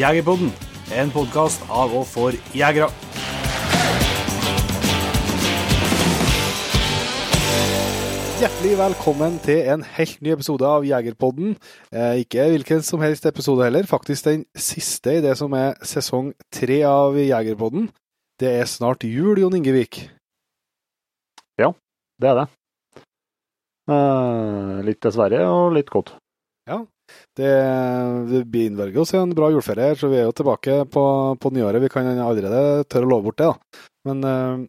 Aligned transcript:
Jegerpodden, 0.00 0.48
en 0.96 1.10
podkast 1.12 1.60
av 1.68 1.90
og 1.92 2.06
for 2.08 2.36
jegere. 2.56 2.86
Hjertelig 8.40 8.78
velkommen 8.78 9.34
til 9.44 9.66
en 9.74 9.82
helt 9.98 10.22
ny 10.24 10.30
episode 10.32 10.64
av 10.64 10.86
Jegerpodden. 10.88 11.50
Eh, 11.92 12.22
ikke 12.22 12.46
hvilken 12.54 12.80
som 12.86 13.04
helst 13.04 13.28
episode 13.28 13.66
heller, 13.66 13.84
faktisk 13.84 14.24
den 14.30 14.46
siste 14.56 15.18
i 15.18 15.20
det 15.20 15.34
som 15.36 15.52
er 15.58 15.76
sesong 15.84 16.32
tre 16.48 16.78
av 16.88 17.18
Jegerpodden. 17.20 17.90
Det 18.40 18.54
er 18.62 18.72
snart 18.72 19.04
jul, 19.04 19.36
Jon 19.42 19.58
Ingevik. 19.58 20.06
Ja, 21.60 21.74
Det 22.16 22.30
er 22.30 22.40
det. 22.40 22.48
Eh, 23.90 24.80
litt 24.88 25.02
dessverre, 25.04 25.44
og 25.44 25.74
litt 25.76 25.92
godt. 25.92 26.14
Det, 27.36 27.52
det 28.30 28.64
innverger 28.66 29.02
oss 29.02 29.14
en 29.14 29.34
bra 29.36 29.50
juleferie, 29.52 29.94
så 29.96 30.10
vi 30.12 30.18
er 30.20 30.26
jo 30.28 30.34
tilbake 30.36 30.82
på, 30.92 31.04
på 31.40 31.52
nyåret. 31.54 31.82
Vi 31.84 31.92
kan 31.92 32.08
allerede 32.18 32.84
tørre 32.90 33.08
å 33.08 33.12
love 33.14 33.28
bort 33.28 33.40
det, 33.40 33.50
da. 33.52 33.84
Men 34.08 34.26
uh, 34.26 34.66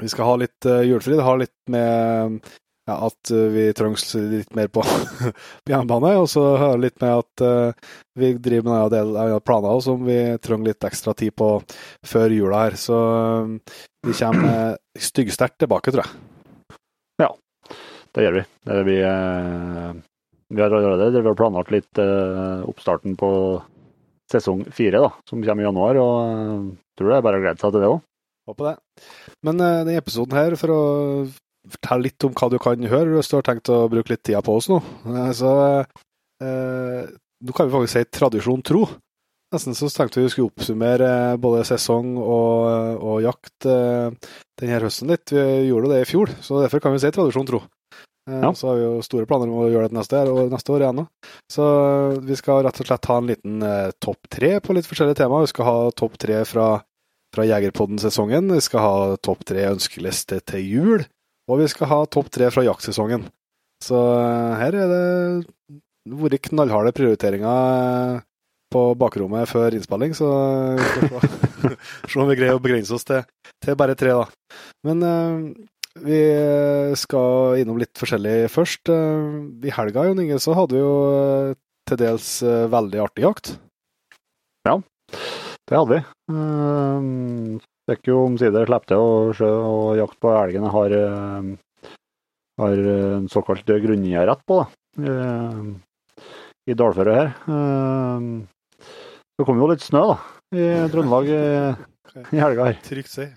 vi 0.00 0.12
skal 0.12 0.30
ha 0.30 0.38
litt 0.40 0.68
uh, 0.68 0.84
julefri. 0.86 1.16
Det 1.18 1.26
har 1.26 1.40
litt 1.40 1.56
med 1.72 2.38
ja, 2.86 2.96
at 3.08 3.30
eh, 3.34 3.48
vi 3.50 3.64
trengs 3.74 4.14
litt 4.14 4.54
mer 4.54 4.68
på, 4.70 4.82
på 5.64 5.72
hjemmebane, 5.72 6.12
og 6.20 6.28
så 6.30 6.44
hører 6.54 6.84
litt 6.84 7.00
med 7.02 7.18
at 7.18 7.42
uh, 7.42 7.90
vi 8.18 8.30
driver 8.38 8.70
med 8.70 8.84
en 8.84 8.92
del 8.94 9.16
av 9.24 9.40
planer 9.42 9.80
som 9.82 10.04
vi 10.06 10.18
trenger 10.42 10.70
litt 10.70 10.86
ekstra 10.86 11.14
tid 11.18 11.34
på 11.34 11.50
før 12.06 12.34
jula 12.34 12.62
her. 12.66 12.78
Så 12.78 12.96
uh, 12.96 13.78
vi 14.06 14.14
kommer 14.14 14.78
styggsterkt 15.02 15.58
tilbake, 15.64 15.90
tror 15.90 16.06
jeg. 16.06 16.78
Ja, 17.24 17.32
Det 18.14 18.22
gjør 18.24 18.38
vi. 18.38 18.44
Det 18.70 19.00
eh, 19.02 19.90
vi 20.54 20.62
har 20.62 20.70
allerede 20.70 21.34
planlagt 21.34 21.72
litt 21.74 21.98
eh, 21.98 22.66
oppstarten 22.68 23.16
på 23.18 23.30
sesong 24.30 24.64
fire, 24.74 25.02
da, 25.02 25.10
som 25.28 25.42
kommer 25.42 25.64
i 25.64 25.66
januar. 25.66 25.98
og 26.02 26.14
eh, 26.26 26.68
tror 26.98 27.10
det 27.10 27.16
er 27.18 27.26
bare 27.26 27.40
å 27.40 27.42
glede 27.42 27.62
seg 27.62 27.74
til 27.74 27.82
det 27.82 27.90
òg. 27.90 28.04
Håper 28.46 28.68
det. 28.68 28.76
Men 29.46 29.58
uh, 29.58 29.82
denne 29.82 29.98
episoden 29.98 30.38
her, 30.38 30.54
for 30.58 30.70
å 30.70 30.82
fortelle 31.66 32.06
litt 32.06 32.26
om 32.28 32.34
hva 32.38 32.48
du 32.52 32.60
kan 32.62 32.86
høre, 32.92 33.16
hvis 33.16 33.30
du 33.32 33.34
har 33.34 33.46
tenkt 33.48 33.72
å 33.74 33.88
bruke 33.90 34.12
litt 34.12 34.22
tida 34.22 34.38
på 34.46 34.54
oss 34.54 34.70
nå, 34.70 34.78
så 35.34 35.52
uh, 35.82 37.00
Nå 37.46 37.52
kan 37.52 37.66
vi 37.68 37.74
faktisk 37.74 37.92
si 37.92 38.08
tradisjon 38.16 38.62
tro. 38.64 38.86
Nesten 39.52 39.74
så 39.76 39.90
tenkte 39.92 40.22
vi 40.22 40.30
skulle 40.32 40.48
oppsummere 40.48 41.36
både 41.42 41.66
sesong 41.68 42.14
og, 42.16 42.96
og 42.96 43.18
jakt 43.20 43.66
denne 43.68 44.78
høsten 44.80 45.12
litt. 45.12 45.34
Vi 45.36 45.68
gjorde 45.68 45.90
det 45.92 45.98
i 46.00 46.08
fjor, 46.08 46.32
så 46.40 46.62
derfor 46.62 46.80
kan 46.80 46.96
vi 46.96 47.02
si 47.04 47.10
tradisjon 47.12 47.46
tro. 47.50 47.60
Uh, 48.28 48.40
Ja. 48.42 48.50
Så 48.58 48.68
har 48.68 48.76
vi 48.80 48.84
jo 48.86 49.02
store 49.06 49.26
planer 49.30 49.46
om 49.50 49.60
å 49.62 49.70
gjøre 49.70 49.88
det 49.92 49.98
neste, 49.98 50.18
år- 50.18 50.32
og 50.34 50.50
neste 50.50 50.72
år 50.74 50.82
igjen. 50.82 50.96
nå. 51.02 51.06
Så 51.52 51.66
vi 52.26 52.36
skal 52.36 52.64
rett 52.66 52.80
og 52.82 52.86
slett 52.90 53.08
ha 53.10 53.18
en 53.20 53.30
liten 53.30 53.62
eh, 53.62 53.92
topp 54.02 54.26
tre 54.32 54.56
på 54.60 54.74
litt 54.74 54.88
forskjellige 54.88 55.20
temaer. 55.22 55.46
Vi 55.46 55.52
skal 55.54 55.68
ha 55.70 55.78
topp 55.94 56.18
tre 56.18 56.42
fra 56.44 56.68
fra 57.36 57.44
Jegerpodden-sesongen. 57.44 58.52
Vi 58.54 58.60
skal 58.64 58.80
ha 58.80 59.16
topp 59.20 59.42
tre 59.44 59.66
ønskeliste 59.68 60.38
til 60.48 60.62
jul, 60.64 61.02
og 61.50 61.58
vi 61.60 61.66
skal 61.68 61.90
ha 61.90 61.98
topp 62.06 62.30
tre 62.32 62.48
fra 62.54 62.64
jaktsesongen. 62.64 63.26
Så 63.84 63.98
eh, 63.98 64.54
her 64.62 64.78
er 64.80 64.88
det 64.94 65.02
vært 66.16 66.48
knallharde 66.48 66.94
prioriteringer 66.96 68.16
eh, 68.16 68.24
på 68.72 68.82
bakrommet 68.98 69.46
før 69.50 69.76
innspilling, 69.76 70.14
så 70.16 70.30
vi 70.78 70.86
skal 71.10 71.76
se 72.08 72.22
om 72.22 72.30
vi 72.30 72.38
greier 72.40 72.56
å 72.56 72.62
begrense 72.62 72.94
oss 72.96 73.04
til, 73.06 73.22
til 73.62 73.76
bare 73.78 73.94
tre, 73.98 74.14
da. 74.16 74.58
Men 74.86 75.04
eh, 75.04 75.36
vi 76.04 76.18
skal 76.98 77.60
innom 77.60 77.78
litt 77.80 77.94
forskjellig 77.98 78.48
først. 78.52 78.90
Eh, 78.92 79.68
I 79.68 79.72
helga 79.74 80.04
Jon 80.06 80.20
Inge, 80.22 80.38
så 80.42 80.56
hadde 80.56 80.76
vi 80.76 80.82
jo 80.82 80.96
eh, 81.12 81.54
til 81.88 82.00
dels 82.02 82.28
eh, 82.44 82.66
veldig 82.72 83.00
artig 83.04 83.24
jakt. 83.26 83.54
Ja, 84.66 84.80
Det 85.66 85.78
hadde 85.78 85.94
vi. 85.94 86.00
Det 87.86 87.94
fikk 87.96 88.10
jo 88.10 88.24
omsider 88.26 88.66
slippe 88.66 88.90
til 88.90 88.98
å 89.02 89.32
sjø 89.38 89.50
og 89.62 89.96
jakte 90.00 90.18
på 90.22 90.32
elgen. 90.34 90.66
Jeg 90.66 90.74
har, 90.74 90.94
har 92.62 92.82
en 92.96 93.28
såkalt 93.30 93.70
grunngjerdrett 93.86 94.42
på 94.50 94.60
eh, 95.06 95.62
i 96.66 96.74
dalføret 96.74 97.18
her. 97.20 97.32
Så 99.36 99.46
kom 99.46 99.62
jo 99.62 99.70
litt 99.70 99.86
snø 99.86 100.02
da, 100.10 100.18
i 100.56 100.68
Trøndelag 100.90 101.30
i, 101.30 101.42
i 102.34 102.42
helga 102.42 102.70
her. 102.72 102.80
Trygt 102.86 103.12
si. 103.12 103.28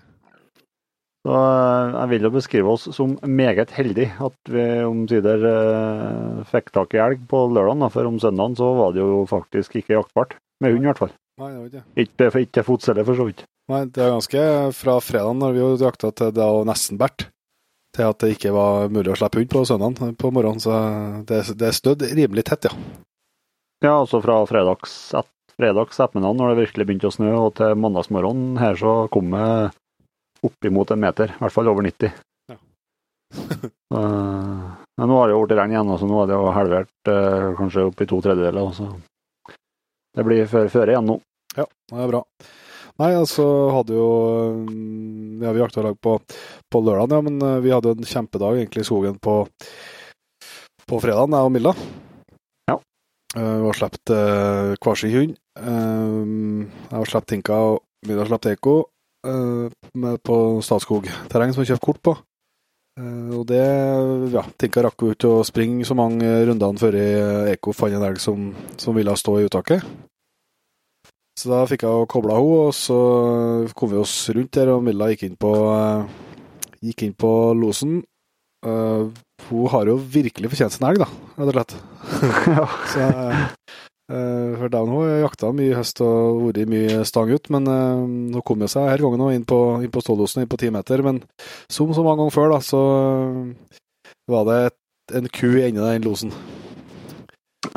Så 1.26 1.36
eh, 1.36 1.94
jeg 1.98 2.10
vil 2.14 2.26
jo 2.26 2.32
beskrive 2.32 2.74
oss 2.74 2.86
som 2.96 3.16
meget 3.28 3.74
heldige 3.76 4.14
at 4.24 4.52
vi 4.52 4.66
omsider 4.86 5.42
uh, 5.44 6.44
fikk 6.48 6.70
tak 6.72 6.96
i 6.96 7.02
elg 7.04 7.26
på 7.28 7.42
lørdagen, 7.52 7.84
for 7.92 8.08
om 8.08 8.20
søndagen 8.22 8.56
så 8.56 8.70
var 8.78 8.94
det 8.96 9.02
jo 9.02 9.24
faktisk 9.28 9.76
ikke 9.80 9.98
jaktbart. 9.98 10.38
Med 10.64 10.74
hund 10.74 10.84
i 10.84 10.90
hvert 10.90 11.00
fall. 11.00 11.12
Nei, 11.40 11.50
det 11.50 11.58
var 11.58 11.68
ikke. 11.68 12.30
Ikke, 12.36 12.46
til 12.56 12.66
fots 12.66 12.88
heller, 12.90 13.06
for 13.08 13.20
så 13.20 13.26
vidt. 13.28 13.44
Nei, 13.70 13.84
det 13.88 14.02
er 14.04 14.14
ganske 14.16 14.46
fra 14.76 14.96
fredagen, 15.04 15.40
når 15.40 15.54
vi 15.54 15.62
jo 15.62 15.68
jakta 15.80 16.10
til 16.16 16.32
det 16.36 16.48
var 16.56 16.68
nesten 16.68 17.00
bært, 17.00 17.26
til 17.96 18.08
at 18.08 18.24
det 18.24 18.34
ikke 18.34 18.52
var 18.56 18.90
mulig 18.92 19.12
å 19.12 19.18
slippe 19.20 19.40
hund 19.40 19.52
på 19.52 19.64
søndagen 19.68 20.16
på 20.20 20.32
morgenen. 20.36 20.62
Så 20.64 20.80
det, 21.28 21.42
det 21.60 21.74
stødd 21.76 22.04
rimelig 22.08 22.48
tett, 22.48 22.68
ja. 22.68 22.74
Ja, 23.80 23.94
altså 23.94 24.20
fra 24.20 24.40
fredags, 24.48 24.96
fredags 25.56 26.00
ettermiddag, 26.00 26.36
når 26.36 26.50
det 26.50 26.64
virkelig 26.66 26.88
begynte 26.88 27.08
å 27.08 27.14
snø, 27.14 27.30
og 27.46 27.54
til 27.60 27.76
mandagsmorgenen 27.80 28.60
her, 28.60 28.76
så 28.76 28.96
kom 29.12 29.32
jeg 29.36 29.70
oppimot 30.46 30.90
en 30.94 31.02
meter. 31.02 31.34
I 31.34 31.42
hvert 31.42 31.54
fall 31.54 31.70
over 31.72 31.86
90. 31.86 32.16
Ja. 32.52 32.58
Eh, 33.90 34.66
men 35.00 35.08
nå 35.10 35.16
har 35.18 35.26
det 35.26 35.32
jo 35.34 35.40
blitt 35.42 35.58
regn 35.58 35.72
igjen, 35.74 35.88
så 35.98 36.06
nå 36.06 36.18
er 36.22 36.28
det 36.30 36.36
jo 36.36 36.50
halvert 36.54 37.08
eh, 37.10 37.46
kanskje 37.58 37.88
opp 37.88 38.02
i 38.04 38.06
to 38.06 38.20
tredjedeler. 38.22 38.68
Så 38.76 38.86
det 40.14 40.24
blir 40.26 40.46
føre, 40.46 40.70
føre 40.70 40.94
igjen 40.94 41.08
nå. 41.10 41.16
Ja, 41.56 41.64
det 41.90 42.04
er 42.04 42.12
bra. 42.12 42.20
Nei, 43.00 43.10
altså 43.16 43.44
hadde 43.72 43.96
jo 43.96 44.08
mm, 44.68 45.40
Ja, 45.40 45.54
vi 45.56 45.62
jakta 45.62 45.82
lag 45.86 45.96
på, 46.04 46.18
på 46.70 46.82
lørdag, 46.84 47.16
ja, 47.16 47.24
men 47.24 47.40
eh, 47.42 47.58
vi 47.64 47.72
hadde 47.72 47.96
en 47.96 48.06
kjempedag 48.12 48.60
egentlig 48.60 48.84
i 48.84 48.88
skogen 48.90 49.16
på, 49.18 49.40
på 50.86 51.00
fredagen, 51.00 51.34
jeg 51.34 51.48
og 51.48 51.54
Milla. 51.54 51.74
Ja. 52.68 52.76
Eh, 53.36 53.56
Vi 53.62 53.66
har 53.66 53.78
sluppet 53.80 54.12
uh, 54.12 54.74
hver 54.76 55.00
sin 55.00 55.14
hund. 55.16 55.36
Eh, 55.58 56.66
jeg 56.90 56.98
har 56.98 57.10
sluppet 57.10 57.32
Tinka, 57.32 57.60
og 57.72 57.82
Milla 58.06 58.22
har 58.22 58.30
sluppet 58.30 58.52
Eko 58.58 58.76
eh, 58.78 58.84
med 58.84 58.99
på 59.22 60.36
Statskog-terreng 60.64 61.54
som 61.54 61.62
vi 61.62 61.70
kjøpte 61.70 61.86
kort 61.86 62.02
på. 62.02 62.14
Eh, 63.00 63.32
og 63.36 63.46
det 63.48 63.64
Ja, 64.32 64.44
Tinka 64.58 64.84
rakk 64.86 65.04
jo 65.04 65.14
ikke 65.14 65.32
å 65.38 65.46
springe 65.46 65.84
så 65.88 65.96
mange 65.98 66.28
runder 66.48 66.78
før 66.80 66.96
Eko 67.52 67.74
fant 67.76 67.94
en 67.96 68.06
elg 68.06 68.20
som, 68.22 68.50
som 68.80 68.96
ville 68.96 69.16
stå 69.16 69.38
i 69.38 69.48
uttaket. 69.48 69.84
Så 71.40 71.48
da 71.48 71.62
fikk 71.68 71.86
jeg 71.86 72.08
kobla 72.12 72.36
henne, 72.36 72.68
og 72.68 72.74
så 72.76 73.00
kom 73.76 73.92
vi 73.92 74.00
oss 74.00 74.14
rundt 74.36 74.52
der, 74.58 74.74
og 74.74 74.82
Milla 74.84 75.08
gikk 75.12 75.24
inn 75.28 75.38
på, 75.40 75.52
eh, 75.72 76.74
gikk 76.90 77.06
inn 77.06 77.16
på 77.16 77.30
losen. 77.56 78.00
Uh, 78.60 79.08
hun 79.48 79.70
har 79.72 79.88
jo 79.88 79.94
virkelig 79.96 80.50
fortjent 80.52 80.74
sin 80.74 80.84
elg, 80.84 81.00
da, 81.00 81.06
rett 81.38 81.48
og 81.48 81.54
slett. 81.54 81.72
ja. 82.58 82.66
Så, 82.92 83.06
eh, 83.06 83.30
eh, 83.30 83.86
for 84.10 84.72
da 84.72 84.80
hun 84.82 85.20
jakta 85.22 85.52
mye 85.54 85.70
i 85.70 85.76
høst 85.78 86.00
og 86.02 86.40
vært 86.48 86.70
mye 86.70 87.04
stang 87.06 87.30
ut, 87.30 87.50
men 87.54 87.68
nå 87.68 88.40
hun 88.40 88.46
kom 88.46 88.64
jo 88.64 88.70
seg 88.70 88.88
her 88.90 89.02
gangen 89.04 89.22
inn 89.34 89.46
på, 89.48 89.58
inn 89.84 89.92
på 89.92 90.02
stålosen, 90.02 90.42
inn 90.42 90.50
på 90.50 90.58
ti 90.60 90.70
meter. 90.74 91.02
Men 91.06 91.22
som 91.70 91.92
så 91.94 92.04
mange 92.06 92.22
ganger 92.22 92.34
før, 92.34 92.54
da, 92.54 92.60
så 92.64 92.82
eh, 92.96 93.78
var 94.30 94.46
det 94.48 94.58
et, 94.70 94.78
en 95.20 95.30
ku 95.32 95.46
i 95.52 95.64
enden 95.68 95.84
av 95.84 95.94
den 95.94 96.08
losen. 96.08 96.34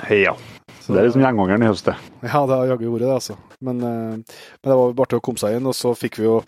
ja. 0.10 0.36
Så 0.84 0.92
det 0.92 1.00
er 1.00 1.06
liksom 1.08 1.22
gjengangeren 1.24 1.64
i 1.64 1.68
høst, 1.70 1.88
det. 1.88 1.96
Ja, 2.28 2.42
det 2.44 2.58
har 2.58 2.70
jaggu 2.74 2.90
vært 2.92 3.06
det, 3.06 3.14
altså. 3.16 3.38
Men, 3.64 3.78
eh, 3.88 4.16
men 4.20 4.72
det 4.72 4.80
var 4.80 4.96
bare 4.98 5.14
til 5.14 5.22
å 5.22 5.24
komme 5.24 5.40
seg 5.40 5.58
inn, 5.58 5.70
og 5.70 5.78
så 5.78 5.94
fikk 5.96 6.20
vi 6.20 6.28
jo 6.28 6.42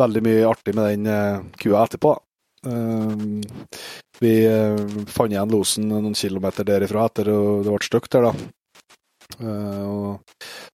veldig 0.00 0.22
mye 0.24 0.46
artig 0.48 0.76
med 0.78 0.88
den 0.94 1.10
eh, 1.12 1.42
kua 1.60 1.84
etterpå. 1.84 2.14
Eh, 2.72 3.26
vi 4.22 4.32
eh, 4.46 4.80
fant 5.12 5.34
igjen 5.34 5.52
losen 5.52 5.90
noen 5.90 6.16
kilometer 6.16 6.64
derifra 6.64 7.08
etter 7.10 7.32
og 7.34 7.66
det 7.66 7.74
ble 7.74 7.88
stygt 7.90 8.16
der, 8.16 8.30
da. 8.30 8.50
Eh, 9.40 9.82
og 9.86 10.20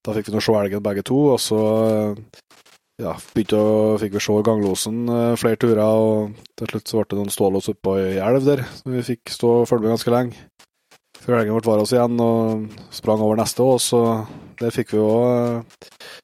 da 0.04 0.14
fikk 0.16 0.28
vi 0.28 0.34
nå 0.34 0.42
se 0.44 0.54
elgen 0.58 0.84
begge 0.84 1.04
to, 1.06 1.18
og 1.34 1.40
så 1.42 1.60
eh, 1.86 2.20
ja, 3.04 3.14
begynte 3.34 3.60
å, 3.62 3.96
fikk 4.00 4.16
vi 4.16 4.24
se 4.24 4.36
ganglosen 4.46 5.00
eh, 5.14 5.34
flere 5.40 5.60
turer, 5.60 5.84
og 5.84 6.36
til 6.58 6.72
slutt 6.72 6.90
så 6.90 7.00
ble 7.00 7.10
det 7.12 7.20
noen 7.20 7.34
stålås 7.34 7.70
oppå 7.74 7.98
ei 8.02 8.18
elv 8.22 8.46
der, 8.46 8.64
som 8.80 8.94
vi 8.94 9.06
fikk 9.06 9.34
stå 9.34 9.54
og 9.60 9.68
følge 9.70 9.86
med 9.86 9.96
ganske 9.96 10.14
lenge. 10.14 10.44
Før 11.18 11.40
elgen 11.40 11.58
ble 11.58 11.68
var 11.68 11.82
oss 11.82 11.92
igjen 11.92 12.20
og 12.22 12.68
sprang 12.94 13.22
over 13.24 13.38
neste 13.38 13.64
ås, 13.64 13.88
så 13.92 14.02
der 14.58 14.74
fikk 14.74 14.94
vi 14.94 15.00
òg 15.02 15.74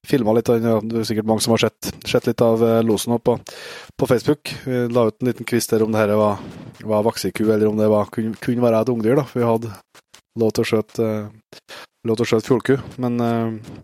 filma 0.07 0.33
litt. 0.35 0.49
ja, 0.49 0.79
Det 0.81 1.01
er 1.01 1.09
sikkert 1.09 1.29
mange 1.29 1.45
som 1.45 1.55
har 1.55 1.67
sett, 1.67 1.91
sett 2.09 2.27
litt 2.31 2.43
av 2.43 2.63
losen 2.87 3.19
på, 3.23 3.37
på 4.01 4.09
Facebook. 4.11 4.55
Vi 4.65 4.85
la 4.91 5.07
ut 5.11 5.19
en 5.21 5.31
liten 5.31 5.47
quiz 5.47 5.69
der 5.71 5.85
om 5.85 5.93
det 5.93 6.03
her 6.03 6.15
var, 6.19 6.41
var 6.83 7.05
vaksiku, 7.07 7.45
eller 7.51 7.69
om 7.69 7.79
det 7.79 7.91
var, 7.91 8.09
kunne, 8.15 8.39
kunne 8.43 8.65
være 8.65 8.81
et 8.83 8.95
ungdyr. 8.95 9.19
da, 9.21 9.27
Vi 9.35 9.45
hadde 9.45 9.75
lov 10.41 10.55
til 10.55 10.65
å 10.65 10.69
skjøte 10.71 11.11
lov 12.09 12.19
til 12.19 12.27
å 12.27 12.29
skjøte 12.33 12.49
fjordku, 12.49 12.77
men 13.03 13.19
eh, 13.25 13.75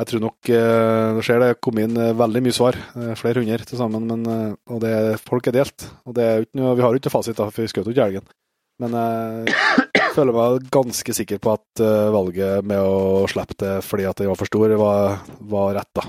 jeg 0.00 0.10
tror 0.10 0.22
nok 0.26 0.50
eh, 0.52 1.16
det 1.16 1.24
skjer 1.26 1.42
det 1.42 1.50
kom 1.64 1.80
inn 1.82 1.98
eh, 1.98 2.14
veldig 2.16 2.42
mye 2.44 2.56
svar, 2.56 2.78
flere 3.18 3.42
hundre 3.42 3.68
til 3.68 3.80
sammen, 3.80 4.08
men, 4.10 4.56
og 4.70 4.82
det, 4.84 4.94
folk 5.26 5.48
er 5.50 5.58
delt. 5.60 5.88
og 6.04 6.16
det 6.16 6.26
er 6.26 6.46
ikke 6.46 6.74
Vi 6.78 6.84
har 6.84 6.94
jo 6.94 7.02
ikke 7.02 7.14
fasit, 7.14 7.38
da, 7.38 7.48
for 7.50 7.64
vi 7.64 7.72
skjøt 7.72 7.88
jo 7.88 7.94
ikke 7.96 8.08
elgen. 8.10 8.34
Men 8.82 8.92
jeg 8.92 10.10
føler 10.12 10.36
meg 10.36 10.66
ganske 10.72 11.14
sikker 11.16 11.40
på 11.40 11.54
at 11.54 11.80
uh, 11.80 12.12
valget 12.12 12.66
med 12.68 12.76
å 12.76 13.22
slippe 13.30 13.56
det 13.62 13.70
fordi 13.86 14.04
at 14.04 14.18
den 14.20 14.28
var 14.28 14.36
for 14.36 14.50
stor, 14.50 14.74
var, 14.76 15.22
var 15.48 15.70
rett, 15.78 15.92
da. 15.96 16.04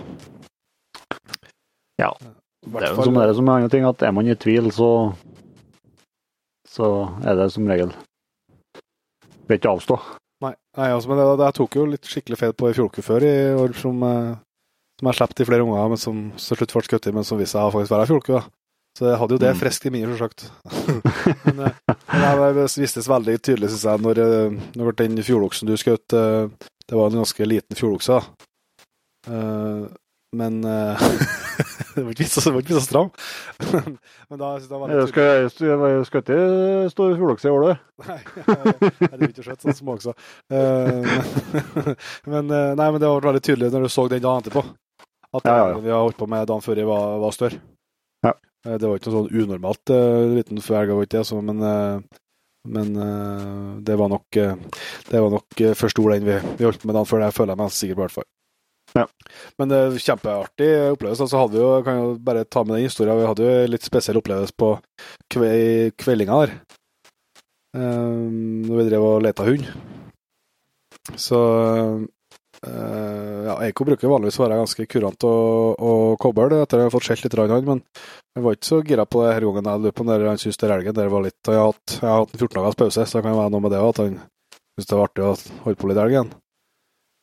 Ja. 2.04 2.12
Det 2.68 2.84
er 2.84 2.92
jo 2.92 3.08
som 3.08 3.16
det 3.16 3.24
er 3.24 3.34
som 3.38 3.48
mange 3.48 3.72
ting, 3.72 3.88
at 3.88 4.04
er 4.04 4.12
man 4.12 4.28
i 4.28 4.36
tvil, 4.36 4.68
så 4.76 4.90
så 6.68 6.88
er 7.26 7.40
det 7.40 7.48
som 7.56 7.68
regel 7.72 7.94
Vil 9.48 9.58
ikke 9.58 9.72
avstå. 9.72 9.96
Nei, 10.44 10.54
nei 10.78 10.92
altså, 10.94 11.10
men 11.10 11.20
det, 11.20 11.30
det, 11.40 11.48
jeg 11.48 11.58
tok 11.58 11.80
jo 11.80 11.88
litt 11.90 12.12
skikkelig 12.12 12.38
feil 12.38 12.54
på 12.54 12.70
ei 12.70 12.76
fjolke 12.78 13.04
før 13.06 13.26
i 13.26 13.34
år, 13.58 13.74
som, 13.78 14.04
uh, 14.06 14.36
som 15.00 15.10
jeg 15.10 15.18
slapp 15.18 15.34
i 15.42 15.48
flere 15.50 15.66
unger, 15.66 15.90
men 15.94 16.02
som 16.02 16.22
til 16.38 16.62
slutt 16.62 16.76
ble 16.76 16.86
skutt 16.86 17.10
i, 17.10 17.16
men 17.16 17.26
som 17.28 17.42
viste 17.42 17.58
seg 17.58 17.66
å 17.66 17.74
faktisk 17.74 17.96
være 17.96 18.06
ei 18.06 18.12
fjolke. 18.12 18.42
da. 18.42 18.58
Så 18.98 19.06
jeg 19.06 19.18
hadde 19.22 19.36
jo 19.36 19.42
det 19.44 19.52
mm. 19.54 19.58
friskt 19.60 19.86
i 19.86 19.92
minnet, 19.94 20.18
selvsagt. 20.18 20.48
men, 21.46 21.60
eh, 21.68 21.98
men 22.10 22.56
det 22.58 22.66
vistes 22.82 23.10
veldig 23.10 23.36
tydelig, 23.46 23.70
syns 23.70 23.86
jeg, 23.86 24.02
når, 24.02 24.22
eh, 24.24 24.56
når 24.80 24.98
den 25.04 25.20
fjordoksen 25.28 25.70
du 25.70 25.76
skjøt 25.78 26.16
eh, 26.18 26.50
Det 26.88 26.98
var 26.98 27.12
en 27.12 27.20
ganske 27.22 27.46
liten 27.46 27.78
fjordokse. 27.78 28.22
Men 30.38 30.58
det 31.98 32.04
var 32.06 32.14
ikke 32.14 32.28
så, 32.30 32.42
så 32.46 32.82
stram. 32.86 33.08
men 34.30 34.38
da, 34.38 34.52
da 34.62 34.78
var 34.78 34.92
det 34.92 35.00
jeg 35.00 35.10
skal, 35.10 35.30
jeg, 35.42 35.70
jeg 35.82 36.04
skal 36.06 36.22
ikke 36.22 36.42
stå 36.94 37.08
i 37.10 37.16
fjordokse 37.18 37.50
i 37.50 37.54
år, 37.54 37.66
du. 37.66 37.72
Nei, 38.08 38.18
jeg 38.38 39.10
har 39.10 39.24
ikke 39.26 39.46
sett 39.48 39.66
sånne 39.66 39.78
småokser. 39.80 40.28
men, 42.32 42.54
nei, 42.54 42.90
men 42.94 43.00
det 43.02 43.10
var 43.10 43.26
veldig 43.32 43.42
tydelig 43.42 43.72
når 43.74 43.88
du 43.88 43.90
så 43.96 44.06
den 44.12 44.22
dagen 44.22 44.46
etterpå. 44.46 44.64
At 45.38 45.50
ja, 45.50 45.58
ja, 45.58 45.82
vi 45.82 45.92
har 45.92 46.06
holdt 46.06 46.20
på 46.22 46.30
med 46.30 46.46
dagen 46.48 46.64
før, 46.64 46.84
var, 46.92 47.18
var 47.26 47.36
større. 47.36 47.60
Ja. 48.26 48.36
det 48.70 48.86
var 48.86 49.00
ikke 49.00 49.10
noe 49.10 49.24
sånn 49.24 49.42
unormalt 49.42 49.96
liten 50.38 50.62
felg, 50.64 50.94
altså, 50.94 51.42
men, 51.42 51.66
men 52.78 52.96
det 53.90 53.98
var 53.98 54.14
nok, 54.14 54.38
det 55.10 55.26
var 55.26 55.34
nok 55.34 55.68
første 55.74 55.96
stor 55.98 56.14
den 56.14 56.30
vi, 56.30 56.40
vi 56.62 56.70
holdt 56.70 56.86
på 56.86 56.92
med 56.92 57.02
dagen 57.02 57.10
før. 57.10 57.26
Det 57.26 57.36
føler 57.42 57.58
jeg 57.58 57.64
meg 57.66 57.80
sikker 57.82 57.98
på, 57.98 58.02
i 58.02 58.06
hvert 58.06 58.20
fall. 58.22 58.30
Ja. 58.98 59.06
Men 59.60 59.72
det 59.72 59.80
er 59.80 60.00
kjempeartig 60.02 60.70
opplevelse. 60.96 61.30
Så 61.30 61.42
hadde 61.42 61.58
vi 61.58 61.64
jo, 61.64 61.72
kan 61.86 62.02
jo 62.02 62.10
bare 62.24 62.46
ta 62.46 62.64
med 62.66 62.78
den 62.78 62.88
historien, 62.88 63.20
vi 63.20 63.30
hadde 63.30 63.48
jo 63.48 63.72
litt 63.72 63.86
spesiell 63.86 64.20
opplevelse 64.22 64.58
på 64.58 64.74
kve, 65.34 65.52
kveldinga 66.00 66.42
der. 66.44 66.58
Um, 67.78 68.64
når 68.66 68.80
vi 68.80 68.86
drev 68.90 69.06
og 69.06 69.24
leta 69.26 69.46
hund. 69.46 69.66
Så 71.20 71.40
uh, 72.66 73.42
ja, 73.48 73.58
Eiko 73.68 73.86
bruker 73.88 74.10
vanligvis 74.12 74.40
å 74.40 74.46
være 74.46 74.60
ganske 74.62 74.88
kurant 74.90 75.26
og, 75.28 75.78
og 75.78 76.16
kobbel 76.22 76.58
etter 76.58 76.82
å 76.82 76.88
ha 76.88 76.94
fått 76.94 77.10
skjelt 77.10 77.28
litt, 77.28 77.38
han, 77.38 77.68
men 77.68 77.84
jeg 78.36 78.46
var 78.46 78.58
ikke 78.58 78.70
så 78.72 78.82
gira 78.88 79.06
på 79.06 79.24
det 79.24 79.36
denne 79.36 79.52
gangen. 79.52 79.70
Jeg 79.70 79.84
lurer 79.86 79.98
på 80.00 80.08
når 80.08 80.26
han 80.32 80.42
syntes 80.42 80.60
det 80.64 80.72
elgen 80.74 80.98
der 80.98 81.14
var 81.14 81.26
litt 81.28 81.52
Jeg 81.52 81.60
har 81.60 81.72
hatt, 81.72 81.98
jeg 82.00 82.10
har 82.10 82.24
hatt 82.24 82.34
en 82.34 82.42
14 82.42 82.58
dagers 82.58 82.80
pause, 82.82 83.06
så 83.06 83.20
det 83.20 83.26
kan 83.28 83.40
være 83.40 83.54
noe 83.54 83.66
med 83.66 83.76
det 83.76 83.84
at 83.84 84.02
han 84.04 84.18
syntes 84.18 84.90
det 84.90 85.00
var 85.00 85.12
artig 85.12 85.28
å 85.28 85.36
holde 85.66 85.82
på 85.82 85.92
litt 85.92 86.02
elgen. 86.06 86.32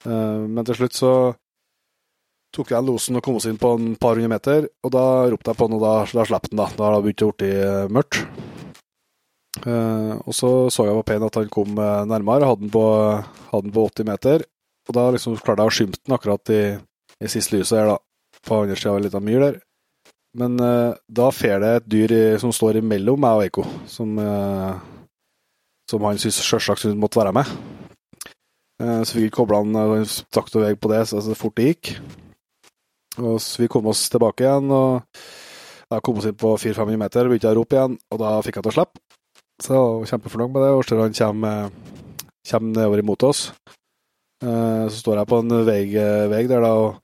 Uh, 0.05 0.44
men 0.44 0.69
til 0.69 0.79
slutt 0.81 1.00
så 1.00 1.15
tok 2.55 2.71
jeg 2.71 2.87
losen 2.87 3.19
og 3.19 3.25
kom 3.25 3.39
oss 3.39 3.49
inn 3.51 3.59
på 3.61 3.75
en 3.75 3.95
par 4.01 4.19
hundre 4.19 4.31
meter, 4.31 4.69
og 4.85 4.93
da 4.95 5.05
ropte 5.33 5.51
jeg 5.51 5.59
på 5.59 5.69
han, 5.69 5.77
og 5.77 5.83
da, 5.83 5.95
da 6.06 6.27
slapp 6.29 6.49
han, 6.51 6.61
da. 6.61 6.69
Da 6.77 6.87
har 6.87 6.97
det 6.97 7.05
begynt 7.06 7.27
å 7.27 7.35
bli 7.35 7.51
eh, 7.59 7.91
mørkt. 7.93 8.23
Uh, 9.65 10.19
og 10.27 10.35
så 10.35 10.49
så 10.75 10.85
jeg 10.89 10.97
på 10.99 11.05
Payne 11.09 11.29
at 11.31 11.37
han 11.39 11.53
kom 11.53 11.77
nærmere, 11.79 12.49
hadde 12.49 12.67
den 12.67 12.73
på, 12.75 12.83
hadde 13.53 13.69
den 13.69 13.75
på 13.75 13.85
80 13.87 14.09
meter, 14.09 14.43
og 14.89 14.97
da 14.97 15.05
liksom 15.15 15.37
klarte 15.39 15.65
jeg 15.65 15.73
å 15.73 15.77
skimte 15.79 16.01
den 16.03 16.17
akkurat 16.17 16.53
i, 16.53 16.62
i 17.23 17.31
siste 17.31 17.56
lyset 17.56 17.79
her, 17.79 17.95
da. 17.95 18.01
På 18.45 18.59
andre 18.61 18.77
sida 18.77 18.91
av 18.93 18.99
ei 18.99 19.05
lita 19.06 19.23
myr 19.25 19.45
der. 19.47 19.61
Men 20.37 20.59
uh, 20.61 20.97
da 21.06 21.31
fer 21.33 21.62
det 21.62 21.71
et 21.79 21.87
dyr 21.95 22.12
i, 22.17 22.25
som 22.43 22.53
står 22.53 22.83
imellom 22.83 23.23
meg 23.23 23.39
og 23.39 23.47
Eiko, 23.47 23.65
som, 23.89 24.19
uh, 24.19 24.75
som 25.89 26.05
han 26.05 26.21
selvsagt 26.21 26.83
syntes 26.83 27.01
måtte 27.01 27.23
være 27.23 27.35
med. 27.39 27.55
Så 29.06 29.21
jeg 29.23 29.31
kobla 29.33 29.61
han 29.62 30.03
sakte 30.05 30.59
og 30.59 30.65
vei 30.65 30.73
på 30.75 30.91
det 30.91 31.05
så, 31.06 31.21
så 31.23 31.37
fort 31.39 31.55
det 31.56 31.69
gikk. 31.69 31.93
Og 33.23 33.39
så 33.43 33.63
vi 33.63 33.71
kom 33.71 33.87
oss 33.93 34.07
tilbake 34.13 34.47
igjen, 34.47 34.73
og 34.75 35.21
da 35.93 36.01
kom 36.03 36.19
oss 36.19 36.27
inn 36.31 36.39
på 36.39 36.55
400-500 36.57 37.01
meter, 37.05 37.31
begynte 37.31 37.51
jeg 37.51 37.57
å 37.57 37.61
rope 37.61 37.79
igjen, 37.79 37.97
og 38.11 38.23
da 38.25 38.35
fikk 38.47 38.59
jeg 38.59 38.67
til 38.67 38.73
å 38.73 38.77
slippe. 38.79 39.05
Så 39.63 39.75
jeg 39.77 39.85
var 39.85 40.11
kjempefornøyd 40.11 40.51
med 40.51 40.65
det. 40.65 40.71
Og 40.75 40.83
så 40.83 40.99
han 40.99 41.15
kommer, 41.15 41.75
kommer 42.51 42.73
nedover 42.75 43.03
imot 43.05 43.27
oss. 43.29 43.43
Så 44.43 44.99
står 44.99 45.21
jeg 45.21 45.31
på 45.31 45.39
en 45.45 45.55
vei, 45.69 45.81
vei 46.33 46.41
der 46.51 46.65
da, 46.65 46.73
og 46.75 46.97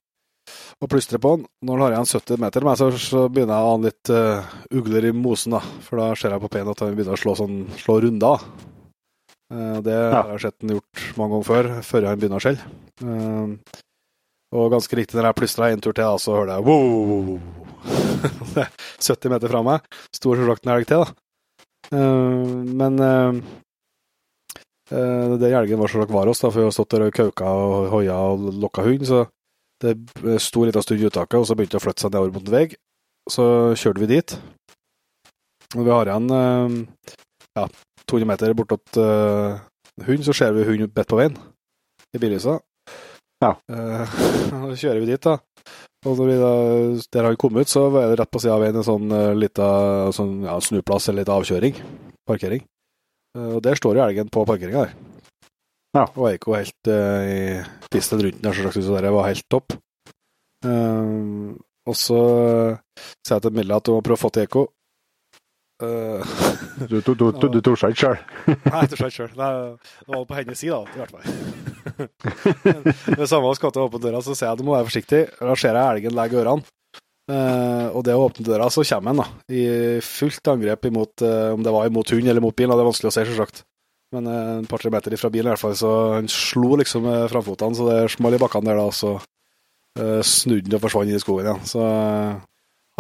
og 0.81 0.89
plystrer 0.89 1.21
på 1.21 1.35
han. 1.35 1.45
Når 1.67 1.77
han 1.77 1.85
har 1.85 1.97
igjen 1.97 2.11
70 2.15 2.41
meter 2.41 2.65
med 2.65 2.81
så, 2.81 2.89
så 2.97 3.27
begynner 3.33 3.57
jeg 3.59 3.67
å 3.67 3.75
ane 3.75 3.91
litt 3.91 4.13
uh, 4.15 4.55
ugler 4.81 5.11
i 5.11 5.13
mosen. 5.17 5.57
da, 5.57 5.61
For 5.85 6.01
da 6.01 6.11
ser 6.17 6.35
jeg 6.35 6.43
på 6.45 6.51
Payne 6.53 6.73
at 6.73 6.83
han 6.85 6.97
begynner 6.97 7.19
å 7.19 7.21
slå, 7.21 7.37
sånn, 7.39 7.61
slå 7.81 7.99
runder. 8.07 8.47
Uh, 9.53 9.79
det 9.85 9.97
ja. 9.99 10.23
har 10.23 10.33
jeg 10.37 10.45
sett 10.47 10.65
han 10.65 10.77
gjort 10.79 11.05
mange 11.21 11.35
ganger 11.35 11.49
før, 11.51 11.71
før 11.91 12.09
han 12.09 12.23
begynner 12.23 12.41
å 12.41 12.45
skjelle. 12.47 12.73
Uh, 13.05 13.81
og 14.51 14.71
ganske 14.73 14.97
riktig, 14.99 15.17
når 15.17 15.31
jeg 15.31 15.39
plystra 15.39 15.71
en 15.71 15.83
tur 15.83 15.95
til, 15.95 16.05
da, 16.05 16.19
så 16.19 16.37
hører 16.37 16.57
jeg 16.57 16.67
wow! 16.67 17.39
70 19.01 19.31
meter 19.33 19.53
fra 19.53 19.65
meg. 19.65 19.91
Stor 20.17 20.39
selvsagt 20.39 20.67
en 20.67 20.73
elg 20.75 20.89
til, 20.91 21.05
da. 21.05 22.05
men 22.81 22.99
den 24.91 25.53
elgen 25.55 25.81
var 25.81 25.93
selvsagt 25.93 26.13
var 26.13 26.29
oss, 26.33 26.43
da, 26.43 26.51
for 26.51 26.61
vi 26.61 26.67
har 26.67 26.75
stått 26.75 26.97
der 26.97 27.07
og 27.07 27.15
kauka 27.15 27.47
og 27.47 27.93
hoia 27.95 28.19
og 28.33 28.51
lokka 28.63 28.85
hund. 28.87 29.07
så 29.09 29.25
det 29.81 29.97
sto 30.45 30.65
litt 30.67 30.77
av 30.77 30.85
stund 30.85 31.01
i 31.01 31.09
uttaket, 31.09 31.39
og 31.41 31.47
så 31.49 31.57
begynte 31.57 31.79
det 31.79 31.81
å 31.81 31.85
flytte 31.85 32.05
seg 32.05 32.13
nedover 32.13 32.35
mot 32.37 32.49
en 32.49 32.57
vei. 32.57 32.67
Så 33.31 33.45
kjørte 33.81 34.03
vi 34.03 34.11
dit. 34.11 34.35
Og 35.77 35.87
vi 35.87 35.93
har 35.95 36.11
igjen 36.11 36.27
uh, 36.35 37.07
ja, 37.57 37.67
200 38.11 38.29
meter 38.29 38.57
bortåt 38.59 38.99
uh, 38.99 39.61
hund, 40.07 40.27
så 40.27 40.35
ser 40.37 40.57
vi 40.57 40.67
hund 40.69 40.91
bedt 40.93 41.11
på 41.11 41.21
veien 41.21 41.39
i 42.17 42.21
billyset. 42.21 42.65
Ja. 43.41 43.55
Uh, 44.51 44.75
kjører 44.77 44.99
vi 45.01 45.13
dit, 45.13 45.23
da. 45.23 45.39
Og 46.05 46.19
når 46.19 46.27
vi 46.29 46.37
da, 46.41 46.53
der 47.15 47.27
har 47.27 47.35
vi 47.35 47.39
kommet 47.41 47.65
ut, 47.65 47.71
så 47.71 47.85
var 47.93 48.11
det 48.11 48.19
rett 48.21 48.31
på 48.33 48.41
sida 48.43 48.57
av 48.57 48.65
veien 48.65 48.77
en 48.77 48.87
sånn 48.87 49.13
uh, 49.13 49.31
lita 49.37 49.69
sånn, 50.17 50.41
ja, 50.45 50.57
snuplass 50.65 51.09
eller 51.09 51.23
litt 51.23 51.33
avkjøring. 51.33 51.79
Parkering. 52.29 52.65
Uh, 53.37 53.57
og 53.57 53.63
der 53.65 53.79
står 53.79 53.97
jo 53.97 54.05
elgen 54.05 54.33
på 54.33 54.45
parkeringa 54.49 54.85
der. 54.85 54.97
Ja. 55.97 56.05
Og 56.09 56.27
Eiko 56.31 56.57
helt 56.59 56.91
uh, 56.91 57.23
i 57.25 57.39
pisten 57.93 58.23
rundt 58.23 58.43
den, 58.43 58.75
så 58.75 59.01
det 59.01 59.15
var 59.15 59.31
helt 59.31 59.47
topp. 59.53 59.77
Uh, 60.67 61.57
og 61.89 61.97
så 61.97 62.21
sier 63.25 63.39
jeg 63.39 63.47
til 63.47 63.57
Milla 63.57 63.81
at 63.81 63.89
hun 63.89 63.99
må 63.99 64.05
prøve 64.05 64.21
å 64.21 64.25
få 64.25 64.33
til 64.35 64.47
Eko. 64.49 64.67
Uh, 65.81 66.21
du 66.91 66.99
du, 67.01 67.15
du, 67.15 67.31
du, 67.33 67.47
du 67.49 67.61
torde 67.65 67.89
ikke 67.93 68.03
sjøl? 68.03 68.19
Nei, 68.51 68.83
jeg 68.83 68.91
torde 68.93 69.09
ikke 69.09 69.17
sjøl. 69.17 69.33
Det 69.37 70.13
var 70.13 70.27
på 70.29 70.37
hennes 70.37 70.61
side, 70.61 70.77
da, 70.77 70.83
i 70.93 71.01
hvert 71.01 71.15
fall. 71.15 71.25
det 73.21 73.31
samme 73.31 73.49
å 73.49 73.55
åpne 73.55 74.03
døra, 74.03 74.21
så 74.25 74.35
sier 74.35 74.51
jeg 74.51 74.59
at 74.59 74.61
du 74.61 74.67
må 74.67 74.77
være 74.77 74.89
forsiktig. 74.91 75.23
Da 75.41 75.57
ser 75.57 75.79
jeg 75.79 75.97
elgen 75.97 76.17
legge 76.19 76.41
ørene. 76.43 76.69
Uh, 77.31 77.89
og 77.95 78.03
det 78.07 78.17
å 78.17 78.25
åpne 78.27 78.43
døra, 78.43 78.67
så 78.75 78.83
kommer 78.83 79.13
han 79.13 79.21
da, 79.23 79.27
i 79.55 79.65
fullt 80.03 80.49
angrep 80.51 80.89
imot 80.89 81.23
uh, 81.23 81.53
om 81.55 81.63
det 81.63 81.75
var 81.75 81.87
imot 81.87 82.11
hund 82.11 82.27
eller 82.27 82.43
mot 82.43 82.57
bil. 82.57 82.73
Det 82.73 82.83
er 82.83 82.89
vanskelig 82.89 83.13
å 83.13 83.15
se, 83.15 83.27
selvsagt. 83.29 83.63
Men 84.15 84.27
uh, 84.27 84.57
en 84.59 84.67
par-tre 84.71 84.91
meter 84.91 85.15
fra 85.21 85.31
bilen, 85.31 85.49
i 85.49 85.55
hvert 85.55 85.63
fall, 85.63 85.77
så 85.79 85.91
han 86.17 86.31
slo 86.33 86.75
liksom 86.81 87.07
med 87.07 87.29
framfotene, 87.31 87.79
så 87.79 87.87
det 87.87 87.99
smalt 88.17 88.39
i 88.39 88.43
bakkene 88.43 88.73
der, 88.73 88.81
da. 88.81 88.89
og 88.91 88.97
Så 88.99 89.15
uh, 89.21 90.21
snudde 90.27 90.67
han 90.67 90.81
og 90.81 90.85
forsvant 90.87 91.13
inn 91.13 91.21
i 91.21 91.23
skogen 91.23 91.47
igjen. 91.47 91.69
Så 91.71 91.85
uh, 91.87 92.41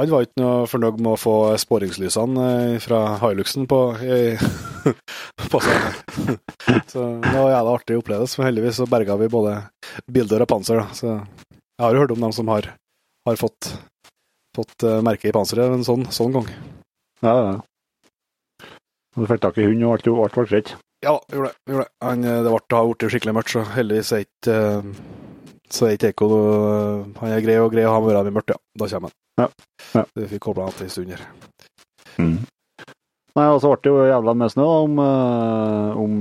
han 0.00 0.12
var 0.12 0.26
ikke 0.26 0.42
noe 0.42 0.66
fornøyd 0.71 0.99
med 1.00 1.12
å 1.12 1.21
få 1.21 1.35
sporingslysene 1.61 2.49
fra 2.85 3.00
Hiluxen 3.23 3.69
på, 3.71 3.80
på 5.52 5.62
seg. 5.66 6.02
så 6.90 7.07
det 7.21 7.35
var 7.37 7.54
jævla 7.54 7.76
artig 7.76 8.00
opplevelse. 8.00 8.40
Men 8.40 8.50
heldigvis 8.50 8.80
så 8.80 8.88
berga 8.90 9.19
vi 9.21 9.30
både 9.33 9.57
bildør 10.11 10.47
og 10.47 10.52
panser. 10.54 10.83
Da. 10.83 10.97
Så 10.97 11.09
jeg 11.12 11.85
har 11.85 11.97
jo 11.97 12.04
hørt 12.04 12.14
om 12.16 12.28
dem 12.28 12.37
som 12.37 12.52
har, 12.52 12.73
har 13.28 13.40
fått, 13.40 13.73
fått 14.57 14.88
merke 15.07 15.30
i 15.30 15.35
panseret 15.37 15.78
en 15.78 15.87
sånn, 15.87 16.09
sånn 16.14 16.38
gang. 16.38 16.49
Ja, 17.21 17.35
ja. 17.45 17.59
Du 19.16 19.26
fikk 19.26 19.42
tak 19.42 19.59
i 19.59 19.66
hund, 19.66 19.83
og 19.85 20.23
alt, 20.23 20.37
ble 20.37 20.47
greit? 20.47 20.76
Ja, 21.04 21.16
gjorde 21.33 21.50
det. 21.50 21.73
Gjorde 21.73 21.85
det. 21.85 21.92
Han, 22.04 22.25
eh, 22.25 22.42
det 22.45 22.52
ble, 22.52 22.76
har 22.76 22.90
blitt 22.90 23.14
skikkelig 23.14 23.35
mørkt, 23.37 23.52
så 23.54 23.64
heldigvis 23.75 24.12
er 24.14 24.26
ikke 24.26 24.57
eh, 24.57 24.90
så 25.71 25.87
er 25.87 25.97
ikke 25.97 26.12
Eko 26.15 26.29
Han 27.21 27.31
er 27.31 27.45
grei 27.45 27.57
og 27.62 27.71
grei, 27.73 27.85
og 27.87 27.95
han 27.95 28.05
må 28.05 28.11
være 28.11 28.31
i 28.31 28.35
mørkt, 28.35 28.55
ja. 28.55 28.59
Da 28.81 28.89
kommer 28.91 29.12
han. 29.12 29.17
Ja. 29.41 29.49
ja. 29.95 30.05
Vi 30.19 30.29
fikk 30.35 30.45
kobla 30.49 30.69
han 30.69 30.77
til 30.77 30.89
en 30.89 30.95
stund 30.95 31.15
her. 31.15 31.25
Mm. 32.19 32.37
Nei, 33.39 33.47
og 33.47 33.61
så 33.62 33.71
ble 33.71 33.81
det 33.85 33.93
jo 33.93 34.09
jævla 34.11 34.35
med 34.37 34.53
snø 34.53 34.67
om, 34.67 34.99
eh, 35.05 36.00
om 36.05 36.15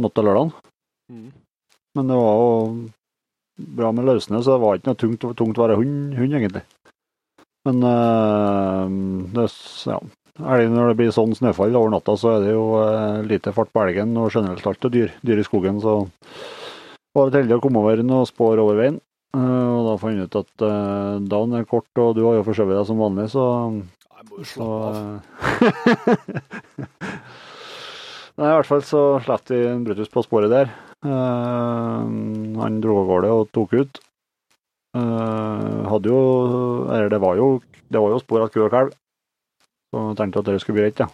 natt 0.00 0.16
til 0.16 0.28
lørdag. 0.30 0.54
Mm. 1.12 1.28
Men 1.94 2.10
det 2.10 2.18
var 2.18 2.40
jo 2.40 2.54
bra 3.78 3.92
med 3.94 4.08
løssnø, 4.08 4.40
så 4.42 4.56
det 4.56 4.64
var 4.64 4.78
ikke 4.80 4.90
noe 4.90 5.00
tungt, 5.04 5.28
tungt 5.38 5.60
å 5.60 5.66
være 5.66 5.78
hund, 5.78 6.16
hund 6.18 6.38
egentlig. 6.40 6.64
Men 7.68 7.80
det, 9.36 9.46
ja, 9.86 10.00
når 10.42 10.90
det 10.90 10.96
blir 10.98 11.14
sånn 11.14 11.36
snøfall 11.36 11.76
over 11.78 11.92
natta, 11.94 12.16
så 12.18 12.34
er 12.34 12.44
det 12.44 12.52
jo 12.56 12.64
eh, 12.82 13.22
lite 13.28 13.54
fart 13.54 13.70
på 13.72 13.84
elgen 13.84 14.16
og 14.18 14.34
generelt 14.34 14.66
alt 14.66 14.88
dyr, 14.92 15.14
dyr 15.22 15.40
i 15.40 15.46
skogen. 15.46 15.78
Så 15.80 16.00
var 17.14 17.30
det 17.30 17.38
heldig 17.42 17.56
å 17.58 17.62
komme 17.62 17.80
over 17.82 17.96
noen 18.02 18.26
spår 18.28 18.58
over 18.62 18.74
veien. 18.80 18.96
Uh, 19.34 19.68
og 19.74 19.80
da 19.88 19.94
fant 19.98 20.14
jeg 20.14 20.26
ut 20.28 20.36
at 20.38 20.52
uh, 20.62 21.14
dagen 21.26 21.56
er 21.58 21.64
kort, 21.66 21.90
og 21.98 22.14
du 22.14 22.20
har 22.26 22.34
jo 22.38 22.46
forskjøvet 22.46 22.76
deg 22.78 22.86
som 22.90 23.02
vanlig, 23.02 23.26
så 23.32 23.42
Jeg 23.74 24.24
må 24.28 24.34
jo 24.38 24.44
slappe 24.50 24.86
av. 24.86 24.94
Nei, 28.34 28.48
I 28.48 28.54
hvert 28.56 28.66
fall 28.66 28.82
så 28.82 29.20
slapp 29.22 29.50
vi 29.50 29.66
en 29.66 29.84
Brutus 29.86 30.08
på 30.10 30.22
sporet 30.26 30.50
der. 30.50 30.66
Uh, 31.04 32.02
han 32.62 32.80
dro 32.82 32.92
av 33.02 33.08
gårde 33.10 33.28
og 33.34 33.50
tok 33.54 33.70
ut. 33.78 33.94
Uh, 34.94 35.82
hadde 35.90 36.06
jo 36.06 36.18
Eller 36.86 37.10
det 37.10 37.18
var 37.18 37.34
jo, 37.34 37.58
det 37.90 37.98
var 37.98 38.14
jo 38.14 38.22
spor 38.22 38.44
av 38.44 38.50
ku 38.54 38.62
og 38.62 38.70
kalv, 38.70 38.94
så 39.90 39.98
jeg 40.12 40.18
tenkte 40.20 40.38
at 40.42 40.50
det 40.50 40.60
skulle 40.62 40.78
bli 40.78 40.84
greit, 40.86 41.02
ja. 41.02 41.08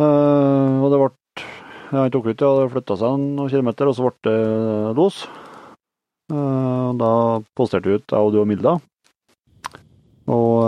Uh, 0.00 0.80
og 0.80 0.88
det 0.88 0.98
ble 1.02 1.10
Han 1.90 2.10
tok 2.14 2.28
ut, 2.30 2.38
ja, 2.38 2.50
det 2.54 2.70
flytta 2.70 2.96
seg 3.00 3.16
noen 3.18 3.50
kilometer, 3.50 3.88
og 3.90 3.96
så 3.98 4.06
ble 4.06 4.12
det 4.28 4.94
los. 4.98 5.24
Eh, 6.30 6.90
da 7.00 7.10
posterte 7.58 7.90
vi 7.90 7.98
ut, 7.98 8.06
jeg 8.06 8.28
og 8.28 8.30
du 8.34 8.38
og 8.42 8.46
Milda. 8.46 8.76
Og 10.30 10.60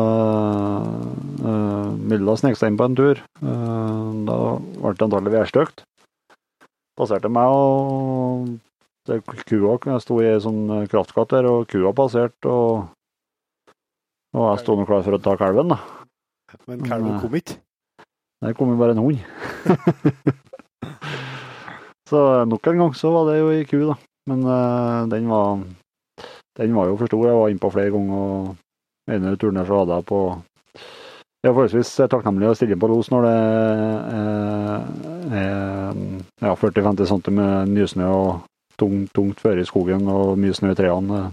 uh, 1.47 1.91
Milda 2.11 2.35
snek 2.41 2.59
seg 2.59 2.73
inn 2.73 2.79
på 2.81 2.89
en 2.89 2.99
tur. 2.99 3.21
Da 3.39 4.39
ble 4.59 4.95
det 4.99 5.07
antagelig 5.07 5.35
værstøkt. 5.37 5.85
Passerte 6.99 7.31
meg, 7.31 7.55
og 7.55 8.57
det, 9.07 9.21
kua 9.47 9.79
jeg 9.87 10.03
sto 10.03 10.19
i 10.19 10.29
ei 10.33 10.43
sånn 10.43 10.89
kraftskatt 10.91 11.37
der, 11.37 11.47
og 11.47 11.71
kua 11.71 11.95
passerte, 11.95 12.51
og, 12.51 12.91
og 14.35 14.49
jeg 14.49 14.65
sto 14.65 14.77
nå 14.77 14.89
klar 14.91 15.07
for 15.07 15.15
å 15.15 15.23
ta 15.23 15.39
kalven, 15.39 15.77
da. 15.77 15.79
Men 16.67 16.83
kalven 16.89 17.23
kom 17.23 17.39
ikke? 17.39 17.61
Der 18.43 18.59
kom 18.59 18.75
jo 18.75 18.81
bare 18.83 18.97
en 18.97 19.05
hund. 19.07 19.23
så 22.09 22.25
nok 22.49 22.67
en 22.67 22.83
gang 22.85 22.97
så 22.97 23.13
var 23.15 23.31
det 23.31 23.39
jo 23.41 23.53
ei 23.53 23.65
ku, 23.69 23.79
da. 23.91 23.97
Men 24.31 24.45
uh, 24.47 25.09
den 25.11 25.29
var 25.31 25.63
den 26.59 26.75
var 26.77 26.87
jo 26.87 26.97
for 27.01 27.07
stor. 27.09 27.27
Jeg 27.27 27.37
var 27.39 27.49
innpå 27.49 27.71
flere 27.73 27.91
ganger. 27.91 28.15
og 28.15 28.57
ene 29.11 29.37
turen 29.37 29.57
der 29.59 29.65
så 29.67 29.79
hadde 29.83 29.95
jeg 29.95 30.05
på 30.07 30.21
Det 31.43 31.49
er 31.49 31.55
forholdsvis 31.57 31.97
takknemlig 32.07 32.47
å 32.47 32.55
stille 32.55 32.77
inn 32.77 32.83
på 32.83 32.87
los 32.87 33.09
når 33.11 33.25
det 33.27 33.39
er 35.35 35.97
ja, 36.39 36.53
40-50 36.55 37.09
cm 37.11 37.33
med 37.35 37.73
nysnø 37.75 38.07
og 38.07 38.45
tungt, 38.79 39.11
tungt 39.11 39.43
føre 39.43 39.65
i 39.65 39.67
skogen 39.67 40.07
og 40.07 40.39
mye 40.39 40.55
snø 40.55 40.71
i 40.71 40.79
trærne. 40.79 41.25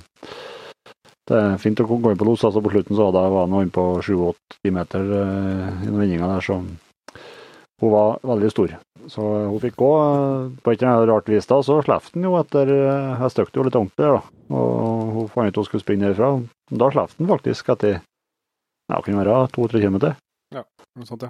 Det 1.29 1.37
er 1.37 1.61
fint 1.61 1.83
å 1.83 1.85
gå 1.85 2.09
inn 2.09 2.17
på 2.17 2.25
los. 2.25 2.43
altså 2.43 2.63
På 2.65 2.73
slutten 2.73 2.97
så 2.97 3.11
hadde 3.11 3.21
jeg 3.21 3.35
var 3.35 3.53
inne 3.53 3.75
på 3.75 3.85
7-8 4.01 4.73
meter 4.79 5.13
i 5.13 5.91
noen 5.91 6.01
vendinger 6.01 6.25
der, 6.25 6.41
så 6.41 6.57
hun 7.79 7.91
var 7.93 8.19
veldig 8.27 8.51
stor. 8.51 8.75
Så 9.09 9.23
hun 9.23 9.61
fikk 9.63 9.77
gå. 9.79 9.91
På 10.63 10.71
et 10.71 10.81
eller 10.81 10.91
annet 10.91 11.09
rart 11.09 11.29
vis 11.31 11.47
da, 11.49 11.61
så 11.63 11.79
slapp 11.85 12.09
den 12.13 12.27
jo 12.27 12.35
etter 12.39 12.69
Jeg 12.73 13.31
støkte 13.33 13.61
jo 13.61 13.65
litt 13.67 13.77
ordentlig 13.79 14.05
der, 14.05 14.17
da. 14.19 14.45
Og 14.59 15.13
hun 15.15 15.29
fant 15.31 15.53
ut 15.53 15.61
hun 15.61 15.67
skulle 15.67 15.85
springe 15.85 16.09
herfra. 16.09 16.33
Da 16.69 16.91
slapp 16.93 17.15
den 17.17 17.29
faktisk 17.31 17.71
etter 17.75 17.99
ja, 18.89 18.97
det 18.97 19.03
kunne 19.05 19.21
være 19.21 19.47
to-tre 19.53 19.79
kilometer. 19.83 20.15
Ja, 20.55 20.63
noe 20.97 21.05
sånt, 21.05 21.27
ja. 21.27 21.29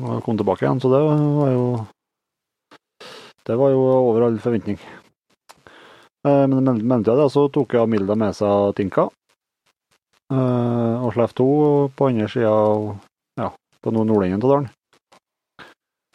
Og 0.00 0.22
kom 0.24 0.38
tilbake 0.40 0.64
igjen, 0.64 0.80
så 0.80 0.88
det 0.88 1.00
var 1.04 1.50
jo 1.52 1.64
Det 3.44 3.56
var 3.60 3.74
jo 3.74 3.80
over 3.84 4.24
all 4.24 4.38
forventning. 4.40 4.78
Men 6.24 6.56
i 6.56 6.80
mellomtida 6.80 7.26
så 7.28 7.50
tok 7.52 7.76
jeg 7.76 7.90
Milda 7.92 8.16
med 8.16 8.32
seg 8.32 8.72
Tinka. 8.78 9.10
Og 10.32 11.10
slapp 11.12 11.36
henne 11.36 11.90
på 11.92 12.08
andre 12.08 12.30
sida 12.32 12.54
ja, 13.42 13.50
på 13.84 13.92
Nordenden 13.92 14.40
av 14.40 14.48
dalen. 14.48 14.70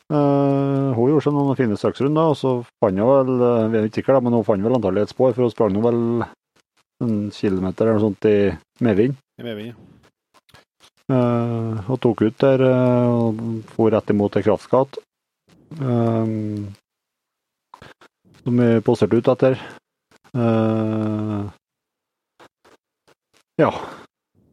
Uh, 0.10 0.90
hun 0.98 1.12
gjorde 1.12 1.22
seg 1.28 1.36
noen 1.36 1.58
fine 1.58 1.76
søksrunder, 1.78 2.32
og 2.32 2.38
så 2.40 2.56
fant 2.82 2.98
hun 2.98 3.12
vel 3.12 3.44
Vi 3.70 3.78
er 3.78 3.86
ikke 3.86 4.02
sikre, 4.02 4.22
men 4.26 4.34
hun 4.34 4.46
fant 4.48 4.66
vel 4.66 4.78
antagelig 4.80 5.06
et 5.06 5.14
spor, 5.14 5.36
for 5.36 5.46
hun 5.46 5.54
sprang 5.54 5.78
vel 5.84 6.02
en 7.06 7.14
kilometer 7.32 7.86
eller 7.86 8.00
noe 8.00 8.08
sånt 8.08 8.28
i 8.28 8.38
medvind. 8.84 9.20
I 9.40 9.46
medvind, 9.46 9.72
ja. 9.76 9.86
Uh, 11.10 11.80
og 11.90 11.98
tok 12.04 12.22
ut 12.22 12.36
der 12.38 12.62
og 12.70 13.40
for 13.74 13.90
rett 13.90 14.12
imot 14.14 14.36
ei 14.38 14.46
kraftskatt. 14.46 15.00
Uh, 15.80 16.70
som 18.44 18.62
vi 18.62 18.70
posterte 18.86 19.18
ut 19.18 19.30
etter. 19.34 19.58
ja. 23.60 23.72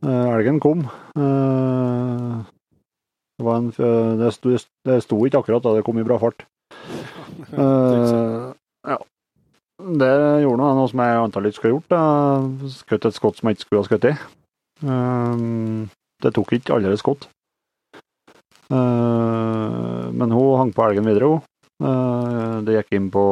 elgen 0.04 0.60
kom. 0.60 0.86
Uh, 1.16 2.40
det, 3.36 3.52
en, 3.52 3.68
det, 4.20 4.30
sto, 4.32 4.54
det, 4.88 5.00
sto, 5.04 5.18
ikke 5.26 5.42
akkurat 5.42 5.64
da 5.64 5.74
det 5.76 5.84
kom 5.86 5.98
i 6.00 6.06
bra 6.06 6.16
fart. 6.20 6.46
uh, 7.60 8.52
ja. 8.86 8.98
Det 9.76 10.12
gjorde 10.42 10.60
noe, 10.62 10.72
noe 10.78 10.88
som 10.88 11.02
jeg 11.04 11.18
antar 11.20 11.44
ikke 11.44 11.58
skulle 11.58 11.74
gjort. 11.76 11.96
Skutt 12.72 13.08
et 13.08 13.16
skott 13.16 13.36
som 13.36 13.50
jeg 13.50 13.58
ikke 13.58 13.66
skulle 13.66 13.82
ha 13.82 13.88
skutt 13.90 14.08
i. 14.08 14.14
Uh, 14.86 15.84
det 16.24 16.32
tok 16.36 16.54
ikke 16.56 16.78
alle 16.78 16.96
skott. 17.00 17.28
Uh, 18.72 20.08
men 20.16 20.32
hun 20.32 20.56
hang 20.62 20.72
på 20.74 20.88
elgen 20.88 21.06
videre, 21.06 21.36
hun. 21.36 21.44
det 22.64 22.78
gikk 22.78 22.96
inn 22.96 23.12
på 23.12 23.22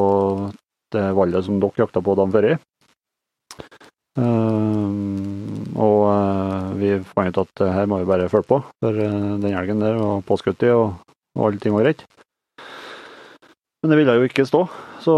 det 0.93 1.07
vallet 1.17 1.47
som 1.47 1.57
dere 1.63 1.81
jakta 1.81 2.05
på 2.05 2.15
dagen 2.21 2.35
før. 2.35 2.53
Og 5.75 6.77
vi 6.79 6.95
fant 7.15 7.35
ut 7.35 7.43
at 7.45 7.65
her 7.75 7.89
må 7.91 8.01
vi 8.03 8.09
bare 8.09 8.31
følge 8.31 8.51
på, 8.51 8.61
for 8.83 8.99
den 8.99 9.51
elgen 9.51 9.83
der 9.83 9.99
var 9.99 10.23
påskutt 10.27 10.63
i, 10.67 10.71
og, 10.75 11.01
og 11.35 11.49
alle 11.49 11.63
ting 11.63 11.75
var 11.75 11.87
greit. 11.87 12.05
Men 13.83 13.93
det 13.93 13.99
ville 14.01 14.15
jo 14.17 14.29
ikke 14.29 14.47
stå, 14.49 14.63
så, 15.05 15.15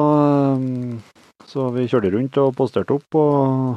så 1.47 1.69
vi 1.77 1.85
kjørte 1.87 2.11
rundt 2.17 2.39
og 2.43 2.57
posterte 2.59 2.97
opp. 2.97 3.15
Og, 3.15 3.77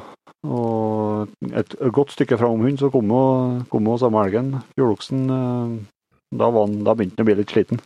og 0.50 1.52
et 1.54 1.76
godt 1.94 2.16
stykke 2.16 2.40
fra 2.40 2.50
om 2.50 2.64
hund 2.66 2.80
så 2.82 2.90
kom 2.90 3.12
hun 3.12 4.00
samme 4.02 4.24
elgen, 4.26 4.56
fjordoksen. 4.74 5.28
Da, 5.30 6.50
da 6.50 6.96
begynte 6.96 7.20
han 7.20 7.26
å 7.26 7.28
bli 7.30 7.38
litt 7.38 7.54
sliten. 7.54 7.84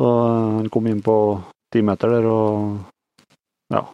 Så 0.00 0.14
han 0.56 0.70
kom 0.72 0.88
inn 0.88 1.04
på 1.04 1.18
ti 1.74 1.82
meter 1.84 2.16
der, 2.16 2.30
og 2.32 3.74
ja. 3.74 3.84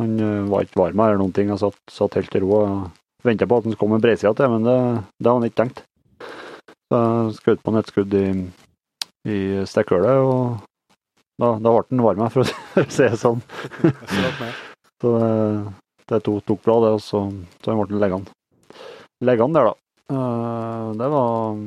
Han 0.00 0.16
var 0.48 0.64
ikke 0.64 0.80
varm 0.80 1.04
eller 1.04 1.20
noen 1.20 1.34
ting. 1.36 1.50
Han 1.52 1.60
satt, 1.60 1.76
satt 1.92 2.16
helt 2.16 2.34
i 2.34 2.40
ro. 2.42 2.54
og 2.56 3.24
Venta 3.24 3.46
på 3.46 3.58
at 3.58 3.66
han 3.66 3.74
skulle 3.74 3.80
komme 3.82 3.98
med 3.98 4.04
bredsida 4.06 4.32
til, 4.36 4.48
men 4.54 4.64
det, 4.64 4.78
det 5.20 5.28
hadde 5.28 5.36
han 5.36 5.48
ikke 5.48 5.60
tenkt. 5.60 5.82
Så 6.90 7.00
jeg 7.00 7.34
skjøt 7.36 7.60
på 7.62 7.72
han 7.72 7.80
et 7.80 7.90
skudd 7.92 8.16
i, 8.16 8.24
i 9.28 9.38
stikkhullet, 9.68 10.22
og 10.24 11.02
da, 11.40 11.52
da 11.60 11.74
ble 11.74 11.84
han 11.90 12.04
varm, 12.06 12.24
for 12.34 12.44
å 12.44 12.86
si 12.86 13.04
det 13.04 13.20
sånn. 13.20 13.42
så 15.02 15.12
det, 15.18 15.28
det 16.08 16.22
tok, 16.24 16.40
tok, 16.48 16.62
bra, 16.64 16.78
det, 16.86 16.94
og 16.96 17.04
så, 17.04 17.26
så 17.60 17.76
ble 17.76 17.84
han 17.92 18.02
liggende. 18.06 18.36
Liggende 19.28 19.60
der, 19.60 19.70
da. 19.70 19.76
Uh, 20.10 20.88
det 20.98 21.06
var 21.12 21.60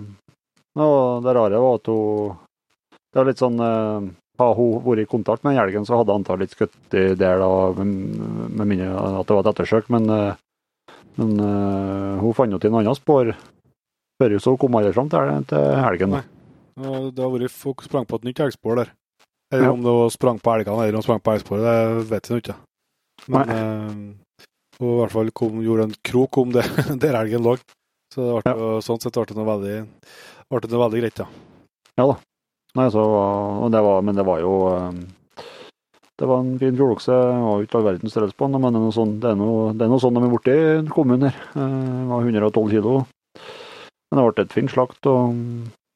Det 1.24 1.34
rare 1.38 1.60
var 1.64 1.78
at 1.78 1.86
hun 1.88 2.34
Det 3.14 3.20
var 3.22 3.28
litt 3.30 3.40
sånn 3.40 3.62
Har 4.42 4.56
hun 4.58 4.80
vært 4.82 5.04
i 5.04 5.10
kontakt 5.10 5.44
med 5.46 5.54
den 5.54 5.64
elgen, 5.64 5.86
så 5.86 6.00
hadde 6.00 6.10
han 6.10 6.24
antakelig 6.24 6.56
skutt 6.56 6.74
der, 6.90 7.16
da, 7.18 7.50
med, 7.78 8.64
mindre 8.66 8.90
at 9.20 9.30
det 9.30 9.36
var 9.36 9.44
et 9.44 9.52
ettersøk, 9.52 9.92
men 9.94 10.10
uh, 10.10 10.34
men 11.20 11.38
uh, 11.40 12.20
hun 12.22 12.34
fant 12.38 12.54
jo 12.54 12.60
til 12.62 12.72
en 12.72 12.80
annen 12.82 12.98
spor 12.98 13.34
før 14.22 14.36
så 14.42 14.56
kom 14.58 14.78
aldri 14.78 14.94
fram 14.96 15.10
til, 15.12 15.32
til 15.50 15.64
helgen. 15.84 16.16
Nei. 16.16 16.24
Det 17.14 17.22
har 17.22 17.32
vært 17.34 17.54
folk 17.54 17.84
sprang 17.86 18.06
på 18.10 18.18
et 18.20 18.28
nytt 18.30 18.42
elgspor 18.46 18.80
der. 18.82 18.92
Eller 19.54 19.68
ja. 19.68 19.74
om 19.76 19.84
det 19.86 19.94
var 19.94 20.12
sprang 20.14 20.40
på 20.42 20.54
elgene 20.56 20.86
eller 20.88 20.98
om 20.98 21.06
sprang 21.06 21.22
på 21.22 21.34
elgsporet, 21.36 21.66
det 21.66 22.06
vet 22.10 22.30
jeg 22.30 22.44
ikke. 22.44 22.58
Men 23.34 23.54
uh, 23.54 24.44
hun 24.80 24.90
i 24.90 25.00
hvert 25.02 25.14
fall 25.14 25.32
kom, 25.38 25.62
gjorde 25.66 25.90
en 25.90 25.98
krok 26.10 26.40
om 26.42 26.54
det 26.56 26.66
der 27.04 27.20
elgen 27.20 27.46
lå. 27.46 27.58
Så 28.14 28.26
det 28.26 28.38
ble, 28.40 28.54
ja. 28.54 28.82
sånn 28.86 29.02
sett 29.02 29.18
ble 29.18 29.26
det 29.30 29.38
noe 29.38 29.50
veldig, 29.50 29.78
ble 30.50 30.64
det 30.64 30.74
noe 30.74 30.84
veldig 30.86 31.04
greit, 31.04 31.24
ja. 31.26 31.28
Ja 32.00 32.08
da. 32.10 32.18
Nei, 32.74 32.88
så, 32.90 33.04
det 33.70 33.82
var, 33.86 34.02
men 34.02 34.18
det 34.18 34.26
var 34.26 34.40
jo 34.42 34.54
um, 34.74 35.04
det 36.20 36.28
var 36.30 36.40
en 36.40 36.60
fin 36.60 36.76
fjordokse. 36.78 37.12
Var 37.14 37.66
ikke 37.66 37.80
all 37.80 37.88
verdens 37.88 38.14
størrelse 38.14 38.38
på 38.38 38.48
den, 38.48 38.62
men 38.62 38.74
det 38.74 38.80
er 38.80 38.86
noe 38.86 38.96
sånn, 38.96 39.14
det 39.22 39.32
er 39.34 39.38
noe, 39.40 39.72
det 39.74 39.86
er 39.86 39.92
noe 39.92 40.02
sånn 40.02 40.18
de 40.18 40.22
er 40.24 40.32
borti 40.34 40.54
i 40.56 40.94
kommunen 40.94 41.30
her. 41.30 41.40
Det 41.56 42.06
var 42.12 42.30
112 42.30 42.70
kilo. 42.76 42.94
Men 44.14 44.20
det 44.20 44.26
ble 44.28 44.46
et 44.46 44.54
fint 44.54 44.72
slakt 44.72 45.10
og, 45.10 45.34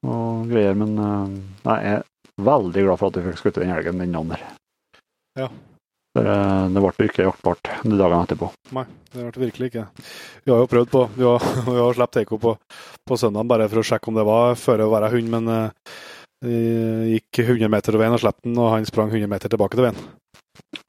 og 0.09 0.49
greier. 0.49 0.77
Men 0.81 0.97
jeg 0.97 1.93
er 1.93 2.03
veldig 2.49 2.85
glad 2.87 3.01
for 3.01 3.11
at 3.11 3.19
vi 3.19 3.25
fikk 3.29 3.41
skutt 3.43 3.61
den 3.61 3.73
elgen 3.75 4.01
den 4.01 4.17
dagen 4.17 4.33
der. 4.33 4.43
Ja. 5.37 5.47
For 6.17 6.27
det 6.73 6.81
ble 6.81 7.07
ikke 7.11 7.27
jaktbart 7.27 7.71
de 7.85 7.93
dagene 7.93 8.23
etterpå. 8.25 8.51
Nei, 8.73 8.87
det 9.13 9.29
ble 9.29 9.45
virkelig 9.45 9.71
ikke. 9.71 9.87
Vi 10.43 10.53
har 10.53 10.63
jo 10.63 10.69
prøvd 10.71 10.93
på 10.97 11.07
Vi 11.13 11.29
har, 11.29 11.49
vi 11.69 11.77
har 11.77 11.97
sluppet 12.01 12.23
Eiko 12.23 12.41
på, 12.41 12.57
på 13.05 13.21
søndag 13.21 13.47
bare 13.53 13.69
for 13.69 13.83
å 13.83 13.85
sjekke 13.85 14.09
om 14.09 14.17
det 14.17 14.25
var 14.27 14.57
før 14.57 14.87
å 14.87 14.93
være 14.97 15.13
hund, 15.13 15.29
men 15.37 15.51
gikk 16.45 17.39
100 17.41 17.71
meter 17.71 17.95
over 17.95 18.05
veien 18.05 18.15
og 18.15 18.21
slapp 18.21 18.43
den, 18.45 18.57
og 18.61 18.73
han 18.75 18.85
sprang 18.85 19.09
100 19.09 19.29
meter 19.31 19.49
tilbake 19.49 19.77
til 19.77 19.87
veien. 19.87 20.01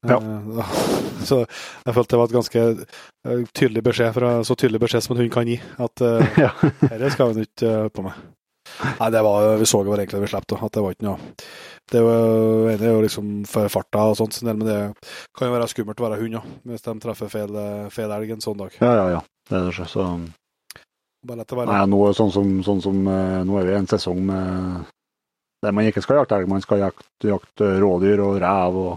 Ja. 0.07 0.17
Eh, 0.17 0.65
så 1.29 1.43
jeg 1.85 1.95
følte 1.95 2.15
det 2.15 2.19
var 2.19 2.29
et 2.29 2.35
ganske 2.37 2.65
eh, 2.65 3.45
tydelig 3.53 3.85
beskjed, 3.85 4.11
fra, 4.15 4.33
så 4.47 4.57
tydelig 4.57 4.81
beskjed 4.83 5.05
som 5.05 5.15
en 5.15 5.23
hund 5.23 5.31
kan 5.33 5.49
gi, 5.49 5.59
at 5.59 6.03
uh, 6.05 6.35
ja. 6.45 6.51
dette 6.85 7.13
skal 7.15 7.33
hun 7.33 7.45
ikke 7.45 7.73
uh, 7.85 7.89
på 7.93 8.05
med. 8.05 8.27
Nei, 8.99 9.09
det 9.11 9.23
var, 9.25 9.47
vi 9.57 9.67
så 9.67 9.81
jo 9.83 9.95
egentlig 9.95 10.19
da 10.19 10.23
vi 10.23 10.29
slapp 10.29 10.45
det, 10.47 10.59
at 10.61 10.75
det 10.75 10.81
var 10.85 10.93
ikke 10.93 11.07
noe 11.07 11.31
Det 11.89 12.01
var, 12.05 12.67
er 12.75 12.91
jo 12.93 12.99
liksom 13.01 13.31
farta 13.49 14.03
og 14.11 14.19
sånt, 14.19 14.37
men 14.45 14.61
det 14.61 14.77
kan 15.35 15.49
jo 15.49 15.55
være 15.55 15.69
skummelt 15.71 15.99
å 15.99 16.05
være 16.05 16.19
hund 16.21 16.37
òg, 16.37 16.51
hvis 16.69 16.85
de 16.85 16.93
treffer 17.01 17.31
feil, 17.33 17.57
feil 17.91 18.13
elg 18.13 18.35
en 18.35 18.45
sånn 18.45 18.59
dag. 18.61 18.77
Ja, 18.77 18.91
ja, 18.93 19.07
ja. 19.17 19.23
Det 19.49 19.57
er 19.57 19.71
det 19.71 19.89
så 19.89 20.05
Bare 21.25 21.41
la 21.41 21.43
det 21.43 21.57
være. 21.57 21.71
Nei, 21.73 21.81
nå, 21.91 21.97
sånn 22.15 22.29
som, 22.31 22.51
sånn 22.63 22.79
som, 22.85 23.01
nå 23.03 23.57
er 23.59 23.65
vi 23.67 23.73
i 23.73 23.79
en 23.81 23.89
sesong 23.89 24.21
med 24.29 24.85
der 25.63 25.75
man 25.75 25.87
ikke 25.89 26.03
skal 26.03 26.21
jakte 26.21 26.39
elg, 26.39 26.49
man 26.49 26.63
skal 26.63 26.83
jakte, 26.83 27.27
jakte 27.27 27.69
rådyr 27.83 28.19
og 28.23 28.39
rev 28.43 28.73
og 28.79 28.93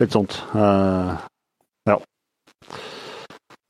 litt 0.00 0.14
sånt. 0.14 0.38
Uh, 0.54 1.14
ja. 1.88 1.96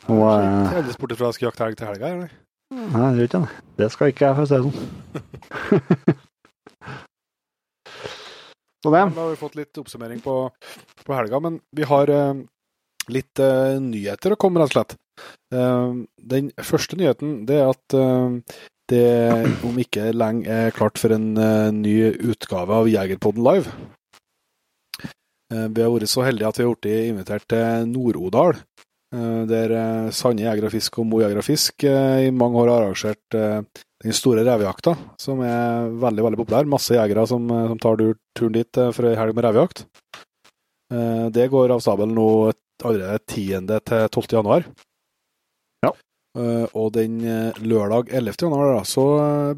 Og, 0.09 0.23
uh, 0.25 0.69
Heldigvis 0.73 1.01
bort 1.01 1.13
ifra 1.15 1.29
at 1.29 1.35
jeg 1.35 1.39
skal 1.39 1.49
jakte 1.51 1.67
elg 1.69 1.77
til 1.81 1.91
helga, 1.91 2.13
eller? 2.15 2.31
Nei, 2.69 3.11
det 3.13 3.19
gjør 3.19 3.29
ikke 3.29 3.43
det. 3.43 3.67
Det 3.81 3.89
skal 3.93 4.13
ikke 4.13 4.25
jeg, 4.27 4.35
for 4.37 4.45
å 4.45 4.49
si 4.49 4.55
det 4.55 4.65
sånn. 4.69 4.79
Så 8.79 8.93
det. 8.95 9.01
Da 9.11 9.21
har 9.25 9.33
vi 9.33 9.41
fått 9.41 9.57
litt 9.59 9.79
oppsummering 9.81 10.21
på, 10.23 10.35
på 11.05 11.15
helga, 11.17 11.41
men 11.43 11.59
vi 11.75 11.85
har 11.89 12.13
uh, 12.15 12.35
litt 13.11 13.43
uh, 13.43 13.77
nyheter 13.83 14.33
å 14.35 14.41
komme, 14.41 14.61
rett 14.63 14.71
og 14.71 14.77
slett. 14.77 14.93
Uh, 15.53 16.05
den 16.31 16.53
første 16.63 16.97
nyheten 17.01 17.41
det 17.49 17.59
er 17.59 17.73
at 17.73 17.97
det 18.89 19.09
om 19.67 19.77
ikke 19.81 20.11
lenge 20.17 20.49
er 20.49 20.75
klart 20.77 20.99
for 21.01 21.13
en 21.15 21.35
ny 21.79 21.95
utgave 22.31 22.81
av 22.81 22.89
Jegerpodden 22.91 23.45
live. 23.45 23.73
Vi 25.49 25.83
har 25.83 25.93
vært 25.93 26.11
så 26.13 26.25
heldige 26.27 26.49
at 26.49 26.59
vi 26.61 26.65
har 26.67 26.75
blitt 26.77 27.09
invitert 27.09 27.47
til 27.49 27.87
Nord-Odal, 27.89 28.59
der 29.49 29.73
Sande 30.13 30.45
Jeger 30.45 30.67
og 30.69 30.75
Fisk 30.75 30.99
og 31.01 31.07
Mo 31.09 31.23
Jeger 31.23 31.41
og 31.41 31.47
Fisk 31.47 31.85
i 31.89 32.29
mange 32.35 32.61
år 32.61 32.73
har 32.73 32.83
arrangert 32.85 33.39
den 34.05 34.15
store 34.15 34.45
revejakta, 34.47 34.93
som 35.19 35.41
er 35.43 35.89
veldig 36.05 36.27
veldig 36.27 36.41
populær. 36.43 36.69
Masse 36.69 36.95
jegere 36.97 37.25
som, 37.31 37.49
som 37.49 37.81
tar 37.81 37.97
turen 38.37 38.57
dit 38.59 38.83
for 38.93 39.09
ei 39.09 39.17
helg 39.19 39.33
med 39.37 39.49
revejakt. 39.49 39.87
Det 41.35 41.49
går 41.53 41.73
av 41.73 41.81
stabelen 41.85 42.15
nå 42.17 42.29
allerede 42.85 43.19
10. 43.25 43.65
til 43.89 44.05
12. 44.13 44.29
januar. 44.37 44.69
Ja. 46.39 46.69
Og 46.79 46.93
den 46.95 47.19
lørdag 47.67 48.13
11. 48.15 48.37
januar 48.47 48.77
da, 48.77 48.85
så 48.87 49.05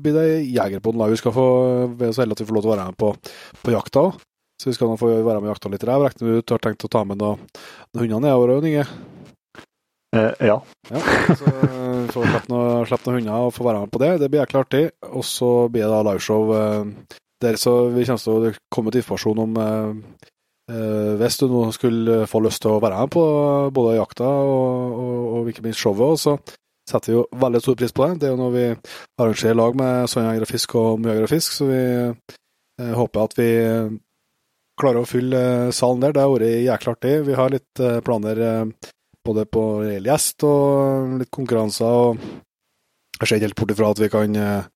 blir 0.01 0.17
det 0.17 0.27
Jegerpoden 0.49 1.03
live. 1.03 1.13
Vi 1.13 1.21
skal 1.21 1.35
få, 1.37 1.47
vi 1.93 2.09
er 2.09 2.15
så 2.17 2.25
heldige 2.25 2.41
at 2.41 2.43
vi 2.43 2.49
får 2.49 2.57
lov 2.57 2.65
til 2.65 2.73
å 2.73 2.75
være 2.75 2.89
med 2.89 2.99
på, 3.01 3.13
på 3.61 3.75
jakta 3.75 4.05
òg. 4.09 4.27
Så 4.61 4.69
vi 4.69 4.77
skal 4.77 4.91
nå 4.91 4.99
få 5.01 5.09
være 5.25 5.41
med 5.41 5.49
i 5.49 5.53
jakta 5.55 5.73
litt 5.73 5.87
rev. 5.89 6.03
Regner 6.05 6.27
vi 6.27 6.41
ut 6.41 6.53
har 6.53 6.61
tenkt 6.61 6.85
å 6.85 6.93
ta 6.93 7.01
med 7.09 7.21
noen 7.21 7.41
hundene 7.97 8.27
nedover 8.27 8.59
òg, 8.59 8.69
Inge? 8.69 8.85
Eh, 10.17 10.47
ja. 10.51 10.59
ja. 10.91 11.01
Så 11.39 11.53
får 12.11 12.27
slippe 12.27 12.51
noen, 12.51 12.85
noen 12.85 13.17
hunder 13.17 13.47
og 13.47 13.55
få 13.57 13.65
være 13.65 13.85
med 13.85 13.93
på 13.95 14.03
det. 14.03 14.11
Det 14.21 14.29
blir 14.29 14.43
jækla 14.43 14.65
artig. 14.67 14.85
Og 15.09 15.25
så 15.25 15.51
blir 15.73 15.87
det 15.87 15.93
da 15.95 16.03
liveshow 16.11 16.53
eh, 16.57 17.17
der 17.41 17.57
så 17.57 17.75
vi 17.95 18.05
kommer 18.05 18.21
til 18.21 18.51
å 18.51 18.53
komme 18.69 18.93
til 18.93 19.01
informasjon 19.01 19.43
om 19.47 19.61
eh, 19.65 19.93
eh, 20.75 21.13
hvis 21.23 21.41
du 21.41 21.47
nå 21.49 21.63
skulle 21.73 22.25
få 22.29 22.43
lyst 22.45 22.61
til 22.61 22.75
å 22.75 22.83
være 22.85 23.01
med 23.01 23.15
på 23.15 23.25
både 23.73 23.97
jakta 23.97 24.29
og, 24.29 24.99
og, 25.01 25.23
og 25.39 25.49
ikke 25.53 25.65
minst 25.65 25.81
showet, 25.81 26.21
så 26.21 26.37
setter 26.91 27.13
vi 27.13 27.17
jo 27.17 27.25
veldig 27.41 27.63
stor 27.63 27.77
pris 27.79 27.95
på 27.95 28.07
det. 28.07 28.21
Det 28.21 28.29
er 28.29 28.35
jo 28.35 28.41
noe 28.41 28.55
vi 28.55 28.67
arrangerer 29.21 29.59
lag 29.59 29.77
med 29.79 30.11
Sonja 30.11 30.37
Grafisk 30.39 30.77
og 30.81 31.03
Mjøger 31.03 31.25
Grafisk, 31.25 31.51
Fisk, 31.51 31.59
så 31.61 31.69
vi 31.71 31.83
eh, 31.83 32.95
håper 32.99 33.27
at 33.27 33.37
vi 33.39 33.51
klarer 34.81 35.05
å 35.05 35.09
fylle 35.09 35.43
salen 35.77 36.03
der. 36.03 36.17
Det 36.17 36.25
har 36.25 36.33
vært 36.35 36.65
jækla 36.67 36.97
artig. 36.97 37.15
Vi 37.29 37.39
har 37.39 37.55
litt 37.55 37.83
eh, 37.85 38.01
planer 38.05 38.43
både 39.27 39.47
på 39.53 39.65
reell 39.85 40.11
gjest 40.11 40.47
og 40.49 41.17
litt 41.21 41.33
konkurranser. 41.35 41.87
og 41.87 43.21
Jeg 43.21 43.27
ser 43.27 43.37
ikke 43.39 43.51
helt 43.51 43.61
bort 43.63 43.75
ifra 43.77 43.95
at 43.95 44.03
vi 44.03 44.11
kan 44.13 44.37
eh, 44.43 44.69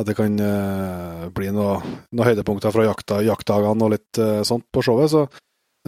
at 0.00 0.08
det 0.08 0.14
kan 0.16 0.38
bli 1.36 1.50
noen 1.52 1.98
noe 2.16 2.24
høydepunkter 2.24 2.72
fra 2.72 2.86
jakta, 2.86 3.18
jaktdagene 3.26 3.84
og 3.84 3.90
litt 3.92 4.20
sånt 4.48 4.64
på 4.72 4.80
showet. 4.80 5.12
Så 5.12 5.26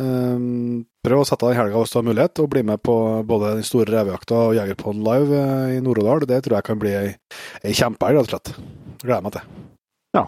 um, 0.00 0.82
prøv 1.04 1.22
å 1.22 1.26
sette 1.28 1.46
deg 1.46 1.56
i 1.56 1.60
helga 1.60 1.82
hvis 1.82 1.94
du 1.94 1.98
har 2.00 2.06
mulighet, 2.08 2.42
og 2.42 2.50
bli 2.52 2.64
med 2.66 2.82
på 2.84 2.96
både 3.28 3.54
den 3.58 3.66
store 3.66 3.90
revejakta 3.92 4.40
og 4.48 4.58
Jegerpod 4.58 5.00
live 5.06 5.40
uh, 5.40 5.70
i 5.74 5.80
Nord-Odal. 5.84 6.26
Det 6.30 6.42
tror 6.44 6.58
jeg 6.58 6.68
kan 6.68 6.82
bli 6.82 6.94
ei, 6.98 7.08
ei 7.62 7.74
kjempehelg, 7.76 8.20
rett 8.20 8.28
og 8.28 8.34
slett. 8.34 8.54
Gleder 9.04 9.24
meg 9.26 9.36
til. 9.36 9.64
Ja. 10.16 10.26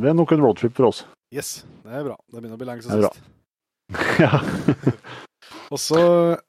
Det 0.00 0.12
er 0.12 0.20
nok 0.20 0.36
en 0.36 0.44
roadtrip 0.44 0.76
for 0.76 0.90
oss. 0.90 1.04
Yes, 1.34 1.60
det 1.86 1.94
er 1.94 2.06
bra. 2.06 2.16
Det 2.30 2.38
begynner 2.38 2.58
å 2.58 2.62
bli 2.62 2.70
lenge 2.70 2.86
siden 2.86 3.08
sist. 3.08 3.26
ja. 4.22 4.38
Og 5.74 5.78
så 5.78 6.00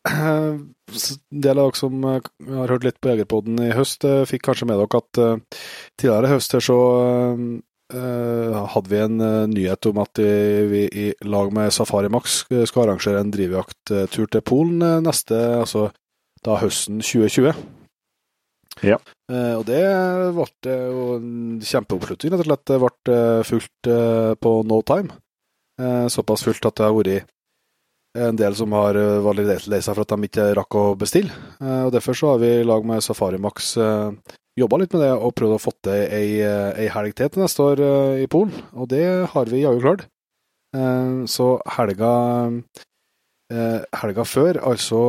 En 0.09 0.61
del 1.29 1.61
av 1.61 1.69
dere 1.69 1.77
som 1.77 2.05
eh, 2.09 2.29
har 2.57 2.73
hørt 2.73 2.85
litt 2.87 2.97
på 3.01 3.11
Jegerpodden 3.11 3.59
i 3.63 3.71
høst, 3.73 4.05
eh, 4.05 4.25
fikk 4.29 4.47
kanskje 4.49 4.67
med 4.69 4.81
dere 4.81 5.01
at 5.01 5.21
tidligere 6.01 6.29
i 6.29 6.33
høst 6.33 6.55
her 6.57 6.65
så 6.65 6.79
hadde 7.91 8.91
vi 8.91 8.99
en 9.01 9.17
uh, 9.21 9.49
nyhet 9.51 9.87
om 9.89 10.01
at 10.03 10.21
vi 10.71 10.85
i 10.87 11.07
lag 11.27 11.51
med 11.53 11.73
Safari 11.75 12.09
Max 12.11 12.41
skal 12.47 12.85
arrangere 12.85 13.21
en 13.21 13.33
drivjakttur 13.33 14.29
til 14.31 14.43
Polen 14.47 14.79
neste, 15.03 15.37
altså 15.59 15.89
da 16.45 16.57
høsten 16.61 17.03
2020. 17.03 17.53
Ja. 18.81 18.95
og 19.29 19.65
det 19.67 19.81
ble 20.33 20.75
jo 20.89 21.01
en 21.19 21.59
kjempeoppslutning, 21.61 22.33
rett 22.33 22.41
og 22.41 22.47
slett. 22.47 22.63
Det 22.71 22.79
ble 22.81 23.19
fullt 23.45 23.89
på 24.41 24.53
no 24.65 24.79
time. 24.87 25.19
såpass 26.09 26.47
fullt 26.47 26.65
at 26.65 26.79
det 26.79 26.87
har 26.87 26.95
vært 26.95 27.29
en 28.17 28.35
del 28.35 28.55
som 28.55 28.73
har 28.75 28.97
eh, 28.99 29.23
vært 29.23 29.67
lei 29.71 29.79
seg 29.79 29.95
for 29.95 30.03
at 30.03 30.13
de 30.13 30.27
ikke 30.27 30.51
rakk 30.57 30.77
å 30.77 30.85
bestille. 30.99 31.31
Eh, 31.61 31.83
og 31.87 31.93
Derfor 31.95 32.17
så 32.17 32.33
har 32.33 32.41
vi 32.43 32.53
i 32.59 32.67
lag 32.67 32.85
med 32.87 33.03
Safari 33.03 33.39
Max 33.41 33.75
eh, 33.79 34.11
jobba 34.61 34.81
litt 34.81 34.93
med 34.95 35.03
det 35.05 35.11
og 35.15 35.33
prøvd 35.37 35.57
å 35.57 35.61
få 35.61 35.73
til 35.85 36.05
ei, 36.13 36.39
ei 36.41 36.87
helg 36.93 37.17
til 37.17 37.31
til 37.31 37.43
neste 37.43 37.65
år 37.65 37.83
i 38.21 38.29
Polen. 38.31 38.53
Og 38.77 38.89
det 38.91 39.03
har 39.33 39.51
vi 39.51 39.63
jaggu 39.65 39.83
klart. 39.83 40.07
Så 41.27 41.47
helga 41.75 42.13
helga 43.51 44.23
før, 44.23 44.61
altså 44.63 44.99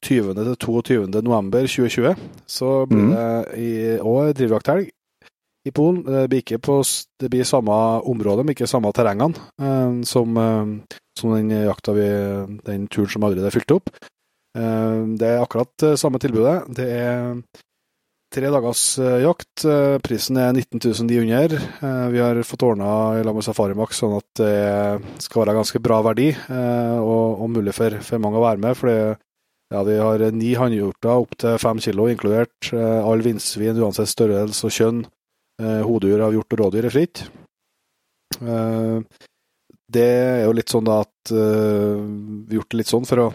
20. 0.00 0.30
til 0.38 0.54
22. 0.64 1.08
november 1.20 1.66
2020, 1.68 2.14
så 2.48 2.70
blir 2.88 3.02
mm. 3.04 3.10
det 3.12 3.58
i 3.60 3.72
år 4.00 4.30
drivjakthelg 4.38 4.88
i 5.68 5.74
Polen. 5.76 6.00
Det 6.06 6.22
blir 6.32 6.40
ikke 6.40 6.62
på 6.64 6.78
det 7.20 7.28
blir 7.34 7.44
samme 7.44 7.76
område, 8.08 8.46
men 8.46 8.56
ikke 8.56 8.70
samme 8.70 8.94
terrengene 8.96 9.36
som, 10.08 10.40
som 11.20 11.36
den 11.36 11.52
jakta 11.66 11.92
vi, 11.98 12.08
den 12.64 12.88
turen 12.88 13.12
som 13.12 13.28
allerede 13.28 13.52
er 13.52 13.58
fylt 13.58 13.76
opp. 13.76 13.92
Eh, 14.56 15.00
det 15.20 15.28
er 15.28 15.42
akkurat 15.42 15.84
eh, 15.84 15.96
samme 16.00 16.20
tilbudet. 16.22 16.58
Det 16.76 16.86
er 16.88 17.36
tre 18.36 18.50
dagers 18.52 18.82
eh, 19.00 19.22
jakt. 19.24 19.64
Prisen 20.04 20.38
er 20.40 20.52
19 20.52 21.06
900. 21.08 21.60
Vi 22.12 22.20
har 22.20 22.40
fått 22.44 22.64
ordna 22.66 22.88
i 23.18 23.22
lag 23.24 23.36
med 23.36 23.46
Safarimax 23.46 24.02
sånn 24.02 24.16
at 24.18 24.42
det 24.42 25.24
skal 25.24 25.42
være 25.42 25.56
ganske 25.56 25.80
bra 25.82 26.02
verdi, 26.04 26.28
og, 27.00 27.40
og 27.42 27.48
mulig 27.54 27.74
for, 27.76 27.96
for, 28.04 28.20
mange 28.22 28.40
å 28.40 28.44
være 28.44 28.62
med. 28.62 28.76
for 28.76 28.92
ja, 28.92 29.82
Vi 29.88 29.96
har 29.98 30.26
ni 30.36 30.52
hannhjorter 30.58 31.24
opp 31.24 31.38
til 31.40 31.56
fem 31.62 31.80
kilo, 31.82 32.10
inkludert 32.12 32.70
all 32.76 33.24
vindsvin 33.24 33.80
uansett 33.80 34.12
størrelse 34.12 34.68
og 34.68 34.76
kjønn. 34.76 35.00
Hodedyr 35.62 36.26
av 36.26 36.36
hjort 36.36 36.52
og 36.52 36.62
rådyr 36.66 36.90
er 36.90 36.94
fritt 36.94 37.24
det 39.86 40.02
er 40.02 40.40
jo 40.42 40.54
litt 40.56 40.72
sånn 40.72 40.88
at 40.90 41.30
uh, 41.30 41.98
vi 42.46 42.58
gjort 42.58 42.72
det 42.72 42.80
litt 42.80 42.90
sånn 42.90 43.06
for 43.06 43.22
å 43.22 43.26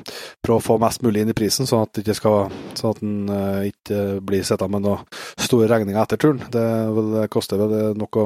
prøve 0.43 0.59
å 0.59 0.63
få 0.65 0.77
mest 0.83 1.03
mulig 1.05 1.23
inn 1.23 1.31
i 1.31 1.35
prisen, 1.37 1.67
sånn 1.69 1.85
at, 1.85 2.01
ikke 2.01 2.15
skal, 2.17 2.51
sånn 2.75 2.91
at 2.91 2.99
den 2.99 3.31
uh, 3.31 3.61
ikke 3.69 4.19
blir 4.27 4.43
sittende 4.43 4.75
med 4.75 4.85
noen 4.87 5.21
store 5.39 5.69
regninger 5.71 6.01
etter 6.01 6.19
turen. 6.19 6.41
Det, 6.51 6.65
vel, 6.97 7.13
det 7.15 7.29
koster 7.31 7.61
vel 7.61 7.95
nok 7.99 8.19
å, 8.19 8.25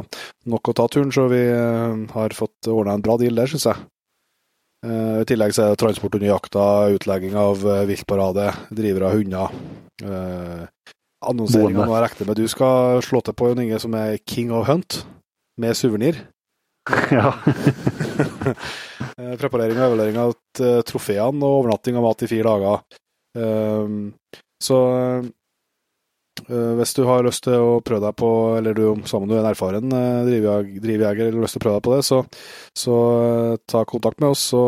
nok 0.49 0.71
å, 0.71 0.77
ta 0.77 0.87
turen, 0.89 1.13
så 1.13 1.27
vi 1.29 1.43
uh, 1.53 1.93
har 2.15 2.37
fått 2.37 2.71
ordna 2.73 2.97
en 2.97 3.05
bra 3.05 3.19
deal 3.21 3.37
der, 3.37 3.51
syns 3.51 3.69
jeg. 3.69 3.85
I 4.85 5.23
tillegg 5.25 5.49
så 5.55 5.63
er 5.63 5.71
det 5.71 5.79
transport 5.81 6.13
under 6.13 6.27
jakta, 6.27 6.63
utlegging 6.93 7.33
av 7.41 7.63
viltparade, 7.89 8.51
drivere 8.69 9.07
av 9.07 9.15
hunder. 9.17 9.55
Annonseringa 11.25 11.87
nå 11.87 11.95
er 11.97 12.05
ekte, 12.05 12.27
med 12.29 12.37
du 12.37 12.45
skal 12.51 13.01
slå 13.01 13.23
til 13.25 13.33
på, 13.33 13.49
Jon 13.49 13.63
Inge, 13.63 13.79
som 13.81 13.97
er 13.97 14.19
King 14.29 14.53
of 14.53 14.67
Hunt, 14.69 14.99
med 15.57 15.73
suvenir. 15.79 16.19
Ja. 17.11 17.33
Eh, 19.15 19.35
preparering 19.39 19.77
og 19.79 19.85
evaluering 19.85 20.17
av 20.19 20.33
eh, 20.59 20.81
trofeene 20.87 21.39
og 21.43 21.61
overnatting 21.61 21.95
av 21.95 22.03
mat 22.03 22.23
i 22.25 22.27
fire 22.27 22.51
dager. 22.51 22.99
Ehm, 23.39 23.99
så 24.63 24.79
eh, 26.49 26.73
hvis 26.79 26.93
du 26.97 27.01
har 27.07 27.23
lyst 27.23 27.45
til 27.45 27.55
å 27.55 27.77
prøve 27.85 28.03
deg 28.03 28.17
på, 28.19 28.29
eller 28.57 28.75
du 28.75 29.05
sammen 29.07 29.31
er 29.31 29.41
en 29.43 29.49
erfaren 29.51 29.95
drivjeger 30.27 31.29
eller 31.29 31.39
har 31.39 31.45
lyst 31.45 31.57
til 31.57 31.63
å 31.63 31.65
prøve 31.65 31.77
deg 31.79 31.85
på 31.87 31.95
det, 31.95 32.01
så, 32.07 32.21
så 32.75 32.97
ta 33.71 33.85
kontakt 33.87 34.19
med 34.23 34.35
oss. 34.35 34.43
Så, 34.51 34.63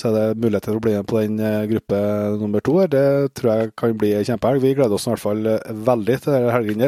så 0.00 0.10
er 0.10 0.16
det 0.16 0.42
mulighet 0.42 0.66
til 0.66 0.80
å 0.80 0.82
bli 0.88 0.96
med 0.98 1.10
på 1.10 1.22
den 1.22 1.38
gruppe 1.74 2.02
nummer 2.42 2.66
to. 2.66 2.76
Det 2.90 3.06
tror 3.38 3.52
jeg 3.52 3.72
kan 3.78 3.96
bli 4.02 4.12
kjempehelg. 4.18 4.66
Vi 4.66 4.74
gleder 4.74 4.98
oss 4.98 5.06
i 5.06 5.14
hvert 5.14 5.26
fall 5.28 5.54
veldig 5.90 6.18
til 6.18 6.38
denne 6.38 6.54
helgen. 6.56 6.86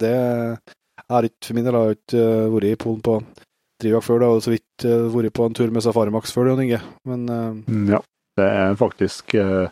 Det 0.00 0.14
jeg 1.12 1.18
har 1.18 1.28
ikke 1.28 1.48
for 1.50 1.58
min 1.58 1.66
del 1.66 1.76
har 1.76 1.90
ikke 1.92 2.26
vært 2.54 2.66
i 2.70 2.76
Polen 2.80 3.00
på 3.04 3.14
drivjakt 3.82 4.06
før. 4.06 4.22
Det 4.22 4.30
har 4.30 4.44
så 4.44 4.54
vidt 4.54 4.86
uh, 4.88 5.08
vært 5.12 5.36
på 5.36 5.46
en 5.46 5.56
tur 5.58 5.74
med 5.74 5.84
Safarimax 5.84 6.32
før, 6.32 6.52
Jon 6.52 6.64
Inge. 6.64 6.80
Men 7.08 7.26
uh, 7.28 7.98
Ja, 7.98 8.00
det 8.40 8.48
er 8.48 8.78
faktisk 8.80 9.36
uh, 9.36 9.68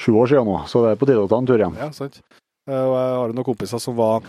sju 0.00 0.14
år 0.16 0.32
siden 0.32 0.48
nå, 0.48 0.62
så 0.70 0.86
det 0.86 0.94
er 0.94 1.00
på 1.02 1.08
tide 1.10 1.20
å 1.20 1.28
ta 1.28 1.42
en 1.42 1.50
tur 1.50 1.60
igjen. 1.60 1.76
Ja, 1.76 1.90
sant. 1.92 2.22
og 2.70 2.94
jeg 2.96 3.14
har 3.18 3.34
noen 3.34 3.46
kompiser 3.46 3.82
som 3.82 3.98
var 3.98 4.24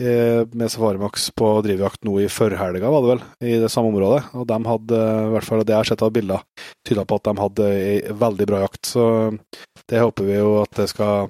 med 0.00 0.70
Safarimax 0.72 1.26
på 1.36 1.48
drivjakt 1.66 2.06
nå 2.08 2.14
i 2.22 2.28
førhelga, 2.32 2.88
var 2.88 3.02
det 3.04 3.10
vel, 3.10 3.24
i 3.44 3.58
det 3.60 3.68
samme 3.68 3.90
området. 3.90 4.30
Og 4.32 4.46
de 4.48 4.56
hadde, 4.64 5.00
i 5.26 5.32
hvert 5.34 5.44
fall 5.44 5.60
det 5.60 5.74
jeg 5.74 5.82
har 5.82 5.90
sett 5.90 6.04
av 6.06 6.14
bilder, 6.14 6.46
tyda 6.88 7.04
på 7.04 7.18
at 7.20 7.26
de 7.26 7.34
hadde 7.36 7.66
ei 7.74 8.14
veldig 8.22 8.46
bra 8.48 8.62
jakt. 8.62 8.80
Så 8.94 9.04
det 9.92 10.00
håper 10.00 10.30
vi 10.30 10.38
jo 10.38 10.54
at 10.62 10.72
det 10.78 10.88
skal 10.88 11.28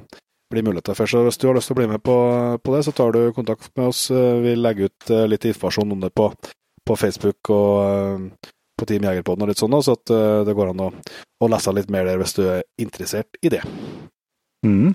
blir 0.50 0.64
muligheter 0.66 0.96
for. 0.98 1.10
Så 1.10 1.22
hvis 1.26 1.38
du 1.40 1.48
har 1.48 1.56
lyst 1.56 1.70
til 1.70 1.76
å 1.76 1.80
bli 1.80 1.88
med 1.90 2.02
på, 2.04 2.16
på 2.58 2.74
det, 2.74 2.82
så 2.86 2.94
tar 2.96 3.14
du 3.14 3.20
kontakt 3.36 3.70
med 3.78 3.90
oss. 3.92 4.08
Vi 4.10 4.56
legger 4.58 4.90
ut 4.90 5.12
litt 5.30 5.46
informasjon 5.50 5.94
om 5.94 6.02
det 6.02 6.10
på, 6.16 6.30
på 6.86 6.96
Facebook 6.98 7.52
og 7.54 8.50
på 8.80 8.88
Team 8.88 9.04
Jegerpodden 9.04 9.44
og 9.44 9.52
litt 9.52 9.60
sånn, 9.60 9.76
så 9.84 9.94
at 9.98 10.12
det 10.48 10.54
går 10.56 10.72
an 10.72 10.86
å, 10.86 10.90
å, 10.90 11.48
lese 11.52 11.74
litt 11.76 11.90
mer 11.92 12.08
der 12.08 12.20
hvis 12.20 12.32
du 12.38 12.44
er 12.48 12.62
interessert 12.80 13.36
i 13.44 13.52
det. 13.52 13.60
Mm. 14.66 14.94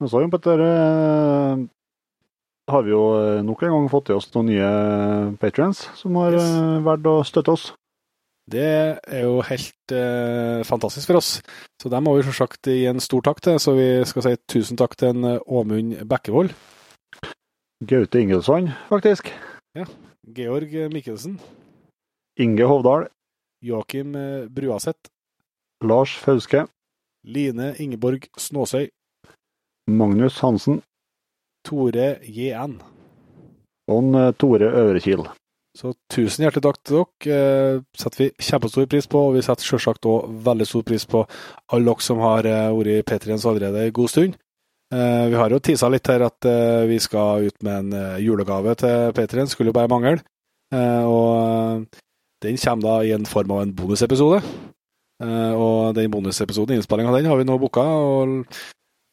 Og 0.00 0.10
så, 0.10 0.22
Petter, 0.32 0.64
har 2.70 2.86
vi 2.86 2.92
jo 2.92 3.02
nok 3.46 3.62
en 3.64 3.74
gang 3.74 3.88
fått 3.92 4.08
til 4.10 4.18
oss 4.20 4.30
noen 4.34 4.50
nye 4.52 4.70
patrions 5.42 5.82
som 5.98 6.16
har 6.20 6.36
yes. 6.36 6.50
valgt 6.86 7.08
å 7.10 7.20
støtte 7.26 7.54
oss. 7.56 7.70
Det 8.50 8.66
er 9.06 9.22
jo 9.22 9.36
helt 9.46 9.92
eh, 9.94 10.62
fantastisk 10.66 11.06
for 11.10 11.20
oss. 11.20 11.28
Så 11.78 11.90
dem 11.92 12.02
må 12.06 12.16
vi 12.16 12.24
selvsagt 12.26 12.66
gi 12.66 12.82
en 12.90 13.02
stor 13.02 13.22
takk 13.28 13.42
til. 13.44 13.60
Så 13.62 13.76
vi 13.76 13.86
skal 14.08 14.26
si 14.26 14.34
tusen 14.50 14.80
takk 14.80 14.96
til 14.98 15.12
en 15.14 15.38
Åmund 15.46 16.00
Bekkevold. 16.10 16.50
Gaute 17.86 18.20
Ingelsson, 18.20 18.72
faktisk. 18.90 19.30
Ja. 19.78 19.86
Georg 20.34 20.74
Mikkelsen. 20.92 21.38
Inge 22.40 22.66
Hovdal. 22.66 23.06
Joakim 23.62 24.16
Bruaseth. 24.50 25.10
Lars 25.84 26.16
Fauske. 26.18 26.66
Line 27.24 27.74
Ingeborg 27.78 28.26
Snåsøy. 28.36 28.88
Magnus 29.90 30.40
Hansen. 30.42 30.82
Tore 31.64 32.16
JN. 32.24 32.80
Og 33.90 34.16
Tore 34.40 34.72
Øvrekil. 34.82 35.28
Så 35.78 35.92
tusen 36.10 36.42
hjertelig 36.42 36.64
takk 36.64 36.78
til 36.82 36.96
dere. 36.98 37.34
Eh, 37.36 37.82
setter 37.98 38.24
vi 38.24 38.28
kjempestor 38.42 38.88
pris 38.90 39.06
på, 39.10 39.20
og 39.28 39.36
vi 39.36 39.42
setter 39.46 39.66
selvsagt 39.66 40.08
òg 40.10 40.32
veldig 40.46 40.66
stor 40.66 40.82
pris 40.86 41.06
på 41.06 41.22
alle 41.70 41.86
dere 41.86 42.06
som 42.06 42.22
har 42.24 42.48
eh, 42.48 42.70
vært 42.74 43.06
P3ens 43.10 43.46
allerede 43.46 43.84
en 43.86 43.94
god 43.94 44.10
stund. 44.10 44.34
Eh, 44.90 45.24
vi 45.30 45.38
har 45.38 45.54
jo 45.54 45.62
tisa 45.62 45.88
litt 45.92 46.10
her 46.10 46.26
at 46.26 46.50
vi 46.90 46.98
skal 46.98 47.46
ut 47.46 47.62
med 47.62 47.94
en 47.94 48.18
julegave 48.24 48.74
til 48.82 49.14
P3, 49.14 49.46
skulle 49.52 49.70
jo 49.70 49.78
bare 49.78 49.90
mangle. 49.90 50.18
Og 50.70 51.86
den 52.42 52.58
kommer 52.62 52.84
da 52.86 52.96
i 53.06 53.14
en 53.14 53.26
form 53.26 53.50
av 53.54 53.62
en 53.62 53.72
bonusepisode. 53.74 54.42
Og 55.20 55.94
den 55.94 56.10
bonusepisoden, 56.10 56.78
innspillinga 56.78 57.10
av 57.10 57.18
den, 57.18 57.26
har 57.30 57.38
vi 57.38 57.46
nå 57.46 57.56
booka. 57.58 57.82
Og 57.82 58.44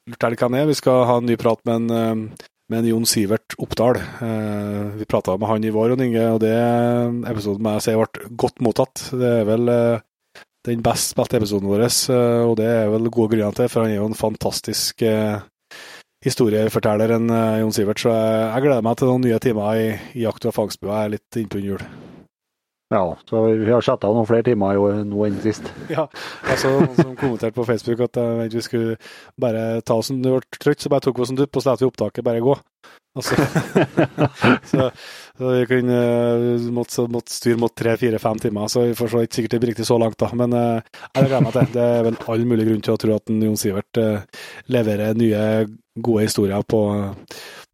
lurt 0.10 0.22
hva 0.22 0.50
det 0.54 0.62
er. 0.62 0.70
Vi 0.70 0.78
skal 0.78 1.06
ha 1.10 1.18
en 1.18 1.26
ny 1.30 1.38
prat 1.38 1.62
med 1.66 1.90
en 1.90 2.30
med 2.70 2.82
en 2.82 2.90
Jon 2.92 3.08
Sivert 3.08 3.56
Oppdal. 3.62 3.98
Eh, 3.98 4.96
vi 5.00 5.08
prata 5.10 5.38
med 5.38 5.50
han 5.50 5.64
i 5.64 5.72
vår, 5.74 5.96
Inge, 6.04 6.26
og 6.36 6.42
det 6.44 6.56
episoden 7.32 7.64
må 7.64 7.78
jeg 7.78 7.86
si 7.86 7.96
ble 7.98 8.32
godt 8.44 8.64
mottatt. 8.64 9.04
Det 9.16 9.30
er 9.42 9.48
vel 9.48 9.72
eh, 9.72 10.02
den 10.68 10.84
best 10.84 11.14
spilte 11.14 11.40
episoden 11.40 11.70
vår, 11.72 11.86
eh, 11.88 12.42
og 12.44 12.58
det 12.60 12.68
er 12.68 12.92
vel 12.92 13.08
gode 13.08 13.36
grunner 13.36 13.56
til, 13.56 13.72
for 13.72 13.86
han 13.86 13.96
er 13.96 14.02
jo 14.02 14.10
en 14.12 14.20
fantastisk 14.20 15.06
historieforteller 16.28 17.14
en 17.16 17.32
Jon 17.62 17.76
Sivert. 17.76 18.04
Så 18.04 18.12
jeg 18.12 18.68
gleder 18.68 18.84
meg 18.84 19.00
til 19.00 19.14
noen 19.14 19.24
nye 19.28 19.40
timer 19.44 19.80
i, 19.80 19.88
i 20.18 20.28
jakt- 20.28 20.50
og 20.50 20.58
fangstbua. 20.60 21.00
Jeg 21.04 21.08
er 21.08 21.18
litt 21.18 21.42
innpå 21.44 21.64
jul. 21.64 21.88
Ja, 22.90 23.18
så 23.30 23.42
vi 23.44 23.72
har 23.72 23.82
chatta 23.84 24.08
noen 24.08 24.28
flere 24.28 24.46
timer 24.48 24.78
nå 25.04 25.26
enn 25.28 25.42
sist. 25.44 25.66
Ja, 25.92 26.06
altså 26.48 26.72
noen 26.72 26.96
som 26.96 27.18
kommenterte 27.20 27.58
på 27.58 27.66
Facebook 27.68 28.06
at 28.06 28.20
uh, 28.22 28.46
vi 28.48 28.64
skulle 28.64 28.96
bare 29.40 29.82
ta 29.84 29.98
oss 30.00 30.14
en 30.14 30.22
du 30.24 30.30
ble 30.32 30.40
trøtt, 30.56 30.80
så 30.86 30.92
bare 30.94 31.04
tok 31.04 31.20
vi 31.20 31.26
oss 31.26 31.34
en 31.34 31.40
dupp, 31.42 31.52
og 31.52 31.66
så 31.66 31.74
lot 31.74 31.84
vi 31.84 31.90
opptaket 31.90 32.24
bare 32.24 32.44
gå. 32.46 32.56
Altså, 33.18 33.36
så, 34.72 34.88
så, 35.36 35.52
vi 35.52 35.68
kunne 35.68 36.00
uh, 36.00 36.72
måtte, 36.72 37.10
måtte 37.12 37.36
styre 37.36 37.60
mot 37.60 37.76
tre-fire-fem 37.76 38.40
timer, 38.48 38.72
så 38.72 38.88
vi 38.88 38.96
får 38.96 39.12
så 39.12 39.28
ikke 39.28 39.42
sikkert 39.42 39.58
det 39.58 39.62
blir 39.66 39.76
riktig 39.76 39.92
så 39.92 40.00
langt, 40.00 40.20
da. 40.24 40.32
Men 40.40 40.56
uh, 40.56 41.04
jeg 41.12 41.28
gleder 41.28 41.44
meg 41.44 41.58
til. 41.60 41.72
Det 41.76 41.88
er 41.92 42.08
vel 42.08 42.24
all 42.32 42.50
mulig 42.54 42.72
grunn 42.72 42.84
til 42.88 42.96
å 42.96 43.02
tro 43.04 43.18
at 43.20 43.34
Jon 43.36 43.60
Sivert 43.60 44.04
leverer 44.72 45.18
nye, 45.20 45.44
gode 45.98 46.30
historier 46.30 46.64
på, 46.64 46.86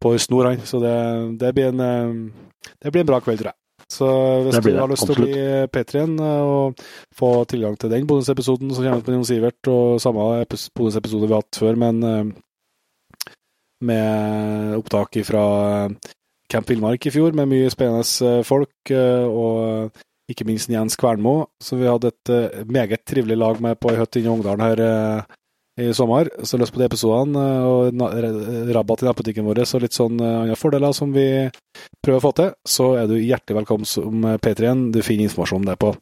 på 0.02 0.18
snor, 0.26 0.50
han. 0.50 0.64
Så 0.66 0.82
det, 0.82 0.96
det, 1.38 1.54
blir 1.54 1.70
en, 1.70 2.32
det 2.80 2.90
blir 2.90 3.04
en 3.04 3.14
bra 3.14 3.22
kveld, 3.22 3.44
tror 3.44 3.52
jeg. 3.52 3.60
Så 3.90 4.06
hvis 4.46 4.60
du 4.64 4.70
har 4.78 4.90
lyst 4.90 5.06
til 5.06 5.14
å 5.14 5.20
bli 5.20 5.34
P3-en 5.72 6.16
eh, 6.22 6.54
og 6.54 6.80
få 7.16 7.30
tilgang 7.50 7.76
til 7.80 7.92
den 7.92 8.08
bonusepisoden 8.08 8.72
som 8.72 8.84
kommer 8.84 9.02
ut 9.02 9.10
med 9.10 9.18
Jon 9.18 9.28
Sivert, 9.28 9.70
og 9.70 10.00
samme 10.02 10.44
bonusepisode 10.76 11.28
vi 11.28 11.36
har 11.36 11.44
hatt 11.44 11.60
før, 11.60 11.78
men 11.80 12.00
eh, 12.08 13.36
med 13.84 14.78
opptak 14.78 15.20
fra 15.28 15.44
eh, 15.84 16.14
Camp 16.50 16.70
Villmark 16.70 17.06
i 17.08 17.12
fjor, 17.12 17.36
med 17.36 17.50
mye 17.50 17.70
spennende 17.72 18.34
folk, 18.46 18.92
og 18.92 20.02
ikke 20.30 20.44
minst 20.46 20.68
Jens 20.70 20.94
Kvernmo, 21.00 21.48
som 21.60 21.80
vi 21.80 21.88
hadde 21.88 22.12
et 22.12 22.68
meget 22.68 23.02
trivelig 23.08 23.38
lag 23.40 23.62
med 23.64 23.80
på 23.80 23.90
ei 23.90 23.96
hytte 23.98 24.20
inne 24.20 24.28
i 24.28 24.34
Ungdalen 24.36 24.62
her 24.62 24.82
i 25.80 25.88
sommer. 25.96 26.30
Så 26.46 26.58
løs 26.60 26.72
på 26.72 26.80
de 26.80 26.86
episodene, 26.86 27.44
og 27.66 27.98
rabatt 28.76 29.02
i 29.02 29.08
nettbutikken 29.08 29.46
vår 29.48 29.64
og 29.64 29.84
litt 29.84 29.96
sånn 29.96 30.20
andre 30.22 30.58
fordeler 30.58 30.94
som 30.96 31.14
vi 31.14 31.26
prøver 32.04 32.20
å 32.20 32.24
få 32.24 32.32
til, 32.38 32.52
så 32.68 32.90
er 33.00 33.10
du 33.10 33.16
hjertelig 33.18 33.58
velkommen 33.62 33.88
som 33.88 34.26
P3-en. 34.38 34.88
Du 34.94 35.00
finner 35.02 35.28
informasjon 35.28 35.64
om 35.64 35.68
det 35.70 35.78
på 35.82 35.94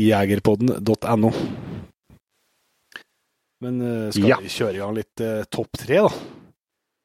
jegerpodden.no. 0.00 1.32
Men 3.60 3.80
skal 4.14 4.30
ja. 4.30 4.38
vi 4.40 4.52
kjøre 4.52 4.78
i 4.78 4.80
gang 4.80 4.94
litt 4.96 5.20
eh, 5.20 5.42
topp 5.52 5.76
tre, 5.82 6.00
da? 6.06 6.12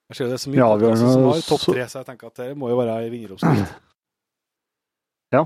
Jeg 0.06 0.19
ser 0.19 0.30
det 0.30 0.38
er 0.38 0.41
så 0.43 0.51
mye 0.54 0.60
ja, 0.62 0.67
har 0.69 0.99
som 1.01 1.25
har 1.25 1.41
topp 1.43 1.65
tre, 1.65 1.88
så 1.89 1.99
jeg 1.99 2.08
tenker 2.12 2.30
at 2.30 2.39
det 2.43 2.51
må 2.60 2.69
jo 2.69 2.78
være 2.80 2.99
ei 3.01 3.12
vinneroppskrift. 3.13 3.75
Ja. 5.34 5.41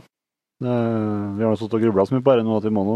Vi 0.60 0.67
har 0.67 1.53
sittet 1.55 1.75
og 1.77 1.82
grubla 1.82 2.03
så 2.05 2.13
mye 2.13 2.21
på 2.21 2.34
dette 2.36 2.43
nå 2.45 2.58
at 2.60 2.65
vi 2.67 2.71
må 2.75 2.82
nå 2.84 2.95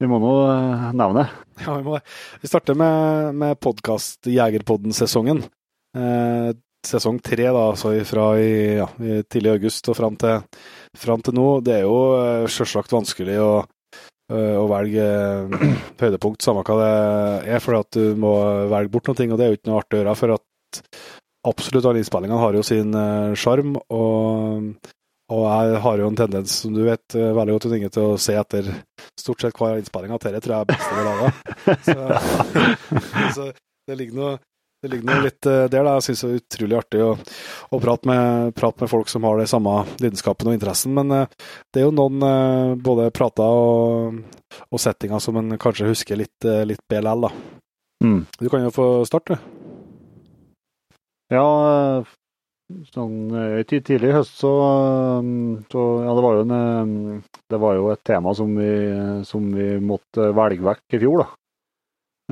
vi 0.00 0.08
må 0.10 0.18
nå 0.22 0.32
uh, 0.48 0.88
nevne. 0.96 1.26
Ja, 1.62 1.76
vi 1.78 1.84
må 1.86 1.96
det. 1.96 2.04
Vi 2.42 2.50
starter 2.50 2.76
med, 2.78 3.34
med 3.38 3.60
podkast 3.62 4.26
Jegerpodden-sesongen. 4.26 5.44
Eh, 5.94 6.48
sesong 6.84 7.20
tre, 7.22 7.46
da, 7.46 7.68
altså 7.70 7.92
fra 8.08 8.32
i, 8.42 8.80
ja, 8.80 8.88
i 8.98 9.20
tidlig 9.30 9.52
august 9.54 9.86
og 9.92 9.96
fram 9.96 10.16
til, 10.20 10.42
fram 10.98 11.22
til, 11.24 11.36
nå. 11.38 11.46
Det 11.64 11.76
er 11.78 11.84
jo 11.86 12.00
uh, 12.18 12.48
selvsagt 12.50 12.92
vanskelig 12.92 13.38
å, 13.40 13.52
uh, 14.34 14.56
å 14.58 14.66
velge 14.72 15.06
høydepunkt, 16.02 16.42
samme 16.42 16.66
hva 16.66 16.80
det 16.82 16.90
er, 17.54 17.62
for 17.62 17.78
at 17.78 17.94
du 17.94 18.18
må 18.18 18.34
velge 18.72 18.92
bort 18.92 19.12
noe, 19.12 19.30
og 19.30 19.38
det 19.38 19.46
er 19.46 19.54
jo 19.54 19.60
ikke 19.60 19.70
noe 19.70 19.80
artig 19.80 20.00
å 20.00 20.02
gjøre. 20.02 20.18
For 20.18 20.34
at 20.34 20.82
absolutt 21.54 21.88
alle 21.88 22.02
innspillingene 22.02 22.42
har 22.42 22.58
jo 22.58 22.66
sin 22.66 22.98
sjarm, 23.38 23.78
og 23.94 24.74
og 25.32 25.44
jeg 25.48 25.82
har 25.84 26.00
jo 26.00 26.08
en 26.10 26.18
tendens, 26.18 26.54
som 26.60 26.74
du 26.74 26.82
vet 26.84 27.14
veldig 27.16 27.54
godt, 27.56 27.66
Inge, 27.72 27.92
til 27.92 28.10
å 28.10 28.16
se 28.20 28.34
etter 28.36 28.66
stort 29.16 29.40
sett 29.44 29.56
hver 29.56 29.78
innspilling 29.80 30.12
av 30.12 30.20
dette 30.20 30.42
tror 30.44 30.56
jeg 30.56 30.66
er 30.66 30.72
best 30.72 30.90
vi 30.90 31.04
laga. 31.06 31.30
Så, 31.86 31.94
så, 33.36 33.46
det 33.88 33.96
ligger 34.00 34.20
noe 34.20 34.34
det 34.84 34.90
ligger 34.92 35.08
noe 35.08 35.24
litt 35.24 35.40
der. 35.40 35.70
da. 35.72 35.94
Jeg 35.96 36.04
syns 36.04 36.20
det 36.20 36.28
er 36.28 36.40
utrolig 36.42 36.76
artig 36.76 37.00
å, 37.00 37.14
å 37.72 37.78
prate, 37.80 38.08
med, 38.10 38.50
prate, 38.52 38.82
med, 38.82 38.90
folk 38.92 39.08
som 39.08 39.24
har 39.24 39.40
det 39.40 39.46
samme 39.48 39.78
lidenskapen 39.96 40.50
og 40.50 40.58
interessen. 40.58 40.92
Men 40.92 41.08
det 41.08 41.80
er 41.80 41.86
jo 41.86 41.94
noen 41.96 42.20
både 42.84 43.08
prater 43.16 43.48
og, 43.48 44.18
og 44.68 44.82
settinger 44.84 45.24
som 45.24 45.40
en 45.40 45.56
kanskje 45.56 45.88
husker 45.88 46.20
litt, 46.20 46.36
litt 46.68 46.84
BLL, 46.92 47.24
da. 47.24 47.32
Mm. 48.04 48.20
Du 48.36 48.50
kan 48.52 48.66
jo 48.66 48.74
få 48.76 48.88
starte, 49.08 49.38
du. 49.38 49.64
Ja, 51.32 52.04
Sånn, 52.94 53.30
tidlig 53.68 54.10
i 54.10 54.14
høst 54.16 54.40
så, 54.40 54.50
så, 55.70 55.82
Ja, 56.04 56.14
det 56.16 56.24
var, 56.24 56.38
jo 56.38 56.44
en, 56.44 57.22
det 57.50 57.60
var 57.62 57.76
jo 57.78 57.88
et 57.92 58.02
tema 58.06 58.34
som 58.36 58.54
vi, 58.58 58.70
som 59.28 59.46
vi 59.54 59.68
måtte 59.82 60.30
velge 60.36 60.66
vekk 60.66 60.96
i 60.96 61.00
fjor, 61.04 61.22
da. 61.22 61.28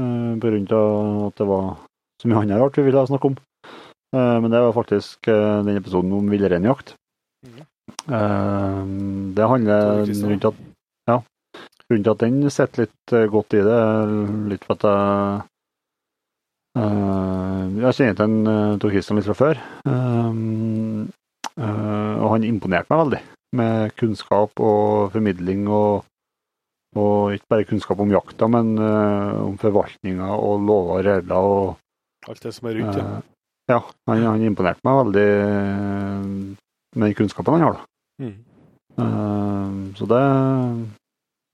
Eh, 0.01 0.33
på 0.41 0.51
grunn 0.51 0.67
av 0.73 1.23
at 1.29 1.43
det 1.43 1.47
var 1.51 1.67
så 2.23 2.31
mye 2.31 2.43
annet 2.43 2.63
rart 2.63 2.81
vi 2.81 2.87
ville 2.89 3.05
snakke 3.11 3.31
om. 3.31 3.39
Eh, 4.17 4.37
men 4.43 4.51
det 4.51 4.65
var 4.65 4.77
faktisk 4.77 5.31
den 5.31 5.77
episoden 5.77 6.17
om 6.17 6.33
villreinjakt. 6.33 6.95
Mm. 7.47 7.63
Det 9.37 9.47
handler 9.47 10.07
rundt 10.07 10.45
at 10.49 10.61
ja, 11.11 11.17
rundt 11.91 12.09
at 12.11 12.23
den 12.23 12.39
sitter 12.51 12.87
litt 12.87 13.15
godt 13.31 13.57
i 13.59 13.63
det. 13.67 13.81
Litt 14.53 14.67
for 14.67 14.79
at 14.79 14.87
jeg 14.89 15.52
jeg 16.73 17.97
kjenner 17.99 18.17
til 18.17 18.25
en, 18.25 18.39
uh, 18.49 18.79
Tor 18.81 18.93
Christian 18.95 19.19
litt 19.19 19.29
fra 19.29 19.37
før, 19.37 19.61
uh, 19.89 21.05
og 22.23 22.29
han 22.33 22.47
imponerte 22.49 22.89
meg 22.93 23.03
veldig 23.03 23.21
med 23.59 23.93
kunnskap 24.01 24.63
og 24.65 25.13
formidling. 25.13 25.67
Og, 25.69 26.07
og 26.97 27.35
ikke 27.37 27.51
bare 27.53 27.67
kunnskap 27.69 28.01
om 28.01 28.13
jakta, 28.13 28.49
men 28.49 28.79
om 28.81 29.59
forvaltninga 29.61 30.31
og 30.33 30.65
lover 30.65 30.95
og 30.97 31.05
regler. 31.05 31.37
Og, 31.37 31.77
Alt 32.31 32.43
det 32.47 32.55
som 32.57 32.71
er 32.71 32.79
rundt, 32.79 32.97
ja. 32.97 33.21
Ja, 33.71 33.79
han, 34.09 34.25
han, 34.25 34.43
imponerte 34.45 34.81
meg 34.87 34.99
veldig 35.03 35.29
med 36.97 37.07
den 37.07 37.15
kunnskapen 37.19 37.59
han 37.59 37.67
har. 37.67 37.79
da. 37.79 37.83
Mm. 38.23 39.95
så 39.97 40.07
det 40.07 40.23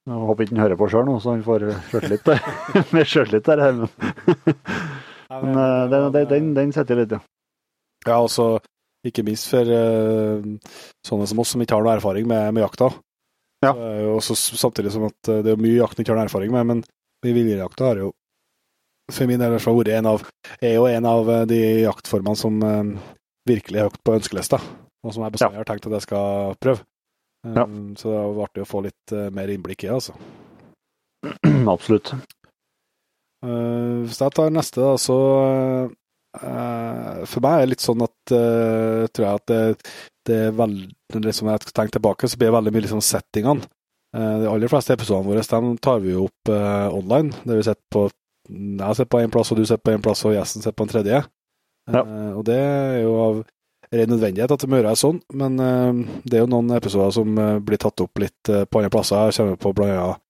Jeg 0.09 0.23
håper 0.29 0.43
ikke 0.43 0.55
han 0.55 0.63
hører 0.65 0.79
på 0.81 0.89
sjøl 0.91 1.07
nå, 1.07 1.19
så 1.23 1.35
han 1.35 1.45
får 1.47 1.67
sjøltillit 1.91 2.25
der. 2.27 2.41
med 2.95 3.11
sjøltillit 3.11 3.51
der. 3.51 3.63
Men 5.33 5.59
uh, 5.59 5.89
den, 5.93 6.09
den, 6.15 6.29
den, 6.31 6.53
den 6.57 6.75
setter 6.77 7.01
litt, 7.01 7.13
ja. 7.13 7.21
Ja, 8.07 8.17
altså 8.17 8.57
ikke 9.07 9.25
minst 9.27 9.51
for 9.51 9.69
uh, 9.69 10.47
sånne 11.07 11.27
som 11.29 11.43
oss 11.43 11.53
som 11.55 11.63
ikke 11.63 11.77
har 11.77 11.85
noe 11.85 11.99
erfaring 11.99 12.29
med, 12.31 12.55
med 12.57 12.65
jakta. 12.65 12.93
Ja. 13.65 13.75
Uh, 13.75 14.15
også, 14.17 14.37
samtidig 14.37 14.95
som 14.95 15.09
at 15.11 15.35
det 15.45 15.53
er 15.53 15.61
mye 15.61 15.81
jakt 15.81 15.99
en 15.99 16.07
ikke 16.07 16.15
har 16.15 16.23
noe 16.23 16.31
erfaring 16.31 16.55
med, 16.55 16.73
men 16.73 16.87
i 17.27 17.35
villjakta 17.35 17.91
har 17.91 18.01
jo 18.07 18.13
for 19.13 19.29
min 19.29 19.41
del 19.41 19.55
har 19.57 19.65
vært 19.65 19.93
en 19.95 20.11
av, 20.11 20.27
er 20.61 20.77
jo 20.77 20.85
en 20.89 21.09
av 21.09 21.31
eh, 21.33 21.47
de 21.49 21.61
jaktformene 21.87 22.37
som 22.37 22.61
eh, 22.65 22.93
virkelig 23.49 23.81
er 23.81 23.89
høyt 23.89 24.03
på 24.05 24.17
ønskelista, 24.19 24.61
og 25.05 25.15
som 25.15 25.25
jeg 25.25 25.37
bestandig 25.37 25.63
har 25.63 25.69
tenkt 25.69 25.89
at 25.89 25.97
jeg 25.99 26.09
skal 26.09 26.57
prøve. 26.61 26.85
Um, 27.47 27.55
Ja. 27.55 27.65
Så 27.97 28.11
det 28.11 28.19
var 28.19 28.49
artig 28.49 28.63
å 28.65 28.67
få 28.67 28.81
litt 28.83 29.13
uh, 29.15 29.29
mer 29.31 29.49
innblikk 29.53 29.85
i 29.85 29.89
det, 29.89 29.95
altså. 29.95 30.17
Absolutt. 31.75 32.11
Eh, 33.39 33.97
hvis 34.03 34.19
jeg 34.19 34.35
tar 34.35 34.51
neste, 34.51 34.83
da, 34.83 34.95
så 34.99 35.17
eh, 36.41 37.25
For 37.31 37.45
meg 37.45 37.53
er 37.55 37.61
det 37.63 37.73
litt 37.73 37.85
sånn 37.85 38.03
at 38.03 38.33
eh, 38.35 39.05
tror 39.15 39.27
jeg 39.27 39.43
at 39.43 39.51
det, 39.53 39.61
det 40.27 40.39
er 40.49 40.57
veldig 40.59 41.23
liksom 41.23 41.47
Når 41.47 41.55
jeg 41.55 41.71
tenker 41.71 41.95
tilbake, 41.99 42.29
så 42.29 42.41
blir 42.41 42.51
det 42.51 42.57
veldig 42.57 42.73
mye 42.75 42.87
liksom 42.87 43.05
settingene. 43.05 43.75
De 44.09 44.49
aller 44.49 44.71
fleste 44.73 44.95
episodene 44.97 45.29
våre 45.29 45.43
dem 45.45 45.75
tar 45.85 45.99
vi 46.01 46.15
jo 46.15 46.25
opp 46.27 46.51
online. 46.97 47.29
Det 47.45 47.59
vi 47.59 47.65
sitter 47.67 47.93
på 47.93 48.07
Jeg 48.09 48.97
sitter 48.97 49.11
på 49.13 49.21
én 49.21 49.33
plass, 49.33 49.51
og 49.53 49.61
du 49.61 49.67
sitter 49.67 49.85
på 49.85 49.93
én 49.93 50.05
plass, 50.05 50.25
og 50.25 50.33
gjesten 50.33 50.65
sitter 50.65 50.77
på 50.77 50.87
en 50.87 50.93
tredje. 50.93 51.19
Ja. 51.93 52.03
Og 52.33 52.41
det 52.49 52.57
er 52.57 52.97
jo 53.03 53.13
av 53.21 53.43
ren 53.93 54.13
nødvendighet 54.13 54.53
at 54.53 54.65
det 54.65 54.71
må 54.73 54.81
gjøres 54.81 55.05
sånn, 55.05 55.21
men 55.37 55.61
det 56.25 56.39
er 56.39 56.45
jo 56.45 56.51
noen 56.53 56.73
episoder 56.77 57.13
som 57.19 57.37
blir 57.69 57.81
tatt 57.85 58.05
opp 58.05 58.25
litt 58.25 58.49
på 58.49 58.81
andre 58.81 58.93
plasser. 58.97 59.29
Jeg 59.29 59.39
kommer 59.43 59.61
på 59.61 59.75
blant 59.77 59.97
annet 59.97 60.25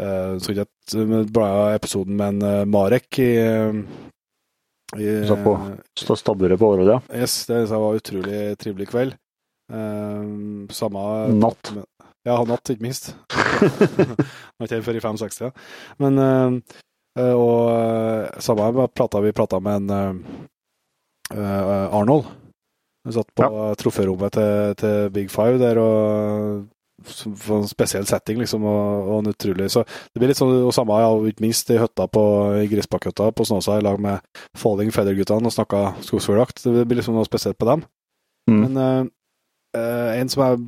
så 0.00 0.52
ikke 0.52 0.64
at 0.66 0.94
men 0.96 1.26
blant 1.32 1.74
episoden 1.76 2.16
med 2.16 2.34
en 2.34 2.46
eh, 2.46 2.68
Marek 2.68 3.18
i, 3.20 3.30
eh, 3.36 3.80
i 4.96 5.26
Så 5.28 5.36
på. 5.44 5.54
Så 5.98 6.16
stabburet 6.18 6.58
på 6.58 6.72
Årøy, 6.72 6.86
ja. 6.88 6.98
Yes, 7.14 7.44
det 7.46 7.66
var 7.70 7.92
en 7.92 8.00
utrolig 8.00 8.40
trivelig 8.58 8.88
kveld. 8.90 9.16
Eh, 9.70 10.30
samme 10.74 11.06
Natt. 11.36 11.72
Ja, 12.26 12.36
natt, 12.44 12.68
ikke 12.68 12.84
minst. 12.84 13.14
Var 14.58 14.66
ikke 14.66 14.76
her 14.76 14.84
før 14.84 14.98
i 14.98 15.04
65, 15.04 15.40
ja. 15.46 15.52
Men 16.02 16.18
eh, 16.20 16.58
eh, 17.20 17.32
Og 17.32 17.70
eh, 17.72 18.40
samme 18.44 18.88
prata 18.92 19.22
vi 19.24 19.36
prata 19.36 19.60
med 19.62 19.80
en 19.80 19.94
uh, 19.94 20.42
eh, 21.36 21.86
Arnold. 21.96 22.28
Vi 23.08 23.16
satt 23.16 23.30
på 23.32 23.48
troférommet 23.80 24.34
til, 24.36 24.74
til 24.76 25.08
Big 25.14 25.30
Five 25.32 25.56
der 25.60 25.80
og 25.80 26.66
for 27.04 27.60
en 27.60 27.68
spesiell 27.70 28.06
setting, 28.08 28.40
liksom, 28.42 28.64
og, 28.68 29.06
og 29.10 29.14
en 29.20 29.32
utrolig 29.32 29.70
Så 29.72 29.84
det 29.84 30.20
blir 30.20 30.32
litt 30.32 30.40
sånn, 30.40 30.52
og 30.66 30.74
samme, 30.76 30.98
ja, 31.00 31.12
ikke 31.30 31.44
minst 31.44 31.70
i 31.72 31.78
hytta 31.80 32.06
på, 32.12 32.24
i 32.60 32.66
Grisbakkhytta 32.70 33.30
på 33.36 33.46
Snåsa 33.48 33.78
i 33.78 33.84
lag 33.84 34.00
med 34.02 34.20
Falling 34.58 34.92
Feather-guttene 34.94 35.48
og 35.48 35.54
snakka 35.54 35.84
skogsfugljakt. 36.06 36.64
Det 36.66 36.84
blir 36.84 37.00
liksom 37.00 37.16
noe 37.16 37.28
spesielt 37.28 37.58
på 37.60 37.68
dem. 37.70 37.86
Mm. 38.50 38.60
Men 38.64 38.82
uh, 39.76 40.10
en 40.16 40.32
som 40.32 40.44
jeg 40.44 40.60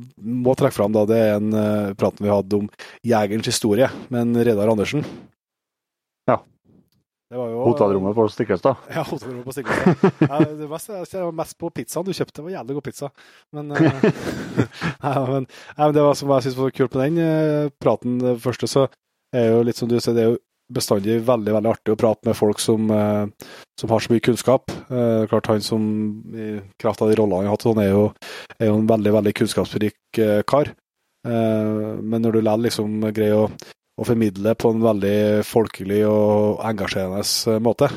må 0.43 0.55
trekke 0.57 0.75
fram, 0.75 0.95
da, 0.95 1.05
det 1.09 1.19
er 1.19 1.37
en 1.37 1.53
uh, 1.53 1.93
praten 1.99 2.25
vi 2.25 2.33
hadde 2.33 2.61
om 2.61 2.71
jegerens 3.05 3.49
historie 3.49 3.89
med 4.09 4.21
en 4.23 4.41
Reidar 4.41 4.71
Andersen. 4.71 5.05
Ja. 6.29 6.39
Det 7.33 7.39
var 7.39 7.47
jo 7.49 7.61
Hotellrommet 7.65 8.13
på 8.13 8.27
Stiklestad. 8.29 8.75
Ja, 8.93 9.01
hotellrommet 9.01 9.45
på 9.47 9.53
Stiklestad. 9.55 10.11
ja, 10.29 10.37
det 10.53 10.67
var 10.69 10.83
jeg 10.85 11.23
var 11.23 11.31
mest 11.33 11.55
på 11.57 11.71
pizzaen 11.73 12.05
du 12.05 12.13
kjøpte. 12.13 12.35
Det 12.37 12.45
var 12.45 12.53
jævlig 12.53 12.75
god 12.77 12.85
pizza. 12.85 13.09
Men, 13.57 13.71
eh, 13.73 14.03
ja, 15.07 15.23
men, 15.31 15.47
ja, 15.47 15.79
men 15.79 15.95
det 15.97 16.03
var 16.05 16.19
som 16.19 16.29
jeg 16.29 16.45
syntes 16.45 16.59
var 16.59 16.75
kult 16.77 16.99
med 16.99 17.17
den 17.17 17.25
eh, 17.25 17.73
praten, 17.81 18.21
det 18.21 18.35
første, 18.45 18.69
så 18.69 18.85
er 19.33 19.49
jo 19.49 19.65
litt 19.65 19.81
som 19.81 19.89
du 19.89 19.97
sier, 19.97 20.13
det 20.13 20.27
er 20.27 20.31
jo 20.35 20.39
bestandig 20.77 21.17
veldig 21.25 21.57
veldig 21.57 21.73
artig 21.73 21.95
å 21.95 22.01
prate 22.05 22.29
med 22.29 22.37
folk 22.37 22.61
som, 22.61 22.85
eh, 22.93 23.49
som 23.81 23.97
har 23.97 24.05
så 24.05 24.13
mye 24.13 24.27
kunnskap. 24.29 24.69
Klart 25.33 25.49
Han 25.49 25.65
som 25.65 25.83
i 26.37 26.53
kraft 26.77 27.01
av 27.01 27.09
de 27.09 27.17
rollene 27.17 27.41
han 27.41 27.49
har 27.49 27.57
hatt, 27.57 27.65
han 27.65 27.81
er 27.81 27.95
jo, 27.95 28.07
er 28.59 28.69
jo 28.69 28.77
en 28.77 28.89
veldig 28.93 29.17
veldig 29.17 29.39
kunnskapsrik 29.41 30.21
kar. 30.45 30.75
Men 31.25 32.21
når 32.21 32.35
du 32.35 32.43
likevel 32.43 32.67
liksom 32.67 33.07
greier 33.09 33.47
å, 33.47 33.53
å 33.99 34.07
formidle 34.07 34.55
på 34.57 34.71
en 34.73 34.81
veldig 34.83 35.17
folkelig 35.45 36.01
og 36.09 36.63
engasjerende 36.65 37.59
måte, 37.63 37.89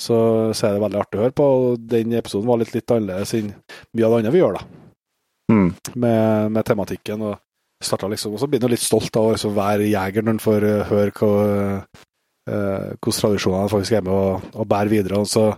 så, 0.00 0.16
så 0.54 0.68
er 0.68 0.76
det 0.76 0.82
veldig 0.84 1.00
artig 1.00 1.18
å 1.18 1.24
høre 1.24 1.36
på. 1.36 1.48
og 1.58 1.84
Den 1.90 2.14
episoden 2.18 2.48
var 2.50 2.60
litt, 2.60 2.74
litt 2.74 2.94
annerledes 2.94 3.34
enn 3.38 3.50
mye 3.50 4.06
av 4.06 4.14
det 4.14 4.22
andre 4.22 4.34
vi 4.34 4.42
gjør, 4.42 4.58
da, 4.60 4.80
Mm. 5.52 5.74
med, 6.00 6.52
med 6.52 6.64
tematikken. 6.64 7.20
og 7.20 7.36
liksom, 7.84 8.32
og 8.32 8.40
så 8.40 8.46
blir 8.48 8.62
han 8.62 8.70
litt 8.72 8.80
stolt 8.80 9.16
av 9.16 9.26
å 9.26 9.32
liksom 9.34 9.54
være 9.54 9.90
jeger 9.90 10.22
når 10.22 10.32
han 10.32 10.40
får 10.40 10.64
eh, 10.64 10.84
høre 10.88 11.12
hva, 11.18 11.32
eh, 12.48 12.86
hvordan 12.96 13.18
tradisjonene 13.20 13.68
faktisk 13.68 13.98
er 13.98 14.06
med 14.06 14.14
å, 14.14 14.40
å 14.40 14.64
bære 14.64 14.88
videre. 14.88 15.20
Og 15.20 15.28
så, 15.28 15.50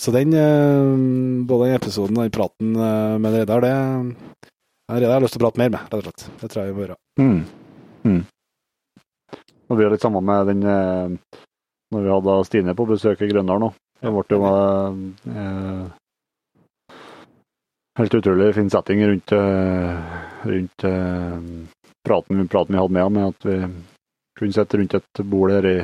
så 0.00 0.14
den, 0.14 0.32
eh, 0.32 1.44
både 1.44 1.68
den 1.68 1.76
episoden 1.76 2.16
og 2.16 2.24
den 2.24 2.32
praten 2.32 2.72
med 2.72 3.36
Reidar, 3.36 3.60
det 3.60 3.74
Reidar 4.88 5.18
har 5.18 5.26
lyst 5.26 5.36
til 5.36 5.42
å 5.42 5.46
prate 5.50 5.60
mer 5.60 5.74
med, 5.74 5.84
rett 5.92 6.00
og 6.00 6.06
slett. 6.08 6.26
Det 6.40 6.50
tror 6.50 6.62
jeg 6.62 6.72
vi 6.72 6.78
må 6.78 6.86
gjøre. 6.86 6.98
Mm. 7.20 7.38
Mm. 8.06 8.20
Og 9.66 9.78
blir 9.78 9.90
litt 9.90 10.04
samme 10.04 10.22
med 10.22 10.50
den 10.50 10.62
eh, 10.70 11.42
når 11.94 12.02
vi 12.02 12.12
hadde 12.14 12.40
Stine 12.46 12.74
på 12.76 12.86
besøk 12.88 13.22
i 13.22 13.30
Grøndal 13.30 13.62
nå. 13.62 13.70
Det 14.02 14.12
ble 14.12 14.36
jo 14.36 14.48
eh, 15.32 15.84
helt 17.98 18.16
utrolig 18.18 18.54
fin 18.54 18.70
setting 18.70 19.04
rundt, 19.08 19.32
eh, 19.32 20.16
rundt 20.44 20.84
eh, 20.84 21.38
praten, 22.06 22.48
praten 22.48 22.76
vi 22.76 22.82
hadde 22.82 22.96
med 22.96 23.06
henne, 23.06 23.28
at 23.32 23.48
vi 23.48 23.60
kunne 24.38 24.52
sitte 24.52 24.78
rundt 24.78 24.98
et 24.98 25.22
bord 25.24 25.54
her 25.54 25.70
i, 25.70 25.78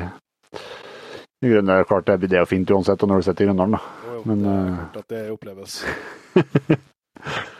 i 1.43 1.53
Grøndal. 1.55 1.87
Klart 1.89 2.11
det, 2.11 2.29
det 2.29 2.43
jo 2.43 2.51
fint 2.51 2.75
uansett 2.75 3.07
når 3.07 3.23
du 3.23 3.29
sitter 3.29 3.47
i 3.47 3.51
Grøndalen, 3.51 3.79
da. 3.79 4.19
Men, 4.23 4.45
det 4.45 4.53
er 4.53 4.61
eh, 4.61 4.77
klart 4.77 5.01
at 5.01 5.15
det 5.15 5.25
oppleves. 5.33 5.81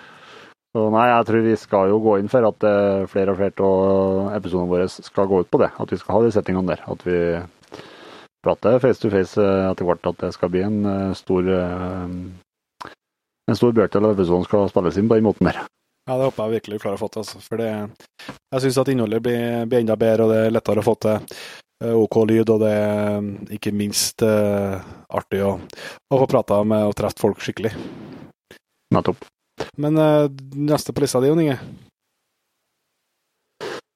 Så 0.73 0.87
nei, 0.89 1.03
jeg 1.05 1.25
tror 1.27 1.43
vi 1.45 1.55
skal 1.61 1.91
jo 1.91 1.99
gå 2.01 2.15
inn 2.17 2.29
for 2.31 2.47
at 2.47 2.63
eh, 2.65 3.03
flere 3.09 3.33
og 3.33 3.37
flere 3.37 3.65
av 3.67 4.31
episodene 4.39 4.71
våre 4.71 4.87
skal 4.89 5.27
gå 5.29 5.43
ut 5.43 5.51
på 5.53 5.59
det. 5.61 5.69
At 5.77 5.91
vi 5.93 5.99
skal 6.01 6.15
ha 6.17 6.21
de 6.23 6.31
settingene 6.33 6.71
der. 6.71 6.81
At 6.89 7.03
vi 7.05 7.19
prater 8.43 8.79
face 8.81 9.03
to 9.03 9.11
face 9.13 9.37
eh, 9.37 9.67
etter 9.69 9.85
hvert. 9.85 10.09
At 10.09 10.23
det 10.23 10.31
skal 10.33 10.49
bli 10.49 10.63
en 10.65 10.79
eh, 10.89 11.11
stor 11.19 11.51
en 13.43 13.59
stor 13.59 13.75
brøkdel 13.75 14.07
av 14.07 14.15
episoden 14.15 14.47
skal 14.47 14.71
spilles 14.71 14.97
inn 14.97 15.11
på 15.11 15.19
den 15.19 15.27
måten 15.27 15.51
der. 15.51 15.61
Ja, 16.09 16.17
det 16.17 16.25
håper 16.25 16.47
jeg 16.47 16.57
virkelig 16.57 16.79
vi 16.79 16.83
klarer 16.87 16.97
å 16.97 17.03
få 17.03 17.11
til. 17.13 17.21
Altså. 17.21 17.43
For 17.45 17.61
det, 17.61 17.69
jeg 18.25 18.63
syns 18.65 18.79
at 18.81 18.89
innholdet 18.91 19.21
blir, 19.23 19.67
blir 19.69 19.83
enda 19.83 19.99
bedre, 19.99 20.25
og 20.25 20.33
det 20.33 20.39
er 20.41 20.55
lettere 20.55 20.81
å 20.81 20.87
få 20.87 20.95
til 21.05 21.21
OK 21.83 22.17
lyd, 22.31 22.49
og 22.49 22.63
det 22.63 22.71
er 22.71 23.29
ikke 23.55 23.73
minst 23.75 24.23
uh, 24.23 24.79
artig 25.11 25.43
å, 25.43 25.57
å 25.59 26.19
få 26.23 26.27
prata 26.31 26.61
med 26.67 26.87
og 26.87 26.95
treffe 26.99 27.23
folk 27.23 27.43
skikkelig. 27.43 27.73
Nettopp. 28.95 29.27
Men 29.77 29.97
uh, 29.97 30.29
neste 30.55 30.93
på 30.93 31.01
lista 31.03 31.19
di, 31.21 31.27
Jon 31.31 31.41
Inge? 31.41 31.57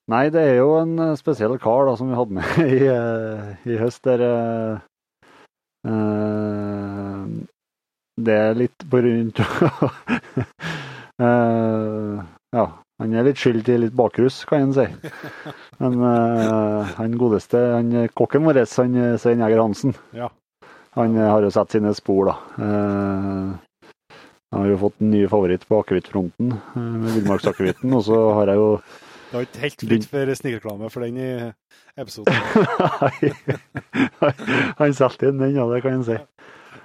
Nei, 0.08 0.30
det 0.32 0.39
er 0.39 0.54
jo 0.62 0.70
en 0.80 0.93
eh, 1.04 1.17
spesiell 1.20 1.58
kar 1.60 1.84
da, 1.89 1.98
som 2.00 2.08
vi 2.08 2.15
hadde 2.15 2.38
med 2.38 2.46
i, 2.78 2.88
uh, 2.88 3.50
i 3.67 3.76
høst, 3.76 4.00
der 4.08 4.22
eh, 4.24 4.78
Det 8.15 8.38
er 8.46 8.56
litt 8.56 8.86
på 8.88 9.02
rundt 9.04 9.41
Ja, 11.20 12.65
han 13.04 13.13
er 13.20 13.28
litt 13.28 13.41
skyld 13.41 13.65
til 13.67 13.84
litt 13.84 13.96
bakrus, 14.00 14.39
kan 14.48 14.70
en 14.70 14.74
si. 14.78 14.86
Men 15.82 16.00
han 16.96 17.17
godeste, 17.20 17.60
han 17.76 18.08
kokken 18.15 18.46
vår, 18.48 18.62
han 18.80 18.96
Svein 19.20 19.43
Jæger 19.43 19.60
Hansen, 19.62 19.93
Ja. 20.15 20.30
han 20.96 21.17
har 21.20 21.43
jo 21.43 21.52
sett 21.52 21.76
sine 21.76 21.91
spor, 21.98 22.32
da. 22.32 22.36
Han 24.53 24.63
har 24.63 24.69
jo 24.71 24.77
fått 24.79 25.01
en 25.03 25.12
ny 25.12 25.25
favoritt 25.27 25.65
på 25.67 25.81
akevittfronten, 25.81 26.53
eh, 26.55 26.79
med 27.03 27.17
villmarksakevitten. 27.17 27.93
Og 27.97 28.05
så 28.07 28.19
har 28.38 28.53
jeg 28.53 28.62
jo 28.62 28.69
Det 29.27 29.33
var 29.36 29.43
ikke 29.43 29.63
helt 29.65 29.83
fritt 29.89 30.05
for 30.07 30.33
snikreklame 30.39 30.89
for 30.93 31.03
den 31.03 31.17
i 31.19 31.31
episoden. 31.99 32.31
Nei, 33.03 33.31
han 34.79 34.95
solgte 34.95 35.27
inn 35.33 35.41
den, 35.41 35.57
ja, 35.57 35.65
det 35.67 35.81
kan 35.83 35.97
en 35.99 36.05
si. 36.07 36.15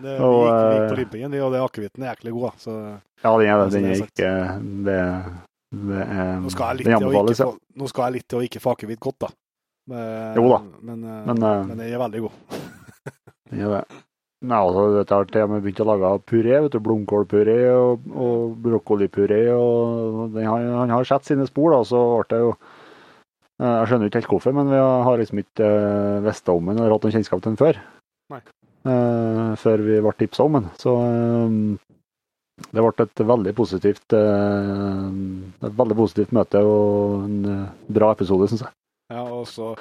Det, 0.02 0.16
vi, 0.16 0.16
Og, 0.18 0.40
gikk, 0.42 0.58
vi 0.58 0.74
gikk 0.74 0.88
på 0.90 0.98
limpingen, 0.98 1.38
og 1.46 1.54
det 1.54 1.62
akevitten 1.62 2.02
er 2.02 2.14
jæklig 2.16 2.34
god. 2.34 2.48
da, 2.48 2.52
Så 2.64 2.76
Ja, 3.22 3.36
den 3.38 3.46
er 3.46 3.54
det. 3.54 3.62
Altså, 3.62 3.78
Den 3.78 3.86
er 3.86 4.02
ikke 4.02 4.32
Det, 4.88 4.98
det 5.72 6.00
er 6.02 6.32
nå 6.42 6.50
skal 6.52 6.82
Den 6.82 6.96
anbefales, 6.98 7.40
få, 7.44 7.52
nå 7.78 7.88
skal 7.92 8.08
jeg 8.08 8.18
litt 8.18 8.26
til 8.28 8.40
å 8.40 8.46
ikke 8.48 8.62
få 8.64 8.74
akevitt 8.74 9.00
godt, 9.06 9.20
da. 9.22 9.30
Men, 9.92 10.34
Jo 10.38 10.48
da. 10.50 10.58
Men, 10.82 11.04
eh, 11.04 11.22
Men, 11.30 11.42
eh, 11.42 11.62
men 11.68 11.76
den 11.78 11.86
er 11.86 12.02
veldig 12.02 12.24
god. 12.26 12.58
Den 13.52 13.60
er 13.60 13.72
det. 13.76 14.02
Nei, 14.42 14.58
altså, 14.58 14.84
dette 14.96 15.14
har 15.14 15.28
til 15.30 15.44
og 15.44 15.52
med 15.52 15.62
begynt 15.62 15.82
å 15.84 15.86
lage 15.86 16.12
puré. 16.26 16.54
vet 16.64 16.74
du, 16.74 16.80
Blomkålpuré 16.82 17.58
og, 17.70 18.08
og 18.10 18.56
brokkolipuré. 18.64 19.42
og 19.54 20.34
den 20.34 20.48
han, 20.48 20.66
Han 20.80 20.94
har 20.96 21.06
sett 21.06 21.28
sine 21.30 21.46
spor, 21.46 21.76
da, 21.76 21.82
så 21.86 22.00
ble 22.18 22.26
det 22.32 22.40
jo 22.42 22.50
eh, 22.56 23.76
Jeg 23.76 23.86
skjønner 23.90 24.10
ikke 24.10 24.22
helt 24.22 24.32
hvorfor, 24.34 24.56
men 24.58 24.72
vi 24.72 24.82
har 24.82 25.22
liksom 25.22 25.44
ikke 25.44 25.70
uh, 25.70 26.18
visst 26.26 26.50
om 26.50 26.72
den 26.72 26.82
eller 26.82 26.96
hatt 26.96 27.06
noen 27.06 27.16
kjennskap 27.18 27.44
til 27.44 27.52
den 27.52 27.62
før. 27.62 27.80
Nei. 28.34 28.42
Uh, 28.82 29.54
før 29.62 29.86
vi 29.86 30.02
ble 30.02 30.14
tipsa 30.18 30.48
om 30.48 30.58
den. 30.58 30.70
Så 30.82 30.96
uh, 30.98 31.92
det 32.70 32.82
ble 32.82 33.06
et 33.06 33.22
veldig 33.30 33.54
positivt 33.58 34.14
uh, 34.18 35.06
et 35.62 35.78
veldig 35.78 35.96
positivt 35.98 36.34
møte 36.36 36.62
og 36.66 37.26
en 37.26 37.38
eh, 37.48 37.68
bra 37.92 38.12
episode, 38.16 38.48
syns 38.50 38.64
jeg. 38.66 38.74
Ja, 39.12 39.24
og 39.24 39.46
så, 39.50 39.72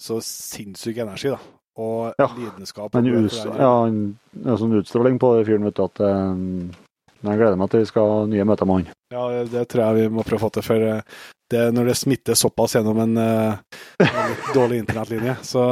så 0.00 0.18
sinnssyk 0.24 1.00
energi, 1.04 1.32
da. 1.32 1.38
Og 1.78 2.14
Ja. 2.18 2.26
lidenskap. 2.36 2.94
Men 2.94 3.06
us, 3.24 3.44
ja, 3.46 3.72
en, 3.86 4.18
er 4.44 4.56
sånn 4.58 4.74
utstråling 4.80 5.18
på 5.22 5.34
fyren, 5.46 5.64
vet 5.64 5.76
du, 5.78 5.84
at 5.84 6.00
eh, 6.00 6.80
jeg 7.20 7.36
gleder 7.38 7.56
meg 7.60 7.70
til 7.70 7.80
vi 7.84 7.88
skal 7.90 8.08
ha 8.10 8.24
nye 8.26 8.44
møter 8.48 8.66
med 8.66 8.74
han. 8.80 8.94
Ja, 9.12 9.44
det 9.44 9.68
tror 9.68 9.84
jeg 9.84 9.94
vi 10.00 10.14
må 10.16 10.24
prøve 10.26 10.40
å 10.40 10.44
få 10.46 10.50
til. 10.56 10.66
For 10.66 10.86
eh, 10.88 11.02
det, 11.50 11.62
når 11.74 11.90
det 11.90 11.96
smitter 11.98 12.34
såpass 12.38 12.74
gjennom 12.76 12.98
en, 13.02 13.16
eh, 13.20 13.78
en 14.06 14.32
litt 14.32 14.50
dårlig 14.58 14.82
internettlinje, 14.82 15.36
så, 15.46 15.64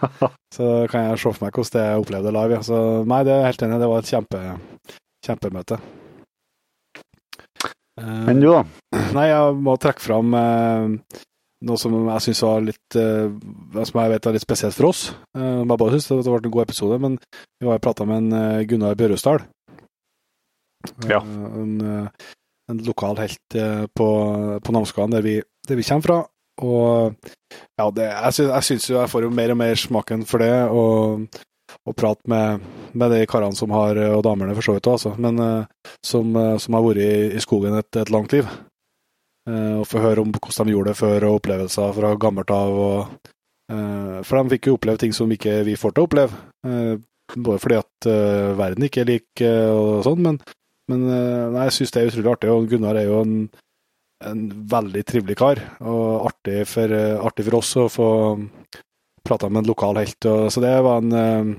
så 0.56 0.68
kan 0.90 1.08
jeg 1.10 1.18
se 1.22 1.32
for 1.32 1.44
meg 1.46 1.54
hvordan 1.54 1.76
det 1.78 1.86
jeg 1.86 2.02
opplevde 2.04 2.34
live. 2.38 2.58
Ja. 2.58 2.66
Så 2.66 2.82
nei, 3.08 3.22
det 3.28 3.34
er 3.36 3.48
helt 3.48 3.64
enig. 3.66 3.80
Det 3.84 3.90
var 3.94 4.04
et 4.04 4.12
kjempe, 4.12 4.42
kjempemøte. 5.26 5.80
Men 7.98 8.38
du, 8.38 8.46
da? 8.52 8.60
Nei, 9.16 9.24
jeg 9.26 9.56
må 9.66 9.74
trekke 9.82 10.04
fram 10.04 10.34
eh, 10.38 11.22
noe 11.66 11.78
som 11.80 11.94
jeg 11.96 12.22
syns 12.28 12.42
var 12.46 12.60
litt 12.62 12.96
eh, 13.00 13.30
Som 13.88 13.98
jeg 14.02 14.12
vet 14.12 14.26
er 14.30 14.36
litt 14.36 14.44
spesielt 14.44 14.76
for 14.76 14.90
oss. 14.92 15.00
Eh, 15.36 15.58
jeg 15.64 15.68
bare 15.72 15.90
syns 15.96 16.06
det 16.12 16.22
ble 16.28 16.38
en 16.44 16.54
god 16.54 16.66
episode, 16.68 16.98
men 17.02 17.16
vi 17.58 17.66
har 17.66 17.80
prata 17.82 18.06
med 18.06 18.20
en 18.22 18.36
eh, 18.38 18.64
Gunnar 18.70 18.94
Børresdal. 18.98 19.42
Ja. 21.10 21.18
En, 21.58 21.80
en 22.70 22.82
lokal 22.86 23.18
helt 23.18 23.56
på, 23.98 24.08
på 24.62 24.72
Namsskogan, 24.76 25.10
der, 25.16 25.22
vi- 25.26 25.42
der 25.68 25.76
vi 25.80 25.86
kommer 25.88 26.06
fra. 26.06 26.18
Og 26.62 27.14
ja, 27.78 27.88
det, 27.94 28.06
jeg, 28.06 28.32
syns, 28.34 28.48
jeg 28.50 28.66
syns 28.68 28.88
jo 28.90 28.96
jeg 29.00 29.10
får 29.12 29.26
jo 29.26 29.30
mer 29.34 29.52
og 29.54 29.58
mer 29.60 29.74
smaken 29.78 30.24
for 30.26 30.42
det, 30.42 30.52
og, 30.70 31.26
og 31.86 31.96
prate 31.98 32.26
med, 32.30 32.64
med 32.98 33.12
de 33.14 33.20
karene 33.30 33.54
som 33.58 33.70
har, 33.74 33.98
og 34.14 34.22
damene 34.26 34.54
for 34.58 34.66
så 34.66 34.74
vidt 34.78 34.88
også, 34.90 35.12
altså, 35.14 35.22
men 35.22 35.38
som, 36.06 36.34
som 36.62 36.74
har 36.78 36.86
vært 36.86 37.02
i, 37.04 37.10
i 37.38 37.42
skogen 37.44 37.78
et, 37.78 37.90
et 38.02 38.10
langt 38.14 38.34
liv. 38.34 38.46
Eh, 39.48 39.74
og 39.80 39.86
få 39.88 40.02
høre 40.02 40.22
om 40.22 40.32
hvordan 40.34 40.68
de 40.68 40.74
gjorde 40.74 40.92
det 40.92 40.98
før, 40.98 41.26
og 41.28 41.38
opplevelser 41.40 41.94
fra 41.96 42.14
gammelt 42.20 42.50
av. 42.52 42.80
Og, 42.88 43.30
eh, 43.72 44.18
for 44.26 44.40
de 44.40 44.54
fikk 44.54 44.68
jo 44.68 44.76
oppleve 44.76 45.00
ting 45.00 45.14
som 45.16 45.30
ikke 45.32 45.62
vi 45.68 45.78
får 45.78 45.94
til 45.94 46.04
å 46.04 46.08
oppleve. 46.08 46.42
Eh, 46.68 46.96
både 47.36 47.60
fordi 47.60 47.76
at 47.76 48.06
verden 48.56 48.86
ikke 48.86 49.02
er 49.02 49.08
lik 49.10 49.42
og 49.44 49.98
sånn, 50.06 50.22
men, 50.24 50.38
men 50.88 51.02
nei, 51.04 51.66
jeg 51.66 51.74
syns 51.76 51.92
det 51.92 52.00
er 52.00 52.08
utrolig 52.08 52.30
artig. 52.32 52.48
Og 52.48 52.70
Gunnar 52.70 52.96
er 52.96 53.04
jo 53.04 53.18
en, 53.20 53.34
en 54.24 54.46
veldig 54.72 55.02
trivelig 55.04 55.36
kar, 55.36 55.60
og 55.84 56.30
artig 56.30 56.62
for, 56.70 56.94
artig 57.28 57.44
for 57.50 57.58
oss 57.60 57.74
å 57.76 57.84
få 57.92 58.08
prata 59.28 59.52
med 59.52 59.60
en 59.60 59.68
lokal 59.68 60.00
helt. 60.00 60.16
Og, 60.24 60.48
så 60.48 60.64
det 60.64 60.72
var 60.88 61.04
en 61.04 61.52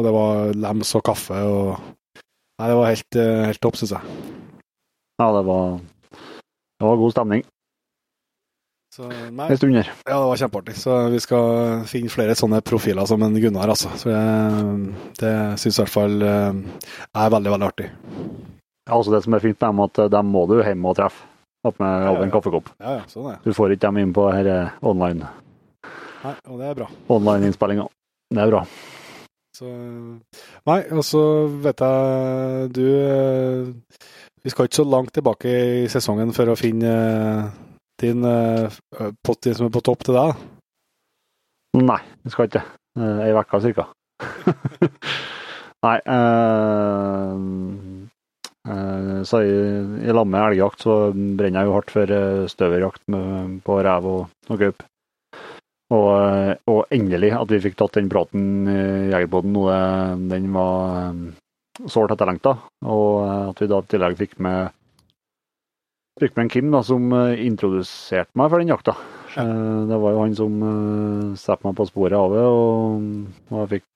Og 0.00 0.06
det 0.06 0.16
var 0.16 0.54
lems 0.56 0.94
og 0.96 1.04
kaffe 1.04 1.44
og 1.44 1.76
Nei, 2.60 2.68
det 2.68 2.76
var 2.76 2.88
helt, 2.88 3.16
helt 3.48 3.60
topp, 3.60 3.76
syns 3.76 3.92
jeg. 3.96 4.16
Ja, 5.20 5.28
det 5.32 5.44
var, 5.48 5.78
det 6.80 6.88
var 6.88 6.96
god 7.00 7.12
stemning 7.14 7.42
Så 8.90 9.06
nei, 9.06 9.46
en 9.52 9.58
stund 9.60 9.76
her. 9.78 9.90
Ja, 10.08 10.16
det 10.18 10.28
var 10.32 10.40
kjempeartig. 10.40 10.74
Så 10.80 10.94
vi 11.12 11.20
skal 11.22 11.84
finne 11.86 12.10
flere 12.10 12.34
sånne 12.34 12.58
profiler 12.66 13.06
som 13.06 13.22
en 13.22 13.36
Gunnar, 13.38 13.70
altså. 13.70 13.92
Så 14.00 14.10
jeg, 14.10 14.94
det 15.20 15.34
syns 15.62 15.78
i 15.78 15.82
hvert 15.84 15.92
fall 15.94 16.16
eh, 16.26 16.56
er 17.14 17.30
veldig, 17.36 17.52
veldig 17.54 17.68
artig. 17.68 17.86
Ja, 18.88 18.96
altså 18.96 19.12
Det 19.14 19.20
som 19.22 19.36
er 19.38 19.44
fint 19.44 19.60
med 19.60 19.68
dem, 19.68 19.84
at 19.86 20.00
dem 20.16 20.32
må 20.34 20.42
du 20.50 20.56
hjem 20.58 20.88
og 20.90 20.96
treffe. 20.98 21.22
Opp 21.68 21.76
med 21.78 22.06
over 22.08 22.24
en 22.24 22.30
kaffekopp. 22.32 22.70
Ja, 22.80 22.96
ja, 22.98 23.04
sånn 23.12 23.26
er. 23.34 23.38
Du 23.44 23.52
får 23.54 23.74
ikke 23.76 23.84
dem 23.86 23.98
inn 24.00 24.14
på 24.16 24.22
her 24.32 24.46
eh, 24.48 24.70
online 24.88 25.28
Nei, 26.24 26.32
og 26.48 26.56
det 26.60 26.66
er 26.70 26.78
bra. 26.80 26.86
online-innspillinga. 27.12 27.84
Det 28.32 28.40
er 28.42 28.50
bra. 28.52 28.64
Så 29.56 29.68
Nei, 30.68 30.78
og 30.96 31.04
så 31.04 31.22
vet 31.62 31.80
jeg 31.84 32.72
du 32.76 32.82
eh, 32.88 33.70
Vi 34.40 34.50
skal 34.52 34.68
ikke 34.68 34.80
så 34.80 34.86
langt 34.88 35.12
tilbake 35.12 35.50
i 35.82 35.88
sesongen 35.92 36.32
for 36.32 36.48
å 36.48 36.56
finne 36.56 36.90
eh, 36.90 37.48
din 38.00 38.24
eh, 38.24 38.78
pott 39.26 39.48
som 39.52 39.66
er 39.68 39.74
på 39.74 39.82
topp 39.84 40.06
til 40.06 40.16
deg. 40.16 40.44
Nei, 41.76 42.00
vi 42.24 42.32
skal 42.32 42.48
ikke. 42.48 42.62
Eh, 42.98 43.20
Ei 43.26 43.34
uke 43.36 43.60
cirka. 43.62 43.84
Nei 45.84 45.96
eh, 46.12 47.34
eh, 48.68 49.20
Så 49.28 49.42
i, 49.44 49.52
i 50.08 50.16
lag 50.16 50.28
med 50.28 50.42
elgjakt 50.42 50.84
så 50.84 50.96
brenner 51.12 51.60
jeg 51.62 51.70
jo 51.70 51.76
hardt 51.76 51.94
for 51.94 52.16
eh, 52.16 52.46
støverjakt 52.52 53.04
med, 53.12 53.60
på 53.66 53.78
rev 53.84 54.08
og, 54.08 54.24
og 54.48 54.64
gaup. 54.64 54.84
Og, 55.90 56.10
eh, 56.16 56.54
og 56.70 56.96
endelig 56.96 57.34
at 57.36 57.52
vi 57.52 57.60
fikk 57.66 57.76
tatt 57.80 58.00
den 58.00 58.08
praten 58.12 58.68
i 58.70 58.80
Jegerpoden 59.12 59.52
nå, 59.56 59.68
den 60.32 60.50
var 60.56 60.98
eh, 61.04 61.22
sårt 61.88 62.12
etterlengta. 62.14 62.56
Og 62.84 63.22
eh, 63.24 63.48
at 63.52 63.62
vi 63.62 63.70
da 63.70 63.80
i 63.80 63.90
tillegg 63.90 64.18
fikk 64.20 64.36
med 64.42 64.76
fikk 66.20 66.34
med 66.36 66.44
en 66.44 66.52
Kim 66.52 66.70
da, 66.74 66.82
som 66.84 67.06
eh, 67.16 67.40
introduserte 67.46 68.36
meg 68.36 68.50
for 68.52 68.60
den 68.60 68.72
jakta. 68.72 68.96
Eh, 69.40 69.80
Det 69.88 70.00
var 70.02 70.14
jo 70.16 70.22
han 70.24 70.36
som 70.36 70.58
satte 71.40 71.64
meg 71.66 71.76
på 71.78 71.88
sporet 71.88 72.18
av 72.18 72.34
det, 72.34 72.44
og, 72.44 73.10
og 73.50 73.62
jeg 73.62 73.70
fikk 73.76 73.86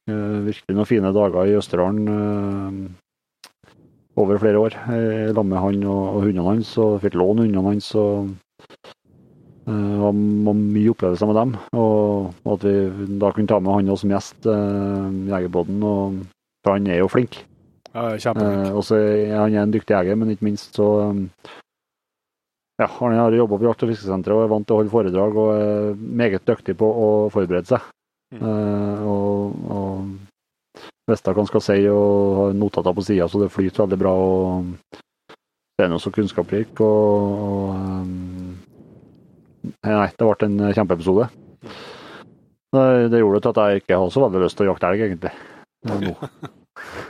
virkelig 0.49 0.77
noen 0.77 0.89
fine 0.89 1.13
dager 1.17 1.49
i 1.51 1.57
Østerdalen 1.59 2.95
over 4.21 4.39
flere 4.39 4.61
år. 4.63 4.77
Jeg 4.95 5.35
la 5.35 5.43
med 5.43 5.59
han 5.59 5.81
og, 5.91 6.03
og 6.17 6.27
hundene 6.29 6.47
hans, 6.53 6.75
og 6.79 7.01
fikk 7.03 7.17
låne 7.19 7.49
hundene 7.49 7.67
hans. 7.73 7.89
og 7.99 8.31
det 9.65 9.97
var, 9.97 10.13
mye 10.13 10.93
opplevelser 10.93 11.31
med 11.31 11.39
dem. 11.41 11.55
Og, 11.81 12.29
at 12.53 12.67
vi 12.69 12.75
da 13.19 13.33
kunne 13.33 13.49
ta 13.49 13.59
med 13.65 13.73
han 13.79 13.97
som 13.97 14.13
gjest, 14.13 14.45
Jegerbodden. 14.45 15.83
og 15.83 16.21
For 16.63 16.77
han 16.77 16.87
er 16.93 17.01
jo 17.01 17.09
flink. 17.11 17.41
Ja. 17.95 18.35
Eh, 18.35 18.71
og 18.75 18.83
så 18.83 18.99
er 18.99 19.37
han 19.39 19.55
er 19.55 19.63
en 19.63 19.75
dyktig 19.75 19.95
jeger, 19.95 20.19
men 20.19 20.33
ikke 20.35 20.49
minst 20.49 20.75
så 20.75 20.87
um, 21.13 21.29
ja, 22.81 22.89
Han 22.91 23.15
har 23.15 23.33
jobba 23.33 23.59
på 23.59 23.69
jakt- 23.69 23.85
og 23.87 23.93
fiskesenteret 23.93 24.35
og 24.35 24.43
er 24.43 24.51
vant 24.51 24.67
til 24.67 24.75
å 24.75 24.81
holde 24.81 24.91
foredrag 24.91 25.37
og 25.39 25.51
er 25.55 25.93
meget 25.95 26.43
dyktig 26.49 26.75
på 26.81 26.89
å 26.91 27.11
forberede 27.31 27.71
seg. 27.71 27.85
Mm. 28.35 28.43
Eh, 28.43 29.05
og, 29.07 29.61
og 29.71 30.81
visste 31.07 31.31
hva 31.31 31.45
han 31.45 31.51
skal 31.53 31.63
si 31.63 31.79
og 31.87 32.41
har 32.41 32.59
notater 32.59 32.97
på 32.97 33.07
sida, 33.07 33.29
så 33.31 33.45
det 33.45 33.53
flyter 33.55 33.85
veldig 33.85 34.01
bra. 34.01 34.15
og 34.19 34.99
Det 35.79 35.87
er 35.87 35.93
noe 35.93 36.03
så 36.03 36.11
kunnskapsrikt. 36.11 36.83
Og, 36.83 37.47
og 37.47 37.71
um, 37.79 38.59
Nei, 39.87 40.11
det 40.11 40.27
ble 40.27 40.49
en 40.49 40.75
kjempeepisode. 40.77 41.31
Det, 42.75 42.85
det 43.13 43.23
gjorde 43.23 43.39
det 43.39 43.47
til 43.47 43.55
at 43.55 43.63
jeg 43.63 43.85
ikke 43.85 44.03
har 44.03 44.11
så 44.11 44.27
veldig 44.27 44.43
lyst 44.43 44.59
til 44.59 44.67
å 44.67 44.73
jakte 44.73 44.91
elg, 44.91 45.07
egentlig. 45.07 45.35
Nå. 45.95 46.17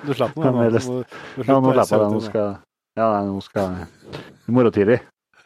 Du 0.04 0.12
slapp 0.14 0.36
noe? 0.36 0.52
nå. 0.52 0.62
jeg 0.64 0.84
må 0.86 0.94
Ja, 1.44 1.58
nå 1.60 1.72
slipper 1.72 1.82
jeg 1.82 2.04
det. 2.04 2.12
Nå 2.14 2.20
skal 2.26 2.48
Ja, 2.98 3.08
nå 3.26 3.40
skal 3.42 3.62
jeg 3.64 4.22
i 4.44 4.54
morgen 4.54 4.74
tidlig. 4.76 5.00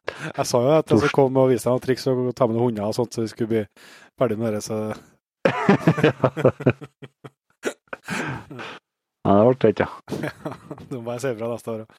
Jeg 0.08 0.46
sa 0.48 0.58
jo 0.64 0.70
at 0.74 0.90
jeg 0.90 0.98
skulle 1.02 1.16
komme 1.16 1.44
og 1.44 1.50
vise 1.52 1.64
deg 1.68 1.74
noen 1.74 1.84
triks 1.84 2.06
og 2.10 2.34
ta 2.36 2.48
med 2.48 2.56
noen 2.56 2.70
hunder 2.70 2.88
og 2.88 2.96
sånt, 2.96 3.12
så 3.14 3.22
vi 3.22 3.30
skulle 3.30 3.52
bli 3.52 3.62
ferdig 4.18 4.38
med 4.40 4.56
det. 4.56 4.62
Så 4.64 4.74
Ja, 9.28 9.34
det 9.36 9.44
ble 9.44 9.56
tett, 9.60 9.82
ja. 9.84 9.88
nå 10.90 11.00
må 11.04 11.14
jeg 11.16 11.20
si 11.20 11.32
ifra 11.34 11.50
neste 11.52 11.72
år 11.74 11.80
òg. 11.84 11.90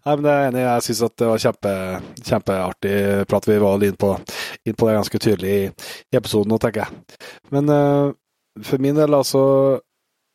Nei, 0.00 0.14
men 0.14 0.24
det 0.24 0.32
er 0.32 0.48
enig. 0.48 0.62
Jeg 0.64 0.84
syns 0.86 1.02
det 1.20 1.28
var 1.28 1.42
kjempe, 1.44 1.72
kjempeartig 2.26 2.96
prat. 3.30 3.46
Vi 3.48 3.58
var 3.62 3.84
inn 3.86 3.98
på, 4.00 4.10
inn 4.66 4.76
på 4.76 4.88
det 4.88 4.96
ganske 4.98 5.20
tydelig 5.22 5.52
i, 5.52 5.62
i 6.10 6.18
episoden 6.18 6.50
nå, 6.52 6.58
tenker 6.62 6.82
jeg. 6.84 7.18
Men 7.54 7.70
eh, 7.74 8.10
for 8.66 8.82
min 8.82 8.96
del, 8.98 9.14
altså, 9.14 9.42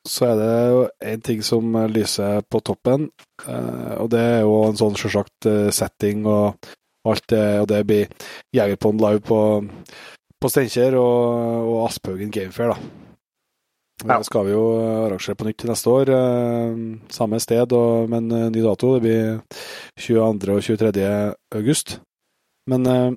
så 0.07 0.25
er 0.31 0.35
det 0.39 0.49
jo 0.69 0.81
én 1.11 1.21
ting 1.25 1.43
som 1.43 1.75
lyser 1.91 2.41
på 2.49 2.59
toppen. 2.61 3.09
eh, 3.47 3.93
og 3.99 4.09
det 4.13 4.19
er 4.21 4.41
jo 4.45 4.57
en 4.67 4.77
sånn 4.77 4.97
selvsagt 4.99 5.47
eh, 5.49 5.69
setting 5.73 6.25
og 6.29 6.57
alt 7.05 7.25
det. 7.29 7.45
Og 7.61 7.67
det 7.71 7.81
blir 7.89 8.07
Jegerpond 8.55 9.01
live 9.01 9.21
på, 9.25 9.39
på 10.41 10.49
Steinkjer 10.51 10.97
og, 10.99 11.71
og 11.71 11.81
Asphaugen 11.89 12.31
Gamefair, 12.33 12.75
da. 12.75 12.77
Ja. 14.03 14.17
Det 14.19 14.25
skal 14.27 14.43
vi 14.45 14.51
jo 14.51 14.63
arrangere 15.07 15.37
på 15.39 15.45
nytt 15.47 15.57
til 15.63 15.69
neste 15.71 15.89
år. 15.89 16.09
eh, 16.11 16.79
Samme 17.15 17.39
sted, 17.39 17.71
og, 17.73 18.09
men 18.11 18.29
eh, 18.31 18.49
ny 18.51 18.61
dato. 18.65 18.95
Det 18.97 19.05
blir 19.05 19.39
22. 19.97 20.57
og 20.57 20.65
23. 20.67 21.05
august. 21.55 21.99
Men 22.69 22.85
eh, 22.91 23.11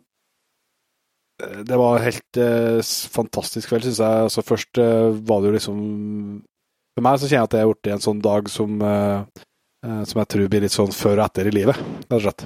det 1.38 1.76
var 1.78 2.02
helt 2.02 2.40
eh, 2.40 2.80
fantastisk 3.14 3.70
kveld, 3.70 3.84
syns 3.86 4.00
jeg. 4.02 4.22
Altså, 4.26 4.42
først 4.42 4.80
eh, 4.82 5.10
var 5.28 5.42
det 5.42 5.50
jo 5.52 5.58
liksom 5.58 5.82
For 6.98 7.06
meg 7.06 7.20
så 7.20 7.28
kjenner 7.30 7.44
jeg 7.44 7.46
at 7.46 7.52
det 7.54 7.60
er 7.62 7.92
i 7.92 7.94
en 7.94 8.02
sånn 8.02 8.22
dag 8.24 8.48
som, 8.50 8.80
eh, 8.82 9.44
eh, 9.86 10.02
som 10.02 10.18
jeg 10.18 10.30
tror 10.34 10.50
blir 10.50 10.64
litt 10.66 10.74
sånn 10.74 10.94
før 10.94 11.20
og 11.20 11.28
etter 11.28 11.50
i 11.50 11.54
livet, 11.54 11.78
rett 11.78 12.18
og 12.18 12.24
slett. 12.26 12.44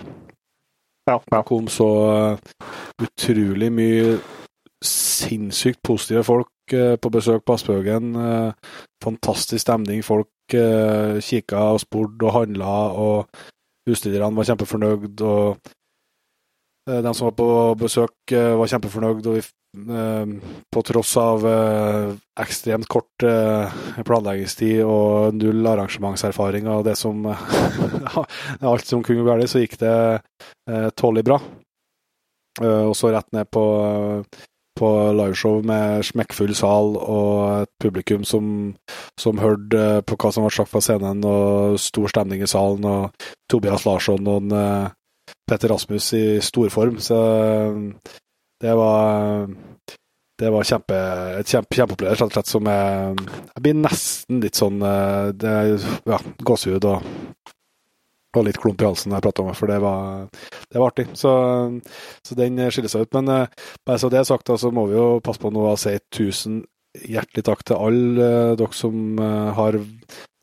Ja, 1.09 1.17
Det 1.19 1.43
kom 1.49 1.71
så 1.73 1.89
eh, 2.13 2.67
utrolig 3.03 3.73
mye 3.75 4.19
sinnssykt 4.85 5.81
positive 5.83 6.23
folk 6.27 6.75
eh, 6.77 6.95
på 7.01 7.11
besøk 7.15 7.47
på 7.47 7.57
Aspehaugen. 7.57 8.13
Eh, 8.13 8.77
Fantastisk 9.03 9.65
stemning. 9.65 10.05
Folk 10.07 10.29
kikka 10.53 11.63
og 11.73 11.79
spurte 11.81 12.27
og 12.29 12.35
handla, 12.35 12.73
og 13.01 13.88
utstillerne 13.88 14.37
var 14.37 14.45
kjempefornøyd. 14.51 15.23
og 15.25 15.71
de 16.87 17.15
som 17.15 17.29
var 17.29 17.35
på 17.39 17.49
besøk, 17.79 18.15
eh, 18.35 18.55
var 18.59 18.71
kjempefornøyd. 18.71 19.27
og 19.27 19.37
vi, 19.39 19.43
eh, 19.95 20.27
På 20.73 20.83
tross 20.83 21.17
av 21.17 21.47
eh, 21.47 22.15
ekstremt 22.43 22.89
kort 22.89 23.23
eh, 23.23 23.71
planleggingstid 24.03 24.83
og 24.85 25.35
null 25.35 25.67
arrangementserfaring 25.67 26.67
og 26.67 26.85
det 26.85 26.97
som 26.99 27.27
Alt 28.61 28.87
som 28.87 29.03
kunne 29.03 29.23
gå 29.23 29.29
galt, 29.29 29.51
så 29.51 29.63
gikk 29.63 29.79
det 29.79 30.23
tålelig 30.97 31.25
bra. 31.25 31.39
Eh, 32.61 32.85
og 32.89 32.97
så 32.97 33.13
rett 33.13 33.31
ned 33.33 33.51
på 33.53 33.67
på 34.73 34.89
liveshow 35.13 35.61
med 35.69 36.01
smekkfull 36.09 36.55
sal 36.57 36.95
og 36.97 37.63
et 37.63 37.71
publikum 37.85 38.23
som, 38.25 38.73
som 39.21 39.39
hørte 39.39 40.01
på 40.09 40.17
hva 40.17 40.31
som 40.33 40.47
ble 40.47 40.53
sagt 40.57 40.73
fra 40.73 40.81
scenen, 40.81 41.21
og 41.29 41.77
stor 41.79 42.09
stemning 42.09 42.41
i 42.43 42.49
salen, 42.49 42.87
og 42.89 43.29
Tobias 43.53 43.85
Larsson 43.85 44.27
og 44.33 44.49
en, 44.49 44.89
Petter 45.49 45.73
Rasmus 45.73 46.13
i 46.19 46.25
storform. 46.45 46.99
Så 47.03 47.19
det 48.63 48.75
var 48.79 49.49
det 50.43 50.51
var 50.51 50.67
kjempe, 50.67 50.99
et 51.39 51.51
kjempe, 51.51 51.77
kjempeopplevelse, 51.77 52.25
rett 52.25 52.33
og 52.33 52.35
slett, 52.35 52.51
som 52.51 52.67
jeg, 52.67 53.27
jeg 53.53 53.63
blir 53.63 53.77
nesten 53.79 54.41
litt 54.43 54.59
sånn 54.59 54.81
det, 55.39 55.53
ja, 56.09 56.19
gåsehud 56.43 56.87
og, 56.89 57.05
og, 58.33 58.41
litt 58.49 58.59
klump 58.59 58.83
i 58.83 58.89
halsen 58.89 59.13
når 59.13 59.21
jeg 59.21 59.27
prater 59.29 59.45
om 59.45 59.51
det, 59.53 59.57
for 59.61 59.71
det 59.71 59.79
var, 59.85 60.49
det 60.67 60.81
var 60.81 60.89
artig. 60.89 61.07
Så, 61.21 61.33
så, 62.27 62.39
den 62.39 62.59
skiller 62.73 62.91
seg 62.91 63.07
ut. 63.07 63.15
Men 63.21 63.31
bare 63.87 64.01
så 64.01 64.11
det 64.11 64.23
er 64.23 64.27
sagt, 64.27 64.51
så 64.51 64.73
må 64.75 64.89
vi 64.91 64.99
jo 64.99 65.07
passe 65.23 65.43
på 65.43 65.53
nå 65.53 65.69
å 65.69 65.79
si 65.79 65.95
tusen 66.11 66.63
hjertelig 66.93 67.47
takk 67.47 67.63
til 67.69 67.79
alle 67.79 68.33
dere 68.59 68.77
som 68.77 69.21
har 69.57 69.79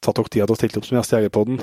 tatt 0.06 0.20
nok 0.20 0.30
tida 0.32 0.48
til 0.48 0.56
å 0.56 0.60
stille 0.60 0.82
opp 0.82 0.88
som 0.88 0.98
gjest 1.00 1.14
i 1.14 1.18
Jegerpodden. 1.18 1.58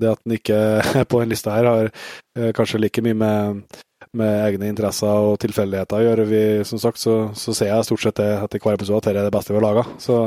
Det 0.00 0.12
at 0.12 0.22
den 0.24 0.36
ikke 0.38 0.60
er 0.80 1.04
på 1.10 1.20
den 1.22 1.32
lista 1.32 1.56
her, 1.56 1.68
har 1.68 2.52
kanskje 2.56 2.80
like 2.82 3.04
mye 3.04 3.18
med 3.20 3.64
med 4.12 4.40
egne 4.44 4.68
interesser 4.70 5.28
og 5.28 5.38
tilfeldigheter 5.42 6.02
gjør 6.04 6.22
vi, 6.28 6.42
som 6.68 6.80
sagt, 6.82 7.00
så, 7.00 7.14
så 7.38 7.54
ser 7.56 7.70
jeg 7.70 7.86
stort 7.88 8.04
sett 8.04 8.18
det 8.20 8.28
etter 8.36 8.62
hver 8.62 8.76
episode 8.76 9.00
at 9.00 9.08
dette 9.08 9.22
er 9.22 9.28
det 9.28 9.34
beste 9.34 9.54
vi 9.54 9.58
har 9.58 9.64
laga. 9.64 9.84
Så, 10.02 10.18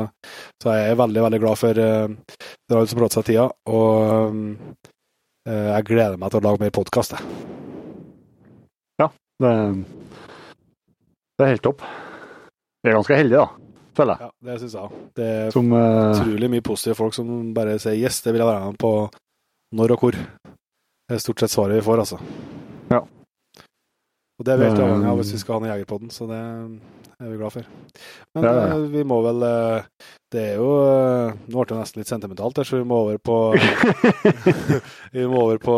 så, 0.60 0.72
jeg 0.74 0.92
er 0.92 0.98
veldig, 0.98 1.22
veldig 1.26 1.40
glad 1.44 1.60
for, 1.60 1.80
uh, 1.80 2.48
for 2.66 2.80
alle 2.80 2.90
som 2.90 3.02
tatt 3.04 3.18
seg 3.18 3.28
tida. 3.30 3.46
Og 3.72 4.42
jeg 5.48 5.86
gleder 5.88 6.18
meg 6.20 6.32
til 6.32 6.42
å 6.42 6.44
lage 6.44 6.60
mer 6.60 6.74
podkast, 6.76 7.14
jeg. 7.16 7.22
Ja, 9.00 9.06
det, 9.40 9.52
det, 11.38 11.46
er 11.46 11.54
helt 11.54 11.64
topp. 11.64 11.86
Vi 12.84 12.90
er 12.90 12.98
ganske 12.98 13.16
heldige, 13.16 13.46
da, 13.46 13.67
føler 13.98 14.14
jeg. 14.14 14.28
Ja, 14.28 14.48
det 14.48 14.58
syns 14.62 14.76
jeg 14.76 14.84
òg. 14.86 14.98
Det 15.18 15.28
er 15.38 15.54
som, 15.54 15.72
uh, 15.74 16.10
utrolig 16.12 16.52
mye 16.54 16.64
positive 16.64 16.98
folk 16.98 17.16
som 17.16 17.32
bare 17.56 17.78
sier 17.82 17.98
'yes, 17.98 18.22
det 18.24 18.34
vil 18.34 18.44
jeg 18.44 18.52
være 18.52 18.70
med 18.70 18.78
på 18.78 18.92
når 19.78 19.96
og 19.96 20.04
hvor'. 20.04 20.22
Det 21.08 21.16
er 21.16 21.24
stort 21.24 21.40
sett 21.40 21.54
svaret 21.54 21.78
vi 21.78 21.86
får, 21.86 22.04
altså. 22.04 22.18
Ja. 22.92 23.00
Og 24.38 24.46
det 24.46 24.52
er 24.52 24.58
vi 24.60 24.68
helt 24.68 24.80
avhengig 24.84 25.08
av 25.10 25.16
hvis 25.18 25.32
vi 25.34 25.40
skal 25.40 25.56
ha 25.56 25.62
noe 25.62 25.70
jeger 25.72 25.88
på 25.88 25.98
den, 25.98 26.10
så 26.14 26.28
det 26.28 26.38
er 26.38 27.30
vi 27.30 27.38
glad 27.40 27.54
for. 27.56 27.64
Men 28.36 28.44
ja, 28.44 28.52
ja. 28.68 28.76
vi 28.92 29.02
må 29.02 29.16
vel 29.24 29.40
Det 30.30 30.42
er 30.52 30.60
jo 30.60 30.68
Nå 31.48 31.56
ble 31.56 31.66
det 31.72 31.78
nesten 31.80 32.02
litt 32.02 32.12
sentimentalt, 32.12 32.60
så 32.62 32.78
vi 32.78 32.84
må 32.86 33.00
over 33.02 33.18
på 33.18 33.38
Vi 35.16 35.26
må 35.26 35.42
over 35.42 35.58
på, 35.58 35.74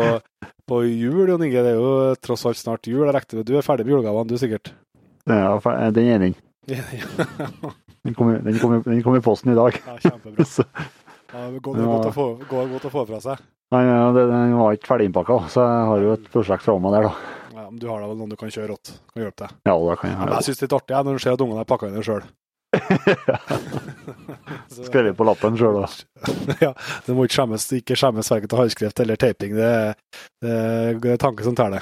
på 0.69 0.83
jul, 0.85 1.31
Jon 1.31 1.41
Inge. 1.47 1.63
Det 1.63 1.73
er 1.73 1.79
jo 1.79 2.13
tross 2.21 2.45
alt 2.45 2.61
snart 2.61 2.85
jul. 2.85 3.07
Jeg 3.07 3.15
regner 3.17 3.41
med 3.41 3.49
du 3.49 3.57
er 3.57 3.65
ferdig 3.65 3.87
med 3.87 3.95
julegavene, 3.95 4.29
du 4.29 4.37
sikkert? 4.37 4.75
Ja, 5.25 5.57
den 5.95 6.11
er 6.11 6.25
den. 6.27 6.35
Den 8.01 8.15
kom, 8.17 8.31
den, 8.33 8.57
kom, 8.59 8.71
den 8.85 9.01
kom 9.05 9.15
i 9.15 9.21
posten 9.23 9.53
i 9.53 9.57
dag. 9.57 9.77
Ja, 9.85 9.97
kjempebra. 10.09 10.45
Ja, 11.31 11.45
det 11.47 11.61
går 11.63 11.77
godt, 11.79 12.09
å 12.09 12.11
få, 12.11 12.23
går 12.43 12.65
godt 12.73 12.85
å 12.89 12.91
få 12.91 13.01
fra 13.07 13.17
seg. 13.23 13.39
Nei, 13.71 13.85
ja, 13.87 14.09
Den 14.11 14.51
var 14.59 14.75
ikke 14.75 14.89
ferdig 14.89 15.05
innpakka, 15.07 15.37
så 15.53 15.63
jeg 15.63 15.85
har 15.87 16.01
jo 16.03 16.09
et 16.17 16.25
prosjekt 16.33 16.65
fra 16.65 16.73
meg 16.83 16.91
der, 16.97 17.05
da. 17.07 17.11
Ja, 17.55 17.63
men 17.69 17.77
Du 17.79 17.85
har 17.87 18.01
da 18.03 18.09
vel 18.09 18.17
noen 18.19 18.33
du 18.33 18.35
kan 18.35 18.51
kjøre 18.51 18.73
rått? 18.73 18.91
Kan 19.13 19.23
hjelpe 19.23 19.45
deg? 19.45 19.53
Ja, 19.69 19.75
det 19.79 19.95
kan 20.01 20.11
jeg. 20.11 20.17
Men 20.19 20.33
jeg 20.35 20.43
syns 20.49 20.59
det 20.59 20.65
er 20.65 20.67
litt 20.67 20.75
artig 20.81 20.99
når 21.07 21.15
du 21.15 21.21
ser 21.23 21.37
at 21.37 21.43
ungene 21.45 21.61
har 21.63 21.69
pakka 21.71 21.87
inn 21.87 21.95
det 21.95 22.03
sjøl. 22.09 22.25
Skrevet 24.89 25.15
på 25.15 25.23
lappen 25.27 25.55
sjøl, 25.59 25.79
da. 25.79 25.87
ja, 26.65 26.71
det 27.07 27.15
må 27.15 27.23
ikke 27.27 27.37
skjemmes, 27.39 27.63
ikke 27.79 27.95
skjemmes 28.03 28.31
verken 28.35 28.51
til 28.51 28.61
håndskrift 28.65 28.97
eller 29.05 29.15
taping. 29.23 29.55
Det, 29.55 29.71
det, 30.43 30.55
det 31.03 31.15
er 31.15 31.23
tanke 31.23 31.47
som 31.47 31.55
teller. 31.55 31.79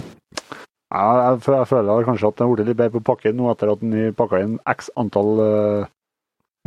Ja, 0.94 1.06
jeg, 1.24 1.42
jeg 1.46 1.70
føler 1.74 2.06
kanskje 2.06 2.30
at 2.30 2.38
det 2.38 2.46
har 2.46 2.54
blitt 2.54 2.70
litt 2.70 2.82
bedre 2.82 2.98
på 2.98 3.06
pakken 3.10 3.34
nå 3.38 3.50
etter 3.50 3.74
at 3.74 3.82
den 3.82 4.14
pakka 4.18 4.42
inn 4.46 4.56
x 4.70 4.94
antall 4.98 5.32
uh, 5.42 5.90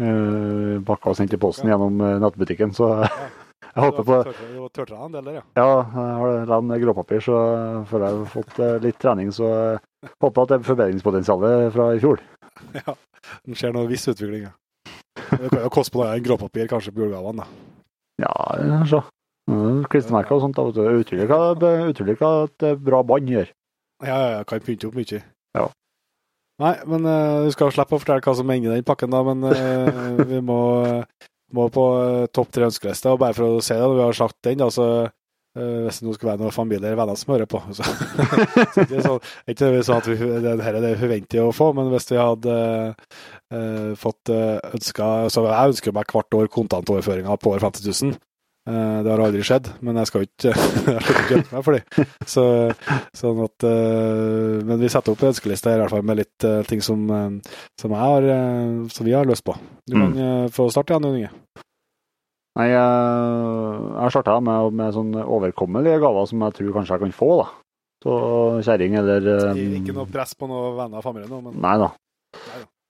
uh, 0.03 0.83
pakker 0.87 1.13
og 1.13 1.19
sendt 1.19 1.37
i 1.37 1.41
posten 1.41 1.71
ja. 1.71 1.77
gjennom 1.77 2.01
uh, 2.03 2.19
nettbutikken. 2.23 2.75
Så 2.77 2.89
jeg 2.99 3.85
håper 3.87 4.07
på 4.09 4.19
Du 4.27 4.67
tørte 4.75 4.93
deg 4.93 5.05
en 5.07 5.15
del 5.17 5.31
der, 5.31 5.39
ja? 5.39 5.45
Ja, 5.59 5.69
jeg 5.95 6.19
har 6.21 6.51
lagd 6.51 6.75
gråpapir, 6.85 7.23
så 7.25 7.39
føler 7.91 8.09
jeg 8.09 8.19
har 8.19 8.35
fått 8.35 8.61
litt 8.85 8.99
trening. 9.03 9.33
Så 9.35 9.49
jeg 9.49 10.13
håper 10.19 10.45
at 10.45 10.53
det 10.53 10.59
er 10.59 10.69
forbedringspotensialet 10.69 11.73
fra 11.77 11.93
i 11.97 12.03
fjor. 12.03 12.23
Ja, 12.77 12.93
det 13.49 13.57
skjer 13.57 13.73
noe 13.73 13.89
viss 13.89 14.05
utvikling, 14.13 14.45
ja. 14.45 14.53
Det 15.31 15.49
kan 15.49 15.63
jo 15.65 15.71
koste 15.73 15.95
på 15.95 16.03
deg 16.03 16.19
en 16.19 16.27
gråpapir 16.27 16.69
kanskje 16.69 16.93
på 16.93 17.01
julegavene, 17.07 17.47
da. 17.47 17.71
Ja, 18.21 18.33
kanskje. 18.61 19.01
Klistremerker 19.91 20.37
og 20.37 20.45
sånt. 20.45 20.61
Utrolig 20.61 21.27
hva, 21.31 21.41
utrolig 21.89 22.19
hva 22.21 22.33
et 22.47 22.67
bra 22.85 23.01
bånd 23.07 23.31
gjør. 23.33 23.49
Ja, 24.03 24.17
ja, 24.19 24.29
ja, 24.37 24.45
kan 24.47 24.63
pynte 24.65 24.89
opp 24.89 24.99
mye. 24.99 25.23
Nei, 26.61 26.75
men 26.89 27.07
uh, 27.09 27.47
du 27.47 27.55
skal 27.55 27.73
slippe 27.73 27.97
å 27.97 28.03
fortelle 28.03 28.23
hva 28.25 28.35
som 28.37 28.51
er 28.53 28.61
inni 28.61 28.71
den 28.71 28.87
pakken, 28.87 29.13
da. 29.13 29.23
Men 29.25 29.47
uh, 29.49 30.23
vi 30.33 30.43
må 30.45 30.61
må 31.53 31.67
på 31.69 31.83
uh, 32.01 32.29
topp 32.33 32.53
tre 32.53 32.69
ønskeliste. 32.69 33.13
Og 33.13 33.21
bare 33.21 33.37
for 33.37 33.59
å 33.59 33.65
si 33.65 33.75
det, 33.75 33.83
når 33.83 33.99
vi 33.99 34.07
har 34.07 34.17
sagt 34.23 34.39
den, 34.49 34.63
da, 34.63 34.71
så 34.73 34.87
hvis 35.53 35.99
det 36.01 36.07
nå 36.07 36.15
skulle 36.17 36.31
være 36.31 36.41
noen 36.41 36.55
familie 36.57 36.81
eller 36.81 36.97
venner 36.97 37.19
som 37.21 37.35
hører 37.35 37.45
på 37.45 37.59
så, 37.77 37.85
så 38.73 38.85
ikke 38.87 39.03
sånn, 39.05 39.27
ikke 39.53 39.67
sånn 39.85 39.99
at 40.01 40.07
vi, 40.09 40.15
det, 40.41 40.55
her 40.65 40.79
er 40.79 40.81
det 40.81 40.93
vi 40.95 41.01
forventer 41.03 41.43
å 41.45 41.51
få, 41.53 41.67
men 41.77 41.91
hvis 41.93 42.09
vi 42.09 42.17
hadde 42.17 42.55
fått 44.01 44.33
ønska 44.33 45.11
Så 45.29 45.45
jeg 45.45 45.75
ønsker 45.75 45.93
meg 45.93 46.09
hvert 46.17 46.39
år 46.39 46.49
kontantoverføringer 46.57 47.37
på 47.37 47.53
over 47.53 47.67
50 47.67 47.85
000. 47.85 48.17
Eh, 48.63 48.99
det 49.03 49.11
har 49.11 49.19
aldri 49.19 49.43
skjedd, 49.43 49.73
men 49.83 49.97
jeg 50.01 50.09
skal 50.11 50.27
ikke, 50.29 50.53
gjemme 51.33 51.49
meg 51.51 51.65
for 51.67 51.75
det. 51.75 52.07
Så, 52.31 52.45
sånn 53.19 53.43
at, 53.43 53.67
eh, 53.67 54.61
men 54.69 54.79
vi 54.79 54.91
setter 54.93 55.15
opp 55.15 55.25
en 55.25 55.33
ønskeliste 55.33 55.73
i 55.73 55.81
hvert 55.81 55.91
fall 55.91 56.07
med 56.07 56.21
litt 56.21 56.47
eh, 56.47 56.61
ting 56.69 56.83
som, 56.85 57.03
som, 57.81 57.97
har, 57.99 58.29
som 58.93 59.09
vi 59.09 59.17
har 59.17 59.27
lyst 59.27 59.47
på. 59.49 59.57
Du 59.91 59.97
kan 59.99 60.15
mm. 60.15 60.53
få 60.55 60.69
starte 60.71 60.95
igjen, 60.95 61.11
Inge. 61.11 61.33
Nei, 62.61 62.69
jeg, 62.69 63.89
jeg 63.97 64.13
starta 64.15 64.37
med, 64.45 64.77
med 64.79 64.95
sånne 64.95 65.25
overkommelige 65.25 66.03
gaver 66.05 66.29
som 66.29 66.45
jeg 66.47 66.59
tror 66.59 66.75
kanskje 66.77 66.99
jeg 66.99 67.05
kan 67.07 67.17
få. 67.17 67.31
da. 67.41 67.49
Så 68.03 68.15
kjerring 68.67 68.99
eller 68.99 69.27
Ikke 69.57 69.95
noe 69.97 70.11
press 70.11 70.35
på 70.37 70.49
noen 70.51 70.77
venner 70.77 71.01
av 71.01 71.07
familien? 71.07 71.31
nå, 71.33 71.41
Men... 71.49 71.59
Nei 71.65 71.75
da. 71.81 71.91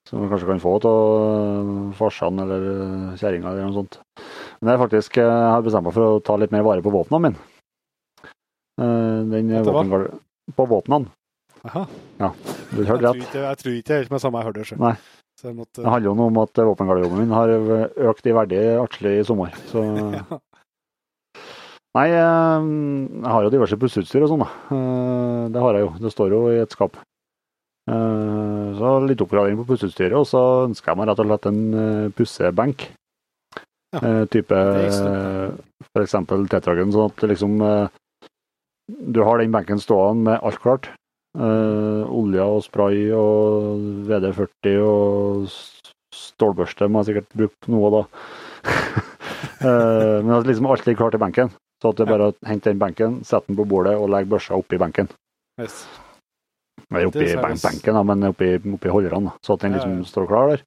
Som 0.09 0.19
jeg 0.19 0.33
kanskje 0.33 0.49
kan 0.49 0.61
få 0.61 0.73
av 0.89 1.71
farsan 1.95 2.43
eller 2.43 2.65
kjerringa 3.21 3.53
eller 3.53 3.69
noe 3.69 3.77
sånt. 3.77 4.01
Men 4.63 4.77
jeg 4.77 4.79
faktisk 4.79 5.17
jeg 5.19 5.27
eh, 5.27 5.49
har 5.51 5.63
bestemt 5.65 5.83
meg 5.89 5.95
for 5.97 6.07
å 6.07 6.19
ta 6.23 6.37
litt 6.39 6.53
mer 6.55 6.63
vare 6.63 6.83
på 6.83 6.91
våpnene 6.93 7.25
mine. 7.25 8.29
Eh, 8.79 9.17
den 9.33 9.51
våpengarde... 9.67 10.15
På 10.55 10.65
våpnene. 10.71 11.11
Aha. 11.67 11.83
Ja, 12.19 12.29
du 12.71 12.79
hørte 12.87 13.11
rett. 13.11 13.35
Jeg 13.35 13.59
tror 13.59 13.75
ikke 13.75 13.89
det 13.89 13.95
er 13.95 14.01
helt 14.05 14.15
med 14.15 14.23
samme 14.23 14.39
jeg 14.39 14.47
hørte 14.47 14.63
det 14.63 14.69
sjøl. 14.71 14.81
Måtte... 15.43 15.81
Det 15.81 15.91
handler 15.91 16.07
jo 16.07 16.27
om 16.29 16.39
at 16.39 16.63
våpengarderoben 16.69 17.19
min 17.19 17.35
har 17.35 17.51
økt 17.51 18.27
i 18.31 18.35
verdi 18.35 18.61
artig 18.79 19.13
i 19.19 19.25
sommer. 19.27 19.51
Så 19.67 19.83
ja. 20.15 20.39
Nei, 21.99 22.07
eh, 22.15 22.71
jeg 23.19 23.35
har 23.35 23.43
jo 23.43 23.53
diverse 23.53 23.79
pusseutstyr 23.83 24.23
og 24.23 24.31
sånn, 24.31 24.47
da. 24.47 24.79
Det 25.51 25.67
har 25.67 25.75
jeg 25.75 25.89
jo. 25.89 25.93
Det 26.07 26.15
står 26.15 26.37
jo 26.37 26.43
i 26.53 26.61
et 26.63 26.75
skap. 26.79 27.03
Så 27.83 28.97
litt 29.03 29.19
oppgradering 29.19 29.59
på 29.59 29.67
pusseutstyret, 29.73 30.15
og 30.15 30.23
så 30.23 30.41
ønsker 30.69 30.93
jeg 30.93 31.01
meg 31.01 31.09
rett 31.09 31.19
og 31.19 31.27
slett 31.27 31.49
en 31.51 31.63
pussebenk. 32.15 32.85
Ja. 33.93 34.01
Eh, 34.01 34.23
type 34.33 34.57
f.eks. 35.93 36.15
Tetragen, 36.49 36.93
sånn 36.93 37.11
at 37.11 37.25
liksom 37.29 37.59
eh, 37.61 37.87
Du 39.13 39.21
har 39.23 39.39
den 39.39 39.53
benken 39.53 39.81
stående 39.81 40.31
med 40.31 40.43
alt 40.43 40.61
klart. 40.63 40.91
Uh, 41.33 42.05
olje 42.13 42.43
og 42.45 42.59
spray 42.61 43.07
og 43.17 43.79
VD40 44.05 44.75
og 44.85 45.47
stålbørste 46.13 46.85
må 46.85 47.01
jeg 47.01 47.07
sikkert 47.07 47.31
bruke 47.39 47.71
noe 47.73 47.89
da. 47.95 48.01
uh, 49.63 50.19
men 50.25 50.35
at 50.35 50.45
liksom 50.45 50.69
alt 50.69 50.85
ligger 50.85 51.05
klart 51.05 51.17
i 51.17 51.21
benken. 51.23 51.49
Så 51.81 51.89
at 51.89 51.97
det 51.97 52.07
bare 52.11 52.29
å 52.29 52.35
hente 52.45 52.69
den 52.69 52.83
benken, 52.83 53.17
sette 53.25 53.49
den 53.49 53.57
på 53.57 53.65
bordet 53.71 53.95
og 53.97 54.11
legge 54.13 54.29
børsa 54.35 54.59
oppi 54.59 54.77
benken. 54.79 55.09
Yes. 55.59 55.81
Eller 56.91 57.09
oppi 57.09 57.25
benken, 57.41 57.97
da, 57.97 58.05
men 58.05 58.29
oppi, 58.29 58.53
oppi 58.77 58.93
holderne. 58.93 59.33
Så 59.43 59.57
at 59.57 59.65
den 59.65 59.75
liksom 59.75 59.97
står 60.07 60.29
klar 60.29 60.53
der. 60.53 60.63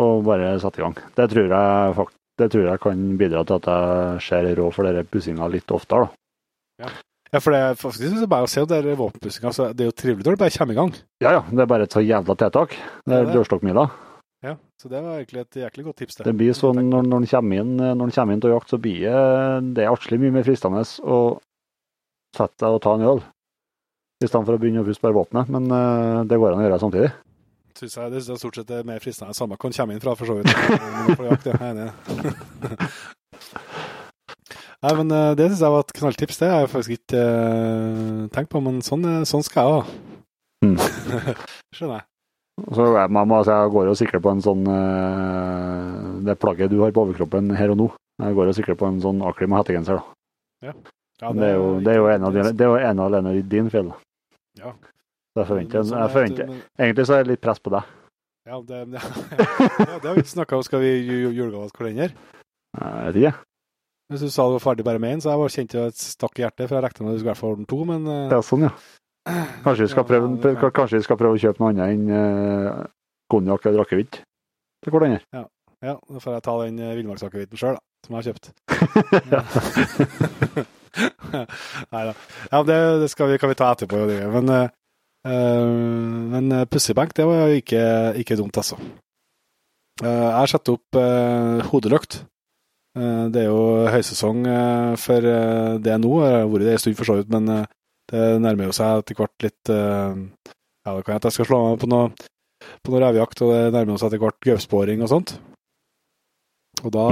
Og 0.00 0.26
bare 0.26 0.56
sette 0.58 0.82
i 0.82 0.84
gang. 0.84 0.98
Det 1.14 1.30
tror 1.30 1.54
jeg 1.54 1.96
faktisk 2.00 2.23
det 2.40 2.50
tror 2.50 2.68
jeg 2.68 2.82
kan 2.82 3.02
bidra 3.18 3.42
til 3.46 3.60
at 3.60 3.68
jeg 3.70 4.22
ser 4.26 4.48
råd 4.58 4.74
for 4.74 4.88
denne 4.88 5.04
pussinga 5.06 5.48
litt 5.50 5.74
oftere. 5.74 6.06
da. 6.08 6.84
Ja. 6.84 6.88
ja, 7.30 7.40
for 7.40 7.54
det 7.54 7.60
er 7.62 7.76
faktisk 7.78 8.24
bare 8.30 8.48
å 8.48 8.50
se 8.50 8.64
det 8.70 8.96
våpenpussinga, 8.98 9.52
så 9.54 9.68
det 9.72 9.86
er 9.86 9.92
jo 9.92 9.98
trivelig 10.02 10.26
når 10.26 10.36
det 10.36 10.42
bare 10.42 10.56
kommer 10.58 10.74
i 10.74 10.80
gang. 10.80 10.96
Ja, 11.22 11.36
ja. 11.36 11.44
Det 11.50 11.62
er 11.62 11.70
bare 11.70 11.86
et 11.86 11.94
så 11.94 12.02
jævla 12.02 12.36
tiltak. 12.40 12.74
Det 13.06 13.20
er 13.20 13.30
dørstokkmila. 13.30 13.86
Ja, 14.44 14.56
så 14.80 14.90
det 14.92 15.00
var 15.00 15.20
egentlig 15.20 15.44
et 15.44 15.60
jæklig 15.62 15.86
godt 15.86 16.02
tips. 16.02 16.18
Det, 16.18 16.26
det 16.28 16.34
blir 16.36 16.56
sånn 16.56 16.82
når, 16.82 17.06
når 17.06 17.22
en 17.22 17.30
kommer 17.30 17.62
inn, 17.62 17.76
når 17.80 18.02
en 18.08 18.16
kommer 18.18 18.36
inn 18.36 18.42
til 18.44 18.52
jakt, 18.52 18.74
så 18.74 18.80
blir 18.82 19.70
det 19.78 19.86
artig 19.88 20.18
mye 20.20 20.34
mer 20.34 20.44
fristende 20.44 20.82
å 20.82 21.20
sette 22.34 22.58
seg 22.58 22.74
og 22.74 22.82
ta 22.84 22.96
en 22.98 23.06
øl. 23.14 23.22
I 24.22 24.28
stedet 24.28 24.46
for 24.46 24.56
å 24.56 24.60
begynne 24.60 24.82
å 24.82 24.86
puste 24.86 25.04
bare 25.04 25.16
våpenet. 25.16 25.48
Men 25.54 25.70
uh, 25.70 26.24
det 26.28 26.38
går 26.40 26.54
an 26.54 26.60
å 26.60 26.66
gjøre 26.66 26.82
samtidig 26.82 27.12
synes 27.78 27.96
jeg, 27.96 28.10
det 28.12 28.20
er 28.22 28.38
stort 28.40 28.58
sett 28.60 28.70
er 28.74 28.86
mer 28.86 29.02
fristende. 29.02 29.34
Samme 29.36 29.58
kan 29.60 29.74
komme 29.74 29.94
inn 29.96 30.02
fra, 30.04 30.14
for 30.18 30.26
så 30.30 30.38
vidt. 30.38 30.50
Ja. 34.84 34.84
Nei, 34.84 34.92
men 34.98 35.12
eh, 35.16 35.34
Det 35.38 35.46
synes 35.48 35.62
jeg 35.64 35.72
var 35.72 35.84
et 35.84 35.92
knalltips. 35.96 36.38
Det 36.40 36.48
har 36.50 36.64
jeg 36.64 36.72
faktisk 36.72 36.96
ikke 36.98 37.20
uh, 37.24 38.24
tenkt 38.34 38.50
på, 38.52 38.60
men 38.64 38.82
sånn, 38.84 39.06
sånn 39.28 39.44
skal 39.46 39.64
jeg 39.64 39.78
òg. 39.78 39.94
Mm. 40.64 40.76
Skjønner 41.76 41.96
jeg. 41.98 42.06
Så 42.76 42.84
jeg, 42.94 43.10
man 43.10 43.26
må, 43.30 43.40
altså, 43.40 43.56
jeg 43.64 43.72
går 43.74 43.88
og 43.90 43.96
sikler 43.98 44.20
på 44.22 44.30
en 44.30 44.42
sånn 44.44 44.60
uh, 44.70 46.20
Det 46.22 46.36
plagget 46.38 46.70
du 46.70 46.76
har 46.84 46.92
på 46.94 47.02
overkroppen 47.02 47.50
her 47.58 47.72
og 47.74 47.80
nå. 47.80 47.88
Jeg 48.22 48.36
går 48.38 48.52
og 48.52 48.58
sikler 48.60 48.76
på 48.78 48.86
en 48.86 49.00
sånn 49.02 49.24
Aklima 49.26 49.58
hettegenser, 49.58 49.98
da. 49.98 50.74
Ja, 51.22 51.30
det, 51.34 51.48
er 51.48 51.56
jo, 51.58 51.66
det 51.82 51.90
er 51.92 51.98
jo 51.98 52.06
en 52.12 52.24
av, 52.28 52.36
dine- 52.36 52.52
det 52.54 52.64
er 52.64 52.70
jo 52.70 52.78
en 52.92 53.00
av 53.02 53.08
alene 53.10 53.34
din 53.50 53.68
feil. 53.72 53.90
Ja. 54.60 54.70
Jeg 55.34 55.46
forventer, 55.48 55.82
jeg 55.82 55.98
er 55.98 56.12
forventer 56.12 56.50
Egentlig 56.78 57.06
så 57.08 57.16
er 57.16 57.24
det 57.24 57.32
litt 57.32 57.42
press 57.42 57.58
på 57.58 57.72
deg. 57.74 57.88
Ja, 58.44 58.60
det, 58.60 58.82
ja, 58.92 59.00
ja, 59.88 59.96
det 59.98 60.06
har 60.06 60.14
vi 60.14 60.22
ikke 60.22 60.34
snakka 60.34 60.58
om. 60.58 60.62
Skal 60.66 60.82
vi 60.82 60.90
gi 61.08 61.16
julegavekalender? 61.32 62.12
Jeg 62.76 63.06
vet 63.08 63.16
ikke. 63.22 63.32
Hvis 64.12 64.20
du 64.20 64.28
sa 64.30 64.44
du 64.46 64.58
var 64.58 64.62
ferdig 64.62 64.84
bare 64.84 65.00
med 65.00 65.16
én, 65.16 65.22
så 65.24 65.32
jeg 65.32 65.40
bare 65.40 65.54
kjente 65.54 65.86
et 65.88 65.96
stakk 65.96 66.38
i 66.38 66.44
hjertet, 66.44 66.68
for 66.68 66.76
jeg 66.76 66.84
regna 66.84 67.06
med 67.06 67.08
at 67.08 67.16
du 67.16 67.22
skulle 67.22 67.30
i 67.30 67.32
hvert 67.32 67.40
fall 67.40 67.54
ordne 67.54 67.70
to, 67.70 67.78
men 67.88 68.04
eh, 68.04 68.26
Det 68.28 68.36
er 68.36 68.44
sånn, 68.44 68.66
ja. 68.66 68.72
Kanskje 69.64 69.86
vi 69.86 69.92
skal 69.94 70.06
prøve, 70.10 70.28
Ja, 70.28 70.36
det 70.44 70.72
kanskje 70.76 71.00
vi 71.00 71.06
skal 71.06 71.18
prøve 71.22 71.38
å 71.38 71.42
kjøpe 71.46 71.64
noe 71.64 71.72
annet 71.72 71.86
enn 71.94 72.04
uh, 72.12 72.84
konjakk 73.32 73.66
eller 73.70 73.86
akevitt 73.86 74.20
til 74.84 74.92
hverandre. 74.92 75.24
Ja, 75.32 75.96
da 75.96 76.20
får 76.20 76.36
jeg 76.36 76.44
ta 76.44 76.54
den 76.60 76.76
uh, 76.84 76.92
villmarksakevitten 77.00 77.60
sjøl, 77.60 77.80
da, 77.80 77.82
som 78.04 78.12
jeg 78.12 78.20
har 78.20 78.28
kjøpt. 78.28 78.46
Nei 81.96 82.04
da. 82.10 82.14
Ja, 82.52 82.62
det, 82.68 82.78
det 83.02 83.10
skal 83.16 83.32
vi, 83.32 83.40
kan 83.40 83.50
vi 83.54 83.58
ta 83.62 83.72
etterpå. 83.72 84.04
Men, 84.36 84.52
uh, 84.52 84.68
men 85.24 86.52
uh, 86.52 86.66
pussybank, 86.68 87.14
det 87.16 87.24
var 87.24 87.52
ikke, 87.56 87.82
ikke 88.20 88.36
dumt, 88.36 88.56
altså. 88.60 88.76
Uh, 90.02 90.08
jeg 90.08 90.36
har 90.36 90.50
satt 90.50 90.72
opp 90.72 90.98
hodelykt. 91.70 92.20
Uh, 92.94 93.30
det 93.32 93.44
er 93.44 93.48
jo 93.48 93.86
høysesong 93.90 94.44
for 95.00 95.30
det 95.84 95.96
nå. 96.02 96.12
Jeg 96.20 96.36
har 96.36 96.52
vært 96.52 96.66
det 96.68 96.76
en 96.76 96.84
stund 96.84 96.98
for 97.00 97.08
så 97.08 97.16
vidt, 97.18 97.32
men 97.32 97.64
det 98.12 98.26
nærmer 98.44 98.68
jo 98.68 98.76
seg 98.76 99.00
etter 99.00 99.16
hvert 99.16 99.46
litt 99.46 99.72
Ja, 99.72 100.92
det 100.92 101.04
kan 101.06 101.14
hende 101.14 101.30
jeg 101.30 101.38
skal 101.38 101.48
slå 101.48 101.60
meg 101.64 101.80
på 101.80 101.88
noe, 101.88 102.10
på 102.84 102.92
noe 102.92 103.00
revejakt, 103.06 103.40
og 103.46 103.54
det 103.54 103.72
nærmer 103.72 103.96
seg 103.96 104.10
etter 104.10 104.20
hvert 104.26 104.40
gaupesporing 104.44 105.00
og 105.06 105.12
sånt. 105.14 105.34
Og 106.84 106.92
da 106.92 107.06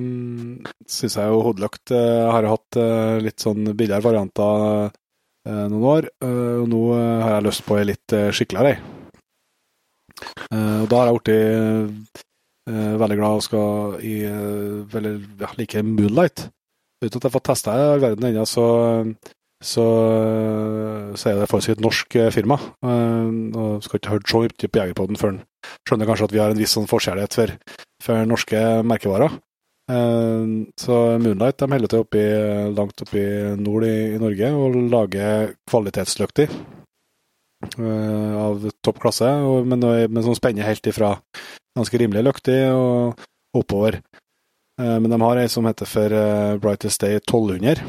mm. 0.00 0.70
syns 0.88 1.18
jeg 1.20 1.28
jo 1.28 1.42
hodelykt 1.44 1.92
uh, 1.92 2.32
har 2.32 2.48
hatt 2.48 2.80
litt 3.20 3.44
sånn 3.44 3.74
billigere 3.74 4.06
varianter 4.06 4.88
noen 5.48 5.86
år, 5.90 6.08
uh, 6.24 6.62
og 6.62 6.68
nå 6.70 6.82
uh, 6.92 7.22
har 7.24 7.36
jeg 7.36 7.46
lyst 7.48 7.64
på 7.66 7.78
ei 7.78 7.86
litt 7.90 8.16
skikkeligere 8.36 8.74
ei. 8.74 8.80
Og 10.52 10.84
da 10.86 10.98
har 11.00 11.08
jeg 11.08 11.18
blitt 11.18 12.20
veldig 13.00 13.16
glad 13.18 13.38
og 13.38 13.42
skal 13.42 13.94
i 14.06 14.12
veldig, 14.92 15.12
ja, 15.40 15.48
like 15.58 15.82
Moonlight. 15.82 16.44
Uten 17.02 17.16
at 17.18 17.24
jeg 17.26 17.34
fått 17.34 17.48
testa 17.48 17.74
det 17.74 17.86
all 17.88 18.02
verden 18.04 18.28
ennå, 18.28 18.44
så, 18.46 18.66
så, 19.58 19.86
så 21.18 21.30
er 21.30 21.40
det 21.40 21.48
forholdsvis 21.50 21.74
et 21.74 21.82
norsk 21.82 22.18
firma. 22.36 22.60
Og 22.84 23.82
skal 23.82 23.98
ikke 23.98 24.12
høre 24.12 24.30
så 24.30 24.44
mye 24.44 24.68
på 24.68 24.82
Jegerpoden 24.82 25.18
før 25.18 25.34
en 25.34 25.40
skjønner 25.88 26.10
kanskje 26.10 26.28
at 26.28 26.36
vi 26.36 26.42
har 26.44 26.54
en 26.54 26.62
viss 26.62 26.76
sånn 26.76 26.90
forskjellighet 26.90 27.38
for, 27.40 27.56
for 28.04 28.28
norske 28.28 28.62
merkevarer. 28.86 29.34
Uh, 29.92 30.64
så 30.80 30.98
Moonlight 31.20 31.60
de 31.60 31.68
holder 31.74 31.90
til 31.92 32.04
oppi, 32.04 32.22
langt 32.76 33.02
oppe 33.04 33.18
i 33.20 33.56
nord 33.60 33.84
i, 33.84 33.96
i 34.14 34.20
Norge 34.22 34.52
og 34.56 34.78
lager 34.92 35.52
kvalitetsløkter 35.68 36.54
uh, 37.76 38.32
av 38.46 38.70
topp 38.80 39.02
klasse, 39.02 39.28
men, 39.68 39.84
men 39.84 40.24
som 40.24 40.38
spenner 40.38 40.70
helt 40.70 40.86
ifra 40.88 41.16
ganske 41.76 42.00
rimelig 42.00 42.24
løktig 42.26 42.58
og 42.72 43.20
oppover. 43.56 44.00
Uh, 44.80 44.98
men 44.98 45.10
de 45.12 45.20
har 45.20 45.40
ei 45.42 45.50
som 45.52 45.66
heter 45.68 45.88
for 45.88 46.16
uh, 46.16 46.56
Brightest 46.62 47.04
Day 47.04 47.20
1200, 47.20 47.84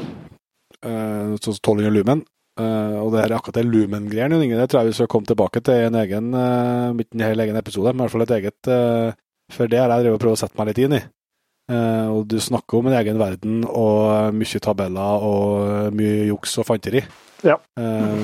uh, 0.84 1.34
så 1.40 1.56
1200 1.56 1.92
lumen. 1.94 2.24
Og 2.54 3.08
det 3.10 3.18
er 3.18 3.32
akkurat 3.34 3.56
det 3.58 3.64
lumen-greiene, 3.66 4.36
det 4.38 4.68
tror 4.70 4.84
jeg 4.84 4.92
vi 4.92 4.98
skal 5.00 5.08
komme 5.10 5.26
tilbake 5.26 5.58
til 5.66 5.74
i 5.74 5.86
en 5.88 5.96
egen, 5.98 6.28
en 6.38 7.22
egen 7.24 7.56
episode, 7.58 7.90
men 7.90 7.98
i 7.98 8.04
hvert 8.04 8.12
fall 8.12 8.22
et 8.22 8.34
eget 8.36 8.68
For 9.50 9.66
det 9.66 9.80
har 9.80 9.90
jeg 9.90 10.04
drevet 10.04 10.14
og 10.14 10.22
prøvd 10.22 10.36
å 10.36 10.40
sette 10.44 10.60
meg 10.60 10.68
litt 10.68 10.78
inn 10.84 10.94
i. 10.94 11.00
Uh, 11.72 12.08
og 12.12 12.26
du 12.28 12.36
snakker 12.42 12.78
om 12.78 12.90
en 12.90 12.96
egen 12.98 13.20
verden 13.20 13.62
og 13.64 14.34
mye 14.36 14.60
tabeller 14.60 15.24
og 15.24 15.94
mye 15.96 16.26
juks 16.28 16.58
og 16.60 16.68
fanteri. 16.68 17.04
Ja. 17.44 17.58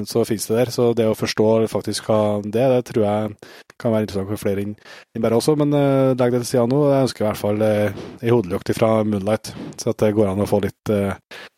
Så 0.09 0.23
finnes 0.25 0.47
det 0.49 0.57
der. 0.57 0.71
Så 0.73 0.85
det 0.97 1.05
å 1.05 1.17
forstå 1.17 1.49
faktisk 1.69 2.07
hva 2.09 2.41
det 2.41 2.63
er, 2.63 2.79
det 2.79 2.87
tror 2.89 3.05
jeg 3.05 3.35
kan 3.81 3.93
være 3.93 4.07
interessant 4.07 4.31
for 4.31 4.41
flere 4.41 4.65
enn 4.65 5.25
bare 5.25 5.39
også. 5.39 5.57
Men 5.61 5.75
uh, 5.77 6.13
legg 6.17 6.35
det 6.35 6.43
til 6.45 6.51
sida 6.53 6.67
nå. 6.69 6.83
Jeg 6.89 7.09
ønsker 7.09 7.25
i 7.25 7.29
hvert 7.29 7.41
fall 7.41 7.65
uh, 7.65 8.05
ei 8.21 8.33
hodelykt 8.33 8.73
fra 8.77 8.93
Moonlight, 9.05 9.53
så 9.81 9.93
at 9.93 10.05
det 10.05 10.15
går 10.17 10.33
an 10.33 10.45
å 10.45 10.49
få 10.49 10.63
litt 10.65 10.93
uh, 10.95 11.13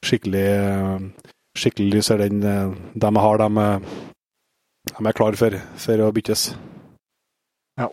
skikkelig 0.07 0.47
uh, 0.59 1.31
skikkelig 1.59 1.97
lys. 1.97 2.11
er 2.11 2.25
Den, 2.25 2.43
uh, 2.43 2.75
dem 2.95 3.21
jeg 3.21 3.27
har, 3.27 3.45
de, 3.45 3.69
de 4.93 5.07
er 5.07 5.19
klar 5.19 5.39
for, 5.39 5.59
for 5.87 6.07
å 6.07 6.11
byttes. 6.15 6.51
Ja. 7.81 7.91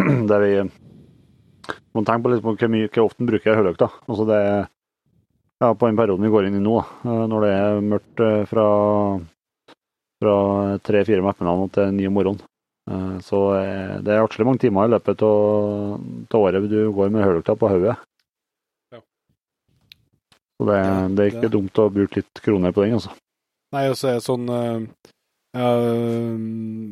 Det 0.30 0.40
vi 0.44 0.56
må 1.94 2.02
tenke 2.04 2.24
på 2.26 2.32
liksom, 2.34 2.56
hvor 2.58 2.72
mye 2.74 2.88
hvor 2.90 3.04
ofte 3.08 3.26
bruker 3.28 3.50
jeg 3.52 3.60
høløkta. 3.60 3.88
Altså 4.08 4.24
det 4.30 4.40
ja, 5.62 5.68
på 5.78 5.86
den 5.86 5.96
perioden 5.96 6.24
vi 6.26 6.32
går 6.34 6.48
inn 6.48 6.56
i 6.58 6.62
nå, 6.64 6.78
eh, 7.06 7.22
når 7.30 7.44
det 7.46 7.52
er 7.54 7.84
mørkt 7.92 8.22
eh, 8.26 8.40
fra, 8.50 8.64
fra 10.20 10.34
tre-fire 10.84 11.22
om 11.22 11.28
ettermiddagen 11.30 11.70
til 11.76 11.94
ni 11.94 12.08
om 12.10 12.16
morgenen. 12.18 12.42
Eh, 12.90 13.14
Så 13.24 13.40
det 14.04 14.12
er 14.12 14.24
artig 14.24 14.44
mange 14.44 14.60
timer 14.64 14.88
i 14.90 14.92
løpet 14.96 15.22
av 15.24 16.40
året 16.40 16.66
du 16.68 16.80
går 16.92 17.14
med 17.14 17.24
høløkta 17.24 17.54
på 17.56 17.70
hodet. 17.70 17.94
Ja. 18.92 19.00
Så 20.58 20.68
det, 20.68 20.80
det 21.14 21.24
er 21.24 21.32
ikke 21.32 21.46
det- 21.46 21.54
dumt 21.54 21.80
å 21.80 21.88
bruke 21.94 22.20
litt 22.20 22.42
kroner 22.44 22.74
på 22.74 22.84
den, 22.84 22.98
altså. 22.98 23.14
Nei, 23.74 23.86
og 23.90 23.96
så 23.98 24.10
er 24.10 24.18
det 24.20 24.26
sånn 24.26 24.44
ja, 25.54 25.70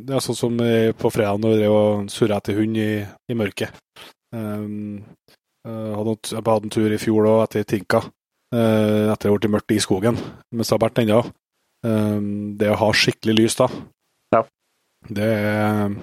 Det 0.07 0.15
er 0.17 0.23
sånn 0.25 0.39
som 0.39 0.57
på 0.99 1.11
fredag 1.15 1.39
når 1.43 1.53
vi 1.53 1.61
drev 1.61 1.75
og 1.77 2.09
surra 2.11 2.39
etter 2.41 2.57
hund 2.59 2.79
i, 2.79 2.89
i 3.31 3.37
mørket. 3.39 3.71
Um, 4.33 5.03
hadde, 5.67 6.17
jeg 6.33 6.41
hadde 6.43 6.67
en 6.67 6.73
tur 6.75 6.93
i 6.95 6.99
fjor 7.01 7.29
òg, 7.31 7.43
etter 7.47 7.67
Tinka. 7.69 8.03
Uh, 8.53 9.13
etter 9.13 9.31
det 9.31 9.39
ble 9.45 9.53
mørkt 9.55 9.73
i 9.77 9.81
skogen, 9.81 10.19
Men 10.53 10.65
det 10.65 10.71
har 10.75 10.83
vært 10.83 11.03
ennå. 11.05 11.21
Um, 11.87 12.27
det 12.61 12.71
å 12.71 12.79
ha 12.79 12.91
skikkelig 12.95 13.35
lys 13.41 13.57
da, 13.59 13.67
Ja. 14.35 14.43
det 15.09 15.29
er, 15.35 15.95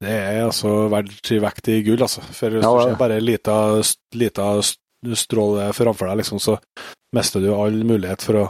det 0.00 0.12
er 0.12 0.44
altså 0.46 0.88
verdt 0.92 1.32
vekt 1.42 1.68
i 1.68 1.82
gull, 1.84 2.00
altså. 2.06 2.22
For 2.22 2.54
hvis 2.54 2.64
Ja, 2.64 2.70
du 2.70 2.78
det 2.78 2.84
er 2.86 2.92
ser 2.94 3.00
bare 3.02 3.18
en 3.18 3.26
lita, 3.26 3.56
lita 4.14 4.46
stråle 5.14 5.66
framfor 5.76 6.08
deg, 6.08 6.22
liksom, 6.22 6.40
så 6.40 6.56
mister 7.14 7.40
du 7.44 7.52
all 7.54 7.76
mulighet 7.84 8.24
for 8.24 8.40
å 8.40 8.46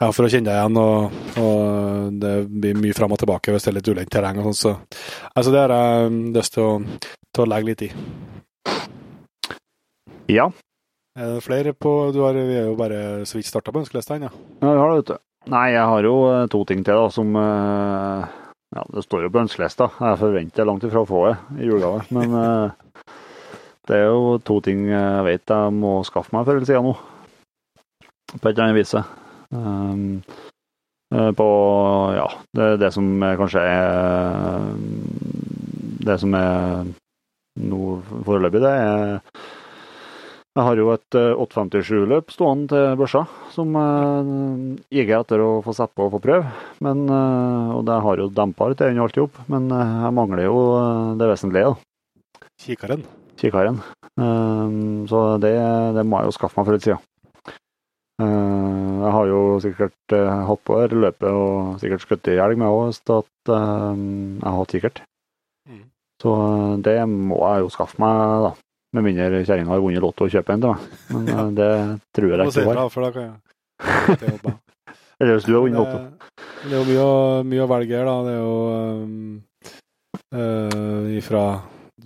ja, 0.00 0.08
for 0.10 0.24
å 0.24 0.28
kjenne 0.32 0.48
deg 0.48 0.56
igjen, 0.56 0.76
og, 0.80 1.12
og 1.38 2.14
det 2.18 2.32
blir 2.48 2.78
mye 2.80 2.94
fram 2.96 3.12
og 3.14 3.20
tilbake 3.20 3.52
hvis 3.52 3.66
det 3.66 3.70
er 3.70 3.76
litt 3.76 3.90
ulendt 3.92 4.10
terreng 4.10 4.40
og 4.40 4.48
sånn. 4.48 4.56
Så 4.58 4.72
altså, 5.36 5.52
det 5.52 5.60
har 5.60 5.74
jeg 5.76 6.14
lyst 6.34 6.54
til 6.56 6.64
å, 6.64 6.72
til 7.30 7.44
å 7.44 7.48
legge 7.52 7.68
litt 7.68 7.84
i. 7.86 7.90
Ja, 10.30 10.50
Er 11.18 11.34
det 11.34 11.42
flere 11.44 11.72
på 11.76 12.12
du 12.14 12.22
har, 12.24 12.32
Vi 12.32 12.56
er 12.56 12.70
jo 12.70 12.76
bare 12.78 13.26
så 13.28 13.36
vidt 13.36 13.46
starta 13.50 13.72
på 13.72 13.82
ønskelistene, 13.82 14.30
ja. 14.30 14.32
Ja, 14.62 14.70
vi 14.72 14.78
har 14.80 14.90
det, 14.92 14.96
vet 15.02 15.10
du. 15.12 15.18
Nei, 15.52 15.66
jeg 15.74 15.82
har 15.90 16.06
jo 16.06 16.14
eh, 16.30 16.46
to 16.52 16.62
ting 16.68 16.84
til 16.86 16.94
da, 16.94 17.08
som 17.10 17.34
eh, 17.36 18.28
Ja, 18.72 18.84
det 18.94 19.02
står 19.04 19.26
jo 19.26 19.32
på 19.34 19.42
ønskelista. 19.42 19.90
Jeg 19.98 20.20
forventer 20.20 20.68
langt 20.68 20.86
ifra 20.86 21.02
å 21.02 21.08
få 21.08 21.24
det 21.26 21.34
i 21.60 21.68
julegave. 21.68 22.04
Men 22.16 22.36
eh, 22.38 23.12
det 23.90 23.98
er 23.98 24.06
jo 24.06 24.38
to 24.46 24.60
ting 24.62 24.86
jeg 24.88 25.26
vet 25.26 25.52
jeg 25.52 25.74
må 25.74 25.98
skaffe 26.06 26.32
meg 26.36 26.46
før 26.46 26.60
eller 26.60 26.70
siden 26.70 26.86
nå. 26.86 26.94
På 28.38 28.48
et 28.48 28.54
eller 28.54 28.64
annet 28.68 28.78
vis. 28.78 28.94
Um, 29.52 30.22
på 31.36 31.48
Ja, 32.16 32.28
det, 32.56 32.68
det 32.80 32.88
som 32.94 33.10
er 33.26 33.34
kanskje 33.36 33.60
er 33.68 34.62
Det 36.06 36.14
som 36.22 36.32
er 36.38 36.86
nå 37.60 37.80
foreløpig, 38.26 38.62
det 38.64 38.72
er 38.72 39.20
jeg 40.52 40.66
har 40.66 40.76
jo 40.76 40.90
et 40.92 41.16
eh, 41.16 41.30
857-løp 41.40 42.28
stående 42.34 42.66
til 42.68 42.96
børsa, 43.00 43.22
som 43.54 43.70
jeg 43.72 44.98
gikk 44.98 45.12
etter 45.16 45.40
å 45.40 45.52
få 45.64 45.72
sett 45.72 45.94
på 45.96 46.04
og 46.04 46.10
få 46.12 46.20
prøve. 46.26 46.50
Men, 46.84 47.06
eh, 47.08 47.70
og 47.72 47.86
det 47.88 47.96
har 48.04 48.20
jo 48.20 48.26
dempa 48.36 48.68
litt 48.68 48.82
og 48.84 49.00
alt 49.06 49.16
i 49.16 49.22
hop, 49.24 49.38
men 49.48 49.70
eh, 49.72 49.94
jeg 50.04 50.16
mangler 50.18 50.44
jo 50.44 50.58
eh, 50.76 51.14
det 51.22 51.30
vesentlige, 51.30 51.70
da. 51.72 52.50
Kikaren? 52.66 53.06
Kikaren. 53.40 53.80
Eh, 54.20 54.76
Så 55.08 55.22
det, 55.40 55.54
det 55.96 56.04
må 56.04 56.20
jeg 56.20 56.28
jo 56.28 56.36
skaffe 56.36 56.60
meg 56.60 56.68
for 56.68 56.76
litt 56.76 56.84
siden. 56.84 57.00
Eh, 58.20 58.90
Jeg 59.02 59.12
har 59.16 59.26
jo 59.32 59.40
sikkert 59.64 60.16
eh, 60.18 60.34
hatt 60.50 60.62
på 60.68 60.76
her 60.82 60.92
løpet 61.06 61.32
og 61.32 61.80
sikkert 61.80 62.04
skutt 62.04 62.28
i 62.28 62.36
elg 62.44 62.60
med 62.60 62.68
òg, 62.68 62.92
så 63.00 63.22
at 63.24 63.56
eh, 63.56 63.88
jeg 63.96 64.44
har 64.50 64.60
hatt 64.60 64.76
kikkert. 64.76 65.02
Så 66.22 66.34
eh, 66.34 66.74
det 66.86 66.98
må 67.10 67.40
jeg 67.42 67.64
jo 67.64 67.72
skaffe 67.74 68.02
meg, 68.02 68.46
da. 68.46 68.52
Med 68.92 69.06
mindre 69.06 69.40
kjerringa 69.40 69.72
har 69.72 69.80
vunnet 69.80 70.04
Lotto 70.04 70.26
og 70.26 70.34
kjøper 70.34 70.54
en 70.54 70.64
til 70.64 70.74
meg. 70.74 70.96
Men 71.14 71.30
ja. 71.32 71.44
det 71.56 71.70
tror 72.12 72.28
jeg 72.28 72.36
ikke 72.50 72.66
hun 72.66 72.76
har. 72.76 72.90
er. 73.22 74.58
Eller 75.22 75.38
hvis 75.38 75.46
du 75.48 75.54
har 75.54 75.64
vunnet 75.64 75.80
Lotto. 75.80 76.00
Det, 76.02 76.32
det 76.66 76.72
er 76.72 76.78
jo 76.78 76.88
mye, 76.90 77.06
mye 77.52 77.64
å 77.64 77.70
velge 77.72 77.96
her, 77.98 78.10
da. 78.10 78.16
Det 78.26 78.34
er 78.34 78.42
jo 78.42 78.56
um, 79.00 79.38
uh, 80.36 81.06
ifra 81.16 81.44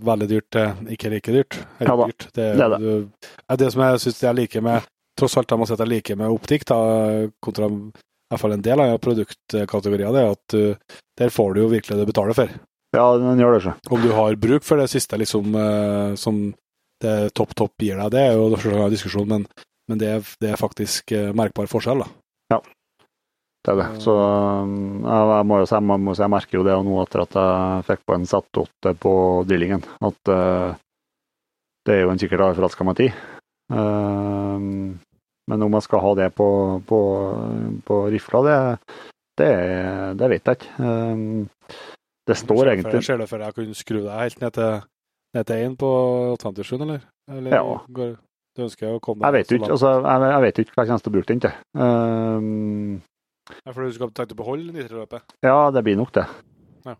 veldig 0.07 0.29
dyrt 0.31 0.49
til 0.55 0.93
ikke 0.95 1.11
like 1.11 1.35
dyrt. 1.35 1.59
Helt 1.81 1.91
Ja 1.91 1.97
dyrt. 2.05 2.29
Det, 2.29 2.47
det 2.47 2.67
er 2.69 2.77
det. 2.77 2.79
Du, 2.85 3.33
er 3.51 3.61
det 3.65 3.73
som 3.75 3.83
jeg 3.87 4.05
syns 4.05 4.23
jeg 4.29 4.41
liker 4.45 4.65
med 4.67 4.93
Tross 5.17 5.33
alt 5.41 5.49
jeg 5.49 5.57
må 5.57 5.65
si 5.65 5.73
at 5.73 5.81
jeg 5.81 5.89
liker 5.89 6.17
med 6.21 6.29
optikk, 6.29 6.67
da, 6.69 6.77
kontra 7.41 7.71
i 7.73 8.35
hvert 8.35 8.43
fall 8.43 8.53
en 8.53 8.65
del 8.67 8.83
av 8.83 8.99
produktkategorier, 9.01 10.11
det 10.13 10.21
er 10.21 10.35
at 10.35 10.53
du, 10.53 10.99
der 11.17 11.31
får 11.33 11.55
du 11.55 11.63
jo 11.63 11.71
virkelig 11.73 11.97
det 11.97 12.05
du 12.05 12.11
betaler 12.11 12.37
for. 12.37 12.51
Ja, 12.97 13.07
den 13.21 13.43
gjør 13.43 13.57
det, 13.57 13.65
så. 13.67 13.75
Om 13.93 14.05
du 14.05 14.13
har 14.17 14.39
bruk 14.41 14.65
for 14.65 14.81
det 14.81 14.89
siste 14.93 15.19
liksom, 15.21 15.53
eh, 15.61 16.15
som 16.21 16.47
det 17.05 17.17
topp 17.37 17.53
topp 17.59 17.85
gir 17.85 17.99
deg, 18.01 18.13
det 18.15 18.23
er 18.23 18.37
jo 18.39 18.49
selvsagt 18.55 18.87
en 18.87 18.95
diskusjon, 18.95 19.29
men, 19.29 19.45
men 19.91 20.01
det, 20.01 20.09
er, 20.15 20.31
det, 20.41 20.53
er, 20.53 20.61
faktisk 20.61 21.13
eh, 21.13 21.33
merkbar 21.37 21.69
forskjell. 21.71 22.05
da. 22.05 22.09
Ja, 22.55 22.61
det 23.67 23.75
er 23.75 23.81
det. 23.83 23.89
Så 24.05 24.15
um, 24.17 25.03
jeg 25.05 25.47
må 25.51 25.61
jo 25.61 25.69
si 25.69 25.77
jeg, 25.77 25.85
må 25.85 26.15
si, 26.15 26.23
jeg 26.25 26.33
merker 26.33 26.61
jo 26.61 26.67
det 26.67 26.77
nå 26.87 27.01
etter 27.03 27.25
at 27.27 27.39
jeg 27.41 27.87
fikk 27.91 28.05
på 28.07 28.17
en 28.17 28.29
Z8 28.31 28.95
på 29.03 29.15
drillingen, 29.49 29.85
at 30.09 30.33
uh, 30.33 30.71
det 31.87 31.97
er 31.97 32.07
jo 32.07 32.15
en 32.15 32.23
sikkert 32.23 32.57
forelska 32.57 32.87
meg 32.87 33.05
i. 33.05 33.11
Uh, 33.75 34.95
men 35.47 35.63
om 35.63 35.77
jeg 35.77 35.87
skal 35.87 36.03
ha 36.03 36.15
det 36.19 36.31
på, 36.35 36.49
på, 36.89 37.03
på 37.87 38.01
rifla, 38.15 38.41
det, 38.47 38.57
det, 39.39 39.53
det, 40.19 40.31
vet 40.33 40.49
jeg 40.49 40.59
ikke. 40.59 40.73
Uh, 40.81 41.93
det 42.27 42.37
står 42.41 42.73
egentlig 42.73 43.03
Ser 43.07 43.21
du 43.21 43.27
for 43.31 43.43
deg 43.43 43.53
å 43.53 43.57
kunne 43.57 43.77
skru 43.79 44.01
deg 44.03 44.15
helt 44.19 44.41
ned 44.43 44.55
til, 44.57 44.81
ned 45.37 45.49
til 45.49 45.67
1 45.71 45.77
på 45.81 45.91
87, 46.43 46.73
eller? 46.81 47.05
eller 47.31 47.55
ja. 47.55 47.63
Går, 47.99 48.17
du 48.57 48.65
ønsker 48.67 48.97
å 48.97 49.01
komme 49.05 49.29
Jeg 49.29 49.37
vet 49.37 49.55
ikke, 49.59 49.71
altså, 49.77 49.93
jeg, 50.01 50.27
jeg, 50.33 50.43
vet 50.47 50.61
ikke 50.63 50.75
hva 50.75 50.85
jeg 50.85 50.91
kommer 50.91 51.05
til 51.05 51.13
å 51.13 51.17
bruke 51.17 51.33
den 51.33 51.43
til. 51.45 51.57
Um, 51.77 52.93
ja, 53.53 53.73
for 53.73 53.83
du 53.85 53.95
skal 53.95 54.13
tenke 54.17 54.37
å 54.37 54.41
beholde 54.41 54.75
nitroløpet? 54.75 55.35
Ja, 55.47 55.59
det 55.75 55.83
blir 55.87 55.99
nok 56.01 56.15
det. 56.17 56.25
Ja. 56.87 56.97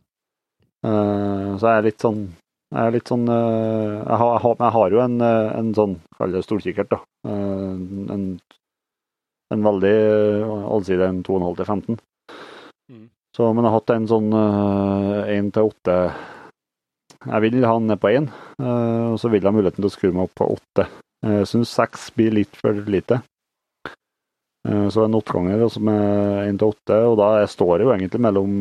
Uh, 0.87 1.57
så 1.57 1.73
jeg 1.73 1.79
er 1.81 1.89
litt 1.89 2.05
sånn 2.05 2.27
jeg 2.75 2.83
er 2.83 2.95
litt 2.97 3.09
sånn 3.09 3.29
uh, 3.31 4.03
jeg, 4.03 4.19
har, 4.21 4.47
jeg, 4.51 4.71
har, 4.75 4.95
jo 4.95 5.01
en, 5.05 5.21
eh, 5.23 5.51
en 5.55 5.69
sånn, 5.77 5.93
kall 6.19 6.33
det 6.35 6.43
stolkikkert, 6.43 6.91
da. 6.91 6.99
En, 7.31 8.25
en 9.55 9.63
veldig 9.63 9.93
allsidig 10.75 11.07
en 11.07 11.21
2,5 11.27 11.45
til 11.61 11.69
15. 11.71 12.01
Mm. 12.91 13.05
Så, 13.37 13.51
men 13.53 13.67
jeg 13.67 13.69
har 13.69 13.79
hatt 13.79 13.93
en 13.93 14.09
sånn 14.09 14.31
én 14.33 15.51
1 15.51 15.53
til 15.53 15.69
8 15.69 15.97
Jeg 17.27 17.43
vil 17.45 17.67
ha 17.69 17.75
den 17.77 17.91
ned 17.91 18.01
på 18.01 18.09
1, 18.09 18.31
uh, 18.63 19.13
og 19.13 19.19
så 19.21 19.29
vil 19.29 19.43
jeg 19.43 19.51
ha 19.51 19.57
muligheten 19.57 19.83
til 19.83 19.91
å 19.91 19.93
skru 19.93 20.09
meg 20.15 20.29
opp 20.29 20.37
på 20.41 20.49
8. 20.57 20.87
Jeg 21.27 21.49
syns 21.51 21.75
6 21.77 22.07
blir 22.17 22.37
litt 22.39 22.57
for 22.57 22.87
lite. 22.89 23.21
Eh, 24.69 24.89
så 24.89 25.05
en 25.05 25.15
åtteganger 25.15 25.63
altså 25.63 25.81
med 25.85 26.49
1 26.49 26.59
til 26.59 26.73
8, 26.73 26.99
og 27.11 27.17
da 27.21 27.31
står 27.51 27.79
det 27.79 27.87
jo 27.87 27.93
egentlig 27.95 28.23
mellom 28.25 28.53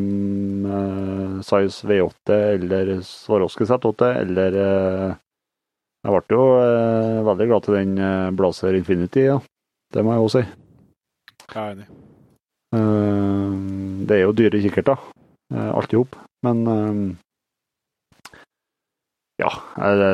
eh, 0.69 1.37
size 1.47 1.89
V8 1.89 2.39
eller 2.55 2.91
Swarovski 3.07 3.65
Z8 3.65 4.11
eller 4.21 4.59
eh, 4.61 5.15
Jeg 6.05 6.13
ble 6.27 6.37
jo 6.37 6.47
eh, 6.61 7.21
veldig 7.25 7.51
glad 7.51 7.65
til 7.65 7.79
den 7.79 7.97
eh, 7.97 8.31
Blazer 8.37 8.77
Infinity, 8.77 9.29
ja. 9.31 9.39
Det 9.93 10.05
må 10.05 10.13
jeg 10.13 10.27
òg 10.27 10.35
si. 10.35 10.43
Jeg 11.45 11.63
er 11.63 11.71
enig. 11.71 12.04
Eh, 12.75 13.59
det 14.05 14.19
er 14.19 14.25
jo 14.25 14.35
dyre 14.37 14.61
kikkerter, 14.61 15.07
alt 15.55 15.93
i 15.93 15.99
hop, 15.99 16.17
men 16.45 16.65
ja, 19.35 19.49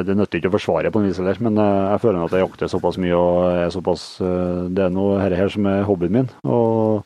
det 0.02 0.16
nytter 0.18 0.40
ikke 0.40 0.50
å 0.50 0.56
forsvare 0.56 0.90
på 0.90 0.98
en 0.98 1.06
vis 1.06 1.20
heller, 1.22 1.38
men 1.46 1.60
eh, 1.62 1.90
jeg 1.94 2.02
føler 2.02 2.24
at 2.26 2.34
jeg 2.34 2.42
jakter 2.42 2.72
såpass 2.72 2.98
mye 3.02 3.18
og 3.18 3.44
er 3.52 3.74
såpass 3.74 4.06
eh, 4.26 4.64
Det 4.74 4.88
er 4.88 4.96
noe 4.96 5.20
her, 5.22 5.36
her 5.38 5.52
som 5.54 5.68
er 5.70 5.86
hobbyen 5.86 6.16
min, 6.16 6.32
og 6.42 7.04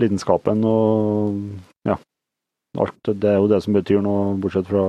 lidenskapen 0.00 0.64
og 0.66 1.38
ja. 1.86 2.00
Alt. 2.74 2.98
Det 3.06 3.30
er 3.30 3.38
jo 3.38 3.46
det 3.46 3.60
som 3.62 3.76
betyr 3.76 4.02
noe, 4.02 4.32
bortsett 4.42 4.66
fra 4.66 4.82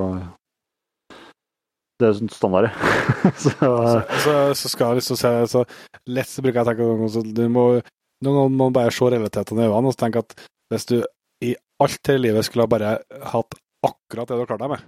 det 2.01 2.07
er 2.09 2.17
standardet. 2.33 2.73
så, 3.43 3.53
så, 4.25 4.33
så, 4.57 4.71
skal 4.71 4.95
jeg 4.95 5.03
liksom 5.03 5.19
se 5.21 5.29
så 5.53 5.61
lett 6.11 6.27
så 6.27 6.43
bruker 6.43 6.59
jeg 6.59 6.73
tenke 6.73 7.11
så 7.13 7.21
du 7.23 7.45
må, 7.53 7.67
Noen 8.25 8.57
må 8.57 8.71
bare 8.73 8.93
se 8.93 9.07
realitetene 9.11 9.65
i 9.65 9.69
øynene 9.69 9.93
og 9.93 9.99
tenke 9.99 10.23
at 10.25 10.35
hvis 10.73 10.89
du 10.89 10.97
i 11.45 11.53
alt 11.83 12.09
her 12.09 12.17
i 12.17 12.25
livet 12.25 12.47
skulle 12.47 12.65
ha 12.65 12.71
bare 12.71 12.97
hatt 13.33 13.57
akkurat 13.85 14.29
det 14.29 14.37
du 14.37 14.43
har 14.43 14.49
klart 14.49 14.63
deg 14.63 14.73
med, 14.73 14.85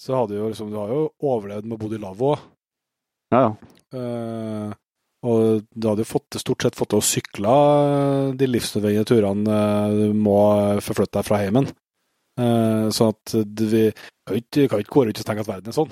så 0.00 0.16
hadde 0.16 0.38
jo 0.38 0.48
liksom 0.48 0.70
Du 0.72 0.78
har 0.80 0.92
jo 0.92 1.02
overlevd 1.20 1.66
med 1.68 1.76
å 1.76 1.80
bo 1.82 1.90
i 1.92 2.00
lavvo 2.00 2.32
òg. 2.34 2.46
Ja, 3.30 3.42
ja. 3.42 3.50
Uh, 3.90 4.70
og 5.26 5.66
du 5.68 5.86
hadde 5.90 6.04
jo 6.04 6.08
fått, 6.08 6.38
stort 6.40 6.64
sett 6.64 6.78
fått 6.78 6.92
til 6.94 7.00
å 7.02 7.04
sykle 7.04 7.54
de 8.38 8.46
livsnødvendige 8.48 9.08
turene 9.10 9.56
uh, 9.56 9.92
du 9.92 10.16
må 10.16 10.38
forflytte 10.80 11.18
deg 11.18 11.28
fra 11.28 11.40
heimen. 11.42 11.68
Uh, 12.40 12.86
sånn 12.94 13.10
at 13.12 13.34
vi 13.60 13.82
kan 13.92 14.38
ikke, 14.38 14.78
gå 14.88 15.02
rundt 15.04 15.18
og 15.20 15.26
tenke 15.28 15.42
at 15.44 15.50
verden 15.50 15.72
er 15.72 15.76
sånn. 15.76 15.90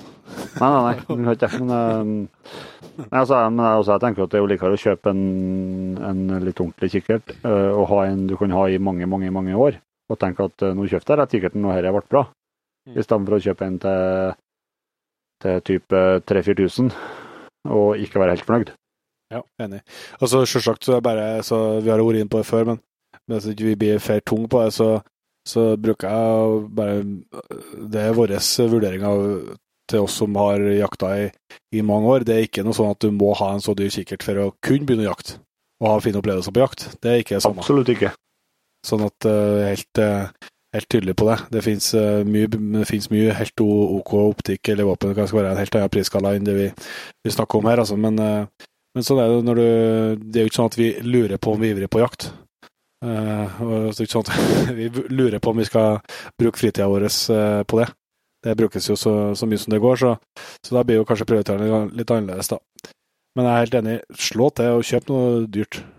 Nei, 0.57 0.69
nei, 0.69 0.79
nei. 0.87 0.93
Vi 1.03 1.27
kan 1.27 1.35
ikke 1.35 1.49
Men, 1.59 2.23
uh, 2.39 3.11
altså, 3.11 3.43
men 3.51 3.61
også, 3.67 3.91
jeg 3.91 4.03
tenker 4.05 4.25
at 4.25 4.33
det 4.33 4.39
er 4.39 4.43
jo 4.43 4.49
likere 4.49 4.79
å 4.79 4.81
kjøpe 4.81 5.13
en, 5.13 5.21
en 6.09 6.25
litt 6.41 6.63
ordentlig 6.63 6.91
kikkert 6.95 7.35
og 7.43 7.85
ha 7.91 8.01
en 8.07 8.25
du 8.29 8.35
kan 8.39 8.55
ha 8.55 8.65
i 8.65 8.81
mange, 8.81 9.07
mange 9.11 9.29
mange 9.35 9.53
år. 9.67 9.77
Og 10.09 10.17
tenke 10.17 10.49
at 10.49 10.65
nå 10.73 10.87
kjøpte 10.89 11.13
jeg 11.13 11.21
rett 11.21 11.35
kikkerten, 11.35 11.67
og 11.69 11.77
dette 11.77 11.93
ble 11.93 12.05
bra. 12.09 12.25
Mm. 12.89 12.95
I 12.97 13.05
stedet 13.05 13.27
for 13.27 13.37
å 13.37 13.41
kjøpe 13.45 13.67
en 13.67 13.79
til, 13.83 14.35
til 15.45 15.65
type 15.69 16.03
3000-4000 16.31 16.93
og 17.69 17.99
ikke 18.01 18.21
være 18.21 18.37
helt 18.37 18.47
fornøyd. 18.47 18.73
Ja, 19.29 19.43
enig. 19.61 19.83
Altså, 20.17 20.41
Selvsagt 20.49 20.87
så 20.87 20.95
er 20.97 21.05
bare 21.05 21.43
så 21.45 21.79
Vi 21.83 21.91
har 21.91 22.01
vært 22.01 22.23
inne 22.23 22.31
på 22.31 22.41
det 22.41 22.49
før, 22.49 22.71
men 22.71 22.79
hvis 23.29 23.51
ikke 23.51 23.67
vi 23.67 23.75
blir 23.77 24.01
for 24.01 24.25
tunge 24.25 24.49
på 24.49 24.63
det, 24.63 24.73
så, 24.73 24.89
så 25.47 25.73
bruker 25.79 26.11
jeg 26.11 26.63
bare 26.75 26.99
Det 27.89 28.01
er 28.03 28.17
vår 28.17 28.35
vurdering 28.71 29.05
av 29.07 29.21
til 29.89 30.05
oss 30.05 30.19
som 30.21 30.35
har 30.37 30.61
jakta 30.61 31.11
i, 31.17 31.27
i, 31.73 31.81
mange 31.81 32.11
år. 32.11 32.25
Det 32.27 32.35
er 32.35 32.45
ikke 32.45 32.63
noe 32.65 32.77
sånn 32.77 32.91
at 32.93 33.01
du 33.01 33.09
må 33.15 33.31
ha 33.39 33.53
en 33.55 33.63
så 33.63 33.73
dyr 33.77 33.89
kikkert 33.93 34.25
for 34.27 34.41
å 34.43 34.51
kunne 34.61 34.85
begynne 34.85 35.07
å 35.07 35.11
jakte 35.11 35.39
og 35.79 35.87
ha 35.93 35.97
fine 36.03 36.19
opplevelser 36.19 36.53
på 36.53 36.61
jakt. 36.61 36.85
Det 37.01 37.09
er 37.09 37.21
ikke 37.23 37.37
det 37.37 37.43
samme. 37.45 37.63
Absolutt 37.63 37.89
ikke. 37.93 38.11
Sånn 38.85 39.03
at 39.07 39.27
uh, 39.27 39.63
helt 39.63 40.01
uh, 40.03 40.27
helt 40.75 40.89
tydelig 40.91 41.15
på 41.17 41.27
det. 41.29 41.37
Det 41.55 41.63
finnes 41.65 41.87
uh, 41.97 42.21
mye, 42.27 42.49
mye, 43.11 43.37
helt 43.37 43.63
OK 43.63 44.13
optikk 44.19 44.71
eller 44.73 44.89
våpen. 44.89 45.11
Det 45.11 45.17
kan 45.17 45.31
være 45.39 45.53
en 45.53 45.61
helt 45.61 45.77
annen 45.77 45.93
prisskala 45.93 46.35
enn 46.35 46.47
det 46.47 46.57
vi, 46.57 46.67
vi, 47.23 47.33
snakker 47.33 47.61
om 47.61 47.69
her. 47.71 47.81
Altså. 47.83 47.97
Men, 47.99 48.19
uh, 48.19 48.67
men 48.95 49.05
sånn 49.05 49.21
er 49.23 49.31
det 49.31 49.47
når 49.47 49.59
du 49.59 49.67
Det 50.25 50.39
er 50.39 50.45
jo 50.45 50.51
ikke 50.51 50.59
sånn 50.59 50.71
at 50.71 50.79
vi 50.79 50.91
lurer 51.05 51.41
på 51.41 51.53
om 51.53 51.61
vi 51.61 51.71
er 51.71 51.77
ivrige 51.77 51.93
på 51.95 52.03
jakt. 52.03 52.29
vi 54.77 54.89
lurer 55.09 55.39
på 55.39 55.53
om 55.53 55.57
vi 55.57 55.67
skal 55.67 55.99
bruke 56.39 56.59
fritida 56.59 56.87
vår 56.91 57.07
på 57.63 57.79
det. 57.79 57.87
Det 58.43 58.55
brukes 58.55 58.89
jo 58.89 58.95
så, 58.95 59.35
så, 59.35 59.45
mye 59.47 59.59
som 59.59 59.73
det 59.73 59.81
går, 59.83 59.95
så, 59.99 60.15
så 60.63 60.75
da 60.75 60.83
blir 60.87 61.01
jo 61.01 61.05
kanskje 61.07 61.27
prioriteringene 61.27 61.91
litt 61.95 62.11
annerledes, 62.11 62.51
da. 62.51 62.59
Men 63.35 63.45
jeg 63.45 63.53
er 63.53 63.65
helt 63.65 63.77
enig. 63.79 63.95
Slå 64.15 64.49
til 64.55 64.79
og 64.79 64.87
kjøp 64.87 65.11
noe 65.11 65.45
dyrt. 65.51 65.83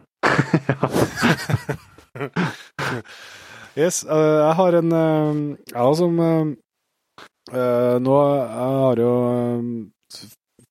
Yes, 3.79 4.03
uh, 4.03 4.43
jeg 4.43 4.55
har 4.59 4.77
en 4.81 4.91
Jeg 4.91 5.93
som 5.95 6.17
Nå 6.19 8.17
jeg 8.27 8.73
har 8.83 9.01
jo 9.01 9.13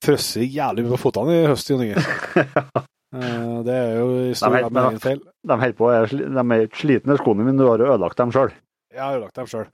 frosset 0.04 0.52
jævlig 0.52 0.84
mye 0.86 0.94
på 0.94 1.00
føttene 1.06 1.38
i 1.42 1.48
høst, 1.48 1.72
Jon 1.72 1.84
Inge. 1.84 2.04
det 3.66 3.76
er 3.76 3.94
jo 3.98 4.10
i 4.30 4.34
stor 4.38 4.54
grad 4.54 4.74
min 4.74 4.84
egen 4.86 5.04
feil. 5.04 5.22
De 5.50 5.60
holder 5.64 5.78
på, 5.78 5.92
de 6.20 6.44
er 6.56 6.68
slitne, 6.78 7.20
skoene 7.22 7.46
mine. 7.46 7.58
Du 7.58 7.66
har 7.70 7.82
jo 7.82 7.90
ødelagt 7.90 8.20
dem 8.22 8.34
sjøl. 8.36 8.54
Jeg 8.94 9.02
har 9.02 9.18
ødelagt 9.18 9.40
dem 9.40 9.50
sjøl. 9.50 9.70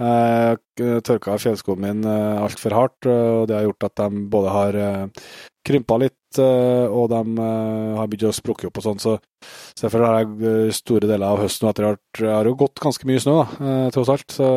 Jeg 0.00 1.00
tørka 1.04 1.36
fjellskoene 1.36 1.90
mine 1.90 2.18
altfor 2.40 2.72
hardt, 2.72 3.06
og 3.10 3.46
det 3.50 3.58
har 3.58 3.66
gjort 3.68 3.90
at 3.90 4.00
de 4.00 4.22
både 4.32 4.54
har 4.54 4.78
krympa 5.66 5.98
litt, 6.00 6.38
eh, 6.40 6.86
og 6.88 7.10
de 7.12 7.20
eh, 7.20 7.98
har 7.98 8.08
begynt 8.08 8.30
å 8.30 8.36
sprukke 8.36 8.70
opp 8.70 8.80
og 8.80 8.86
sånn. 8.86 9.02
Så, 9.02 9.16
derfor 9.80 10.06
har 10.06 10.22
jeg 10.22 10.48
eh, 10.48 10.72
store 10.76 11.10
deler 11.10 11.26
av 11.28 11.42
høsten 11.44 11.68
etter 11.70 11.88
hvert 11.88 12.22
har 12.24 12.48
jo 12.48 12.56
gått 12.62 12.82
ganske 12.82 13.08
mye 13.08 13.22
snø, 13.22 13.36
da, 13.42 13.68
tross 13.94 14.12
alt. 14.14 14.26
Så, 14.34 14.48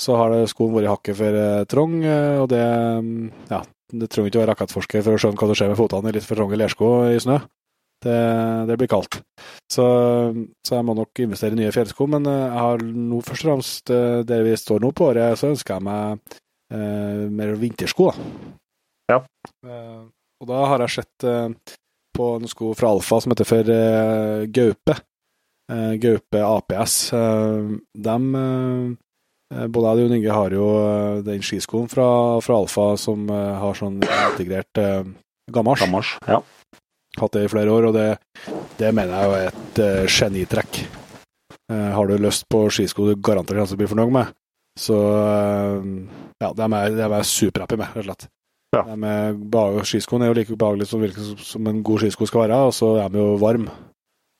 så 0.00 0.18
har 0.20 0.34
skoene 0.34 0.54
skoen 0.54 0.76
vært 0.78 0.92
hakket 0.94 1.20
for 1.20 1.42
trang, 1.70 2.00
og 2.44 2.48
det 2.52 2.64
Ja, 3.50 3.64
det 3.92 4.10
trenger 4.10 4.30
ikke 4.30 4.40
å 4.40 4.42
være 4.44 4.52
rakettforsker 4.54 5.06
for 5.06 5.16
å 5.16 5.22
skjønne 5.22 5.40
hva 5.40 5.48
som 5.50 5.58
skjer 5.58 5.72
med 5.72 5.80
fotene 5.80 6.12
i 6.12 6.16
litt 6.16 6.26
for 6.26 6.40
trange 6.40 6.60
lersko 6.60 6.90
i 7.10 7.22
snø. 7.22 7.40
Det, 8.00 8.20
det, 8.70 8.76
blir 8.80 8.88
kaldt. 8.88 9.18
Så, 9.68 9.84
så, 10.64 10.76
jeg 10.78 10.84
må 10.88 10.94
nok 10.96 11.20
investere 11.20 11.52
i 11.52 11.58
nye 11.58 11.72
fjellsko. 11.74 12.06
Men 12.08 12.28
jeg 12.30 12.62
har 12.64 12.84
nå 12.84 13.18
først 13.26 13.44
og 13.44 13.50
fremst, 13.50 13.92
der 14.30 14.46
vi 14.46 14.54
står 14.56 14.80
nå 14.80 14.92
på 14.96 15.10
året, 15.10 15.36
så 15.36 15.50
ønsker 15.50 15.76
jeg 15.76 15.84
meg 15.84 16.38
eh, 16.72 17.26
mer 17.28 17.52
vintersko. 17.60 18.08
Ja. 19.10 19.20
Eh, 19.66 20.00
og 20.40 20.48
da 20.48 20.64
har 20.72 20.86
jeg 20.86 20.96
sett 20.96 21.28
eh, 21.28 21.76
på 22.16 22.32
en 22.38 22.50
sko 22.50 22.72
fra 22.78 22.94
Alfa 22.94 23.20
som 23.20 23.34
heter 23.34 23.48
for 23.48 23.72
eh, 23.74 24.48
Gaupe. 24.48 24.96
Eh, 25.72 25.94
Gaupe 26.02 26.42
APS. 26.46 26.96
Eh, 27.12 27.76
eh, 28.00 28.90
både 29.50 29.92
jeg 29.98 30.08
og 30.08 30.16
Inge 30.16 30.36
har 30.36 30.54
jo 30.54 30.68
eh, 30.78 31.20
den 31.26 31.44
skiskoen 31.44 31.90
fra, 31.90 32.06
fra 32.44 32.58
Alfa 32.60 32.94
som 33.00 33.28
har 33.30 33.78
sånn 33.78 34.00
integrert 34.02 34.80
eh, 34.80 35.04
gamasj. 35.50 35.86
gamasj 35.86 36.16
ja. 36.30 36.40
Hatt 37.18 37.34
det 37.34 37.44
i 37.44 37.50
flere 37.50 37.74
år, 37.74 37.88
og 37.90 37.96
det, 37.96 38.08
det 38.78 38.92
mener 38.94 39.16
jeg 39.16 39.30
er 39.38 39.48
et 39.50 40.10
genitrekk. 40.14 40.84
har 41.70 42.06
du 42.06 42.14
lyst 42.22 42.44
på 42.48 42.60
skisko 42.70 43.08
du 43.08 43.16
garantert 43.18 43.58
kanskje 43.58 43.80
blir 43.80 43.90
fornøyd 43.90 44.12
med, 44.14 44.30
så 44.78 44.98
ja, 46.38 46.52
dem 46.54 46.76
er, 46.78 46.94
dem 46.94 47.16
er 47.18 47.26
superhappy 47.26 47.80
med, 47.80 47.90
rett 47.96 48.04
og 48.04 48.06
slett. 48.06 48.28
Ja. 48.70 48.84
Skiskoen 49.82 50.22
er 50.22 50.30
jo 50.30 50.38
like 50.38 50.56
behagelig 50.56 50.86
som, 50.86 51.02
som, 51.42 51.66
en 51.66 51.82
god 51.82 52.04
skisko 52.04 52.30
skal 52.30 52.46
være, 52.46 52.62
og 52.70 52.74
så 52.78 52.92
er 53.02 53.10
de 53.10 53.18
jo 53.18 53.34
varme. 53.42 53.74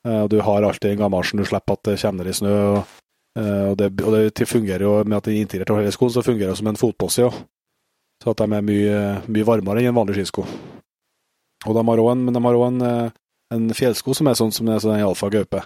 Eh, 0.07 0.23
og 0.23 0.29
du 0.31 0.39
har 0.41 0.63
alltid 0.63 0.97
gamasjen, 0.97 1.41
du 1.41 1.47
slipper 1.47 1.77
at 1.77 1.85
det 1.89 1.99
kommer 2.01 2.27
i 2.27 2.33
snø. 2.33 2.55
og 2.71 3.00
Og 3.31 3.77
det, 3.79 3.87
og 4.03 4.15
det 4.35 4.47
fungerer 4.47 4.83
jo 4.83 5.03
med 5.07 5.17
at 5.17 5.25
den 5.25 5.37
er 5.37 5.45
integrert 5.45 5.69
over 5.71 5.85
hele 5.85 5.93
skoen, 5.95 6.11
så 6.11 6.23
fungerer 6.25 6.51
det 6.51 6.59
som 6.59 6.67
en 6.67 6.79
fotposse 6.79 7.23
òg. 7.23 7.37
Så 8.21 8.33
at 8.33 8.41
de 8.43 8.57
er 8.57 8.65
mye, 8.65 8.97
mye 9.31 9.47
varmere 9.47 9.81
enn 9.81 9.93
en 9.93 9.97
vanlig 9.97 10.19
skisko. 10.19 10.43
Og 11.65 11.77
de 11.77 11.83
har 11.87 12.01
også 12.03 12.17
en, 12.17 12.45
òg 12.51 12.65
en, 12.67 12.81
en, 13.55 13.69
fjellsko 13.77 14.15
som 14.17 14.29
er 14.29 14.37
sånn 14.37 14.53
som 14.53 14.69
er 14.69 14.81
sånn 14.83 15.01
alfa 15.01 15.29
gaupe. 15.33 15.63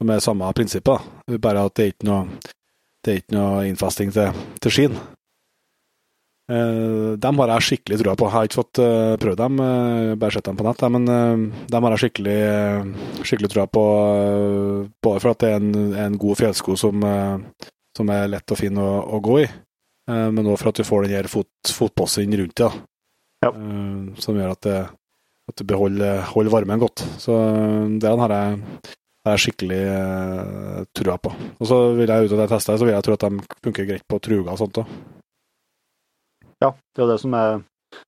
Som 0.00 0.12
er 0.14 0.22
samme 0.24 0.52
prinsippet, 0.56 1.10
bare 1.42 1.66
at 1.66 1.76
det 1.76 1.84
er 1.84 1.92
ikke 1.92 2.08
noe, 2.08 2.52
det 3.04 3.12
er 3.12 3.20
ikke 3.20 3.36
noe 3.36 3.66
innfesting 3.68 4.14
til, 4.14 4.44
til 4.62 4.76
skien. 4.76 4.96
Uh, 6.50 7.14
dem 7.22 7.38
har 7.38 7.52
jeg 7.54 7.66
skikkelig 7.68 8.00
trua 8.00 8.16
på. 8.18 8.26
Jeg 8.26 8.34
har 8.34 8.48
ikke 8.48 8.58
fått 8.58 8.80
uh, 8.82 9.14
prøvd 9.22 9.38
dem, 9.38 9.60
uh, 9.62 10.14
bare 10.18 10.34
sett 10.34 10.48
dem 10.48 10.58
på 10.58 10.66
nett. 10.66 10.82
Men 10.96 11.06
dem 11.70 11.86
har 11.86 11.94
jeg 11.94 12.02
skikkelig, 12.04 12.38
skikkelig 13.22 13.50
trua 13.52 13.66
på, 13.70 13.84
både 15.02 15.22
for 15.22 15.32
at 15.32 15.42
det 15.44 15.50
er 15.50 15.60
en, 15.60 15.74
en 16.06 16.16
god 16.20 16.40
fjellsko 16.40 16.74
som, 16.80 17.04
som, 17.96 18.14
er 18.14 18.30
lett 18.32 18.50
og 18.54 18.58
fin 18.58 18.80
å, 18.80 18.88
å 19.14 19.20
gå 19.22 19.36
i, 19.44 19.48
men 20.10 20.48
òg 20.48 20.58
for 20.58 20.72
at 20.72 20.80
du 20.80 20.86
får 20.86 21.06
den 21.06 21.28
fot, 21.30 21.70
fotposen 21.76 22.34
rundt 22.40 22.56
det, 22.58 22.70
ja. 23.44 23.50
som 24.22 24.38
gjør 24.38 24.54
at, 24.56 24.62
det, 24.66 24.78
at 25.52 25.60
du 25.60 25.66
beholder, 25.70 26.24
holder 26.32 26.54
varmen 26.56 26.82
godt. 26.82 27.04
Så 27.22 27.36
det 28.02 28.10
har 28.24 28.34
jeg, 28.34 28.58
har 29.26 29.36
jeg 29.36 29.44
skikkelig 29.46 29.80
trua 30.98 31.20
på. 31.22 31.34
Og 31.60 31.70
så 31.70 31.80
vil 31.98 32.10
jeg 32.10 32.26
ut 32.26 32.36
og 32.36 32.42
det 32.42 32.60
så 32.64 32.80
vil 32.82 32.94
jeg 32.96 33.06
tro 33.06 33.18
at 33.18 33.28
de 33.28 33.62
funker 33.68 33.90
greit 33.92 34.06
på 34.08 34.22
truger 34.24 34.50
og 34.50 34.62
sånt 34.64 34.82
òg. 34.82 34.98
Ja, 36.60 36.74
det 36.94 37.00
er 37.00 37.06
jo 37.06 37.12
det 37.12 37.20
som 37.22 37.34
er 37.38 37.62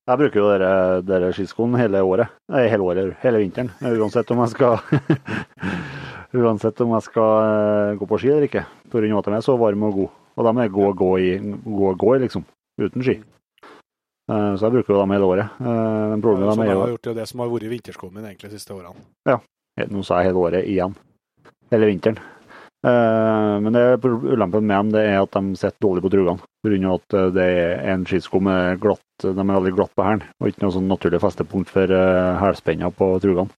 Jeg 0.06 0.18
bruker 0.20 0.38
jo 0.38 0.48
dere, 0.50 0.70
dere 1.06 1.32
skiskoene 1.34 1.80
hele 1.80 2.02
året. 2.04 2.32
Nei, 2.52 2.66
hele 2.70 2.84
året, 2.86 3.14
hele 3.22 3.40
vinteren. 3.42 3.72
Uansett 3.82 4.30
om 4.30 4.42
jeg 4.44 4.52
skal 4.52 4.78
Uansett 6.42 6.80
om 6.80 6.94
jeg 6.96 7.06
skal 7.08 7.32
eh, 7.44 7.94
gå 8.00 8.08
på 8.08 8.18
ski 8.20 8.30
eller 8.32 8.46
ikke. 8.48 8.64
Pga. 8.92 9.18
at 9.18 9.28
de 9.28 9.36
er 9.36 9.44
så 9.44 9.56
varme 9.60 9.88
og 9.88 9.98
gode. 9.98 10.12
Og 10.36 10.46
de 10.48 10.52
er 10.62 10.72
gode 10.72 10.92
å 10.92 10.96
gå 10.96 11.10
i, 11.20 11.30
gode 11.64 11.92
å 11.92 12.00
gå 12.00 12.14
i 12.16 12.22
liksom. 12.22 12.46
Uten 12.80 13.04
ski. 13.04 13.18
Eh, 14.32 14.52
så 14.56 14.68
jeg 14.68 14.74
bruker 14.78 14.94
jo 14.94 15.00
dem 15.02 15.12
hele 15.16 15.28
året. 15.28 15.58
Eh, 15.60 16.04
men 16.12 16.24
problemet 16.24 16.56
ja, 16.56 16.72
så 16.72 16.84
har 16.84 16.94
gjort 16.94 17.10
det 17.18 17.26
som 17.28 17.44
har 17.44 17.52
vært 17.52 17.72
vinterskoen 17.72 18.14
min 18.16 18.28
egentlig 18.30 18.52
de 18.52 18.60
siste 18.60 18.76
årene. 18.76 19.04
Ja. 19.28 19.40
Nå 19.88 20.04
sa 20.04 20.20
jeg 20.20 20.30
hele 20.30 20.40
året 20.40 20.68
igjen. 20.68 20.96
Hele 21.72 21.88
vinteren. 21.88 22.20
Eh, 22.82 23.60
men 23.62 23.72
det 23.72 24.04
ulempen 24.04 24.66
med 24.66 24.74
dem 24.76 24.88
det 24.96 25.02
er 25.06 25.20
at 25.22 25.36
de 25.36 25.54
sitter 25.54 25.78
dårlig 25.84 26.02
på 26.02 26.10
trugene. 26.10 26.42
Pga. 26.66 26.94
at 26.94 27.14
eh, 27.18 27.30
det 27.36 27.46
er 27.46 27.92
en 27.92 28.06
skisko 28.06 28.40
med 28.42 28.80
glatt, 28.82 29.04
de 29.22 29.38
er 29.38 29.54
veldig 29.54 29.74
glatt 29.76 29.94
på 29.94 30.06
hælen, 30.06 30.24
og 30.40 30.50
ikke 30.50 30.64
noe 30.64 30.74
sånn 30.74 30.90
naturlig 30.90 31.20
festepunkt 31.22 31.70
for 31.70 31.90
uh, 31.94 32.38
hælspenna 32.42 32.90
på 32.90 33.14
trugene. 33.22 33.50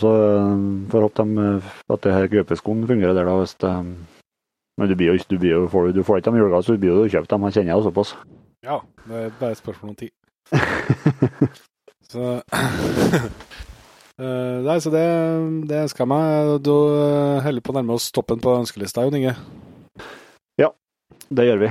Så 0.00 0.10
får 0.92 1.04
håpe 1.06 1.24
at 1.94 2.02
det 2.04 2.12
her 2.12 2.26
gaupeskoen 2.28 2.82
fungerer 2.86 3.16
der, 3.16 3.24
da. 3.24 3.38
hvis 3.40 3.54
det, 3.62 3.70
Men 4.78 4.88
du, 4.88 4.94
blir 4.96 5.12
jo, 5.12 5.24
du, 5.28 5.38
blir 5.38 5.54
jo, 5.54 5.62
får, 5.68 5.92
du 5.96 6.02
får 6.04 6.20
ikke 6.20 6.30
dem 6.30 6.38
julegave, 6.40 6.62
så 6.62 6.76
du 6.76 6.82
blir 6.82 6.92
jo 6.92 7.08
kjøpt 7.08 7.30
dem. 7.30 7.42
Han 7.42 7.52
kjenner 7.52 7.72
jeg 7.72 7.86
såpass. 7.88 8.14
Ja, 8.64 8.78
det 9.08 9.16
er 9.16 9.32
bare 9.40 9.56
et 9.56 9.62
spørsmål 9.62 9.90
om 9.90 9.96
tid. 9.96 10.12
så 12.12 12.40
Uh, 14.20 14.60
nei, 14.66 14.76
så 14.84 14.90
det, 14.92 15.06
det 15.70 15.78
ønsker 15.86 16.04
jeg 16.04 16.10
meg. 16.12 16.50
Du 16.60 16.74
holder 17.40 17.64
på 17.64 17.72
å 17.72 17.76
nærme 17.78 17.96
oss 17.96 18.10
toppen 18.12 18.42
på 18.42 18.52
ønskelista, 18.58 19.06
Jon 19.06 19.16
Inge? 19.16 19.32
Ja, 20.60 20.68
det 21.32 21.46
gjør 21.48 21.62
vi. 21.62 21.70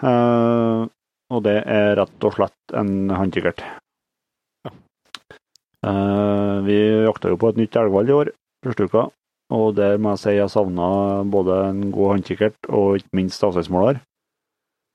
Uh, 0.00 0.88
og 1.32 1.44
det 1.44 1.58
er 1.68 1.94
rett 2.00 2.24
og 2.24 2.36
slett 2.38 2.76
en 2.76 3.12
håndkikkert. 3.12 3.60
Ja. 4.64 4.72
Uh, 5.84 6.64
vi 6.64 6.78
jakta 7.04 7.32
jo 7.32 7.40
på 7.40 7.52
et 7.52 7.60
nytt 7.60 7.76
elghval 7.76 8.08
i 8.08 8.16
år, 8.16 8.32
første 8.64 8.88
uka. 8.88 9.06
Og 9.52 9.76
der 9.76 10.00
må 10.00 10.14
jeg 10.14 10.22
si 10.22 10.36
jeg 10.38 10.48
savna 10.48 10.88
både 11.28 11.58
en 11.68 11.84
god 11.92 12.14
håndkikkert 12.14 12.70
og 12.72 13.02
ikke 13.02 13.20
minst 13.20 13.44
avstandsmåler. 13.44 14.00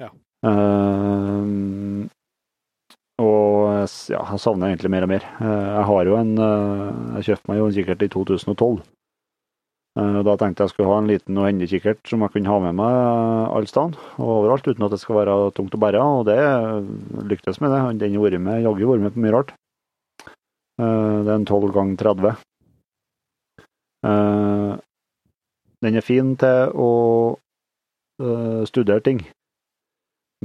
Ja. 0.02 0.10
Uh, 0.41 2.10
og 3.18 3.88
ja, 4.11 4.20
jeg 4.22 4.41
savner 4.41 4.70
egentlig 4.70 4.91
mer 4.93 5.05
og 5.07 5.09
mer. 5.09 5.24
Eh, 5.41 5.65
jeg 5.74 5.86
har 5.89 6.09
jo 6.09 6.18
en 6.20 6.38
eh, 6.38 6.99
Jeg 7.18 7.28
kjøpte 7.30 7.49
meg 7.49 7.59
jo 7.59 7.68
en 7.68 7.76
kikkert 7.78 8.05
i 8.05 8.09
2012. 8.13 8.78
og 9.97 10.20
da 10.28 10.34
tenkte 10.38 10.61
jeg 10.61 10.70
skulle 10.70 10.91
ha 10.91 10.97
en 11.01 11.07
liten 11.09 11.38
og 11.41 11.63
kikkert 11.72 12.03
som 12.05 12.22
jeg 12.22 12.30
kunne 12.36 12.51
ha 12.51 12.57
med 12.61 12.76
meg 12.78 12.97
alle 13.49 13.65
steder 13.65 13.97
og 14.22 14.28
overalt, 14.36 14.68
uten 14.70 14.86
at 14.86 14.93
det 14.93 14.99
skal 15.01 15.18
være 15.18 15.38
tungt 15.57 15.74
å 15.74 15.80
bære. 15.82 16.03
Og 16.20 16.28
det 16.28 16.38
lyktes 17.32 17.57
med 17.63 17.74
det. 17.74 17.80
Den 18.03 18.13
har 18.13 18.28
vært 18.28 18.43
med, 18.45 18.61
jaggu 18.61 18.86
vært 18.91 19.05
med 19.07 19.15
på 19.15 19.24
mye 19.26 19.34
rart. 19.34 19.55
Det 20.78 21.32
er 21.32 21.34
en 21.34 21.49
12 21.49 21.74
ganger 21.74 21.97
30. 22.03 22.36
Den 25.82 25.97
er 25.97 26.05
fin 26.05 26.36
til 26.38 26.78
å 26.78 26.91
studere 28.70 29.01
ting. 29.01 29.26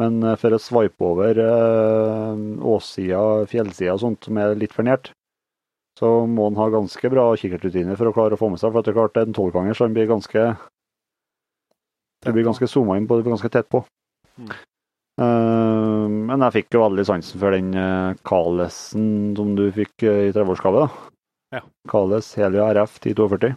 Men 0.01 0.23
eh, 0.25 0.39
for 0.41 0.55
å 0.55 0.61
sveipe 0.63 1.09
over 1.09 1.41
eh, 1.43 2.45
åssida, 2.75 3.23
fjellsida 3.51 3.97
og 3.97 4.03
sånt 4.05 4.29
som 4.29 4.41
er 4.41 4.57
litt 4.59 4.75
for 4.77 4.89
nært, 4.89 5.13
så 5.99 6.23
må 6.27 6.49
han 6.49 6.57
ha 6.57 6.71
ganske 6.73 7.11
bra 7.13 7.27
kikkertrutiner 7.37 7.99
for 8.01 8.09
å 8.09 8.15
klare 8.17 8.39
å 8.39 8.41
få 8.41 8.49
med 8.53 8.63
seg. 8.63 8.73
For 8.73 8.85
det 8.85 8.95
er 8.95 9.01
klart 9.01 9.21
en 9.21 9.37
tolvganger, 9.37 9.77
så 9.77 9.87
han 9.87 9.97
blir 9.97 10.09
ganske 10.11 10.47
den 12.23 12.37
blir 12.37 12.47
ganske 12.47 12.69
zooma 12.71 12.97
inn 12.99 13.09
på, 13.11 13.19
det 13.19 13.27
ganske 13.27 13.51
tett 13.53 13.69
på. 13.73 13.83
Mm. 14.39 14.53
Uh, 15.21 16.07
men 16.31 16.41
jeg 16.47 16.55
fikk 16.55 16.77
jo 16.77 16.85
veldig 16.87 17.05
sansen 17.05 17.41
for 17.43 17.53
den 17.53 17.75
uh, 17.77 18.15
Kalesen 18.25 19.35
som 19.37 19.51
du 19.59 19.67
fikk 19.75 20.07
uh, 20.07 20.29
i 20.29 20.31
30-årsgave. 20.33 20.87
Ja. 21.53 21.61
Kales 21.91 22.31
Helio 22.39 22.65
RF 22.71 22.97
1042. 23.03 23.53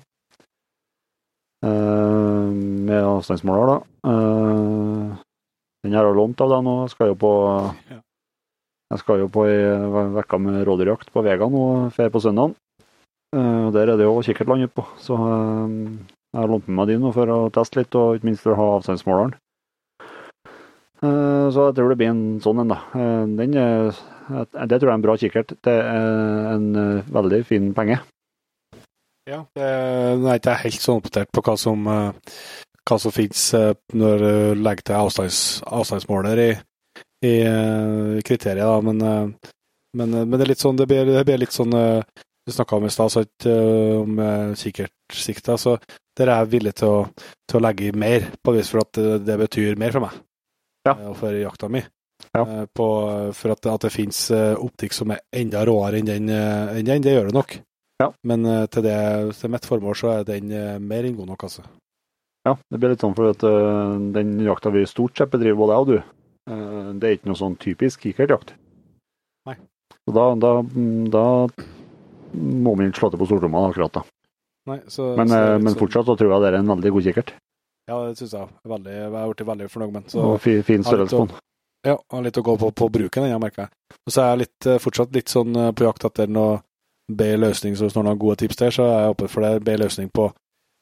Uh, 1.65 2.49
med 2.51 3.05
avstandsmåler, 3.05 3.71
da. 3.71 3.77
Uh, 4.09 5.24
den 5.85 5.93
har 5.93 6.09
jeg 6.09 6.17
lånt 6.17 6.41
av 6.41 6.51
deg 6.51 6.65
nå. 6.65 6.75
Jeg 6.83 6.95
skal 6.95 7.13
jo 7.13 7.21
på 7.21 7.31
jeg 8.93 9.01
skal 9.01 9.23
jo 9.23 9.31
på 9.33 9.47
ei 9.49 9.55
uke 10.13 10.37
med 10.41 10.61
rådyrjakt 10.67 11.09
på 11.13 11.23
Vega 11.25 11.47
nå 11.49 11.63
fer 11.95 12.11
på 12.13 12.21
søndag. 12.21 12.53
Uh, 13.35 13.71
der 13.73 13.91
er 13.91 13.97
det 13.99 14.05
jo 14.05 14.21
kikkertland 14.23 14.67
utpå, 14.67 14.85
så 15.01 15.17
uh, 15.17 15.65
jeg 15.65 16.39
har 16.39 16.51
lånt 16.51 16.69
med 16.69 16.77
meg 16.77 16.91
de 16.91 16.99
nå 17.01 17.11
for 17.15 17.31
å 17.33 17.39
teste 17.53 17.81
litt, 17.81 17.97
og 17.97 18.15
ikke 18.15 18.29
minst 18.29 18.45
for 18.45 18.53
å 18.53 18.59
ha 18.59 18.67
avstandsmåleren. 18.77 19.33
Uh, 21.01 21.49
så 21.51 21.67
jeg 21.67 21.75
tror 21.79 21.91
det 21.91 21.97
blir 21.99 22.13
en 22.13 22.23
sånn 22.45 22.61
en, 22.63 22.71
da. 22.71 22.77
Den 23.41 23.57
er, 23.59 23.89
det 24.29 24.79
tror 24.79 24.87
jeg 24.87 24.93
er 24.93 24.99
en 24.99 25.07
bra 25.07 25.17
kikkert. 25.19 25.55
Det 25.65 25.75
er 25.81 26.51
en 26.53 26.69
veldig 27.17 27.41
fin 27.49 27.73
penge. 27.75 27.99
Ja, 29.25 29.41
det 29.57 29.65
er 29.65 30.37
ikke 30.37 30.59
helt 30.61 30.79
sånn 30.79 31.01
oppdatert 31.01 31.33
på 31.33 31.41
hva 31.41 31.57
som 31.57 31.89
hva 32.85 32.97
som 33.01 33.13
finnes 33.13 33.47
eh, 33.57 33.73
når 33.97 34.21
du 34.21 34.61
legger 34.61 34.89
til 34.89 34.99
avstands, 34.99 35.39
avstandsmåler 35.65 36.41
i, 36.43 36.51
i 37.25 37.33
uh, 37.47 38.21
kriteriet, 38.25 38.61
da. 38.61 38.77
Men, 38.85 39.01
uh, 39.01 39.51
men, 39.97 40.13
men, 40.13 40.37
det 40.37 40.45
er 40.45 40.51
litt 40.53 40.61
sånn 40.61 40.77
det 40.77 40.87
blir, 40.89 41.09
det 41.09 41.25
blir 41.25 41.41
litt 41.41 41.55
sånn 41.55 41.71
Du 42.45 42.51
snakka 42.53 42.77
om 42.77 42.83
i 42.85 42.91
stad 42.93 43.47
om 43.47 44.19
kikkertsikta, 44.59 45.55
så 45.57 45.79
der 46.19 46.29
er 46.29 46.43
jeg 46.43 46.51
villig 46.51 46.73
til 46.77 46.91
å, 46.91 46.97
til 47.49 47.57
å 47.57 47.61
legge 47.65 47.87
i 47.87 47.95
mer, 47.95 48.27
på 48.37 48.53
vis 48.53 48.69
for 48.69 48.83
at 48.83 48.99
det, 48.99 49.23
det 49.25 49.37
betyr 49.39 49.79
mer 49.81 49.95
for 49.95 50.05
meg 50.05 50.19
ja. 50.85 50.93
og 50.93 51.15
for 51.17 51.33
jakta 51.33 51.71
mi. 51.73 51.81
Ja. 52.35 52.43
På, 52.69 52.87
for 53.33 53.55
at, 53.55 53.65
at 53.71 53.87
det 53.87 53.91
finnes 53.95 54.19
optikk 54.61 54.93
som 54.93 55.15
er 55.15 55.23
enda 55.33 55.63
råere 55.65 56.03
enn 56.03 56.11
den, 56.11 56.29
enn 56.29 56.85
den, 56.85 57.01
det 57.01 57.15
gjør 57.15 57.31
det 57.31 57.37
nok. 57.39 57.57
Ja. 58.03 58.11
Men 58.29 58.45
til, 58.69 58.85
det, 58.85 58.99
til 59.39 59.55
mitt 59.55 59.65
formål 59.65 59.97
så 59.97 60.13
er 60.19 60.29
den 60.29 60.53
mer 60.85 61.09
enn 61.09 61.17
god 61.17 61.33
nok, 61.33 61.47
altså. 61.49 61.65
Ja, 62.45 62.53
det 62.69 62.77
blir 62.77 62.91
litt 62.93 63.01
sånn 63.01 63.15
for 63.17 63.31
at 63.33 63.41
uh, 63.41 63.95
den 64.13 64.35
jakta 64.45 64.69
vi 64.73 64.83
stort 64.85 65.17
sett 65.17 65.31
bedriver, 65.33 65.57
både 65.63 65.73
jeg 65.75 65.85
og 65.85 65.87
du, 65.89 65.95
uh, 66.51 66.89
det 66.99 67.07
er 67.07 67.15
ikke 67.17 67.31
noe 67.31 67.39
sånn 67.39 67.55
typisk 67.61 68.05
kikkertjakt. 68.05 68.53
Nei. 69.49 69.55
Så 70.05 70.13
da, 70.13 70.25
da, 70.37 70.51
da 71.15 71.23
må 72.35 72.75
vi 72.77 72.89
ikke 72.91 73.01
slå 73.01 73.09
til 73.13 73.23
på 73.23 73.29
stortrommene 73.31 73.71
akkurat 73.71 73.97
da. 73.97 74.03
Nei, 74.69 74.77
så, 74.89 75.11
men, 75.17 75.33
så 75.33 75.41
uh, 75.41 75.55
men 75.57 75.71
sånn- 75.73 75.81
fortsatt 75.81 76.11
så 76.11 76.17
tror 76.19 76.35
jeg 76.35 76.45
det 76.45 76.51
er 76.51 76.59
en 76.59 76.71
veldig 76.75 76.93
god 76.97 77.09
kikkert. 77.09 77.33
Ja, 77.89 77.97
det 78.05 78.15
syns 78.17 78.37
jeg. 78.37 78.53
Veldig, 78.65 78.93
jeg 78.97 79.09
har 79.13 79.33
blitt 79.33 79.49
veldig 79.49 79.71
fornøyd 79.73 79.91
med 79.93 80.07
den. 80.07 80.37
Fin, 80.41 80.63
fin 80.65 80.85
størrelse 80.85 81.17
på 81.17 81.25
den. 81.27 81.41
Ja, 81.85 81.99
har 82.09 82.23
litt 82.25 82.37
å 82.41 82.45
gå 82.45 82.55
på 82.57 82.71
på 82.73 82.87
bruken, 82.89 83.27
jeg 83.29 83.41
merker. 83.41 83.67
Og 83.93 84.13
så 84.13 84.23
er 84.23 84.31
jeg 84.31 84.45
litt, 84.45 84.69
fortsatt 84.81 85.11
litt 85.13 85.29
sånn 85.29 85.53
på 85.77 85.85
jakt 85.85 86.07
etter 86.09 86.31
noe 86.33 86.55
bedre 87.05 87.43
løsning, 87.43 87.75
så 87.77 87.85
hvis 87.85 87.93
noen 87.93 88.09
har 88.09 88.17
gode 88.17 88.39
tips 88.41 88.57
der, 88.57 88.73
så 88.73 88.87
er 88.89 89.03
jeg 89.03 89.13
åpen 89.13 89.29
for 89.29 89.45
det. 89.45 89.51
Bedre 89.67 89.83
løsning 89.83 90.09
på 90.09 90.25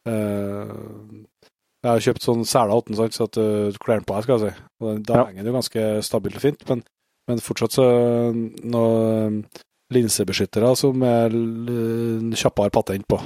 uh, 0.08 0.72
jeg 1.84 1.92
har 1.92 2.04
kjøpt 2.06 2.24
sånn 2.24 2.46
sela 2.48 2.76
åtten, 2.80 2.96
så 2.96 3.28
at 3.28 3.36
du 3.36 3.78
kler 3.84 4.00
den 4.00 4.08
på 4.08 4.16
deg, 4.16 4.26
skal 4.26 4.40
jeg 4.40 4.54
si. 4.54 4.66
Og 4.84 5.00
da 5.04 5.18
ja. 5.20 5.24
henger 5.28 5.44
den 5.44 5.52
jo 5.52 5.56
ganske 5.58 5.88
stabilt 6.08 6.38
og 6.40 6.44
fint, 6.46 6.62
men, 6.70 6.84
men 7.28 7.42
fortsatt 7.44 7.76
så 7.76 7.88
noen 8.32 9.42
linsebeskyttere 9.94 10.70
som 10.80 11.04
er 11.06 11.36
kjappere 12.40 12.72
patent 12.74 13.08
på. 13.12 13.20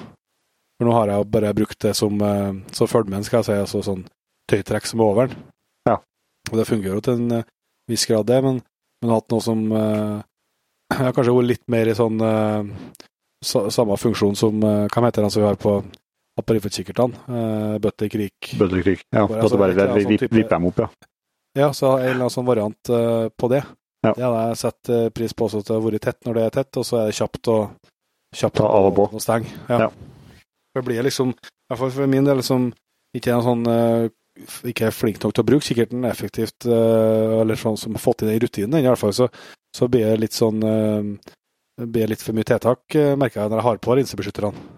For 0.77 0.89
nå 0.89 0.95
har 0.95 1.11
jeg 1.11 1.27
bare 1.33 1.53
brukt 1.57 1.77
det 1.85 1.93
som, 1.97 2.17
som 2.73 2.89
følger 2.89 3.27
skal 3.27 3.43
jeg 3.43 3.47
si, 3.49 3.59
altså 3.61 3.83
sånn 3.85 4.03
tøytrekk 4.49 4.89
som 4.89 5.03
er 5.03 5.11
over 5.11 5.29
den. 5.29 5.45
Ja. 5.89 5.99
Og 6.49 6.57
det 6.57 6.67
fungerer 6.69 6.97
jo 6.97 7.05
til 7.05 7.21
en 7.21 7.45
viss 7.91 8.07
grad, 8.09 8.25
det, 8.29 8.41
men, 8.45 8.59
men 9.03 9.13
hatt 9.13 9.29
noe 9.33 9.45
som 9.45 9.63
Jeg 10.87 11.03
har 11.03 11.13
kanskje 11.13 11.35
vært 11.35 11.51
litt 11.51 11.65
mer 11.69 11.89
i 11.91 11.95
sånn 11.97 12.17
samme 13.43 13.97
funksjon 13.99 14.37
som 14.39 14.61
Hva 14.63 15.03
heter 15.03 15.21
den 15.21 15.33
som 15.33 15.43
vi 15.43 15.49
har 15.49 15.59
på 15.61 15.77
på 16.45 16.55
riffelkikkertene. 16.57 17.23
Uh, 17.29 17.75
Bøtter 17.81 18.09
Krik. 18.13 18.51
Bøtter 18.59 18.83
Krik, 18.85 19.03
ja. 19.09 19.23
Bare, 19.27 19.41
Altså, 19.41 19.57
bare 19.57 19.73
det, 19.77 19.87
sånn 19.89 20.11
type- 20.17 20.29
vipper 20.35 20.55
dem 20.57 20.67
opp, 20.69 20.79
ja. 20.85 20.89
Ja, 21.57 21.71
så 21.73 21.95
en 21.97 22.03
eller 22.05 22.19
annen 22.27 22.33
sånn 22.35 22.45
variant 22.45 22.89
uh, 22.93 23.29
på 23.33 23.49
det. 23.49 23.63
Ja. 24.05 24.11
Det 24.13 24.21
hadde 24.23 24.41
jeg 24.51 24.57
sett 24.61 24.89
eh, 24.93 25.07
pris 25.09 25.33
på 25.33 25.47
også, 25.47 25.63
at 25.63 25.67
det 25.67 25.73
har 25.73 25.81
vært 25.81 26.03
tett 26.05 26.27
når 26.27 26.35
det 26.37 26.43
er 26.45 26.51
tett, 26.59 26.77
og 26.77 26.85
så 26.85 26.99
er 27.01 27.07
det 27.09 27.15
kjapt 27.17 27.49
å 27.49 27.55
kjapt 28.37 28.59
Ta 28.61 28.67
av 28.69 28.85
og 28.91 28.93
på. 28.95 29.07
Og 29.17 29.23
steng. 29.23 29.47
Ja. 29.67 29.79
Ja. 29.87 29.89
Det 30.77 30.83
blir 30.85 31.01
liksom, 31.07 31.31
i 31.33 31.71
hvert 31.71 31.81
fall 31.81 31.91
for 31.95 32.11
min 32.13 32.29
del, 32.29 32.43
som 32.45 32.69
ikke 33.17 33.33
en 33.33 33.43
sånn 33.47 33.65
uh, 33.65 34.05
ikke 34.69 34.91
er 34.91 34.93
flink 34.93 35.17
nok 35.23 35.33
til 35.33 35.41
å 35.41 35.47
bruke 35.49 35.65
kikkerten 35.65 36.05
effektivt, 36.05 36.67
eller 36.69 37.57
sånn 37.57 37.79
som 37.81 37.97
har 37.97 38.03
fått 38.03 38.21
inn 38.21 38.29
den 38.29 38.43
rutinen, 38.43 38.77
i 38.77 38.85
hvert 38.85 39.01
fall, 39.01 39.15
så, 39.17 39.25
så 39.73 39.87
blir 39.89 40.05
det 40.11 40.19
litt 40.21 40.37
sånn 40.37 40.61
eh, 40.61 41.09
blir 41.81 42.11
litt 42.13 42.21
for 42.21 42.37
mye 42.37 42.45
tiltak, 42.45 42.85
merker 43.17 43.41
jeg 43.41 43.49
når 43.49 43.57
jeg 43.57 43.65
har 43.71 43.79
på 43.81 43.95
linsebeskytterne. 43.97 44.76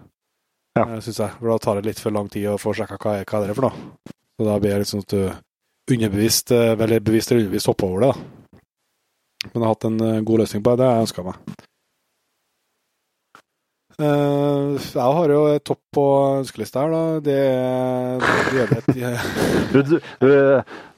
Ja. 0.78 0.84
syns 0.86 1.04
Synes 1.08 1.18
jeg. 1.24 1.30
For 1.40 1.50
da 1.50 1.58
tar 1.58 1.74
det 1.80 1.86
litt 1.90 2.00
for 2.02 2.14
lang 2.14 2.28
tid 2.30 2.46
å 2.52 2.58
få 2.60 2.72
sjekka 2.76 2.98
hva, 3.02 3.16
er- 3.20 3.24
hva 3.26 3.42
er 3.42 3.48
det 3.50 3.56
for 3.58 3.68
noe. 3.68 3.94
Så 4.38 4.46
da 4.46 4.58
blir 4.62 4.70
det 4.76 4.78
litt 4.84 4.92
sånn 4.92 5.02
at 5.04 5.14
du 5.14 5.94
underbevisst, 5.94 6.52
veldig 6.54 6.84
eller 6.86 7.00
bevisst 7.00 7.32
eller 7.32 7.42
underbevisst 7.44 7.66
hopper 7.72 7.88
over 7.90 8.00
det. 8.00 8.12
da. 8.12 8.60
Men 9.50 9.56
jeg 9.56 9.62
har 9.64 9.74
hatt 9.74 9.84
en 9.88 10.00
eh, 10.06 10.20
god 10.28 10.38
løsning 10.44 10.62
på 10.62 10.70
det, 10.70 10.78
det 10.82 10.86
har 10.86 10.94
jeg 11.00 11.06
ønska 11.08 11.24
meg. 11.26 11.36
Eh, 14.00 14.76
jeg 14.80 15.14
har 15.18 15.32
jo 15.34 15.40
et 15.50 15.64
topp 15.68 15.80
på 15.96 16.04
ønskelista 16.40 16.84
her, 16.86 16.94
da. 16.94 17.02
Det 17.24 17.36
er 17.36 18.20
det 18.20 18.62
er 18.62 18.70
et, 18.78 19.72
Du, 19.72 19.82
du, 19.82 19.96
du, 20.22 20.30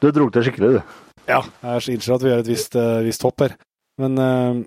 du 0.03 0.11
dro 0.15 0.29
til 0.31 0.45
skikkelig, 0.47 0.71
du. 0.77 0.99
Ja, 1.31 1.41
jeg 1.63 1.97
innser 1.97 2.15
at 2.17 2.23
vi 2.25 2.31
gjør 2.33 2.43
et 2.45 2.51
visst, 2.53 2.77
eh, 2.79 3.01
visst 3.07 3.23
hopp 3.27 3.43
her. 3.43 3.57
Men 4.03 4.19
eh, 4.19 4.61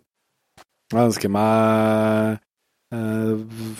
jeg 0.95 1.08
ønsker 1.12 1.32
meg 1.32 2.41
eh, 2.94 3.32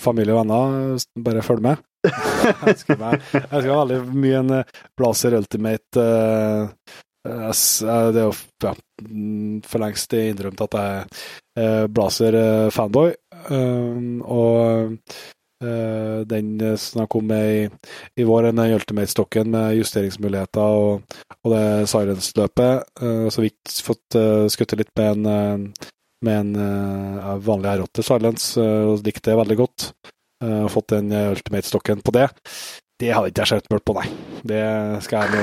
familie 0.02 0.36
og 0.36 0.42
venner, 0.44 1.06
bare 1.28 1.44
følg 1.46 1.66
med. 1.66 1.84
jeg 2.06 2.56
ønsker 2.70 3.00
meg, 3.02 3.22
jeg 3.34 3.46
ønsker 3.50 3.72
meg 3.72 3.80
veldig 3.80 4.20
mye 4.24 4.42
en 4.42 4.56
eh, 4.60 4.74
Blazer 4.98 5.38
Ultimate 5.40 6.02
eh, 6.02 6.92
Det 7.26 8.20
er 8.20 8.20
jo 8.20 8.34
ja, 8.62 8.76
mm, 9.08 9.64
for 9.66 9.82
lengst 9.82 10.14
innrømt 10.14 10.62
at 10.68 10.78
jeg 10.78 11.08
er 11.64 11.88
Blazer-fanboy. 11.90 13.16
og 14.26 15.00
den 16.30 16.50
som 16.78 17.00
jeg 17.00 17.10
kom 17.10 17.26
med 17.26 17.46
i, 17.56 17.64
i 18.22 18.26
vår, 18.28 18.52
den 18.52 18.76
Ultimate-stokken 18.76 19.50
med 19.56 19.78
justeringsmuligheter 19.80 20.62
og, 20.62 21.16
og 21.42 21.56
det 21.56 21.90
Sirens-løpet, 21.90 22.84
Uh, 23.02 23.28
så 23.34 23.42
vidt 23.44 23.74
fått 23.84 24.16
uh, 24.20 24.46
skutt 24.52 24.76
litt 24.78 24.92
med 25.00 25.26
en, 25.26 25.72
med 26.26 26.42
en 26.42 26.66
eh, 26.66 27.32
vanlig 27.46 27.78
R8 27.78 28.06
Silence, 28.06 28.56
eh, 28.62 28.84
og 28.90 29.06
likte 29.06 29.32
det 29.32 29.40
veldig 29.40 29.58
godt. 29.62 29.90
Uh, 30.44 30.66
og 30.66 30.72
fått 30.74 30.92
den 30.92 31.14
eh, 31.16 31.32
Ultimate-stokken 31.32 32.02
på 32.04 32.12
det. 32.16 32.28
Det 33.00 33.12
hadde 33.12 33.30
ikke 33.32 33.44
jeg 33.44 33.52
sett 33.54 33.70
mørkt 33.72 33.86
på, 33.88 33.96
nei. 33.98 34.08
Det 34.48 34.64
skal 35.04 35.26
jeg 35.26 35.32
nå 35.36 35.40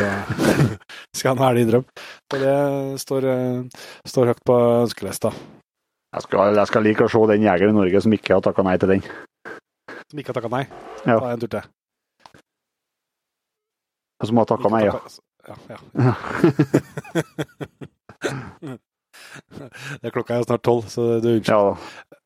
skal 1.17 1.29
jeg 1.31 1.35
en 1.35 1.45
ærlig 1.49 1.65
innrømme. 1.67 2.05
Så 2.29 2.41
det 2.41 2.57
står, 3.03 3.27
eh, 3.33 3.83
står 4.09 4.31
høyt 4.33 4.43
på 4.49 4.57
ønskelista. 4.83 5.33
Jeg 6.13 6.27
skal, 6.27 6.57
jeg 6.61 6.69
skal 6.69 6.85
like 6.85 7.05
å 7.09 7.13
se 7.13 7.21
den 7.33 7.47
jegeren 7.47 7.75
i 7.75 7.79
Norge 7.81 8.03
som 8.05 8.17
ikke 8.17 8.37
har 8.37 8.45
takka 8.45 8.65
nei 8.67 8.77
til 8.81 8.95
den. 8.95 9.05
Som 10.13 10.21
ikke 10.21 10.33
har 10.33 10.41
takka 10.41 10.53
nei. 10.53 10.65
Ja. 11.07 11.17
Ta 11.17 11.33
en 11.33 11.43
tur 11.43 11.53
til. 11.57 11.65
Som 14.29 14.39
har 14.41 14.49
takka 14.53 14.69
nei, 14.77 14.83
ja. 14.87 14.97
Ja, 15.49 15.57
ja. 15.73 15.79
det 20.01 20.11
er 20.11 20.15
klokka 20.15 20.39
er 20.39 20.49
snart 20.49 20.65
tolv, 20.67 20.89
så 20.93 21.15
du 21.23 21.35
unnskyld. 21.37 21.53
ja. 21.53 22.19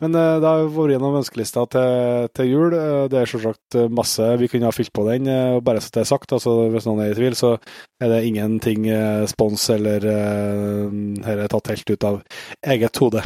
Men 0.00 0.16
uh, 0.16 0.38
det 0.40 0.48
har 0.48 0.70
vært 0.72 0.94
gjennom 0.94 1.18
ønskelista 1.20 1.66
til, 1.74 2.28
til 2.36 2.48
jul. 2.48 2.76
Eh, 2.76 3.04
det 3.12 3.18
er 3.20 3.28
selvsagt 3.28 3.76
eh, 3.76 3.90
masse 3.92 4.28
vi 4.40 4.48
kunne 4.48 4.70
ha 4.70 4.72
fylt 4.72 4.94
på 4.96 5.04
den, 5.10 5.28
og 5.28 5.60
bare 5.66 5.82
så 5.84 5.92
det 5.92 6.04
er 6.04 6.08
sagt. 6.08 6.32
altså 6.32 6.54
Hvis 6.72 6.86
noen 6.88 7.02
er 7.04 7.12
i 7.12 7.18
tvil, 7.18 7.36
så 7.36 7.52
er 8.00 8.12
det 8.14 8.22
ingenting 8.28 8.88
spons 9.28 9.68
eller 9.76 10.06
uh, 10.08 11.00
her 11.26 11.44
er 11.44 11.52
tatt 11.52 11.72
helt 11.74 11.92
ut 11.92 12.06
av 12.08 12.22
eget 12.64 13.02
hode. 13.02 13.24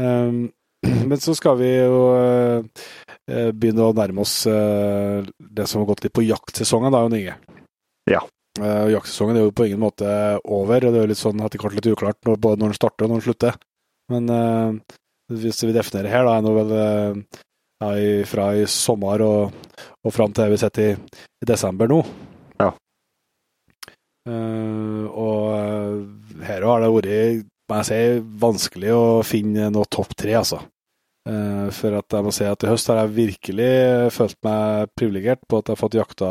Um, 0.00 0.46
men 1.10 1.20
så 1.20 1.36
skal 1.36 1.60
vi 1.60 1.70
jo 1.74 2.00
begynne 3.26 3.88
å 3.88 3.94
nærme 3.96 4.22
oss 4.22 4.44
det 4.46 5.64
som 5.66 5.80
har 5.80 5.88
gått 5.88 6.04
litt 6.04 6.14
på 6.14 6.24
jaktsesongen, 6.24 6.94
da, 6.94 7.00
Jon 7.02 7.16
Inge. 7.18 7.34
Ja. 8.06 8.20
Eh, 8.60 8.82
og 8.86 8.92
jaktsesongen 8.94 9.38
er 9.38 9.46
jo 9.46 9.54
på 9.56 9.66
ingen 9.68 9.82
måte 9.82 10.10
over, 10.42 10.86
og 10.86 10.94
det 10.94 11.00
er 11.00 11.04
jo 11.04 11.10
litt 11.12 11.22
sånn 11.22 11.42
at 11.44 11.54
det 11.54 11.62
hvert 11.62 11.76
litt 11.78 11.90
uklart 11.92 12.20
når, 12.28 12.38
både 12.42 12.62
når 12.62 12.72
den 12.72 12.78
starter 12.78 13.06
og 13.06 13.12
når 13.12 13.20
den 13.20 13.26
slutter. 13.28 13.58
Men 14.12 14.30
uh, 14.30 14.96
hvis 15.34 15.64
vi 15.66 15.74
definerer 15.74 16.12
her, 16.12 16.28
da, 16.28 16.36
er 16.36 16.44
nå 16.46 16.52
vel 16.54 16.74
uh, 16.76 17.42
ja, 17.82 17.90
fra 18.30 18.50
i 18.56 18.62
sommer 18.70 19.24
og, 19.26 19.56
og 20.06 20.14
fram 20.14 20.34
til 20.36 20.52
vi 20.52 20.60
sitter 20.62 20.92
i, 20.92 21.18
i 21.42 21.48
desember 21.48 21.90
nå. 21.90 21.98
Ja. 22.62 22.70
Uh, 24.26 25.04
og 25.10 25.42
eh, 25.54 26.46
her 26.46 26.64
har 26.66 26.82
det 26.82 26.94
vært, 26.94 27.44
må 27.70 27.82
jeg 27.82 27.88
si, 27.90 28.00
vanskelig 28.42 28.94
å 28.94 29.04
finne 29.26 29.68
noe 29.74 29.90
topp 29.90 30.14
tre, 30.18 30.34
altså. 30.38 30.62
Eh, 31.26 31.68
for 31.74 31.96
at 31.98 32.14
jeg 32.14 32.22
må 32.22 32.32
si 32.34 32.46
at 32.46 32.62
i 32.62 32.70
høst 32.70 32.90
har 32.92 33.00
jeg 33.02 33.16
virkelig 33.16 33.70
følt 34.14 34.36
meg 34.46 34.92
privilegert 34.94 35.42
på 35.48 35.58
at 35.58 35.66
jeg 35.66 35.74
har 35.74 35.80
fått 35.80 35.98
jakta 35.98 36.28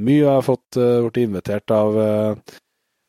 mye. 0.00 0.22
Jeg 0.22 0.30
har 0.30 0.46
fått 0.46 0.78
uh, 0.80 1.02
blitt 1.06 1.24
invitert 1.24 1.72
av 1.74 1.98
eh, 2.00 2.56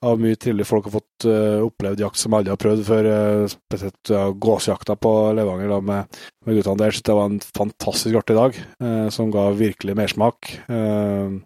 av 0.06 0.20
mye 0.22 0.38
trivelige 0.38 0.70
folk 0.70 0.88
har 0.88 0.94
fått 1.00 1.26
uh, 1.26 1.64
opplevd 1.66 2.04
jakt 2.04 2.20
som 2.22 2.36
alle 2.38 2.54
har 2.54 2.60
prøvd 2.62 2.84
før. 2.86 3.08
Spesielt 3.50 4.12
uh, 4.14 4.30
gåsjakta 4.38 4.96
på 5.02 5.14
Levanger 5.38 5.72
da, 5.74 5.80
med, 5.82 6.20
med 6.46 6.60
guttene 6.60 6.82
der. 6.84 6.94
Så 6.94 7.06
det 7.08 7.16
var 7.18 7.32
en 7.32 7.40
fantastisk 7.42 8.20
artig 8.20 8.38
dag, 8.38 8.60
uh, 8.84 9.08
som 9.14 9.32
ga 9.34 9.50
virkelig 9.58 9.98
mersmak. 9.98 10.52
Uh, 10.70 11.42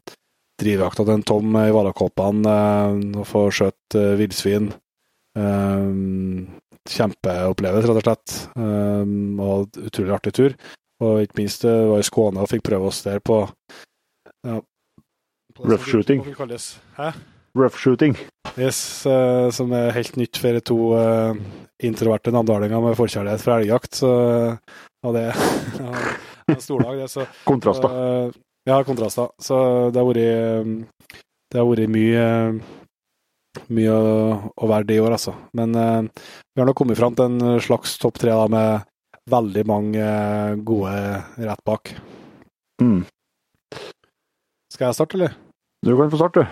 Drivjakta 0.62 1.06
til 1.08 1.16
en 1.16 1.24
Tom 1.26 1.56
i 1.58 1.70
Valakåpene, 1.74 2.58
uh, 2.58 3.22
og 3.24 3.30
få 3.30 3.46
skjøtt 3.56 3.98
uh, 3.98 4.12
villsvin. 4.20 4.68
Uh, 5.40 6.44
kjempeopplevelse, 6.92 7.88
rett 7.88 8.02
og 8.02 8.06
slett. 8.10 8.36
Uh, 8.60 9.40
og 9.48 9.80
utrolig 9.80 10.18
artig 10.18 10.36
tur. 10.38 10.60
Og 11.02 11.24
ikke 11.24 11.40
minst 11.40 11.64
var 11.66 11.98
i 11.98 12.06
Skåne 12.06 12.44
og 12.44 12.52
fikk 12.52 12.68
prøve 12.68 12.92
oss 12.92 13.00
der 13.02 13.24
på 13.26 13.40
ja, 14.46 14.60
Rough 15.64 15.88
shooting. 15.88 16.24
Hæ? 16.98 17.12
Rough 17.56 17.78
shooting. 17.78 18.16
Yes, 18.58 19.06
uh, 19.06 19.50
som 19.52 19.74
er 19.76 19.92
helt 19.96 20.16
nytt 20.18 20.38
for 20.40 20.60
to 20.66 20.78
uh, 20.98 21.36
introverte 21.84 22.32
namdalinger 22.34 22.82
med 22.84 22.98
forkjærlighet 23.00 23.44
for 23.44 23.58
elgjakt. 23.60 23.96
Så 24.02 24.12
ja, 25.04 25.12
det 25.16 25.28
er 25.30 26.56
en 26.56 26.64
stor 26.64 26.88
dag, 26.88 27.04
det. 27.04 27.10
Så, 27.12 27.28
Kontraster. 27.46 27.92
Uh, 27.92 28.42
ja, 28.64 28.84
kontraster. 28.84 29.32
Så 29.42 29.58
det 29.90 29.98
har 29.98 30.08
vært 30.08 30.22
eh, 30.22 31.10
Det 31.52 31.60
har 31.60 31.68
vært 31.68 31.92
mye 31.92 32.26
mye 33.68 33.92
å, 33.92 34.52
å 34.64 34.68
være 34.70 34.88
det 34.88 34.96
i 34.96 35.02
år, 35.04 35.18
altså. 35.18 35.34
Men 35.58 35.76
eh, 35.76 36.28
vi 36.54 36.62
har 36.62 36.70
nå 36.70 36.76
kommet 36.78 37.00
fram 37.00 37.18
til 37.18 37.28
en 37.28 37.60
slags 37.64 37.98
topp 38.00 38.22
tre 38.22 38.32
da, 38.38 38.46
med 38.52 38.86
veldig 39.32 39.64
mange 39.68 40.06
eh, 40.06 40.60
gode 40.64 40.94
rett 41.42 41.64
bak. 41.68 41.92
Mm. 42.82 43.02
Skal 44.72 44.88
jeg 44.88 45.00
starte, 45.00 45.20
eller? 45.20 45.36
Du 45.82 45.96
kan 45.98 46.12
få 46.14 46.18
starte, 46.20 46.44
du. 46.44 46.46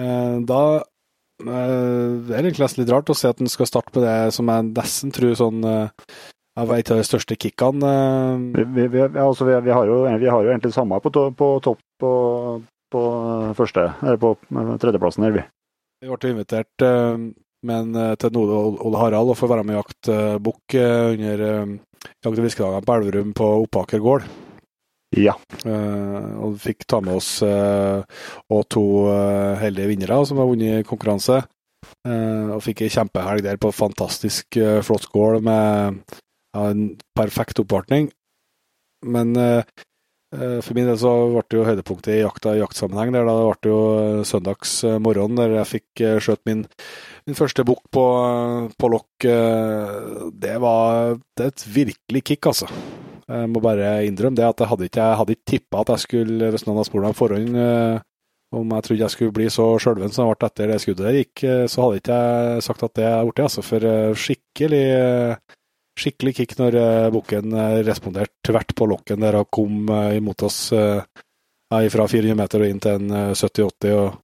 Eh, 0.00 0.36
da 0.48 0.60
eh, 0.76 2.14
det 2.24 2.32
er 2.32 2.40
egentlig 2.46 2.64
nesten 2.64 2.82
litt 2.82 2.92
rart 2.94 3.10
å 3.12 3.16
se 3.16 3.28
at 3.28 3.40
en 3.44 3.50
skal 3.52 3.68
starte 3.68 3.92
med 3.96 4.06
det 4.06 4.32
som 4.36 4.48
jeg 4.52 4.70
nesten 4.70 5.12
tror 5.12 5.34
sånn 5.36 5.66
eh, 5.68 6.14
av 6.56 6.72
et 6.72 6.88
av 6.92 6.96
de 7.00 7.04
største 7.04 7.36
kickene. 7.36 7.90
Vi, 8.56 8.64
vi, 8.78 8.86
vi, 8.94 9.02
altså, 9.20 9.44
vi, 9.48 9.72
har 9.72 9.88
jo, 9.88 9.98
vi 10.06 10.30
har 10.32 10.46
jo 10.46 10.52
egentlig 10.52 10.72
det 10.72 10.78
samme 10.78 11.00
på, 11.04 11.12
to- 11.12 11.28
på 11.36 11.50
topp 11.64 11.82
på, 12.00 12.12
på 12.92 13.02
første, 13.58 13.84
eller 14.00 14.20
på 14.20 14.32
tredjeplassen 14.80 15.26
her, 15.28 15.36
vi. 15.36 15.44
Vi 16.04 16.12
ble 16.12 16.32
invitert 16.32 16.84
men, 17.66 17.92
til 18.20 18.32
Node 18.36 18.56
Ole 18.84 19.00
Harald 19.00 19.32
og 19.32 19.38
får 19.40 19.52
være 19.52 19.64
med 19.68 19.76
i 19.76 19.78
jakt 19.80 20.10
eh, 20.12 20.34
bukk 20.44 20.76
under 20.80 21.44
jakt- 21.44 22.32
og 22.32 22.40
fiskedagene 22.40 22.84
på 22.88 22.96
Elverum 22.96 23.36
på 23.36 23.52
Oppaker 23.66 24.00
gård. 24.04 24.24
Ja. 25.14 25.36
Uh, 25.62 26.34
og 26.42 26.56
fikk 26.62 26.86
ta 26.88 27.00
med 27.04 27.14
oss 27.20 27.38
uh, 27.46 28.02
to 28.72 28.84
uh, 29.06 29.54
heldige 29.60 29.92
vinnere 29.92 30.18
som 30.26 30.40
har 30.42 30.50
vunnet 30.50 30.86
konkurranse. 30.88 31.44
Og 32.06 32.62
fikk 32.64 32.82
ei 32.82 32.90
kjempehelg 32.90 33.44
der 33.44 33.58
på 33.62 33.70
fantastisk 33.74 34.58
flott 34.86 35.04
gård 35.12 35.44
med 35.46 36.00
en 36.58 36.84
perfekt 37.14 37.60
oppvartning. 37.62 38.08
Men 39.06 39.34
for 39.36 40.72
min 40.74 40.88
del 40.88 40.98
så 40.98 41.12
ble 41.30 41.44
det 41.46 41.58
jo 41.58 41.66
høydepunktet 41.68 42.12
i 42.16 42.20
jakta 42.24 42.56
i 42.56 42.60
jaktsammenheng. 42.62 43.14
der 43.14 43.26
da 43.28 43.36
ble 43.38 43.56
Det 43.62 43.70
jo 43.70 43.80
søndags 44.26 44.76
morgen 45.02 45.38
der 45.38 45.58
jeg 45.60 45.72
fikk 45.76 46.04
skjøt 46.26 46.42
min, 46.46 46.66
min 47.26 47.38
første 47.38 47.66
bukk 47.66 47.86
på, 47.94 48.06
på 48.74 48.92
lokk. 48.94 49.30
det 50.34 50.56
var 50.62 51.18
det 51.38 51.50
er 51.50 51.54
et 51.54 51.66
virkelig 51.78 52.24
kick, 52.32 52.50
altså. 52.50 52.70
Jeg 53.26 53.50
må 53.50 53.60
bare 53.62 54.04
innrømme 54.06 54.38
det 54.38 54.46
at 54.46 54.60
jeg 54.62 54.70
hadde 54.70 54.86
ikke, 54.86 55.06
jeg 55.10 55.34
ikke 55.34 55.50
tippa 55.50 55.80
at 55.82 55.94
jeg 55.94 56.04
skulle, 56.04 56.50
hvis 56.54 56.66
noen 56.66 56.78
hadde 56.78 56.88
spurt 56.90 57.06
meg 57.06 57.16
på 57.16 57.22
forhånd 57.24 57.58
eh, 57.58 58.04
om 58.54 58.74
jeg 58.76 58.86
trodde 58.86 59.02
jeg 59.02 59.14
skulle 59.14 59.34
bli 59.34 59.46
så 59.50 59.66
sjølven 59.82 60.12
som 60.14 60.28
jeg 60.28 60.38
ble 60.38 60.48
etter 60.48 60.70
det 60.70 60.80
skuddet 60.82 61.06
der 61.06 61.18
gikk, 61.18 61.44
eh, 61.44 61.64
så 61.70 61.84
hadde 61.84 62.00
ikke 62.00 62.18
jeg 62.20 62.66
sagt 62.66 62.84
at 62.86 62.98
det 62.98 63.06
er 63.08 63.24
blitt, 63.26 63.42
altså. 63.46 63.64
For 63.66 63.86
eh, 63.90 64.18
skikkelig, 64.26 64.84
eh, 64.96 65.56
skikkelig 65.96 66.34
kick 66.36 66.54
når 66.60 66.76
bukken 67.14 67.56
responderte 67.86 68.50
tvert 68.50 68.74
på 68.76 68.88
lokken 68.90 69.24
der 69.24 69.40
og 69.40 69.48
kom 69.48 69.88
imot 69.88 70.42
oss 70.44 70.58
fra 70.68 72.04
400 72.12 72.36
meter 72.36 72.60
og 72.60 72.68
inn 72.68 72.82
til 72.84 72.98
en 72.98 73.14
70-80. 73.32 73.94
og, 73.96 74.18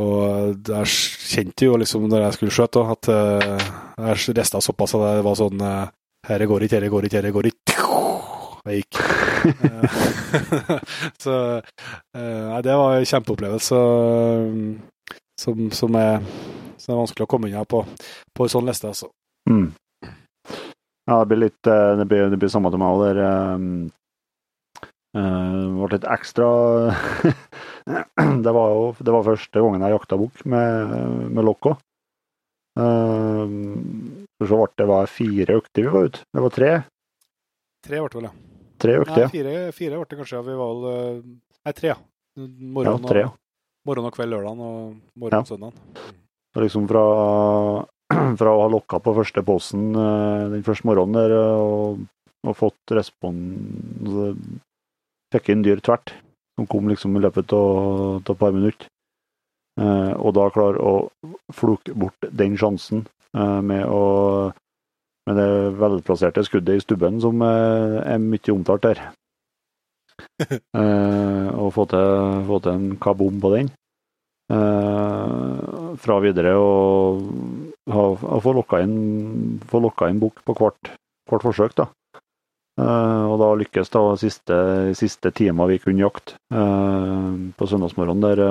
og 0.00 0.70
jeg 0.70 0.94
kjente 1.34 1.68
jo 1.68 1.76
liksom 1.76 2.08
når 2.08 2.24
jeg 2.24 2.38
skulle 2.38 2.56
skjøte, 2.56 2.86
at 2.96 3.10
jeg 3.12 4.38
rista 4.40 4.64
såpass 4.64 4.96
at 4.96 5.04
det 5.18 5.26
var 5.28 5.36
sånn 5.36 5.60
Herre 6.26 6.48
går 6.48 6.64
ikke, 6.64 6.80
herre 6.80 6.88
går 6.90 7.06
ikke, 7.06 7.20
herre 7.20 7.36
går. 7.36 7.50
Det 8.66 8.80
gikk. 8.80 8.98
så 11.22 11.34
Nei, 12.16 12.60
det 12.66 12.74
var 12.74 12.96
en 12.96 13.08
kjempeopplevelse 13.08 13.80
som, 15.40 15.70
som, 15.70 15.94
er, 15.94 16.22
som, 16.76 16.92
er, 16.92 17.00
vanskelig 17.02 17.26
å 17.26 17.30
komme 17.30 17.50
unna 17.50 17.64
på, 17.68 17.82
på 18.34 18.46
en 18.46 18.52
sånn 18.52 18.68
liste, 18.68 18.90
altså. 18.90 19.10
Mm. 19.50 19.68
Ja, 21.06 21.20
det 21.20 21.28
blir 21.30 21.44
litt 21.44 21.68
eh, 21.70 21.92
Det 22.00 22.06
blir, 22.10 22.26
det 22.32 22.38
blir 22.40 22.50
samme 22.50 22.72
til 22.72 22.82
meg 22.82 22.96
òg. 22.96 23.04
Der 23.06 23.20
Det 25.14 25.26
ble 25.76 25.90
litt 25.92 26.08
ekstra 26.16 26.48
Det 28.46 28.54
var 28.56 28.72
jo 28.74 28.88
det 28.98 29.14
var 29.14 29.28
første 29.28 29.62
gangen 29.62 29.84
jeg 29.86 29.94
jakta 29.94 30.18
bukk 30.18 30.42
med, 30.50 30.96
med 31.36 31.46
lokk 31.46 31.70
òg. 31.70 31.78
Så 32.76 34.58
ble 34.58 34.66
det 34.76 34.88
var 34.90 35.08
fire 35.08 35.60
økter 35.60 35.86
vi 35.86 35.94
var 35.94 36.10
ute. 36.10 36.26
Det 36.26 36.44
var 36.44 36.52
tre. 36.58 36.72
Tre 37.86 38.02
ble 38.02 38.10
det 38.10 38.18
vel, 38.18 38.28
ja. 38.28 38.55
Tre 38.82 39.00
økte, 39.00 39.18
ja. 39.24 39.32
Fire, 39.32 39.56
fire 39.76 39.98
ble 39.98 40.08
det 40.10 40.20
kanskje. 40.20 40.44
Vi 40.46 40.56
var 40.58 40.72
vel 40.84 41.18
Nei, 41.66 41.74
tre, 41.74 41.92
ja. 41.94 41.98
Morgen, 42.36 42.92
ja, 42.92 43.08
tre, 43.08 43.24
ja. 43.24 43.30
morgen 43.88 44.06
og 44.06 44.14
kveld 44.14 44.34
lørdag 44.34 44.60
og 44.60 44.96
morgen 45.16 45.40
ja. 45.40 45.46
søndag. 45.48 45.78
Liksom 46.56 46.88
fra 46.90 47.04
fra 48.40 48.52
å 48.52 48.60
ha 48.62 48.68
lokka 48.70 49.00
på 49.02 49.14
første 49.16 49.42
posten 49.46 49.88
eh, 49.96 50.44
den 50.52 50.66
første 50.66 50.86
morgenen 50.88 51.16
der 51.16 51.34
og, 51.38 52.04
og 52.46 52.58
fått 52.58 52.94
respons 52.94 54.14
Fikk 55.34 55.48
inn 55.50 55.64
dyr 55.66 55.80
tvert, 55.82 56.12
som 56.54 56.68
kom 56.70 56.86
liksom 56.86 57.16
i 57.18 57.20
løpet 57.24 57.50
av 57.56 58.20
et 58.20 58.28
par 58.38 58.52
minutter. 58.54 58.86
Eh, 59.76 60.12
og 60.14 60.36
da 60.38 60.44
klare 60.54 60.78
å 60.78 60.92
fluke 61.52 61.96
bort 61.98 62.28
den 62.30 62.54
sjansen 62.56 63.02
eh, 63.34 63.58
med 63.58 63.82
å 63.90 64.52
med 65.26 65.38
det 65.40 65.48
velplasserte 65.80 66.44
skuddet 66.46 66.78
i 66.78 66.84
stubben, 66.84 67.20
som 67.22 67.42
er, 67.42 68.00
er 68.14 68.22
mye 68.22 68.54
omtalt 68.54 68.86
der. 68.86 69.02
eh, 70.80 71.48
og 71.52 71.72
få 71.74 71.86
til, 71.90 72.46
få 72.48 72.60
til 72.62 72.72
en 72.78 72.94
kabom 73.02 73.40
på 73.42 73.52
den. 73.56 73.72
Eh, 74.46 75.96
fra 75.98 76.20
videre 76.22 76.52
og 76.60 77.24
ha, 77.90 78.04
få 78.42 78.54
lokka 78.54 78.80
inn, 78.84 79.58
få 79.66 79.82
lokka 79.82 80.10
inn 80.12 80.22
bukk 80.22 80.44
på 80.46 80.54
hvert, 80.60 80.92
hvert, 81.26 81.46
forsøk. 81.48 81.74
da. 81.82 81.88
Eh, 82.78 83.24
og 83.26 83.40
da 83.42 83.50
lykkes 83.58 83.90
da 83.90 84.04
siste, 84.20 84.58
siste 84.94 85.32
time 85.34 85.66
vi 85.72 85.80
kunne 85.82 86.04
jakte 86.04 86.36
uh, 86.54 87.32
på 87.56 87.66
søndagsmorgenen 87.66 88.26
der. 88.26 88.42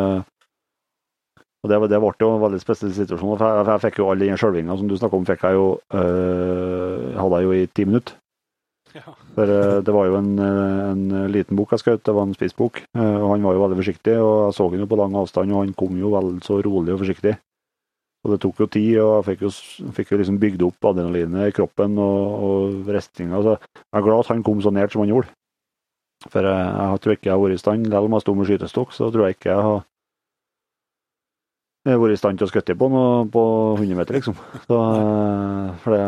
Og 1.65 1.71
det, 1.71 1.79
det, 1.89 1.97
ble 1.97 2.13
jo 2.21 2.27
en 2.35 2.43
veldig 2.43 2.59
spesiell 2.61 2.91
situasjon. 2.93 3.39
for 3.39 3.41
Jeg, 3.41 3.65
jeg 3.71 3.83
fikk 3.87 3.97
jo 3.97 4.11
all 4.11 4.21
den 4.21 4.37
skjelvinga 4.37 4.77
som 4.77 4.89
du 4.89 4.93
snakka 4.99 5.17
om, 5.17 5.25
fikk 5.25 5.47
jeg 5.47 5.57
jo, 5.57 5.65
hadde 5.89 7.39
jeg 7.41 7.47
jo 7.47 7.55
i 7.55 7.65
ti 7.73 7.87
minutter. 7.89 8.19
Ja. 8.95 9.15
For 9.35 9.49
det 9.83 9.91
var 9.91 10.05
jo 10.07 10.19
en, 10.21 10.29
en 10.39 11.01
liten 11.33 11.57
bok 11.57 11.73
jeg 11.73 11.81
skjøt, 11.81 12.05
det 12.05 12.13
var 12.15 12.29
en 12.29 12.37
spissbok. 12.37 12.83
og 12.93 13.25
han 13.33 13.43
var 13.43 13.57
jo 13.57 13.63
veldig 13.65 13.79
forsiktig, 13.81 14.13
og 14.21 14.35
jeg 14.45 14.55
så 14.59 14.69
han 14.69 14.85
jo 14.85 14.87
på 14.93 14.99
lang 15.01 15.17
avstand, 15.19 15.55
og 15.55 15.65
han 15.65 15.73
kom 15.81 15.97
jo 15.99 16.13
vel 16.13 16.29
så 16.45 16.61
rolig 16.63 16.93
og 16.93 17.01
forsiktig. 17.01 17.33
Og 18.25 18.31
det 18.33 18.39
tok 18.41 18.61
jo 18.63 18.69
tid, 18.69 18.91
og 19.03 19.09
jeg 19.19 19.25
fikk 19.27 19.43
jo, 19.45 19.51
fikk 19.97 20.13
jo 20.13 20.21
liksom 20.21 20.37
bygd 20.41 20.63
opp 20.65 20.87
adrenalinet 20.89 21.49
i 21.49 21.55
kroppen 21.57 21.97
og, 22.01 22.45
og 22.45 22.93
restinga. 22.93 23.41
Så 23.41 23.57
jeg 23.57 23.99
er 23.99 24.05
glad 24.05 24.23
at 24.23 24.31
han 24.31 24.45
kom 24.45 24.63
så 24.65 24.73
nært 24.73 24.95
som 24.95 25.03
han 25.03 25.11
gjorde. 25.11 25.33
For 26.29 26.47
jeg, 26.47 26.71
jeg 26.71 27.03
tror 27.03 27.13
ikke 27.17 27.29
jeg 27.29 27.35
har 27.35 27.43
vært 27.43 27.57
i 27.57 27.61
stand, 27.61 27.89
selv 27.91 28.07
om 28.07 28.15
jeg 28.15 28.23
sto 28.23 28.33
med 28.37 28.49
skytestokk, 28.49 28.95
så 28.95 29.11
tror 29.13 29.27
jeg 29.27 29.37
ikke 29.37 29.51
jeg 29.51 29.67
har 29.67 29.83
vært 31.85 32.15
i 32.15 32.17
stand 32.17 32.39
til 32.39 32.47
å 32.47 32.49
skutte 32.49 32.75
på 32.77 32.89
noe 32.89 33.25
på 33.29 33.43
100 33.77 33.99
meter, 33.99 34.17
liksom. 34.17 34.37
Så, 34.65 34.79
for 35.83 35.93
det, 35.93 36.05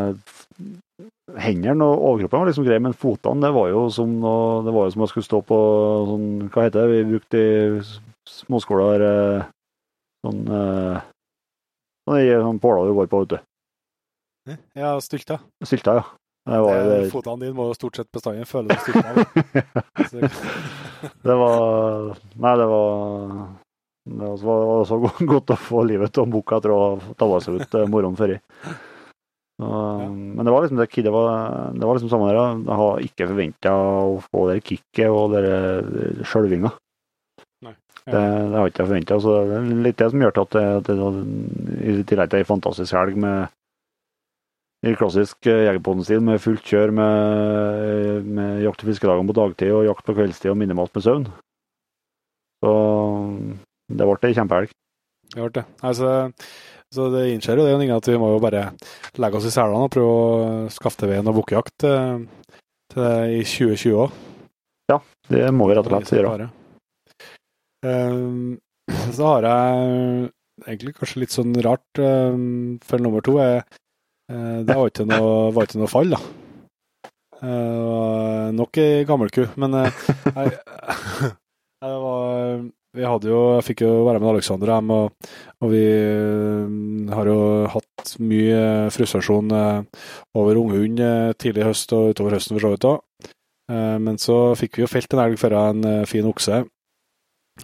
Hendene 1.38 1.86
og 1.86 2.04
overkroppen 2.08 2.42
var 2.42 2.50
liksom 2.50 2.66
grei, 2.66 2.80
men 2.82 2.96
fotene 2.98 3.44
det 3.44 3.52
var 3.54 3.68
jo 3.70 3.84
som 3.94 4.14
noe, 4.24 4.62
det 4.66 4.74
var 4.74 4.88
jo 4.88 4.94
som 4.96 5.04
jeg 5.04 5.12
skulle 5.12 5.28
stå 5.28 5.42
på 5.46 5.58
sånn 6.08 6.30
Hva 6.54 6.64
heter 6.66 6.88
det 6.88 6.94
vi 6.94 7.10
brukte 7.12 7.42
i 7.42 7.50
småskoler? 8.32 9.04
Eh, 9.04 9.50
sånn 10.26 10.40
eh, 10.48 11.04
sånn 12.08 12.62
påla 12.64 12.88
du 12.88 12.96
går 12.96 13.12
på, 13.12 13.22
vet 13.26 13.36
du. 13.36 14.56
Ja, 14.80 14.96
stylta. 15.04 15.42
Stylta, 15.68 16.00
ja. 16.00 16.08
Det 16.48 16.60
var, 16.64 16.78
det, 16.88 16.98
Fotene 17.12 17.44
dine 17.44 17.58
må 17.58 17.66
jo 17.68 17.76
stort 17.76 18.00
sett 18.00 18.08
bestandig 18.16 18.48
føle 18.48 18.72
deg 18.72 18.80
stylta. 18.80 19.10
det 21.28 21.36
var 21.44 22.14
Nei, 22.40 22.54
det 22.62 22.68
var 22.72 23.34
det 24.08 24.34
var 24.44 24.86
så 24.88 25.00
godt 25.34 25.54
å 25.56 25.60
få 25.60 25.84
livet 25.88 26.18
av 26.22 26.30
boka 26.32 26.60
etter 26.60 26.74
å 26.74 26.80
ha 26.84 27.16
tabba 27.20 27.42
seg 27.44 27.62
ut 27.62 27.80
moroen 27.92 28.18
før. 28.20 28.38
Men 29.58 30.46
det 30.46 30.54
var 30.54 30.64
liksom 30.64 30.78
det, 30.78 30.90
det 31.02 31.14
var, 31.14 31.30
det 31.74 31.86
var 31.86 31.98
liksom 31.98 32.12
samme 32.12 32.28
der. 32.30 32.42
Jeg 32.62 32.80
har 32.82 33.06
ikke 33.08 33.30
forventa 33.32 33.74
å 33.74 34.20
få 34.22 34.44
det 34.52 34.60
kicket 34.62 35.10
og 35.10 35.34
den 35.34 36.22
skjelvinga. 36.30 36.74
Det, 38.08 38.22
det 38.22 38.56
har 38.56 38.70
ikke 38.70 38.84
jeg 38.86 38.90
forventa. 38.92 39.18
Det 39.20 39.56
er 39.58 39.72
litt 39.84 40.00
det 40.00 40.10
som 40.14 40.22
gjør 40.24 40.36
til 40.36 40.46
at 40.46 40.88
det, 40.88 40.98
i 41.84 41.96
tillegg 42.08 42.32
til 42.32 42.40
ei 42.40 42.48
fantastisk 42.48 42.96
helg 42.96 43.18
med 43.20 43.56
i 44.86 44.94
klassisk 44.96 45.48
eh, 45.50 45.66
Jegerpoden-stil 45.66 46.22
med 46.24 46.42
fullt 46.42 46.66
kjør 46.70 46.94
med, 46.94 48.28
med 48.30 48.62
jakt- 48.62 48.84
og 48.84 48.92
fiskedagene 48.92 49.30
på 49.32 49.36
dagtid 49.40 49.74
og 49.74 49.88
jakt 49.88 50.06
på 50.06 50.16
kveldstid 50.20 50.54
og 50.54 50.60
minimalt 50.62 50.94
med 50.94 51.06
søvn. 51.06 51.26
Så 52.62 52.74
det 54.00 54.08
ble 54.08 54.30
ei 54.30 54.38
kjempehelg. 54.38 54.74
Det 55.34 55.42
ble 55.42 55.52
det. 55.60 55.66
Altså, 55.86 56.12
så 56.94 57.10
det 57.12 57.26
innser 57.34 57.60
jo 57.60 57.68
det 57.68 57.90
at 57.92 58.08
vi 58.08 58.20
må 58.22 58.32
jo 58.36 58.44
bare 58.44 58.70
legge 59.20 59.40
oss 59.40 59.50
i 59.50 59.54
selene 59.54 59.88
og 59.88 59.92
prøve 59.92 60.14
å 60.14 60.70
skaffe 60.72 61.02
til 61.02 61.12
veie 61.12 61.26
noe 61.26 61.36
bukkejakt 61.36 61.84
til 61.84 63.04
i 63.04 63.44
2020 63.44 64.00
òg. 64.06 64.24
Ja, 64.88 65.02
det 65.28 65.50
må 65.52 65.68
vi 65.68 65.76
rett 65.76 65.90
og 65.90 66.08
slett 66.08 66.24
gjøre. 66.24 66.48
Um, 67.86 68.58
så 69.14 69.34
har 69.34 69.46
jeg 69.46 70.30
egentlig 70.66 70.96
kanskje 70.98 71.22
litt 71.22 71.36
sånn 71.36 71.54
rart 71.66 72.02
um, 72.02 72.78
for 72.88 73.04
nummer 73.04 73.26
to. 73.26 73.36
Er, 73.44 73.66
det 74.28 74.76
var 74.76 74.90
ikke, 74.90 75.06
noe, 75.08 75.52
var 75.56 75.68
ikke 75.68 75.82
noe 75.82 75.92
fall, 75.92 76.16
da. 76.16 76.22
Uh, 77.38 78.48
nok 78.58 78.80
ei 78.82 79.04
gammel 79.06 79.30
ku, 79.30 79.44
men 79.62 79.76
uh, 79.78 80.00
jeg, 80.26 80.56
jeg 81.84 82.00
var, 82.02 82.64
vi 82.98 83.06
hadde 83.06 83.30
jo, 83.30 83.42
jeg 83.58 83.66
fikk 83.70 83.84
jo 83.86 83.92
være 84.08 84.22
med 84.22 84.32
Alexander 84.34 84.72
hjem, 84.74 84.94
og, 84.96 85.34
og, 85.62 85.68
vi 85.74 85.84
har 87.14 87.30
jo 87.30 87.40
hatt 87.74 88.14
mye 88.24 88.62
frustrasjon 88.94 89.54
over 89.54 90.60
unghund 90.62 91.02
tidlig 91.42 91.64
i 91.64 91.68
høst 91.68 91.94
og 91.98 92.14
utover 92.14 92.38
høsten 92.38 92.58
for 92.58 92.66
så 92.66 92.74
vidt 92.74 92.88
òg. 92.90 93.32
Men 94.04 94.16
så 94.22 94.38
fikk 94.56 94.78
vi 94.78 94.86
jo 94.86 94.90
felt 94.90 95.14
en 95.14 95.24
elg 95.26 95.40
før 95.42 95.58
en 95.60 95.88
fin 96.08 96.28
okse 96.30 96.62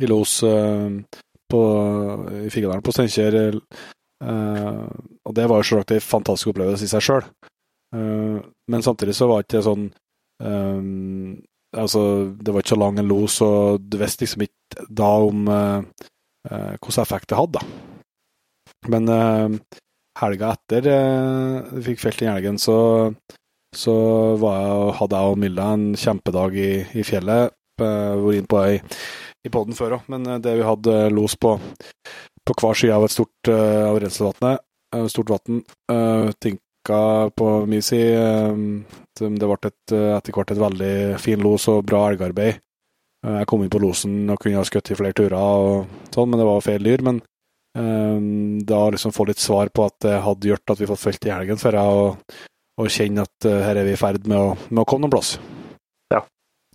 i 0.03 0.09
los 0.09 0.33
på, 0.43 1.61
i 2.43 2.49
Figgedalen 2.51 2.83
på 2.83 2.91
Steinkjer. 2.95 3.37
Og 4.19 5.37
det 5.37 5.47
var 5.47 5.61
jo 5.61 5.69
selvsagt 5.69 5.95
en 5.95 6.03
fantastisk 6.03 6.51
opplevelse 6.51 6.89
i 6.89 6.91
seg 6.91 7.05
sjøl. 7.07 7.29
Men 7.93 8.83
samtidig 8.83 9.15
så 9.15 9.29
var 9.31 9.41
det 9.41 9.47
ikke 9.47 9.65
sånn 9.69 9.87
Altså, 11.73 12.01
det 12.37 12.53
var 12.53 12.63
ikke 12.63 12.75
så 12.75 12.79
lang 12.81 12.99
en 13.01 13.09
los, 13.09 13.39
og 13.45 13.81
du 13.81 13.97
visste 14.01 14.25
liksom 14.25 14.45
ikke 14.45 14.85
da 14.89 15.09
om 15.25 15.47
hvilken 15.49 17.01
effekt 17.01 17.31
det 17.31 17.39
hadde, 17.39 17.61
da. 17.61 18.89
Men 18.93 19.07
helga 20.19 20.51
etter 20.53 20.89
vi 21.71 21.85
fikk 21.87 22.01
felt 22.03 22.21
den 22.21 22.33
elgen, 22.33 22.59
så, 22.61 22.77
så 23.73 23.95
jeg, 24.37 24.95
hadde 24.99 25.21
jeg 25.21 25.33
og 25.33 25.39
Milla 25.41 25.69
en 25.77 25.85
kjempedag 25.97 26.57
i, 26.59 26.71
i 26.99 27.05
fjellet. 27.07 27.55
Vært 27.79 28.37
inn 28.37 28.49
på 28.49 28.59
ei 28.61 28.75
i 29.43 29.51
poden 29.51 29.75
før 29.77 29.97
òg, 29.97 30.11
men 30.11 30.27
eh, 30.27 30.41
det 30.43 30.55
vi 30.59 30.67
hadde 30.67 30.99
eh, 31.05 31.11
los 31.13 31.35
på 31.39 31.57
på 32.43 32.55
hver 32.59 32.75
side 32.75 32.91
av 32.91 33.05
et 33.05 33.13
stort 33.13 33.47
uh, 33.47 33.85
av 33.87 33.97
renselvannet, 34.03 34.59
uh, 34.91 35.05
stort 35.07 35.29
vann, 35.31 35.61
uh, 35.87 36.27
tinka 36.83 37.29
på 37.35 37.65
min 37.69 37.81
side. 37.81 38.19
Uh, 38.19 39.29
det 39.39 39.47
ble 39.47 39.57
et, 39.69 39.93
etter 39.93 40.35
hvert 40.35 40.51
et 40.51 40.61
veldig 40.61 40.95
fin 41.21 41.41
los 41.41 41.67
og 41.71 41.85
bra 41.85 42.09
elgarbeid. 42.11 42.59
jeg 43.23 43.47
kom 43.47 43.61
inn 43.63 43.71
på 43.71 43.79
losen 43.79 44.29
og 44.29 44.39
kunne 44.41 44.57
ha 44.59 44.65
skutt 44.67 44.91
i 44.91 44.97
flere 44.99 45.15
turer 45.15 45.37
og 45.37 45.85
sånn, 46.11 46.29
men 46.29 46.41
det 46.41 46.47
var 46.49 46.65
feil 46.65 46.83
dyr. 46.83 47.03
Men 47.05 47.21
da 48.67 48.81
liksom 48.91 49.13
få 49.15 49.29
litt 49.29 49.39
svar 49.39 49.69
på 49.69 49.85
at 49.85 49.95
det 50.03 50.17
hadde 50.25 50.49
gjort 50.49 50.73
at 50.73 50.81
vi 50.81 50.89
fått 50.89 51.01
felt 51.05 51.25
i 51.25 51.31
helgen 51.31 51.61
før 51.61 51.77
jeg, 51.79 52.01
og, 52.01 52.35
og 52.81 52.91
kjenne 52.91 53.23
at 53.23 53.47
her 53.47 53.79
er 53.79 53.87
vi 53.87 53.95
i 53.95 54.01
ferd 54.01 54.27
med 54.27 54.37
å, 54.37 54.51
med 54.69 54.83
å 54.83 54.85
komme 54.89 55.05
noen 55.05 55.13
plass. 55.15 55.37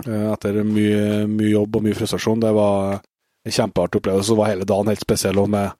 Eh, 0.06 0.26
etter 0.32 0.61
mye, 0.62 1.26
mye, 1.26 1.52
jobb 1.56 1.78
og 1.78 1.86
mye 1.86 1.96
frustrasjon. 1.98 2.42
Det 2.42 2.52
var 2.54 2.98
en 2.98 3.54
kjempeartig 3.54 4.02
opplevelse. 4.02 4.30
Så 4.30 4.38
var 4.38 4.52
hele 4.52 4.68
dagen 4.68 4.90
helt 4.90 5.02
spesiell 5.02 5.40
med, 5.50 5.72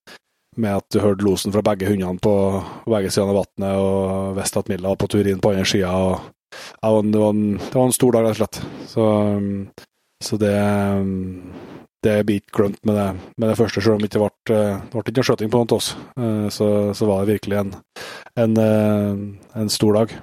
med 0.59 0.81
at 0.81 0.89
du 0.93 1.01
hørte 1.03 1.27
losen 1.27 1.55
fra 1.55 1.63
begge 1.65 1.89
hundene 1.89 2.21
på 2.23 2.35
begge 2.91 3.13
sider 3.15 3.31
av 3.31 3.41
vannet, 3.41 3.71
og 3.79 4.37
visste 4.39 4.63
at 4.63 4.71
Milla 4.73 4.93
var 4.93 5.01
på 5.01 5.11
tur 5.13 5.27
inn 5.27 5.43
på 5.43 5.55
andre 5.55 5.67
sida. 5.69 5.93
Ja, 6.83 6.93
det, 6.93 7.13
det 7.13 7.23
var 7.23 7.85
en 7.85 7.97
stor 7.97 8.17
dag, 8.17 8.27
rett 8.27 8.37
og 8.37 8.41
slett. 8.43 8.61
Så, 8.91 9.09
så 10.25 10.41
det 10.41 10.55
det 12.07 12.15
blir 12.27 12.39
ikke 12.39 12.61
glemt 12.61 12.85
med 12.87 12.95
det, 12.95 13.07
med 13.43 13.51
det 13.51 13.57
første, 13.59 13.83
selv 13.83 13.97
om 13.97 14.03
det 14.03 14.11
ikke 14.13 14.23
ble, 14.23 14.59
ble 14.93 15.03
ikke 15.03 15.25
skjøting 15.27 15.51
på 15.51 15.59
noen 15.59 15.73
av 15.73 15.81
oss. 15.81 15.89
Så, 16.55 16.69
så, 16.95 17.09
var 17.11 17.25
det 17.25 17.35
virkelig 17.35 17.59
en, 17.59 17.73
en, 18.39 18.61
en 19.59 19.73
stor 19.73 19.99
dag. 19.99 20.15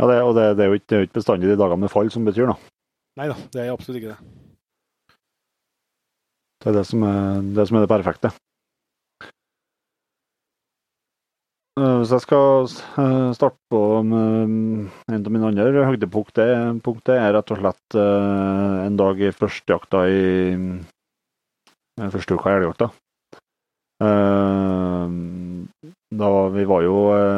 Ja, 0.00 0.06
det, 0.06 0.20
og 0.22 0.36
det, 0.38 0.46
det, 0.56 0.64
er 0.64 0.70
jo 0.70 0.78
ikke, 0.78 1.02
ikke 1.08 1.18
bestandig 1.18 1.50
de 1.50 1.58
dagene 1.60 1.82
med 1.82 1.92
fall 1.92 2.12
som 2.14 2.24
betyr 2.24 2.46
noe. 2.48 2.62
Nei 3.18 3.26
da, 3.28 3.36
det 3.52 3.66
er 3.66 3.74
absolutt 3.74 3.98
ikke 4.00 4.14
det. 4.14 4.39
Det 6.60 6.68
er 6.68 6.76
det 6.76 6.86
som 6.86 7.02
er 7.08 7.42
det, 7.56 7.66
som 7.68 7.78
er 7.78 7.86
det 7.86 7.92
perfekte. 7.92 8.34
Eh, 11.80 11.96
hvis 12.00 12.10
jeg 12.12 12.24
skal 12.26 12.66
eh, 13.00 13.30
starte 13.36 13.56
på 13.72 13.80
en 14.02 14.90
av 15.16 15.30
mine 15.32 15.48
andre 15.48 15.86
høydepunkter, 15.88 16.50
er 17.14 17.32
rett 17.36 17.52
og 17.54 17.60
slett 17.62 17.96
eh, 17.96 18.74
en 18.84 18.98
dag 19.00 19.22
i 19.22 19.30
førstejakta 19.32 20.02
i 20.10 20.20
første 22.10 22.36
uka 22.36 22.50
i 22.50 22.58
elgjakta. 22.58 22.90
Da 26.20 26.28
vi 26.54 26.62
var 26.64 26.82
jo 26.82 26.94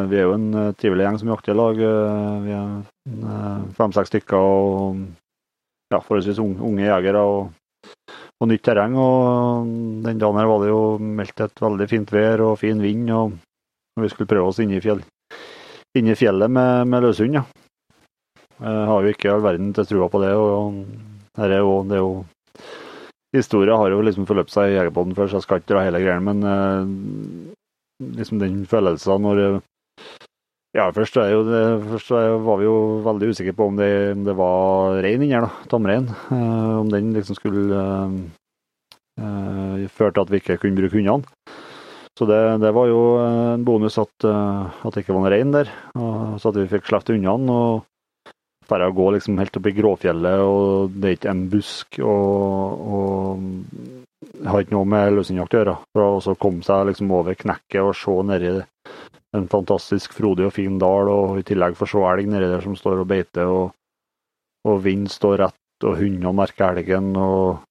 Vi 0.09 0.19
er 0.21 0.29
jo 0.29 0.37
en 0.37 0.75
trivelig 0.79 1.05
gjeng 1.05 1.19
som 1.19 1.33
jakter 1.33 1.53
i 1.53 1.59
lag. 1.59 1.81
Vi 2.45 2.53
er 2.55 3.65
fem-seks 3.75 4.13
stykker 4.13 4.39
og 4.39 5.01
ja, 5.91 5.99
forholdsvis 5.99 6.39
unge 6.39 6.87
jegere. 6.87 7.25
Og 8.43 8.51
nytt 8.51 8.65
terreng. 8.67 8.97
og 8.99 9.71
Den 10.05 10.21
dagen 10.21 10.41
her 10.41 10.51
var 10.51 10.63
det 10.63 10.73
jo 10.73 10.83
meldt 10.99 11.45
et 11.45 11.63
veldig 11.63 11.89
fint 11.91 12.13
vær 12.13 12.43
og 12.49 12.59
fin 12.61 12.83
vind. 12.83 13.11
og 13.11 13.39
Vi 14.01 14.11
skulle 14.11 14.31
prøve 14.31 14.51
oss 14.51 14.61
inne 14.63 14.79
i, 14.79 14.83
fjell, 14.85 15.03
inne 15.99 16.15
i 16.15 16.19
fjellet 16.19 16.51
med, 16.51 16.89
med 16.91 17.07
løshund. 17.07 17.39
Ja. 17.39 17.47
Jeg 18.63 18.87
har 18.89 19.03
jo 19.03 19.11
ikke 19.11 19.33
all 19.33 19.43
verden 19.43 19.73
til 19.75 19.89
trua 19.89 20.09
på 20.11 20.21
det. 20.23 20.35
og 20.35 20.85
her 21.39 21.51
er 21.51 21.63
jo, 21.65 21.83
det 21.89 21.99
er 21.99 22.05
jo 22.05 22.25
Historia 23.33 23.79
har 23.81 23.89
jo 23.89 24.03
liksom 24.05 24.27
forløpt 24.29 24.53
seg 24.53 24.69
i 24.69 24.75
Jegerpodden 24.75 25.15
før, 25.17 25.31
så 25.31 25.39
jeg 25.39 25.45
skal 25.47 25.61
ikke 25.63 25.71
dra 25.71 25.87
hele 25.87 26.03
greia. 26.03 26.21
Men 26.21 26.43
eh, 26.45 28.11
liksom 28.19 28.43
den 28.43 28.67
følelsen 28.69 29.25
når 29.25 29.41
ja, 30.73 30.87
først, 30.95 31.19
det, 31.21 31.65
først, 31.91 32.13
var 32.47 32.61
vi 32.61 32.65
jo 32.65 32.77
veldig 33.05 33.33
usikre 33.35 33.53
på 33.57 33.67
om 33.69 33.77
det, 33.77 33.91
om 34.15 34.23
det 34.25 34.35
var 34.39 35.03
rein 35.05 35.21
inni 35.21 35.35
her, 35.35 35.45
da. 35.45 35.67
Tamrein. 35.69 36.09
Eh, 36.09 36.73
om 36.81 36.89
den 36.93 37.13
liksom 37.17 37.37
skulle 37.37 37.77
uh, 37.77 38.15
uh, 39.21 39.85
føre 39.93 40.15
til 40.15 40.25
at 40.25 40.33
vi 40.33 40.41
ikke 40.41 40.59
kunne 40.63 40.81
bruke 40.81 40.97
hundene. 40.97 41.29
Så 42.17 42.29
det, 42.29 42.41
det, 42.61 42.75
var 42.77 42.91
jo 42.91 43.03
en 43.25 43.63
bonus 43.65 43.97
at, 43.99 44.13
at 44.29 44.93
det 44.93 45.01
ikke 45.01 45.15
var 45.15 45.23
noen 45.23 45.33
rein 45.33 45.55
der, 45.55 45.71
og, 45.97 46.35
så 46.41 46.51
at 46.51 46.59
vi 46.61 46.69
fikk 46.69 46.91
sluppet 46.91 47.17
hundene. 47.17 47.57
og 47.57 47.89
Bare 48.69 48.89
å 48.89 48.95
gå 48.95 49.07
liksom 49.13 49.41
helt 49.41 49.57
opp 49.59 49.67
i 49.69 49.73
Gråfjellet, 49.77 50.43
og 50.45 50.93
det 50.97 51.09
er 51.09 51.17
ikke 51.17 51.33
en 51.33 51.47
busk. 51.53 51.99
og, 52.05 52.85
og 52.97 54.03
har 54.47 54.63
ikke 54.63 54.75
noe 54.75 54.89
med 54.89 55.17
løshundjakt 55.17 55.57
å 55.57 55.61
gjøre. 55.61 55.75
For 55.93 56.33
å 56.33 56.37
komme 56.41 56.65
seg 56.67 56.89
liksom 56.91 57.13
over 57.15 57.37
knekket 57.39 57.83
og 57.83 57.97
se 57.99 58.15
nedi 58.29 58.53
en 59.37 59.49
fantastisk 59.49 60.13
frodig 60.13 60.47
og 60.49 60.55
fin 60.57 60.79
dal, 60.81 61.09
og 61.09 61.41
i 61.41 61.47
tillegg 61.47 61.77
få 61.79 61.89
se 61.89 62.01
elg 62.13 62.29
nedi 62.29 62.51
der 62.51 62.65
som 62.65 62.77
står 62.77 63.03
og 63.03 63.09
beiter, 63.09 63.49
og, 63.49 63.73
og 64.69 64.81
vind 64.85 65.09
står 65.11 65.39
rett, 65.47 65.61
og 65.87 65.99
hundene 65.99 66.35
merker 66.37 66.77
elgen, 66.77 67.15
og 67.17 67.63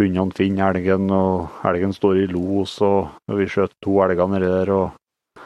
hundene 0.00 0.34
finner 0.36 0.72
elgen, 0.72 1.10
og 1.12 1.60
elgen 1.68 1.92
står 1.94 2.22
i 2.22 2.28
los, 2.32 2.78
og 2.84 3.36
vi 3.36 3.48
skjøt 3.50 3.76
to 3.84 3.98
elger 4.06 4.32
nedi 4.32 4.48
der, 4.52 4.72
og 4.74 5.44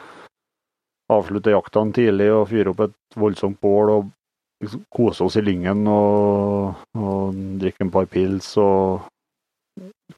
avslutter 1.13 1.53
jaktene 1.53 1.93
tidlig 1.93 2.29
og 2.33 2.47
fyrer 2.49 2.71
opp 2.71 2.85
et 2.85 3.17
voldsomt 3.19 3.59
bål 3.61 3.91
og 3.91 4.05
liksom 4.63 4.85
koser 4.95 5.27
oss 5.27 5.35
i 5.37 5.43
lyngen 5.43 5.83
og, 5.91 6.79
og 6.95 7.35
drikker 7.59 7.85
en 7.85 7.91
par 7.93 8.07
pils 8.09 8.47
og 8.61 9.03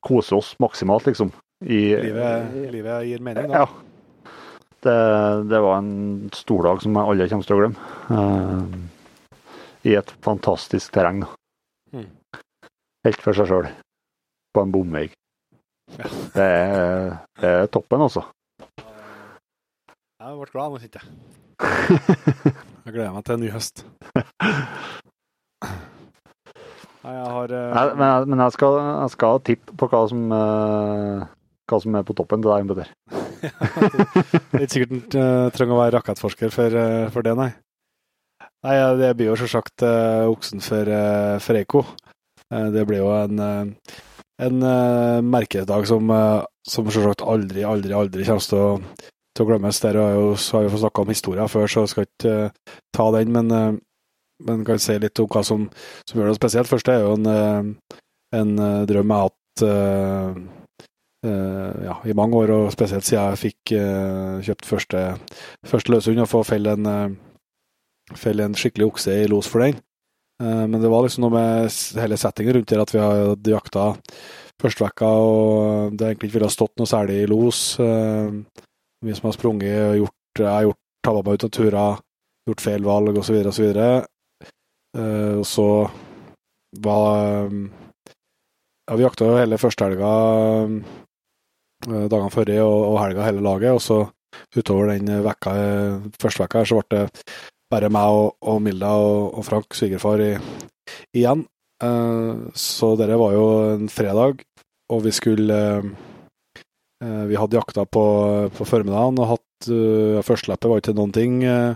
koser 0.05 0.37
oss 0.37 0.53
maksimalt, 0.61 1.09
liksom. 1.09 1.33
I, 1.65 1.81
livet, 1.97 2.55
livet 2.69 3.09
gir 3.09 3.25
mening, 3.25 3.49
da? 3.49 3.65
Ja 3.65 3.94
det, 4.85 4.99
det, 5.49 5.59
var 5.65 5.79
en 5.79 6.29
stordag 6.35 6.83
som 6.83 6.95
jeg 6.97 7.11
aldri 7.11 7.27
kommer 7.31 7.47
til 7.47 7.55
å 7.55 7.59
glemme. 7.61 7.79
Uh, 8.09 8.63
I 9.89 9.97
et 9.99 10.13
fantastisk 10.25 10.93
terreng. 10.95 11.23
Mm. 11.93 12.07
Helt 13.05 13.21
for 13.21 13.37
seg 13.37 13.49
sjøl. 13.49 13.69
På 14.55 14.63
en 14.65 14.73
bomvei. 14.73 15.07
Ja. 15.97 16.09
Det, 16.35 16.49
det, 17.41 17.49
er, 17.49 17.67
toppen, 17.73 18.05
altså. 18.07 18.25
Jeg 20.25 20.37
ble 20.39 20.49
glad 20.53 20.73
nå, 20.73 20.81
kjente 20.81 21.01
jeg. 21.01 21.09
Jeg 22.85 22.93
gleder 22.93 23.13
meg 23.13 23.25
til 23.25 23.35
en 23.35 23.41
ny 23.41 23.51
høst. 23.53 23.85
Jeg 27.05 27.21
har 27.21 27.51
uh... 27.53 27.73
Nei, 27.75 27.85
men, 27.93 28.05
jeg, 28.07 28.27
men 28.31 28.41
jeg, 28.41 28.53
skal, 28.55 28.79
jeg, 28.81 29.13
skal, 29.13 29.41
tippe 29.45 29.77
på 29.77 29.89
hva 29.91 30.01
som, 30.09 30.25
uh, 30.33 31.27
hva 31.69 31.81
som 31.81 31.97
er 31.97 32.05
på 32.07 32.17
toppen 32.17 32.41
til 32.41 32.53
deg, 32.53 32.69
Petter. 32.71 33.24
Det 33.41 34.59
er 34.59 34.65
ikke 34.65 34.73
sikkert 34.73 34.95
en 34.95 35.03
uh, 35.21 35.51
trenger 35.53 35.75
å 35.75 35.79
være 35.79 35.93
rakettforsker 35.97 36.53
for, 36.53 36.75
uh, 36.75 37.07
for, 37.13 37.25
det, 37.25 37.35
nei. 37.39 37.51
Nei, 38.65 38.75
Det 38.99 39.11
blir 39.17 39.31
jo 39.31 39.37
selvsagt 39.39 39.85
uh, 39.85 40.25
oksen 40.31 40.63
for, 40.65 40.91
for 41.43 41.59
Eiko. 41.59 41.83
det 42.73 42.85
blir 42.85 43.01
jo 43.01 43.09
en, 43.09 43.41
en 44.45 44.65
merkedag 45.25 45.87
som, 45.89 46.11
som 46.67 46.89
selvsagt 46.91 47.25
aldri, 47.25 47.63
aldri, 47.65 47.93
aldri 47.93 48.25
kommer 48.27 48.45
til 48.45 48.61
å, 48.61 48.69
til 49.35 49.45
å 49.45 49.47
glemmes. 49.49 49.81
Der 49.81 49.99
har, 50.01 50.17
jo, 50.17 50.33
har 50.35 50.65
vi 50.65 50.73
fått 50.73 50.83
snakka 50.83 51.05
om 51.05 51.13
historier 51.13 51.51
før, 51.51 51.67
så 51.67 51.85
jeg 51.85 51.93
skal 51.93 52.07
ikke 52.09 52.35
ta 52.95 53.07
den. 53.17 53.33
Men, 53.33 53.79
men 54.45 54.65
kan 54.67 54.81
si 54.81 54.97
litt 55.01 55.21
om 55.23 55.29
hva 55.31 55.45
som, 55.45 55.65
som 56.05 56.21
gjør 56.21 56.31
det 56.31 56.37
spesielt. 56.37 56.69
Først 56.69 56.93
er 56.93 57.01
jo 57.01 57.15
en, 57.17 57.81
en 58.37 58.55
drøm 58.85 59.09
jeg 59.09 59.17
har 59.17 59.29
hatt 59.29 59.41
Eh, 59.63 60.35
ja, 61.25 61.95
i 62.05 62.13
mange 62.17 62.37
år, 62.37 62.53
og 62.53 62.71
spesielt 62.73 63.05
siden 63.07 63.31
jeg 63.31 63.41
fikk 63.41 63.73
uh, 63.79 64.41
kjøpt 64.45 64.67
første, 64.69 65.03
første 65.65 65.93
løshund, 65.93 66.21
og 66.21 66.29
få 66.31 66.43
felle 66.47 66.75
en, 66.77 66.85
uh, 66.89 68.15
felle 68.17 68.45
en 68.45 68.57
skikkelig 68.57 68.89
okse 68.91 69.15
i 69.23 69.27
los 69.31 69.49
for 69.49 69.65
den. 69.65 69.81
Men 70.35 70.81
det 70.83 70.89
var 70.91 71.05
liksom 71.05 71.23
noe 71.23 71.31
med 71.31 71.75
hele 71.95 72.17
settingen 72.19 72.57
rundt 72.57 72.67
der 72.67 72.81
at 72.83 72.89
vi 72.91 72.99
hadde 72.99 73.53
jakta 73.53 73.85
førstevekka, 74.59 75.07
og 75.07 75.93
det 75.95 76.09
egentlig 76.09 76.27
ikke 76.27 76.35
ville 76.35 76.49
ha 76.49 76.51
stått 76.51 76.73
noe 76.75 76.89
særlig 76.91 77.21
i 77.21 77.29
los. 77.31 77.61
vi 77.79 79.15
som 79.15 79.29
har 79.29 79.37
sprunget 79.37 79.79
og 79.79 79.95
gjort, 80.01 80.41
jeg 80.41 80.49
har 80.49 80.65
gjort 80.67 80.81
tabba 81.07 81.21
meg 81.23 81.39
ut 81.39 81.47
av 81.47 81.53
turer, 81.55 82.03
gjort 82.51 82.65
feil 82.65 82.83
valg 82.83 83.21
osv. 83.23 83.39
osv. 83.47 83.79
Uh, 84.91 85.39
og 85.39 85.47
så 85.47 85.69
var 86.83 87.47
ja, 88.85 88.95
Vi 88.95 89.07
jakta 89.07 89.31
jo 89.31 89.39
hele 89.39 89.57
førstehelga 89.57 90.11
Eh, 90.65 91.04
dagene 91.85 92.33
før 92.33 92.51
og, 92.59 92.77
og 92.91 92.99
helga 93.03 93.27
hele 93.27 93.43
laget. 93.45 93.75
Og 93.77 93.81
så 93.83 94.03
utover 94.55 94.93
den 94.93 95.11
vekka, 95.25 95.51
eh, 95.59 96.07
første 96.21 96.43
vekka 96.43 96.61
her, 96.61 96.69
så 96.69 96.79
ble 96.81 97.03
det 97.05 97.25
bare 97.71 97.91
meg 97.93 98.15
og, 98.15 98.35
og 98.45 98.61
Milda 98.63 98.91
og, 99.01 99.37
og 99.39 99.45
Frank, 99.47 99.75
svigerfar, 99.75 100.23
igjen. 101.15 101.45
Uh, 101.83 102.47
så 102.55 102.93
dette 102.95 103.17
var 103.19 103.33
jo 103.35 103.47
en 103.73 103.89
fredag, 103.91 104.45
og 104.87 105.01
vi 105.03 105.11
skulle 105.11 105.57
uh, 105.83 107.23
Vi 107.27 107.35
hadde 107.35 107.57
jakta 107.57 107.83
på, 107.83 108.03
på 108.55 108.67
formiddagen 108.69 109.19
og 109.19 109.27
hatt 109.33 109.67
uh, 109.67 110.21
Førsteleppet 110.23 110.71
var 110.71 110.79
ikke 110.79 110.95
noen 110.95 111.11
ting. 111.15 111.41
Uh, 111.43 111.75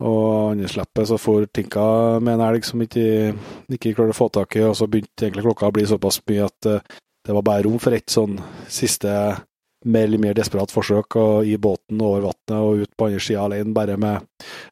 og 0.00 0.56
andresleppet 0.56 1.10
så 1.10 1.18
for 1.20 1.44
Tinka 1.52 1.84
med 2.24 2.38
en 2.38 2.42
elg 2.46 2.64
som 2.64 2.80
ikke, 2.80 3.36
ikke 3.68 3.92
klarte 3.92 4.16
å 4.16 4.16
få 4.16 4.30
tak 4.32 4.56
i, 4.56 4.64
og 4.64 4.72
så 4.78 4.88
begynte 4.88 5.26
egentlig 5.28 5.44
klokka 5.44 5.68
å 5.68 5.74
bli 5.76 5.84
såpass 5.86 6.22
mye 6.24 6.46
at 6.48 6.68
det 7.26 7.36
var 7.36 7.44
bare 7.46 7.64
rom 7.66 7.78
for 7.82 7.94
ett 7.96 8.10
sånn 8.10 8.38
siste 8.70 9.10
mer 9.84 10.04
eller 10.04 10.20
mer 10.20 10.36
desperat 10.36 10.72
forsøk 10.72 11.16
og 11.20 11.48
i 11.48 11.56
båten 11.60 12.00
over 12.04 12.26
vannet 12.28 12.56
og 12.56 12.84
ut 12.84 12.96
på 12.96 13.08
andre 13.08 13.22
sida 13.24 13.44
alene, 13.46 13.74
bare 13.76 13.96
med, 14.00 14.26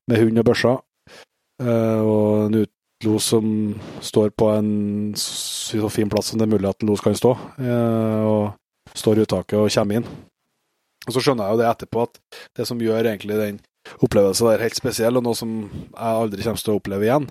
med 0.09 0.23
hund 0.23 0.43
og 0.43 0.49
børsa. 0.49 0.75
Uh, 1.59 2.01
og 2.05 2.27
en 2.47 2.59
utlos 2.63 3.31
som 3.33 3.47
står 4.05 4.31
på 4.39 4.51
en 4.53 4.71
så 5.19 5.91
fin 5.91 6.11
plass 6.13 6.31
som 6.31 6.39
det 6.39 6.47
er 6.47 6.53
mulig 6.53 6.69
at 6.71 6.85
en 6.85 6.93
los 6.93 7.03
kan 7.03 7.17
stå, 7.19 7.33
uh, 7.35 8.21
og 8.29 8.99
står 8.99 9.19
i 9.19 9.25
uttaket 9.27 9.59
og 9.59 9.73
kommer 9.75 10.01
inn. 10.01 10.13
Og 11.09 11.15
Så 11.17 11.25
skjønner 11.25 11.49
jeg 11.49 11.57
jo 11.57 11.63
det 11.63 11.69
etterpå, 11.71 12.05
at 12.05 12.41
det 12.59 12.69
som 12.69 12.81
gjør 12.85 13.09
egentlig 13.09 13.41
den 13.41 13.61
opplevelsen 14.05 14.51
der 14.51 14.65
helt 14.67 14.77
spesiell, 14.77 15.17
og 15.17 15.25
noe 15.25 15.39
som 15.39 15.61
jeg 15.73 15.97
aldri 15.97 16.45
kommer 16.45 16.61
til 16.61 16.75
å 16.75 16.81
oppleve 16.83 17.09
igjen, 17.09 17.29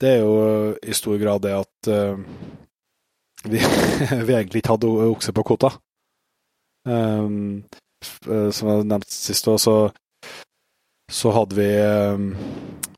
det 0.00 0.14
er 0.14 0.22
jo 0.24 0.36
i 0.80 0.96
stor 0.96 1.18
grad 1.20 1.44
det 1.44 1.52
at 1.58 1.90
uh, 1.92 2.16
vi, 3.44 3.60
vi 4.26 4.34
egentlig 4.34 4.62
ikke 4.62 4.76
hadde 4.76 4.90
okse 5.10 5.34
på 5.36 5.46
kvota. 5.52 5.72
Um, 6.88 7.62
som 8.24 8.70
jeg 8.70 8.86
nevnte 8.88 9.12
sist 9.12 9.44
så, 9.44 9.74
så 11.12 11.32
hadde 11.36 11.56
vi 11.58 11.68
um, 11.76 12.30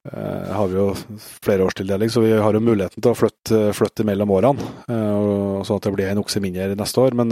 har 0.02 0.70
vi 0.70 0.78
jo 0.78 0.86
flere 0.94 1.40
flerårstildeling, 1.46 2.10
så 2.10 2.22
vi 2.22 2.32
har 2.34 2.54
jo 2.54 2.62
muligheten 2.62 3.02
til 3.02 3.12
å 3.12 3.18
flytte, 3.18 3.60
flytte 3.76 4.06
mellom 4.06 4.34
årene. 4.34 4.70
Uh, 4.90 5.62
sånn 5.66 5.78
at 5.78 5.86
det 5.86 5.94
blir 5.94 6.10
en 6.10 6.22
okse 6.22 6.42
mindre 6.42 6.72
neste 6.78 7.02
år. 7.02 7.16
Men 7.18 7.30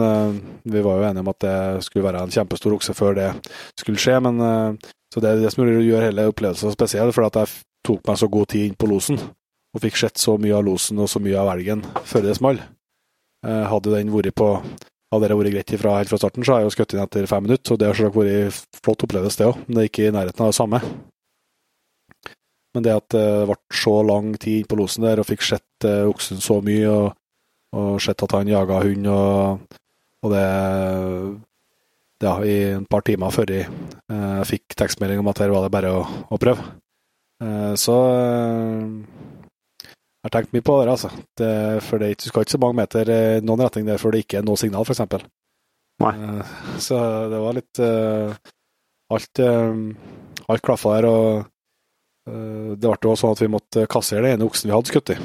vi 0.63 0.83
var 0.85 1.01
jo 1.01 1.09
enige 1.09 1.27
om 1.27 1.33
at 1.33 1.43
det 1.47 1.59
skulle 1.87 2.07
være 2.07 2.25
en 2.27 2.35
kjempestor 2.35 2.79
okse 2.79 2.95
før 2.95 3.19
det 3.19 3.29
skulle 3.79 3.99
skje. 3.99 4.21
Men, 4.27 4.79
så 5.11 5.23
det 5.23 5.33
er 5.33 5.43
det 5.43 5.51
som 5.55 5.67
gjør 5.67 6.07
hele 6.07 6.29
opplevelsen 6.31 6.75
spesiell, 6.75 7.11
for 7.15 7.27
at 7.27 7.43
jeg 7.43 7.55
tok 7.87 8.07
meg 8.07 8.21
så 8.21 8.31
god 8.31 8.51
tid 8.55 8.69
inn 8.69 8.79
på 8.79 8.91
losen. 8.91 9.19
Og 9.75 9.83
fikk 9.83 9.99
sett 9.99 10.19
så 10.19 10.37
mye 10.39 10.55
av 10.57 10.67
losen 10.67 10.99
og 11.03 11.11
så 11.11 11.23
mye 11.23 11.39
av 11.39 11.53
elgen 11.57 11.83
før 12.07 12.27
det 12.27 12.39
smalt. 12.39 12.63
Uh, 13.47 13.65
hadde 13.71 13.95
den 13.95 14.13
vært 14.13 14.37
på 14.37 14.53
hadde 15.11 15.27
det 15.27 15.37
vært 15.41 15.55
greit 15.57 15.73
fra, 15.81 15.97
helt 15.99 16.11
fra 16.13 16.21
starten, 16.21 16.45
så 16.47 16.55
har 16.55 16.63
jeg 16.63 16.69
jo 16.69 16.75
skutt 16.77 16.93
inn 16.95 17.03
etter 17.03 17.27
fem 17.27 17.43
minutter. 17.47 17.75
Og 17.75 17.81
det 17.81 17.89
har 17.89 17.99
selvsagt 17.99 18.19
vært 18.21 18.83
flott 18.85 19.07
opplevelse, 19.07 19.41
det 19.41 19.49
òg. 19.49 19.63
Men 19.65 19.77
det 19.77 19.83
er 19.83 19.91
ikke 19.91 20.07
i 20.07 20.13
nærheten 20.15 20.45
av 20.45 20.53
det 20.53 20.59
samme. 20.61 20.83
Men 22.71 22.87
det 22.87 22.95
at 22.95 23.09
det 23.17 23.27
ble 23.51 23.57
så 23.75 23.97
lang 24.07 24.35
tid 24.39 24.69
på 24.71 24.79
losen 24.79 25.09
der, 25.09 25.23
og 25.23 25.27
fikk 25.27 25.43
sett 25.49 25.89
uh, 25.89 26.07
oksen 26.13 26.43
så 26.45 26.61
mye, 26.63 26.91
og, 26.95 27.09
og 27.75 27.93
sett 28.03 28.23
at 28.27 28.37
han 28.39 28.53
jaga 28.53 28.83
hund, 28.85 29.11
og, 29.11 29.79
og 30.23 30.35
det 30.37 30.45
ja, 32.21 32.35
i 32.45 32.57
et 32.77 32.89
par 32.91 33.05
timer 33.07 33.33
før 33.33 33.53
jeg 33.55 33.67
eh, 33.67 34.41
fikk 34.49 34.77
tekstmelding 34.79 35.23
om 35.23 35.31
at 35.33 35.41
her 35.43 35.53
var 35.55 35.65
det 35.65 35.73
bare 35.73 35.93
å, 35.97 36.03
å 36.29 36.39
prøve. 36.41 36.67
Eh, 37.41 37.73
så 37.81 37.97
jeg 40.21 40.29
har 40.29 40.33
tenkt 40.35 40.53
mye 40.53 40.65
på 40.65 40.77
det, 40.81 40.93
altså. 40.93 41.11
Det, 41.41 41.51
for 41.87 42.03
det, 42.03 42.11
du 42.21 42.29
skal 42.29 42.45
ikke 42.45 42.57
så 42.57 42.61
mange 42.61 42.77
meter 42.83 43.09
i 43.09 43.21
noen 43.41 43.63
retning 43.65 43.87
der 43.89 44.01
før 44.01 44.13
det 44.13 44.27
ikke 44.27 44.41
er 44.41 44.45
noe 44.45 44.61
signal, 44.61 44.85
f.eks. 44.85 45.01
Nei. 46.01 46.13
så 46.81 46.99
det 47.29 47.41
var 47.43 47.57
litt 47.57 47.81
Alt, 49.11 49.41
alt 49.43 50.63
klaffa 50.63 50.93
der, 50.97 51.09
og 51.11 51.41
uh, 52.31 52.73
det 52.79 52.87
ble 52.87 53.11
jo 53.11 53.17
sånn 53.19 53.35
at 53.35 53.43
vi 53.43 53.51
måtte 53.51 53.89
kassere 53.91 54.23
den 54.27 54.39
ene 54.39 54.47
oksen 54.47 54.71
vi 54.71 54.77
hadde 54.77 54.93
skutt 54.93 55.15
i. 55.15 55.19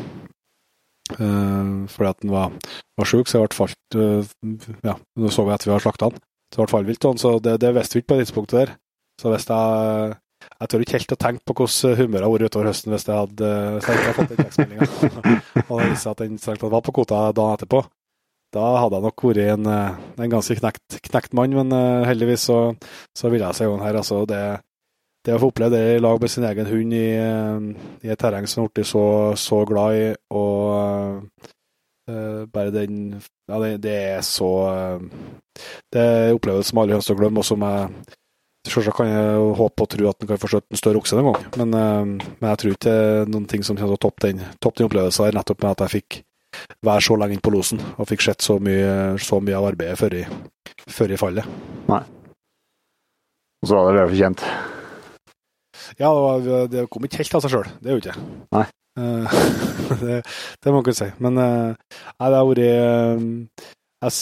Uh, 1.20 1.86
fordi 1.92 2.10
at 2.10 2.24
den 2.24 2.34
var, 2.34 2.56
var 2.98 3.10
sjuk, 3.10 3.30
så 3.30 3.38
det 3.38 3.46
ble 3.46 3.60
falt 3.60 3.98
uh, 4.00 4.66
Ja, 4.86 4.96
nå 4.98 5.30
så 5.34 5.46
vi 5.46 5.54
etter 5.54 5.70
vi 5.70 5.76
har 5.76 5.86
slakta 5.86 6.10
den. 6.14 6.24
Så 6.50 6.60
det 6.60 6.66
ble 6.66 6.74
fallvilt, 6.74 7.08
så 7.22 7.36
det, 7.44 7.60
det 7.62 7.74
visste 7.76 7.98
vi 7.98 8.04
ikke 8.04 8.14
på 8.14 8.18
det 8.18 8.28
tidspunktet 8.28 8.62
der. 8.62 8.76
Så 9.22 9.32
hvis 9.32 9.48
jeg 9.50 10.18
Jeg 10.56 10.72
tør 10.72 10.86
ikke 10.86 10.98
helt 10.98 11.16
å 11.16 11.20
tenke 11.26 11.44
på 11.46 11.58
hvordan 11.60 12.00
humøret 12.00 12.26
hadde 12.26 12.34
vært 12.36 12.52
utover 12.52 12.70
høsten 12.72 12.96
hvis 12.96 13.08
jeg 13.08 13.20
hadde, 13.20 13.52
hvis 13.76 13.90
jeg 13.90 14.02
hadde 14.02 14.16
fått 14.20 14.34
den 14.34 14.42
tekstmeldinga. 14.44 14.88
og 15.70 15.76
det 15.82 15.90
viste 15.92 16.14
at 16.14 16.24
den 16.24 16.42
strengt 16.42 16.64
tatt 16.64 16.76
var 16.76 16.86
på 16.86 16.96
kvota 16.96 17.22
dagen 17.36 17.58
etterpå. 17.60 17.82
Da 18.56 18.68
hadde 18.80 19.00
jeg 19.00 19.04
nok 19.04 19.26
vært 19.28 19.42
en, 19.52 19.68
en 20.24 20.32
ganske 20.32 20.56
knekt, 20.62 21.00
knekt 21.10 21.36
mann, 21.36 21.58
men 21.58 21.76
uh, 21.76 22.06
heldigvis 22.08 22.48
så, 22.48 22.60
så 23.18 23.32
ville 23.34 23.50
jeg 23.50 23.60
seg 23.60 23.68
jo 23.68 23.76
her. 23.82 24.00
Altså, 24.00 24.22
det, 24.30 24.44
det 25.26 25.36
å 25.36 25.42
få 25.42 25.50
oppleve 25.52 25.74
det 25.76 25.96
i 25.96 26.02
lag 26.04 26.22
med 26.22 26.32
sin 26.32 26.46
egen 26.48 26.70
hund 26.70 26.94
i, 26.96 27.06
eh, 27.18 27.68
i 28.06 28.12
et 28.14 28.22
terreng 28.22 28.46
som 28.50 28.66
har 28.66 28.74
blitt 28.76 28.90
så, 28.92 29.06
så, 29.40 29.64
glad 29.68 29.98
i, 29.98 30.06
og 30.38 31.50
uh, 32.12 32.44
bare 32.54 32.74
den 32.76 33.00
Ja, 33.50 33.60
det, 33.62 33.72
det 33.84 33.96
er 33.96 34.22
så 34.26 34.52
uh, 34.70 35.02
Det 35.94 36.02
er 36.02 36.30
en 36.30 36.38
opplevelse 36.38 36.72
som 36.72 36.82
alle 36.82 37.00
ønsker 37.00 37.18
å 37.18 37.20
glemme, 37.24 37.42
og 37.42 37.48
som 37.48 37.66
jeg 37.66 38.16
Selvsagt 38.66 38.98
kan 38.98 39.10
jeg 39.10 39.42
håpe 39.60 39.86
og 39.86 39.90
tro 39.94 40.08
at 40.10 40.24
en 40.24 40.30
kan 40.30 40.40
få 40.42 40.50
skjøtt 40.50 40.66
en 40.74 40.80
større 40.80 41.02
okse 41.02 41.18
en 41.20 41.28
gang, 41.28 41.44
men, 41.62 41.76
uh, 41.78 42.06
men, 42.08 42.48
jeg 42.50 42.62
tror 42.62 42.74
ikke 42.74 42.86
det 42.86 42.96
er 42.96 43.30
noen 43.30 43.46
ting 43.50 43.66
som 43.66 43.78
kommer 43.78 43.94
til 43.94 44.00
å 44.00 44.04
toppe 44.08 44.26
den, 44.26 44.42
topp 44.64 44.80
den 44.80 44.88
opplevelsen 44.90 45.28
her, 45.28 45.38
nettopp 45.38 45.62
med 45.62 45.76
at 45.76 45.86
jeg 45.86 45.94
fikk 46.00 46.18
være 46.88 47.04
så 47.04 47.18
lenge 47.20 47.36
inne 47.36 47.46
på 47.46 47.54
losen 47.54 47.82
og 47.84 48.08
fikk 48.10 48.26
sett 48.26 48.46
så 48.46 48.58
mye, 48.64 49.16
så 49.22 49.42
mye 49.44 49.58
av 49.60 49.68
arbeidet 49.70 50.00
før 50.00 50.18
i, 50.18 50.24
før 50.88 51.14
i 51.14 51.20
fallet. 51.20 51.60
Nei. 51.92 52.02
Og 53.62 53.70
så 53.70 53.78
var 53.78 53.92
det 53.92 54.02
det 54.02 54.10
fortjent. 54.14 54.48
Ja, 56.00 56.10
det 56.72 56.88
kom 56.92 57.06
ikke 57.06 57.22
helt 57.22 57.38
av 57.38 57.46
seg 57.46 57.54
sjøl. 57.54 57.72
Det 57.84 57.94
gjorde 57.94 58.10
jo 58.10 58.16
ikke 58.16 58.58
Nei. 58.58 58.66
Uh, 58.96 59.28
det, 60.02 60.22
det, 60.24 60.70
må 60.72 60.80
man 60.80 60.86
kunne 60.88 60.98
si. 60.98 61.10
Men 61.22 61.38
uh, 61.38 61.76
nei, 61.76 62.30
det 62.32 62.38
har 62.40 62.50
vært 62.50 62.64
Jeg 64.06 64.14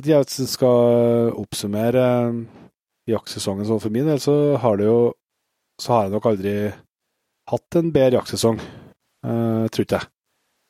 at 0.00 0.08
jeg 0.08 0.48
skal 0.50 1.34
oppsummere 1.38 2.06
jaktsesongen 3.10 3.68
sånn 3.68 3.82
for 3.82 3.94
min 3.94 4.08
del, 4.08 4.20
så 4.22 4.56
har 4.62 4.80
det 4.80 4.88
jo 4.88 4.98
så 5.82 5.92
har 5.92 6.02
jeg 6.04 6.14
nok 6.14 6.26
aldri 6.30 6.56
hatt 7.50 7.78
en 7.78 7.92
bedre 7.94 8.20
jaktsesong, 8.20 8.60
uh, 9.26 9.64
tror 9.74 9.86
ikke 9.86 9.98
jeg. 9.98 10.10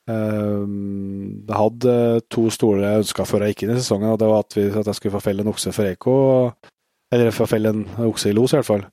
jeg 0.08 1.56
hadde 1.56 1.96
to 2.32 2.46
store 2.52 2.94
ønsker 3.00 3.28
før 3.28 3.44
jeg 3.44 3.54
gikk 3.54 3.66
inn 3.66 3.74
i 3.74 3.80
sesongen, 3.80 4.14
og 4.14 4.18
det 4.20 4.30
var 4.30 4.44
at, 4.44 4.56
vi, 4.56 4.64
at 4.72 4.88
jeg 4.88 4.98
skulle 4.98 5.14
få 5.14 5.22
felle 5.24 5.44
en 5.44 5.52
okse 5.52 5.72
for 5.76 5.88
Eiko. 5.88 6.16
Eller 7.14 7.34
få 7.34 7.46
felle 7.46 7.70
en 7.70 7.84
okse 8.08 8.32
i 8.32 8.36
los, 8.36 8.52
i 8.52 8.58
hvert 8.58 8.68
fall. 8.68 8.84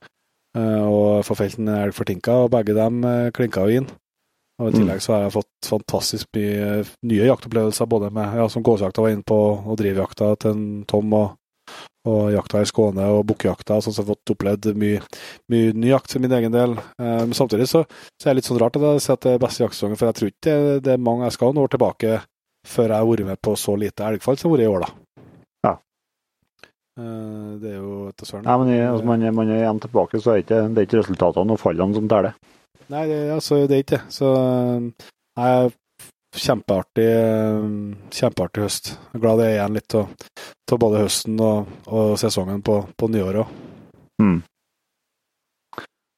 Eh, 0.57 0.83
og 0.83 1.23
få 1.25 1.37
felt 1.39 1.59
en 1.61 1.71
elg 1.73 1.95
for 1.95 2.07
tinka, 2.07 2.43
og 2.43 2.51
begge 2.53 2.75
dem 2.75 3.03
eh, 3.07 3.31
klinka 3.35 3.63
jo 3.65 3.81
inn. 3.81 3.89
Og 4.59 4.69
I 4.69 4.73
tillegg 4.75 5.01
så 5.01 5.15
har 5.15 5.23
jeg 5.25 5.35
fått 5.37 5.69
fantastisk 5.69 6.27
mye 6.37 6.81
nye 7.09 7.27
jaktopplevelser, 7.29 7.87
både 7.89 8.11
med 8.13 8.35
ja, 8.37 8.47
som 8.51 8.65
gåsejakta 8.65 9.05
var 9.05 9.13
inne 9.15 9.25
på, 9.25 9.37
og 9.65 9.77
drivjakta 9.79 10.33
til 10.43 10.51
en 10.51 10.65
Tom, 10.89 11.15
og, 11.17 11.31
og 12.09 12.33
jakta 12.35 12.61
i 12.61 12.69
Skåne 12.69 13.07
og 13.15 13.23
bukkejakta. 13.31 13.79
Sånn 13.81 13.95
så 13.95 14.03
jeg 14.03 14.09
har 14.09 14.11
fått 14.13 14.33
opplevd 14.35 14.71
mye, 14.81 15.01
mye 15.53 15.75
ny 15.77 15.93
jakt 15.93 16.13
for 16.13 16.23
min 16.23 16.35
egen 16.37 16.53
del. 16.53 16.75
Eh, 16.77 17.21
men 17.23 17.37
samtidig 17.37 17.69
så, 17.71 17.85
så, 17.87 18.27
er 18.27 18.33
det 18.33 18.41
litt 18.41 18.51
sånn 18.51 18.61
rart 18.61 18.77
at 18.77 18.85
jeg 18.89 19.05
sier 19.07 19.17
at 19.17 19.25
det 19.25 19.37
er 19.37 19.45
beste 19.45 19.65
jaktsesongen, 19.65 20.01
for 20.01 20.11
jeg 20.11 20.19
tror 20.19 20.33
ikke 20.33 20.43
det, 20.49 20.81
det 20.85 20.97
er 20.97 21.05
mange 21.09 21.29
jeg 21.29 21.39
skal 21.39 21.53
noen 21.53 21.65
år 21.65 21.77
tilbake 21.77 22.19
før 22.67 22.91
jeg 22.91 23.01
har 23.01 23.07
vært 23.09 23.31
med 23.31 23.41
på 23.41 23.55
så 23.57 23.73
lite 23.79 24.05
elgfall 24.05 24.37
som 24.37 24.51
det 24.51 24.51
har 24.51 24.59
vært 24.59 24.67
i 24.67 24.75
år, 24.75 24.85
da. 24.85 24.97
Eh, 26.99 27.51
det 27.61 27.71
er 27.71 27.77
jo 27.79 28.07
etter 28.09 28.27
søren. 28.27 28.43
Nei, 28.45 28.57
men 28.59 28.71
altså, 28.89 29.05
man, 29.07 29.27
man, 29.37 29.51
er 29.51 29.63
igjen 29.63 29.79
tilbake, 29.85 30.19
så 30.19 30.33
er 30.33 30.39
det 30.39 30.45
ikke, 30.45 30.61
det 30.67 30.81
er 30.81 30.89
ikke 30.89 30.99
resultatene 30.99 31.55
og 31.55 31.61
fallene 31.61 31.97
som 31.97 32.09
teller. 32.11 32.35
Nei, 32.91 33.05
det, 33.07 33.19
altså, 33.31 33.61
det 33.67 33.77
er 33.77 33.83
ikke 33.85 33.97
det. 33.97 34.01
Så 34.11 34.29
jeg 34.31 35.57
er 35.57 35.71
kjempeartig, 36.41 37.07
kjempeartig 38.15 38.65
høst. 38.65 38.93
Jeg 38.95 39.19
er 39.19 39.23
glad 39.23 39.41
det 39.41 39.47
er 39.47 39.57
igjen 39.57 39.77
litt 39.79 39.97
av 39.97 40.79
både 40.81 41.03
høsten 41.03 41.39
og, 41.43 41.71
og, 41.87 42.13
sesongen 42.19 42.63
på, 42.63 42.81
på 42.97 43.11
nyåret 43.11 43.43
òg. 43.43 43.55
Mm. 44.21 44.37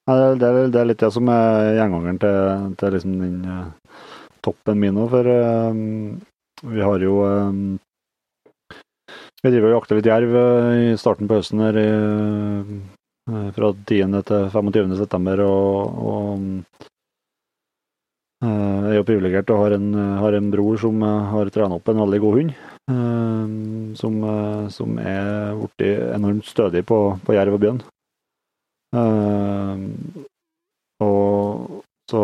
Ja, 0.04 0.14
det, 0.36 0.48
er, 0.48 0.58
det, 0.68 0.80
er, 0.80 0.90
litt 0.90 1.00
det 1.00 1.10
som 1.14 1.30
er 1.32 1.70
gjengangeren 1.78 2.20
til, 2.20 2.68
til 2.80 2.92
liksom 2.92 3.14
den 3.22 3.38
uh, 3.48 4.02
toppen 4.44 4.82
min 4.82 4.98
òg, 5.00 5.08
for 5.14 5.30
uh, 5.30 6.68
vi 6.74 6.84
har 6.84 7.06
jo 7.06 7.22
um, 7.24 7.64
vi 9.44 9.50
driver 9.52 9.74
og 9.74 9.82
jakter 9.82 9.98
litt 9.98 10.06
jerv 10.08 10.36
eh, 10.40 10.74
i 10.80 10.84
starten 10.96 11.28
på 11.28 11.36
høsten 11.36 11.60
her, 11.60 11.76
eh, 11.76 12.68
fra 13.26 13.70
10. 13.72 14.22
til 14.28 14.48
25. 14.52 14.96
september. 14.98 15.42
Og, 15.44 16.00
og 16.10 16.42
eh, 18.44 18.48
jeg 18.48 18.92
er 18.92 18.98
jo 18.98 19.06
privilegert 19.08 19.52
og 19.54 19.62
har 19.62 19.76
en, 19.78 19.88
har 20.20 20.36
en 20.38 20.50
bror 20.52 20.80
som 20.80 21.02
har 21.02 21.52
trena 21.54 21.78
opp 21.78 21.88
en 21.88 22.02
veldig 22.04 22.20
god 22.24 22.40
hund. 22.40 22.56
Som, 23.96 24.18
som 24.74 24.98
er 25.00 25.54
blitt 25.56 25.84
enormt 26.12 26.44
stødig 26.44 26.82
på, 26.84 26.98
på 27.24 27.32
jerv 27.32 27.54
og 27.56 27.62
bjørn. 27.62 27.78
Og 31.06 31.78
så 32.10 32.20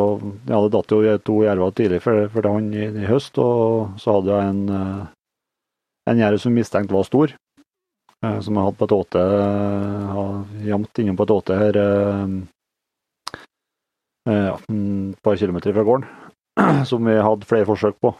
ja, 0.50 0.58
det 0.58 0.72
datt 0.74 0.92
jo 0.92 1.14
to 1.24 1.38
jerver 1.46 1.72
tidlig 1.72 2.02
for, 2.04 2.26
for 2.34 2.50
han 2.50 2.68
i, 2.74 2.90
i, 2.90 3.06
høst, 3.08 3.40
og 3.40 3.96
så 4.02 4.18
hadde 4.18 4.34
jeg 4.34 4.50
en 4.50 5.08
en 6.10 6.20
jerv 6.20 6.40
som 6.42 6.54
mistenkt 6.56 6.92
var 6.92 7.04
stor, 7.06 7.32
eh, 7.32 7.49
som 8.20 8.56
jeg 8.56 8.66
hadde 8.66 8.76
på 8.76 8.86
et 8.86 8.92
åte, 8.92 9.20
gjemt 10.66 10.98
innom 11.00 11.16
på 11.16 11.24
et 11.24 11.32
åte 11.32 11.56
her 11.56 11.76
eh, 11.80 12.32
ja, 14.28 14.56
et 14.60 15.22
par 15.24 15.38
kilometer 15.40 15.72
fra 15.72 15.84
gården, 15.88 16.04
som 16.90 17.08
vi 17.08 17.16
hadde 17.16 17.48
flere 17.48 17.68
forsøk 17.68 17.96
på. 18.04 18.12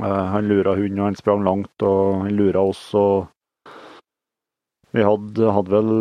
Eh, 0.00 0.24
han 0.32 0.48
lura 0.48 0.72
hunden, 0.78 1.02
og 1.02 1.10
han 1.10 1.18
sprang 1.20 1.44
langt, 1.44 1.84
og 1.84 2.22
han 2.24 2.38
lura 2.38 2.62
oss. 2.70 2.80
og 2.96 3.28
Vi 4.96 5.04
hadde, 5.04 5.52
hadde 5.52 5.74
vel 5.74 5.92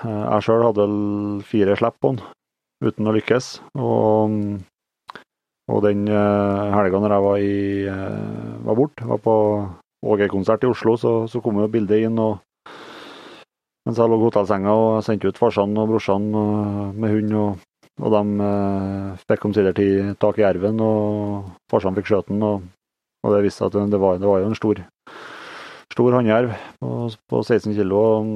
Jeg 0.00 0.44
sjøl 0.46 0.62
hadde 0.64 0.84
vel 0.86 1.42
fire 1.44 1.74
slipp 1.76 1.98
på 2.00 2.14
han, 2.14 2.20
uten 2.86 3.10
å 3.10 3.12
lykkes. 3.12 3.48
Og, 3.82 4.36
og 5.74 5.82
den 5.84 6.06
helga 6.06 7.02
når 7.02 7.16
jeg 7.16 7.26
var, 7.26 7.42
i, 7.42 7.58
var 8.64 8.78
borte, 8.78 9.10
var 9.10 9.20
på 9.26 9.34
Åge-konsert 10.00 10.64
i 10.64 10.70
Oslo, 10.70 10.94
så, 10.96 11.12
så 11.28 11.42
kom 11.44 11.58
jo 11.60 11.68
bildet 11.68 12.06
inn. 12.06 12.16
og 12.16 12.38
Mens 13.90 13.98
jeg 13.98 14.06
lå 14.06 14.20
i 14.20 14.22
hotellsenga 14.22 14.70
og 14.70 15.00
sendte 15.02 15.32
ut 15.32 15.38
farsan 15.40 15.72
og 15.74 15.88
brorsan 15.90 16.26
med 16.30 17.10
hund. 17.10 17.32
Og, 17.34 17.62
og 17.98 18.12
de 18.14 18.44
eh, 18.46 19.24
fikk 19.26 19.48
omsider 19.48 19.74
tak 20.22 20.38
i 20.38 20.44
jerven, 20.44 20.78
og 20.78 21.48
farsan 21.72 21.96
fikk 21.98 22.06
skjøte 22.06 22.30
den. 22.30 22.44
Og, 22.46 22.68
og, 23.24 23.34
det 23.34 23.40
viste 23.48 23.66
at 23.66 23.74
det 23.74 23.98
var, 23.98 24.20
det 24.22 24.30
var 24.30 24.44
jo 24.44 24.52
en 24.52 24.54
stor, 24.54 24.84
stor 25.90 26.18
hannjerv 26.20 26.54
på, 26.78 26.92
på 27.34 27.42
16 27.42 27.74
kg. 27.74 27.90
Og, 27.98 28.30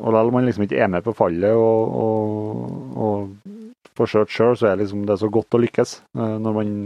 og 0.00 0.16
likevel 0.16 0.34
man 0.38 0.48
liksom 0.48 0.64
ikke 0.64 0.80
er 0.80 0.88
med 0.96 1.04
på 1.04 1.16
fallet 1.20 1.52
og, 1.52 2.00
og, 2.96 3.30
får 4.00 4.14
skjørt 4.14 4.32
sjøl, 4.32 4.56
så 4.56 4.72
er 4.72 4.80
liksom, 4.80 5.04
det 5.04 5.12
er 5.12 5.24
så 5.26 5.28
godt 5.34 5.58
å 5.58 5.60
lykkes. 5.60 5.96
Eh, 6.16 6.36
når 6.40 6.60
man, 6.62 6.76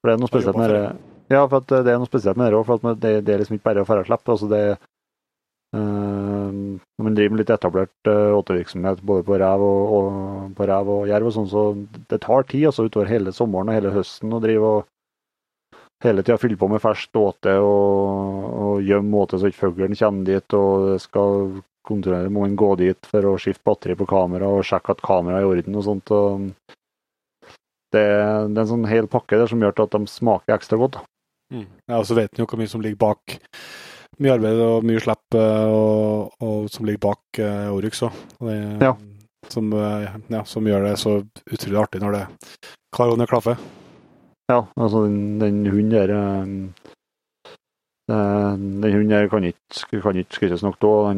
for 0.00 0.08
det 0.08 0.16
er 0.16 0.24
noe 0.24 0.32
spesielt 0.32 0.64
med 0.64 0.72
det 0.72 0.84
ja, 1.28 1.42
for 1.44 1.60
det 1.68 1.92
er 1.92 1.98
noe 2.00 2.08
spesielt 2.08 2.38
med 2.40 2.48
det 2.48 2.56
òg. 2.56 2.70
Det, 2.96 3.18
det, 3.26 3.34
er 3.34 3.42
liksom 3.42 3.58
ikke 3.58 3.68
bare 3.74 3.82
å 3.84 3.88
dra 3.90 4.00
og 4.00 4.08
slippe. 4.08 4.32
Altså 4.32 4.48
det, 4.48 4.78
uh, 5.76 6.52
man 7.02 7.16
driver 7.16 7.34
med 7.34 7.42
litt 7.42 7.54
etablert 7.54 8.10
uh, 8.10 8.36
åtevirksomhet 8.38 9.02
både 9.06 9.26
på 9.26 9.40
rev 9.40 9.64
og, 9.64 9.96
og, 9.98 10.52
på 10.58 10.68
rev 10.70 10.92
og 10.94 11.10
jerv, 11.10 11.30
og 11.30 11.34
sånn, 11.36 11.50
så 11.50 11.64
det 12.12 12.22
tar 12.24 12.46
tid 12.48 12.70
altså 12.70 12.86
utover 12.88 13.10
hele 13.10 13.34
sommeren 13.36 13.72
og 13.72 13.78
hele 13.78 13.94
høsten 13.96 14.32
å 14.32 14.42
drive 14.44 14.72
og, 14.78 14.94
hele 16.04 16.22
tida 16.22 16.38
fylle 16.38 16.58
på 16.58 16.68
med 16.70 16.82
ferskt 16.82 17.16
åte 17.18 17.56
og, 17.58 18.44
og 18.62 18.86
gjemme 18.86 19.24
åte 19.24 19.40
så 19.40 19.50
ikke 19.50 19.66
fuglen 19.66 19.98
kommer 19.98 20.28
dit. 20.28 20.54
Og 20.58 21.02
skal 21.02 21.50
kontrollere, 21.88 22.30
må 22.32 22.44
man 22.44 22.56
gå 22.58 22.74
dit 22.80 23.10
for 23.10 23.30
å 23.30 23.36
skifte 23.40 23.64
batteri 23.66 23.96
på 23.98 24.08
kamera 24.08 24.50
og 24.52 24.66
sjekke 24.66 24.94
at 24.94 25.04
kameraet 25.04 25.42
er 25.42 25.46
i 25.46 25.52
orden 25.52 25.78
og 25.80 25.86
sånt. 25.86 26.12
Og 26.14 26.48
det, 27.94 28.04
det, 28.04 28.58
er 28.58 28.64
en 28.64 28.72
sånn 28.74 28.88
hel 28.88 29.08
pakke 29.10 29.40
der 29.40 29.50
som 29.50 29.62
gjør 29.62 29.86
at 29.86 29.96
de 29.96 30.12
smaker 30.12 30.56
ekstra 30.58 30.80
godt. 30.80 31.00
Mm. 31.54 31.64
Ja, 31.88 31.96
og 31.96 32.04
så 32.04 32.18
vet 32.18 32.34
en 32.34 32.42
jo 32.42 32.48
hvor 32.48 32.60
mye 32.60 32.70
som 32.70 32.84
ligger 32.84 33.00
bak. 33.00 33.38
Mye 34.18 34.34
arbeid 34.34 34.60
og 34.64 34.86
mye 34.86 35.00
slipp 35.02 35.36
eh, 35.38 35.70
og, 35.70 36.32
og, 36.42 36.66
som 36.74 36.86
ligger 36.88 37.04
bak 37.06 37.38
uh, 37.38 37.70
Oryx 37.70 38.02
òg. 38.02 38.16
Ja. 38.82 38.96
Som, 39.48 39.70
uh, 39.70 40.08
ja, 40.32 40.42
som, 40.48 40.66
gjør 40.66 40.88
det 40.88 40.96
så 40.98 41.20
utrolig 41.46 41.78
artig 41.78 42.02
når 42.02 42.16
det 42.16 42.24
hver 42.96 43.12
gang 43.12 43.22
det 43.22 43.28
klaffer. 43.30 43.62
Ja, 44.50 44.64
altså 44.80 45.04
den, 45.06 45.38
den 45.38 45.60
hunden 45.68 45.92
der 45.92 46.12
um, 46.16 46.72
Den 48.08 48.94
hunden 48.94 49.12
der 49.12 49.28
kan 49.28 49.44
ikke, 49.44 50.00
kan 50.00 50.16
ikke 50.16 50.38
skrytes 50.40 50.64
nok 50.64 50.82
av. 50.88 51.12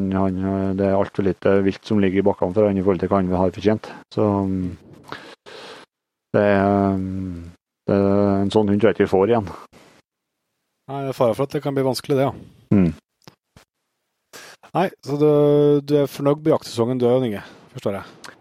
Det 0.77 0.87
er 0.89 0.99
altfor 0.99 1.25
lite 1.25 1.57
vilt 1.65 1.87
som 1.87 2.03
ligger 2.03 2.21
i 2.21 2.27
bakkene 2.27 2.57
for 2.57 2.69
han 2.69 2.77
i 2.77 2.85
forhold 2.85 3.01
til 3.01 3.13
hva 3.13 3.23
han 3.23 3.33
har 3.33 3.55
fortjent. 3.55 3.93
Så 4.13 4.27
um, 4.45 4.77
det 6.37 6.43
er, 6.43 6.99
det 7.89 7.97
er 7.97 8.43
en 8.43 8.53
sånn 8.53 8.69
hund 8.69 8.83
tror 8.83 8.91
jeg 8.91 8.99
ikke 8.99 9.09
vi 9.09 9.15
får 9.15 9.33
igjen. 9.33 9.53
Nei, 10.91 11.05
det 11.07 11.13
er 11.13 11.15
fare 11.15 11.37
for 11.39 11.47
at 11.47 11.53
det 11.55 11.63
kan 11.63 11.77
bli 11.77 11.87
vanskelig, 11.87 12.17
det, 12.19 12.27
ja. 12.27 12.33
Mm. 12.75 12.91
Nei, 14.75 14.89
så 15.07 15.19
du, 15.19 15.31
du 15.87 15.95
er 16.01 16.11
fornøyd 16.11 16.43
med 16.43 16.51
jaktsesongen 16.57 16.99
du 16.99 17.07
òg, 17.07 17.27
Inge? 17.29 17.45
Forstår 17.77 18.01
jeg? 18.01 18.37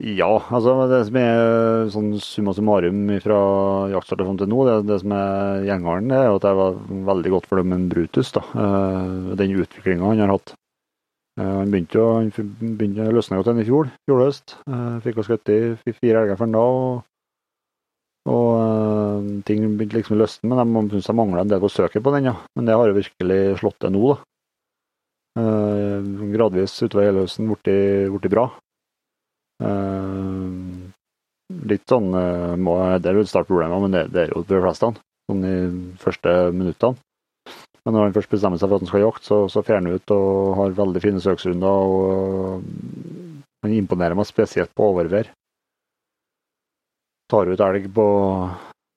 Ja, 0.00 0.28
altså 0.48 0.74
det 0.88 1.00
som 1.08 1.16
er 1.20 1.90
sånn 1.92 2.12
summa 2.24 2.54
summarum 2.56 3.02
fra 3.20 3.40
jaktstarten 3.92 4.28
fram 4.28 4.38
til 4.40 4.48
nå, 4.48 4.62
det, 4.68 4.76
det 4.88 4.96
som 5.02 5.12
er 5.16 5.66
gjengaren, 5.68 6.12
er 6.16 6.28
at 6.28 6.46
jeg 6.48 6.56
var 6.60 6.78
veldig 7.10 7.34
godt 7.34 7.48
for 7.50 7.60
dem 7.60 7.72
med 7.72 7.90
Brutus. 7.92 8.32
da, 8.36 8.44
uh, 8.56 9.34
Den 9.36 9.56
utviklinga 9.60 10.12
han 10.12 10.24
har 10.24 10.32
hatt. 10.32 10.54
Uh, 11.40 11.58
han 11.58 11.72
begynte 11.72 12.00
jo, 12.00 12.06
han 12.16 12.32
begynte, 12.32 13.08
å 13.08 13.16
løsne 13.16 13.40
godt 13.40 13.52
igjen 13.52 13.64
i 13.64 13.68
fjor, 13.68 13.92
fjor 14.08 14.24
høst. 14.24 14.56
Fikk 15.04 15.20
skutt 15.24 15.52
i 15.52 15.60
fire 15.92 16.24
elger 16.24 16.36
for 16.36 16.48
han 16.48 16.56
da. 16.56 16.64
og 16.64 17.06
og 18.28 18.48
uh, 18.60 19.28
ting 19.48 19.62
begynte 19.78 19.96
liksom 19.96 20.18
å 20.18 20.20
løsne, 20.20 20.64
men 20.64 20.88
de 20.90 20.98
syns 20.98 21.08
jeg 21.08 21.16
mangla 21.16 21.44
en 21.44 21.52
del 21.52 21.62
på 21.62 21.72
søket 21.72 22.04
på 22.04 22.12
den. 22.16 22.28
ja. 22.28 22.36
Men 22.56 22.68
det 22.68 22.76
har 22.76 22.90
jo 22.90 22.98
virkelig 22.98 23.40
slått 23.62 23.78
til 23.80 23.94
nå, 23.94 24.02
da. 24.12 24.18
Uh, 25.40 26.26
gradvis 26.34 26.74
utover 26.82 27.06
hele 27.06 27.24
høsten 27.24 27.48
blitt 27.48 28.32
bra. 28.32 28.48
Uh, 29.62 30.90
litt 31.70 31.86
sånn 31.88 32.10
må, 32.62 32.74
Det 33.00 33.10
er 33.10 33.18
jo 33.18 33.24
et 33.24 33.30
startproblem, 33.30 33.78
men 33.86 33.96
det, 33.96 34.04
det, 34.12 34.26
er 34.26 34.34
jo 34.34 34.44
de 34.44 34.60
fleste. 34.66 34.92
Sånn 35.30 35.46
i 35.46 35.56
første 36.02 36.36
minuttene. 36.52 37.00
Men 37.80 37.96
når 37.96 38.04
han 38.04 38.14
først 38.18 38.32
bestemmer 38.34 38.60
seg 38.60 38.68
for 38.68 38.76
at 38.76 38.84
han 38.84 38.90
skal 38.90 39.04
jakte, 39.06 39.24
så, 39.24 39.36
så 39.48 39.62
fer 39.64 39.78
han 39.80 39.88
ut 39.88 40.12
og 40.12 40.56
har 40.58 40.76
veldig 40.76 41.00
fine 41.00 41.22
søksrunder. 41.24 41.94
og 41.96 42.64
Han 43.64 43.76
imponerer 43.78 44.18
meg 44.18 44.28
spesielt 44.28 44.74
på 44.76 44.90
overvær 44.92 45.32
tar 47.30 47.50
ut 47.50 47.62
elg 47.64 47.88
på, 47.94 48.06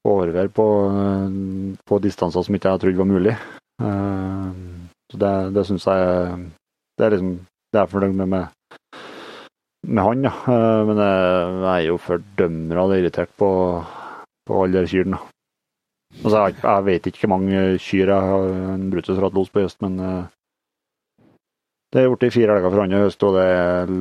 på 0.03 0.15
overvær 0.17 0.51
på, 0.57 0.67
på, 1.85 1.99
distanser 2.03 2.45
som 2.45 2.57
ikke 2.57 2.73
jeg 2.73 2.83
trodde 2.83 3.01
var 3.01 3.09
mulig. 3.09 3.35
Uh, 3.81 4.51
så 5.11 5.19
det, 5.21 5.33
det 5.55 5.63
syns 5.67 5.87
jeg 5.89 6.35
Det 6.97 7.05
er 7.05 7.15
liksom 7.15 7.31
det 7.73 7.81
er 7.81 7.89
fornøyd 7.89 8.13
med, 8.13 8.27
med, 8.29 8.45
med 9.89 10.03
han, 10.05 10.25
ja. 10.27 10.33
Uh, 10.45 10.81
men 10.89 10.99
jeg, 11.01 11.21
jeg, 11.63 11.73
er 11.73 11.87
jo 11.87 12.01
fordømmende 12.01 12.99
irritert 12.99 13.31
på, 13.37 13.49
på 14.45 14.59
alle 14.61 14.83
de 14.83 14.91
kyrne. 14.91 15.21
Altså, 16.21 16.37
jeg, 16.37 16.59
jeg, 16.61 16.85
vet 16.85 17.09
ikke 17.09 17.23
hvor 17.23 17.33
mange 17.33 17.63
kyr 17.81 18.13
jeg 18.13 18.29
har 18.29 18.51
en 18.75 18.89
Brutus 18.93 19.17
har 19.17 19.25
hatt 19.25 19.37
los 19.39 19.49
på 19.49 19.63
i 19.63 19.65
høst, 19.65 19.81
men 19.81 19.97
uh, 19.97 20.29
det 21.93 22.01
er 22.01 22.09
blitt 22.09 22.33
fire 22.33 22.55
elger 22.55 22.73
for 22.73 22.89
i 22.89 22.99
høst, 23.03 23.23
og 23.27 23.35
det 23.37 23.43
er 23.53 23.91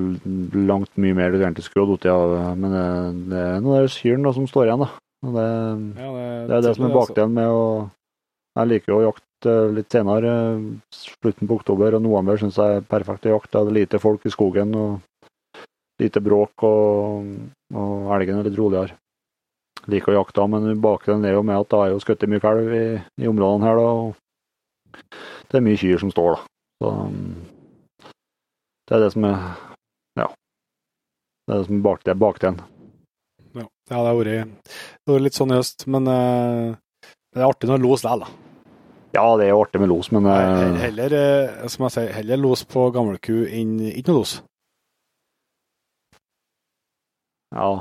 langt 0.64 0.94
mye 0.96 1.16
mer 1.16 1.32
du 1.32 1.42
egentlig 1.42 1.66
skulle 1.66 1.84
ha 1.84 1.92
fått 1.92 2.06
av. 2.08 2.36
Men 2.56 2.76
det 3.28 3.42
er 3.42 3.58
noen 3.60 3.90
kyrne 3.92 4.32
som 4.32 4.46
står 4.48 4.70
igjen, 4.70 4.84
da. 4.86 4.88
Det, 5.22 5.42
ja, 6.00 6.08
det, 6.16 6.22
det, 6.48 6.54
er 6.56 6.64
det 6.64 6.72
som 6.74 6.86
er 6.88 6.96
bakdelen 6.96 7.34
med 7.36 7.52
å 7.54 7.66
Jeg 8.58 8.68
liker 8.68 8.94
å 8.96 9.02
jakte 9.04 9.52
litt 9.76 9.92
senere. 9.92 10.32
Slutten 10.92 11.50
på 11.50 11.60
oktober 11.60 11.98
og 11.98 12.02
november 12.04 12.40
syns 12.40 12.58
jeg 12.58 12.80
er 12.80 12.88
perfekt 12.88 13.28
å 13.28 13.36
jakte. 13.36 13.60
Det 13.60 13.72
er 13.74 13.78
lite 13.78 14.02
folk 14.02 14.26
i 14.26 14.32
skogen 14.32 14.74
og 14.76 15.30
lite 16.02 16.24
bråk, 16.24 16.64
og, 16.66 17.30
og 17.76 18.12
elgen 18.16 18.40
er 18.40 18.48
litt 18.48 18.58
roligere. 18.58 18.96
Jeg 19.82 19.96
Liker 19.96 20.14
å 20.14 20.20
jakte, 20.20 20.48
men 20.48 20.80
bakdelen 20.80 21.24
er 21.26 21.36
jo 21.36 21.44
med 21.44 21.60
at 21.60 21.70
det 21.72 21.84
er 21.84 21.92
jo 21.92 22.02
skutt 22.02 22.24
mye 22.30 22.42
kalv 22.42 22.72
i, 22.72 22.84
i 23.20 23.28
områdene 23.28 23.68
her, 23.68 23.80
da. 23.80 23.88
Og 24.00 25.00
det 25.50 25.58
er 25.58 25.64
mye 25.68 25.80
kyr 25.80 26.00
som 26.02 26.12
står, 26.12 26.38
da. 26.38 26.48
Så 26.82 26.92
det 28.88 28.96
er 28.96 29.04
det 29.04 29.10
som 29.14 29.26
er 29.28 29.40
Ja. 30.18 30.28
Det 31.46 31.54
er 31.54 31.58
det 31.58 31.66
som 31.66 31.78
er 31.78 31.84
bak, 31.88 32.04
det, 32.04 32.16
den. 32.40 32.60
Ja. 33.54 33.66
ja, 33.90 33.96
det 33.96 34.06
har 34.06 34.16
vært, 34.16 35.22
litt 35.22 35.36
sånn 35.36 35.52
i 35.52 35.58
høst, 35.58 35.86
men 35.86 36.08
uh, 36.08 36.72
det 37.32 37.42
er 37.42 37.48
artig 37.48 37.68
når 37.68 37.80
det 37.80 37.88
los 37.88 38.04
likevel, 38.04 38.24
da. 38.26 38.50
Ja, 39.12 39.24
det 39.36 39.46
er 39.46 39.58
artig 39.58 39.80
med 39.82 39.90
los, 39.92 40.08
men 40.14 40.24
uh, 40.24 40.78
Heller, 40.80 41.12
uh, 41.12 41.66
som 41.68 41.86
jeg 41.86 41.96
sier, 41.96 42.12
heller 42.16 42.40
los 42.40 42.64
på 42.64 42.86
gammelku 42.94 43.42
enn 43.44 43.74
ikke 43.92 44.12
noe 44.12 44.22
los. 44.22 44.36
Ja. 47.52 47.72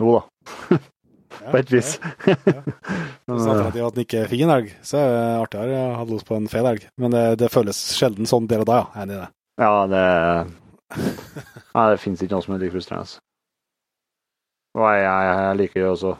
Jo 0.00 0.14
da. 0.16 0.78
på 1.50 1.56
et 1.58 1.72
vis. 1.72 1.98
ja, 2.26 2.36
ja. 2.48 2.62
At 3.28 3.76
at 3.76 3.96
den 3.96 4.06
ikke 4.06 4.24
fikk 4.30 4.46
en 4.46 4.54
elg, 4.54 4.70
så 4.80 5.02
er 5.02 5.10
det 5.12 5.24
artigere 5.42 5.80
å 5.82 5.96
ha 5.98 6.06
los 6.08 6.24
på 6.24 6.38
en 6.38 6.48
feil 6.48 6.70
elg. 6.70 6.86
Men 7.00 7.12
det, 7.12 7.24
det 7.42 7.50
føles 7.52 7.76
sjelden 7.98 8.28
sånn 8.28 8.48
der 8.48 8.64
og 8.64 8.70
da, 8.70 8.78
ja. 8.80 8.86
Jeg 8.94 9.02
er 9.02 9.04
enig 9.04 9.18
i 9.18 9.20
det. 9.20 9.28
Ja, 9.58 9.86
det 9.90 10.04
Nei, 11.74 11.84
det 11.90 12.00
finnes 12.00 12.22
ikke 12.22 12.36
noe 12.36 12.44
som 12.44 12.54
er 12.54 12.62
like 12.62 12.74
frustrerende. 12.74 13.20
Og 14.78 14.86
jeg, 14.86 15.04
jeg, 15.04 15.36
jeg, 15.42 15.58
liker 15.58 15.80
jo 15.82 15.90
også 15.92 16.14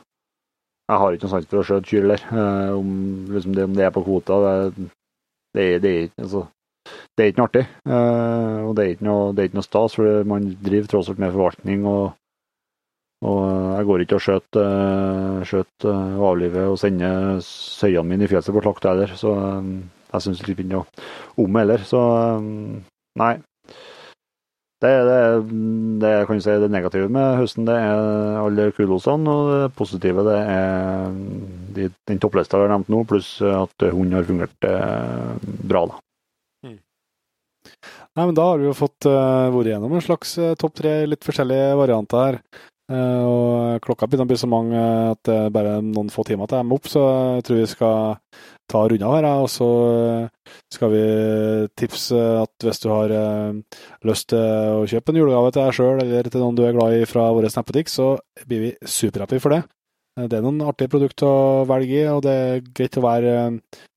Jeg 0.89 1.01
har 1.02 1.15
ikke 1.15 1.27
noe 1.27 1.32
sant 1.32 1.51
for 1.51 1.60
å 1.60 1.66
skjøte 1.69 1.89
kyr 1.89 2.05
heller. 2.05 2.23
Uh, 2.32 2.77
om, 2.78 2.93
liksom 3.32 3.56
det, 3.56 3.66
om 3.69 3.74
det 3.77 3.86
er 3.86 3.94
på 3.94 4.05
kvota, 4.06 4.39
det, 4.44 4.89
det, 5.56 5.66
det, 5.85 5.94
altså, 6.20 6.47
det 7.16 7.24
er 7.24 7.32
ikke 7.32 7.43
noe 7.43 7.51
artig. 7.51 7.65
Uh, 7.85 8.69
og 8.69 8.73
det 8.77 8.85
er 8.85 8.94
ikke 8.94 9.09
noe, 9.09 9.27
er 9.35 9.51
ikke 9.51 9.60
noe 9.60 9.69
stas, 9.69 9.98
for 9.98 10.31
man 10.32 10.48
driver 10.65 10.93
tross 10.93 11.12
alt 11.12 11.20
med 11.23 11.36
forvaltning. 11.36 11.85
og 11.89 12.09
og 13.19 13.40
jeg 13.74 13.86
går 13.89 14.02
ikke 14.05 14.15
og 14.15 14.23
skjøter, 14.23 15.40
skjøt, 15.51 15.86
og 15.90 16.20
avliver 16.28 16.69
og 16.70 16.77
sender 16.78 17.40
søyene 17.43 18.06
mine 18.06 18.28
i 18.28 18.31
fjeset 18.31 18.55
på 18.55 18.62
slakt 18.62 18.86
heller, 18.86 19.10
så 19.19 19.32
jeg 19.43 20.23
syns 20.23 20.43
ikke 20.44 20.66
noe 20.70 20.86
om 21.43 21.59
heller. 21.59 21.82
Så 21.82 21.98
Nei. 23.20 23.36
Det 24.78 24.90
er 24.94 25.08
det, 25.08 25.22
det 25.98 26.10
jeg 26.12 26.26
kan 26.28 26.40
si 26.42 26.52
det 26.62 26.68
negative 26.70 27.08
med 27.10 27.40
høsten, 27.40 27.64
det 27.66 27.74
er 27.74 28.36
alle 28.38 28.68
kulosene. 28.76 29.32
Og 29.32 29.48
det 29.50 29.72
positive 29.78 30.22
det 30.26 30.36
er 30.38 31.16
de, 31.74 31.88
den 32.06 32.20
topplista 32.22 32.60
vi 32.60 32.68
har 32.68 32.76
nevnt 32.76 32.92
nå, 32.94 33.02
pluss 33.10 33.32
at 33.42 33.88
hunden 33.88 34.14
har 34.14 34.28
fungert 34.28 34.68
eh, 34.68 35.48
bra. 35.66 35.82
da. 35.90 35.98
Mm. 36.68 36.78
Nei, 38.14 38.24
men 38.24 38.36
Da 38.38 38.46
har 38.52 38.62
vi 38.62 38.68
jo 38.68 38.76
fått 38.78 39.10
uh, 39.10 39.50
vært 39.54 39.72
gjennom 39.72 39.98
en 39.98 40.04
slags 40.04 40.38
uh, 40.38 40.54
topp 40.58 40.78
tre, 40.78 40.94
litt 41.10 41.26
forskjellige 41.26 41.74
varianter 41.82 42.22
her. 42.22 42.40
Uh, 42.88 43.22
og 43.26 43.82
Klokka 43.84 44.06
begynner 44.06 44.28
å 44.28 44.30
bli 44.30 44.38
så 44.40 44.48
mange 44.48 44.84
at 45.10 45.20
det 45.26 45.40
er 45.42 45.52
bare 45.58 45.74
noen 45.82 46.14
få 46.14 46.22
timer 46.24 46.48
til 46.48 46.62
jeg 46.62 46.70
må 46.70 46.78
opp, 46.78 46.86
så 46.88 47.02
jeg 47.40 47.48
tror 47.48 47.58
vi 47.58 47.66
skal 47.74 47.98
ta 48.68 48.84
unna 48.86 49.14
her. 49.14 49.28
Og 49.42 49.48
så 49.52 49.68
eh, 49.92 50.52
skal 50.72 50.92
vi 50.92 51.06
tipse 51.78 52.18
at 52.42 52.66
hvis 52.66 52.82
du 52.84 52.90
har 52.92 53.14
eh, 53.14 53.80
lyst 54.08 54.30
til 54.32 54.78
å 54.78 54.86
kjøpe 54.88 55.14
en 55.14 55.20
julegave 55.22 55.54
til 55.54 55.64
deg 55.64 55.78
sjøl 55.78 56.04
eller 56.04 56.30
til 56.30 56.44
noen 56.44 56.58
du 56.58 56.64
er 56.66 56.76
glad 56.76 56.98
i 56.98 57.08
fra 57.08 57.30
vår 57.34 57.48
nettbutikk, 57.48 57.92
så 57.92 58.14
blir 58.46 58.64
vi 58.66 58.72
superhappy 58.82 59.40
for 59.42 59.56
det. 59.56 59.62
Eh, 60.18 60.26
det 60.28 60.38
er 60.38 60.44
noen 60.46 60.62
artige 60.66 60.92
produkter 60.94 61.28
å 61.28 61.64
velge 61.68 62.02
i, 62.02 62.04
og 62.12 62.22
det 62.26 62.36
er 62.44 62.68
greit 62.68 63.00
å 63.00 63.06
være 63.06 63.38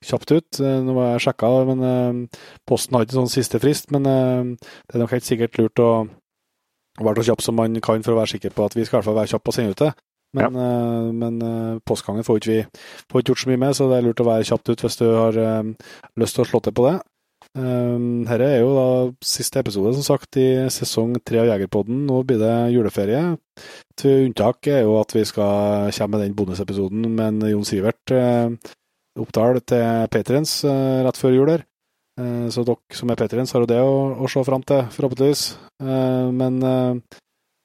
kjapt 0.08 0.36
ut. 0.38 0.62
Nå 0.62 0.98
har 1.00 1.14
jeg 1.16 1.28
sjekka, 1.28 1.52
men 1.72 2.26
Posten 2.68 2.98
har 2.98 3.06
ikke 3.06 3.20
sånn 3.20 3.32
siste 3.32 3.62
frist. 3.62 3.92
Men 3.94 4.08
det 4.08 4.96
er 4.96 5.04
nok 5.04 5.16
helt 5.16 5.28
sikkert 5.28 5.60
lurt 5.62 5.84
å 5.84 5.92
være 7.02 7.22
så 7.22 7.32
kjapp 7.32 7.44
som 7.44 7.56
man 7.58 7.78
kan 7.84 8.04
for 8.06 8.14
å 8.14 8.22
være 8.22 8.36
sikker 8.36 8.54
på 8.56 8.66
at 8.68 8.76
vi 8.76 8.86
skal 8.86 8.98
i 8.98 9.00
hvert 9.00 9.10
fall 9.10 9.20
være 9.20 9.32
kjappe 9.34 9.52
og 9.52 9.56
sende 9.56 9.76
ut 9.76 9.84
det. 9.84 9.92
Men, 10.38 10.56
ja. 10.56 10.66
uh, 10.66 11.12
men 11.12 11.40
uh, 11.44 11.80
postgangen 11.88 12.24
får 12.24 12.40
ikke 12.40 12.52
vi 12.52 12.60
får 13.12 13.22
ikke 13.22 13.34
gjort 13.34 13.44
så 13.44 13.52
mye 13.52 13.62
med, 13.66 13.76
så 13.76 13.88
det 13.92 13.98
er 13.98 14.06
lurt 14.06 14.22
å 14.24 14.28
være 14.30 14.48
kjapt 14.48 14.72
ut 14.72 14.84
hvis 14.86 15.00
du 15.02 15.08
har 15.10 15.40
uh, 15.40 15.96
lyst 16.22 16.38
til 16.38 16.46
å 16.46 16.48
slå 16.48 16.62
til 16.64 16.76
på 16.78 16.86
det. 16.88 16.98
Um, 17.52 18.22
Dette 18.24 18.48
er 18.48 18.62
jo 18.62 18.70
da 18.78 18.86
siste 19.28 19.60
episode, 19.60 19.92
som 19.98 20.06
sagt, 20.08 20.38
i 20.40 20.70
sesong 20.72 21.18
tre 21.28 21.42
av 21.42 21.50
Jegerpodden. 21.50 22.06
Nå 22.08 22.22
blir 22.28 22.40
det 22.40 22.54
juleferie. 22.72 23.24
Til 24.00 24.30
unntak 24.30 24.70
er 24.72 24.86
jo 24.86 24.96
at 25.02 25.12
vi 25.18 25.26
skal 25.28 25.92
komme 25.98 26.16
med 26.16 26.24
den 26.24 26.38
bonusepisoden 26.38 27.10
med 27.18 27.44
Jon 27.52 27.68
Sivert 27.68 28.16
uh, 28.16 28.48
Oppdal 29.20 29.60
til 29.68 30.08
Patriens 30.14 30.62
rett 31.04 31.20
før 31.20 31.36
jul 31.36 31.50
her. 31.52 31.66
Så 32.54 32.64
dere 32.68 32.96
som 32.96 33.10
er 33.12 33.18
Patriens, 33.20 33.52
har 33.52 33.64
jo 33.64 33.68
det 33.68 33.80
å, 33.84 33.96
å 34.24 34.30
se 34.30 34.44
fram 34.46 34.64
til, 34.68 34.86
forhåpentligvis. 34.94 35.42
men 36.38 36.60
Eh, 36.62 36.96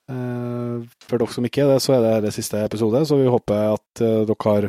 For 0.07 1.19
dere 1.19 1.35
som 1.35 1.47
ikke 1.49 1.65
er 1.65 1.73
det, 1.73 1.81
så 1.83 1.97
er 1.97 2.05
det 2.05 2.29
det 2.29 2.35
siste 2.37 2.61
episode, 2.63 3.01
så 3.09 3.19
vi 3.19 3.27
håper 3.31 3.73
at 3.73 4.03
eh, 4.05 4.23
dere 4.29 4.53
har 4.53 4.69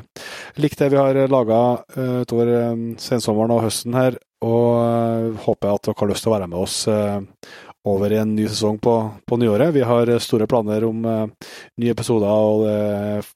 likt 0.57 0.81
det 0.81 0.89
vi 0.93 0.97
har 0.97 1.19
laga 1.29 1.59
utover 1.93 2.49
eh, 2.55 2.79
sensommeren 3.01 3.53
og 3.53 3.63
høsten 3.67 3.97
her, 3.97 4.17
og 4.45 4.67
eh, 4.81 5.39
håper 5.45 5.73
at 5.73 5.85
dere 5.85 5.97
har 6.01 6.11
lyst 6.11 6.25
til 6.25 6.31
å 6.31 6.35
være 6.37 6.49
med 6.49 6.59
oss 6.61 6.79
eh, 6.89 7.19
over 7.87 8.13
i 8.13 8.19
en 8.21 8.33
ny 8.35 8.47
sesong 8.49 8.79
på, 8.83 8.95
på 9.27 9.39
nyåret. 9.39 9.73
Vi 9.75 9.85
har 9.85 10.11
store 10.23 10.47
planer 10.49 10.85
om 10.87 11.05
eh, 11.05 11.51
nye 11.81 11.93
episoder 11.93 12.49
og 12.49 12.65
eh, 12.71 13.29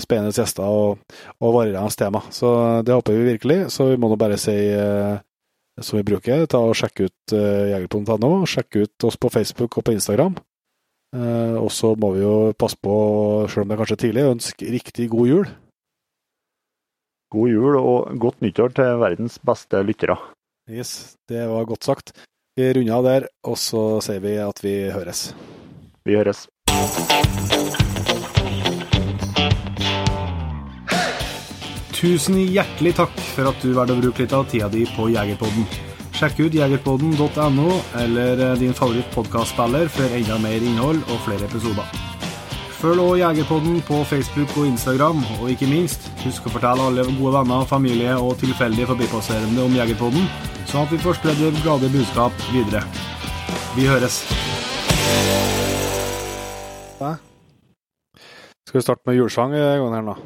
spennende 0.00 0.34
gjester 0.34 0.64
og, 0.64 1.04
og 1.40 1.54
varierende 1.58 1.92
tema, 1.98 2.24
så 2.34 2.82
det 2.84 2.96
håper 2.96 3.16
vi 3.16 3.30
virkelig. 3.34 3.60
Så 3.72 3.90
vi 3.92 4.00
må 4.00 4.10
nå 4.12 4.20
bare 4.20 4.40
si 4.40 4.56
eh, 4.72 5.14
som 5.80 5.98
vi 5.98 6.06
bruker, 6.06 6.44
ta 6.46 6.60
og 6.62 6.76
sjekke 6.78 7.08
ut 7.08 7.32
jegerpoden.no, 7.34 8.44
sjekke 8.46 8.84
ut 8.86 9.06
oss 9.08 9.16
på 9.18 9.32
Facebook 9.34 9.80
og 9.80 9.88
på 9.88 9.96
Instagram. 9.96 10.36
Eh, 11.14 11.56
og 11.60 11.70
så 11.70 11.92
må 11.94 12.10
vi 12.16 12.24
jo 12.24 12.36
passe 12.58 12.78
på, 12.82 12.94
selv 13.50 13.64
om 13.64 13.70
det 13.70 13.76
er 13.76 13.82
kanskje 13.84 14.00
tidlig, 14.02 14.24
ønske 14.32 14.70
riktig 14.74 15.06
god 15.12 15.30
jul. 15.30 15.52
God 17.34 17.50
jul 17.50 17.78
og 17.78 18.18
godt 18.22 18.42
nyttår 18.42 18.74
til 18.74 18.98
verdens 19.02 19.38
beste 19.38 19.82
lyttere. 19.86 20.18
Yes, 20.70 21.14
det 21.30 21.46
var 21.50 21.66
godt 21.70 21.86
sagt. 21.86 22.14
Vi 22.58 22.66
runder 22.74 22.98
av 22.98 23.06
der, 23.06 23.28
og 23.46 23.58
så 23.58 24.00
sier 24.02 24.22
vi 24.22 24.36
at 24.42 24.62
vi 24.62 24.74
høres. 24.94 25.30
Vi 26.06 26.18
høres. 26.18 26.46
Tusen 31.94 32.36
hjertelig 32.42 32.98
takk 32.98 33.14
for 33.32 33.48
at 33.50 33.62
du 33.62 33.70
valgte 33.74 33.94
å 33.96 34.02
bruke 34.02 34.26
litt 34.26 34.34
av 34.36 34.46
tida 34.50 34.70
di 34.70 34.82
på 34.96 35.12
Jegerpodden. 35.14 35.93
Sjekk 36.14 36.44
ut 36.44 36.54
jegerpodden.no 36.54 37.70
eller 37.98 38.38
eh, 38.38 38.58
din 38.58 38.74
favoritt-podkastspiller 38.74 39.88
for 39.90 40.14
enda 40.14 40.38
mer 40.38 40.62
innhold 40.62 41.02
og 41.10 41.22
flere 41.26 41.48
episoder. 41.48 41.88
Følg 42.84 43.00
også 43.00 43.16
Jegerpodden 43.16 43.80
på 43.88 44.04
Facebook 44.04 44.50
og 44.60 44.66
Instagram, 44.66 45.22
og 45.40 45.50
ikke 45.50 45.66
minst, 45.70 46.04
husk 46.20 46.44
å 46.46 46.52
fortelle 46.52 46.84
alle 46.84 47.06
gode 47.06 47.32
venner, 47.32 47.64
familie 47.64 48.12
og 48.20 48.36
tilfeldige 48.42 48.90
forbipasserende 48.90 49.64
om 49.64 49.72
Jegerpodden, 49.72 50.26
sånn 50.68 50.84
at 50.84 50.92
vi 50.92 50.98
får 51.00 51.16
spredd 51.16 51.40
det 51.40 51.62
glade 51.64 51.88
budskap 51.94 52.44
videre. 52.52 52.82
Vi 53.72 53.88
høres. 53.88 54.18
Hæ? 57.00 57.14
Skal 58.68 58.78
vi 58.78 58.84
starte 58.84 59.08
med 59.08 59.16
julesang 59.16 59.56
i 59.56 59.64
gangen 59.64 59.96
her 59.96 60.06
nå? 60.10 60.18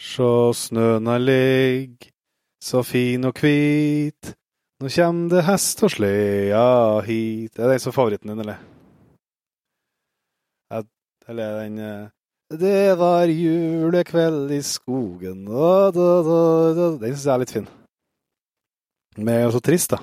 Sjå 0.00 0.32
snøna 0.56 1.18
ligg, 1.18 2.12
så 2.62 2.82
fin 2.86 3.24
og 3.24 3.34
kvit. 3.36 4.34
Nå 4.80 4.88
kjem 4.88 5.26
det 5.32 5.44
hest 5.44 5.82
og 5.84 5.92
slea 5.92 7.00
hit. 7.04 7.56
Er 7.58 7.66
det 7.66 7.72
den 7.76 7.82
som 7.82 7.92
er 7.92 7.96
favoritten 7.96 8.32
din, 8.32 8.44
eller? 8.44 8.60
Eller 11.30 11.44
er 11.44 11.58
den 11.62 11.78
eh, 11.78 12.08
Det 12.60 12.98
var 12.98 13.30
julekveld 13.30 14.50
i 14.50 14.62
skogen. 14.62 15.44
Den 15.46 17.12
syns 17.12 17.26
jeg 17.26 17.34
er 17.34 17.42
litt 17.42 17.52
fin. 17.54 17.68
Men 19.18 19.34
jeg 19.34 19.42
er 19.42 19.46
jo 19.46 19.52
så 19.58 19.60
trist, 19.62 19.94
da. 19.94 20.00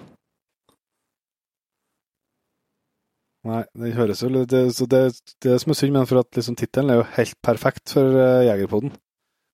Nei, 3.47 3.63
den 3.79 3.93
høres 3.95 4.21
jo 4.23 4.27
Det, 4.27 4.47
det, 4.51 5.01
det, 5.43 5.51
er 5.51 5.59
som 5.63 5.71
er 5.71 5.77
synd 5.79 5.93
med 5.93 6.01
den, 6.01 6.09
for 6.09 6.19
at 6.19 6.35
liksom 6.35 6.55
tittelen 6.59 6.91
er 6.91 7.01
jo 7.01 7.11
helt 7.15 7.37
perfekt 7.43 7.95
for 7.95 8.15
uh, 8.15 8.43
Jegerpodden. 8.47 8.95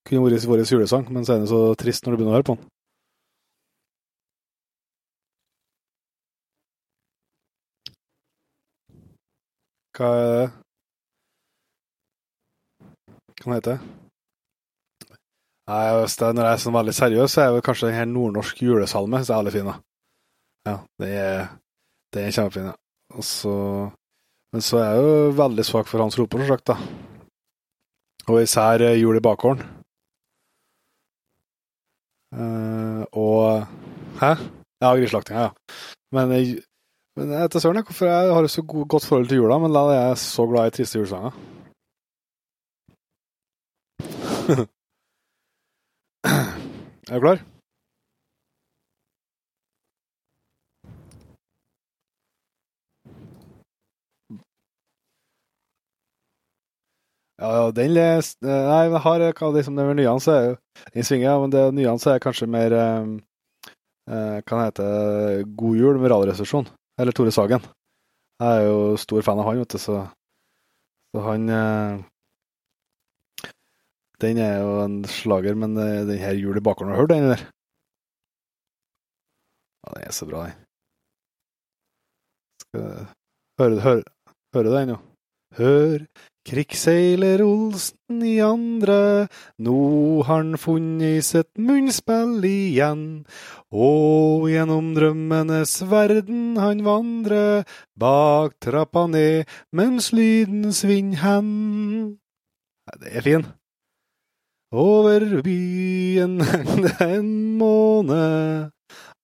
Kunne 0.06 0.24
vært 0.26 0.46
vår 0.50 0.64
julesang, 0.66 1.06
men 1.10 1.24
så 1.24 1.34
er 1.34 1.42
den 1.42 1.50
så 1.50 1.60
trist 1.78 2.04
når 2.04 2.14
du 2.14 2.18
begynner 2.18 2.34
å 2.34 2.38
høre 2.38 2.48
på 2.50 2.56
den. 2.58 2.66
Hva 9.94 10.08
er 10.18 10.30
det? 10.34 10.46
Hva 13.44 13.58
heter 13.58 13.76
det? 13.76 13.92
Nei, 15.70 15.82
hvis 16.02 16.16
det 16.20 16.28
når 16.36 16.44
jeg 16.48 16.54
er 16.58 16.62
sånn 16.64 16.76
veldig 16.76 16.92
seriøs, 16.96 17.32
så 17.34 17.40
er 17.44 17.54
det 17.56 17.64
kanskje 17.64 17.88
den 17.88 17.96
her 17.98 18.08
nordnorsk 18.10 18.58
julesalme 18.66 19.20
så 19.24 19.32
er 19.32 19.38
veldig 19.42 19.54
fin. 19.54 19.70
da. 19.70 19.76
Ja, 20.68 20.74
det 21.00 21.10
er, 21.20 21.46
det 22.12 22.24
er 22.26 22.34
kjempefin. 22.36 22.66
Ja. 22.68 22.74
Og 23.14 23.24
så, 23.24 23.54
men 24.52 24.64
så 24.64 24.80
er 24.82 24.90
jeg 24.90 25.06
jo 25.06 25.14
veldig 25.38 25.64
svak 25.68 25.88
for 25.88 26.02
Hans 26.04 26.18
Roper, 26.20 26.42
som 26.44 26.52
sagt. 26.52 26.72
da. 26.72 26.76
Og 28.28 28.42
især 28.42 28.80
eh, 28.84 28.98
Jul 29.00 29.16
i 29.20 29.24
bakgården. 29.24 29.64
Uh, 32.34 33.04
og 33.14 33.66
Hæ? 34.18 34.30
Ja, 34.82 34.90
grislaktinga, 34.98 35.48
ja. 35.48 35.50
Men, 36.16 36.32
jeg- 36.34 36.62
men 37.16 37.30
jeg 37.30 37.40
vet 37.46 37.56
søren 37.62 37.84
hvorfor 37.86 38.06
jeg 38.10 38.34
har 38.34 38.46
så 38.50 38.62
god, 38.62 38.86
godt 38.88 39.06
forhold 39.06 39.28
til 39.28 39.38
jula, 39.42 39.58
men 39.62 39.74
da 39.74 39.82
er 39.90 40.00
jeg 40.08 40.18
så 40.18 40.46
glad 40.50 40.66
i 40.66 40.74
triste 40.76 40.98
julesanger. 40.98 41.32
er 47.10 47.14
du 47.14 47.20
klar? 47.20 47.38
Ja, 57.38 57.48
ja, 57.56 57.70
den 57.74 57.90
les... 57.94 58.36
Nei, 58.42 58.84
men 58.88 58.94
jeg 58.94 59.02
har 59.06 59.22
hva 59.38 59.48
liksom 59.54 59.76
det 59.76 59.86
med 59.88 59.98
nyanse 59.98 60.32
er 60.34 60.44
jo 60.48 60.54
Den 60.94 61.06
svinger, 61.06 61.40
men 61.42 61.52
det 61.52 61.64
nyanse 61.74 62.14
er 62.14 62.22
kanskje 62.22 62.46
mer 62.50 62.74
um, 62.78 63.16
uh, 64.10 64.38
Kan 64.46 64.62
hete 64.62 64.86
God 65.58 65.76
jul 65.76 65.98
med 65.98 66.10
Radioresepsjon. 66.10 66.70
Eller 66.98 67.12
Tore 67.12 67.32
Sagen. 67.34 67.62
Jeg 68.42 68.58
er 68.58 68.66
jo 68.68 68.96
stor 68.98 69.22
fan 69.26 69.40
av 69.40 69.48
han, 69.48 69.60
vet 69.62 69.74
du, 69.74 69.78
så, 69.78 69.96
så 71.14 71.22
han 71.26 71.48
eh, 71.50 72.02
Den 74.22 74.38
er 74.42 74.56
jo 74.62 74.72
en 74.84 74.96
slager, 75.10 75.54
men 75.58 75.76
eh, 75.78 76.06
den 76.08 76.22
her 76.22 76.38
Jul 76.38 76.58
i 76.58 76.64
bakgården, 76.64 76.94
har 76.94 76.98
du 76.98 77.02
hørt 77.04 77.14
den, 77.14 77.30
der? 77.32 77.42
Ja, 79.84 79.94
den 79.96 80.06
er 80.08 80.14
så 80.14 80.26
bra, 80.30 80.46
den. 80.46 80.60
Hører, 83.58 84.62
du 84.66 84.70
den, 84.74 84.88
jo? 84.94 84.98
Hør, 85.58 86.06
krigsseiler 86.44 87.42
Olsen 87.44 88.22
i 88.24 88.36
andre, 88.44 89.28
nå 89.58 89.78
har 90.26 90.42
han 90.42 90.58
funnet 90.60 91.24
sitt 91.24 91.50
munnspill 91.58 92.44
igjen. 92.44 93.24
Og 93.72 94.46
gjennom 94.52 94.92
drømmenes 94.96 95.78
verden 95.90 96.58
han 96.60 96.84
vandrer, 96.86 97.64
bak 97.96 98.58
trappa 98.62 99.06
ned 99.10 99.50
mens 99.72 100.12
lyden 100.12 100.70
svinner 100.76 101.22
hen. 101.24 101.52
Det 103.00 103.16
er 103.16 103.24
fin. 103.24 103.46
Over 104.74 105.42
byen 105.42 106.38
det 106.84 106.96
en 107.00 107.32
måne, 107.58 108.70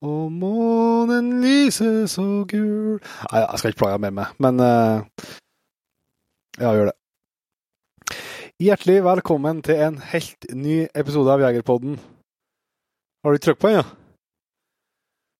og 0.01 0.31
månen 0.33 1.33
lyser 1.43 2.07
så 2.09 2.45
gul 2.49 3.01
Nei, 3.03 3.43
jeg 3.43 3.59
skal 3.59 3.75
ikke 3.75 3.83
plage 3.83 3.99
mer 4.01 4.15
med 4.15 4.39
men 4.41 4.63
eh, 4.65 5.27
ja, 6.61 6.71
gjør 6.71 6.93
det. 6.93 7.00
Hjertelig 8.61 8.99
velkommen 9.01 9.63
til 9.65 9.79
en 9.81 9.95
helt 10.11 10.45
ny 10.53 10.83
episode 10.93 11.33
av 11.33 11.41
Jegerpodden. 11.41 11.95
Har 13.25 13.33
du 13.33 13.41
trykk 13.41 13.57
på 13.57 13.71
den, 13.71 13.79
ja? 13.81 13.85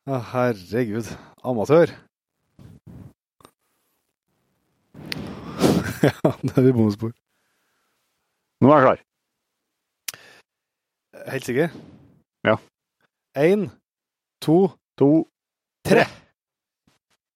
Å, 0.09 0.21
herregud. 0.31 1.11
Amatør. 1.45 1.93
ja, 6.09 6.33
det 6.47 6.55
er 6.55 6.65
vi 6.65 6.73
bonusspor. 6.79 7.13
Nå 8.65 8.73
er 8.73 8.81
jeg 8.81 8.87
klar. 8.89 9.05
Helt 11.35 11.51
sikker? 11.51 11.69
Ja. 12.49 12.57
Én, 13.37 13.69
to, 14.41 14.63
To, 14.97 15.13
tre. 15.85 16.09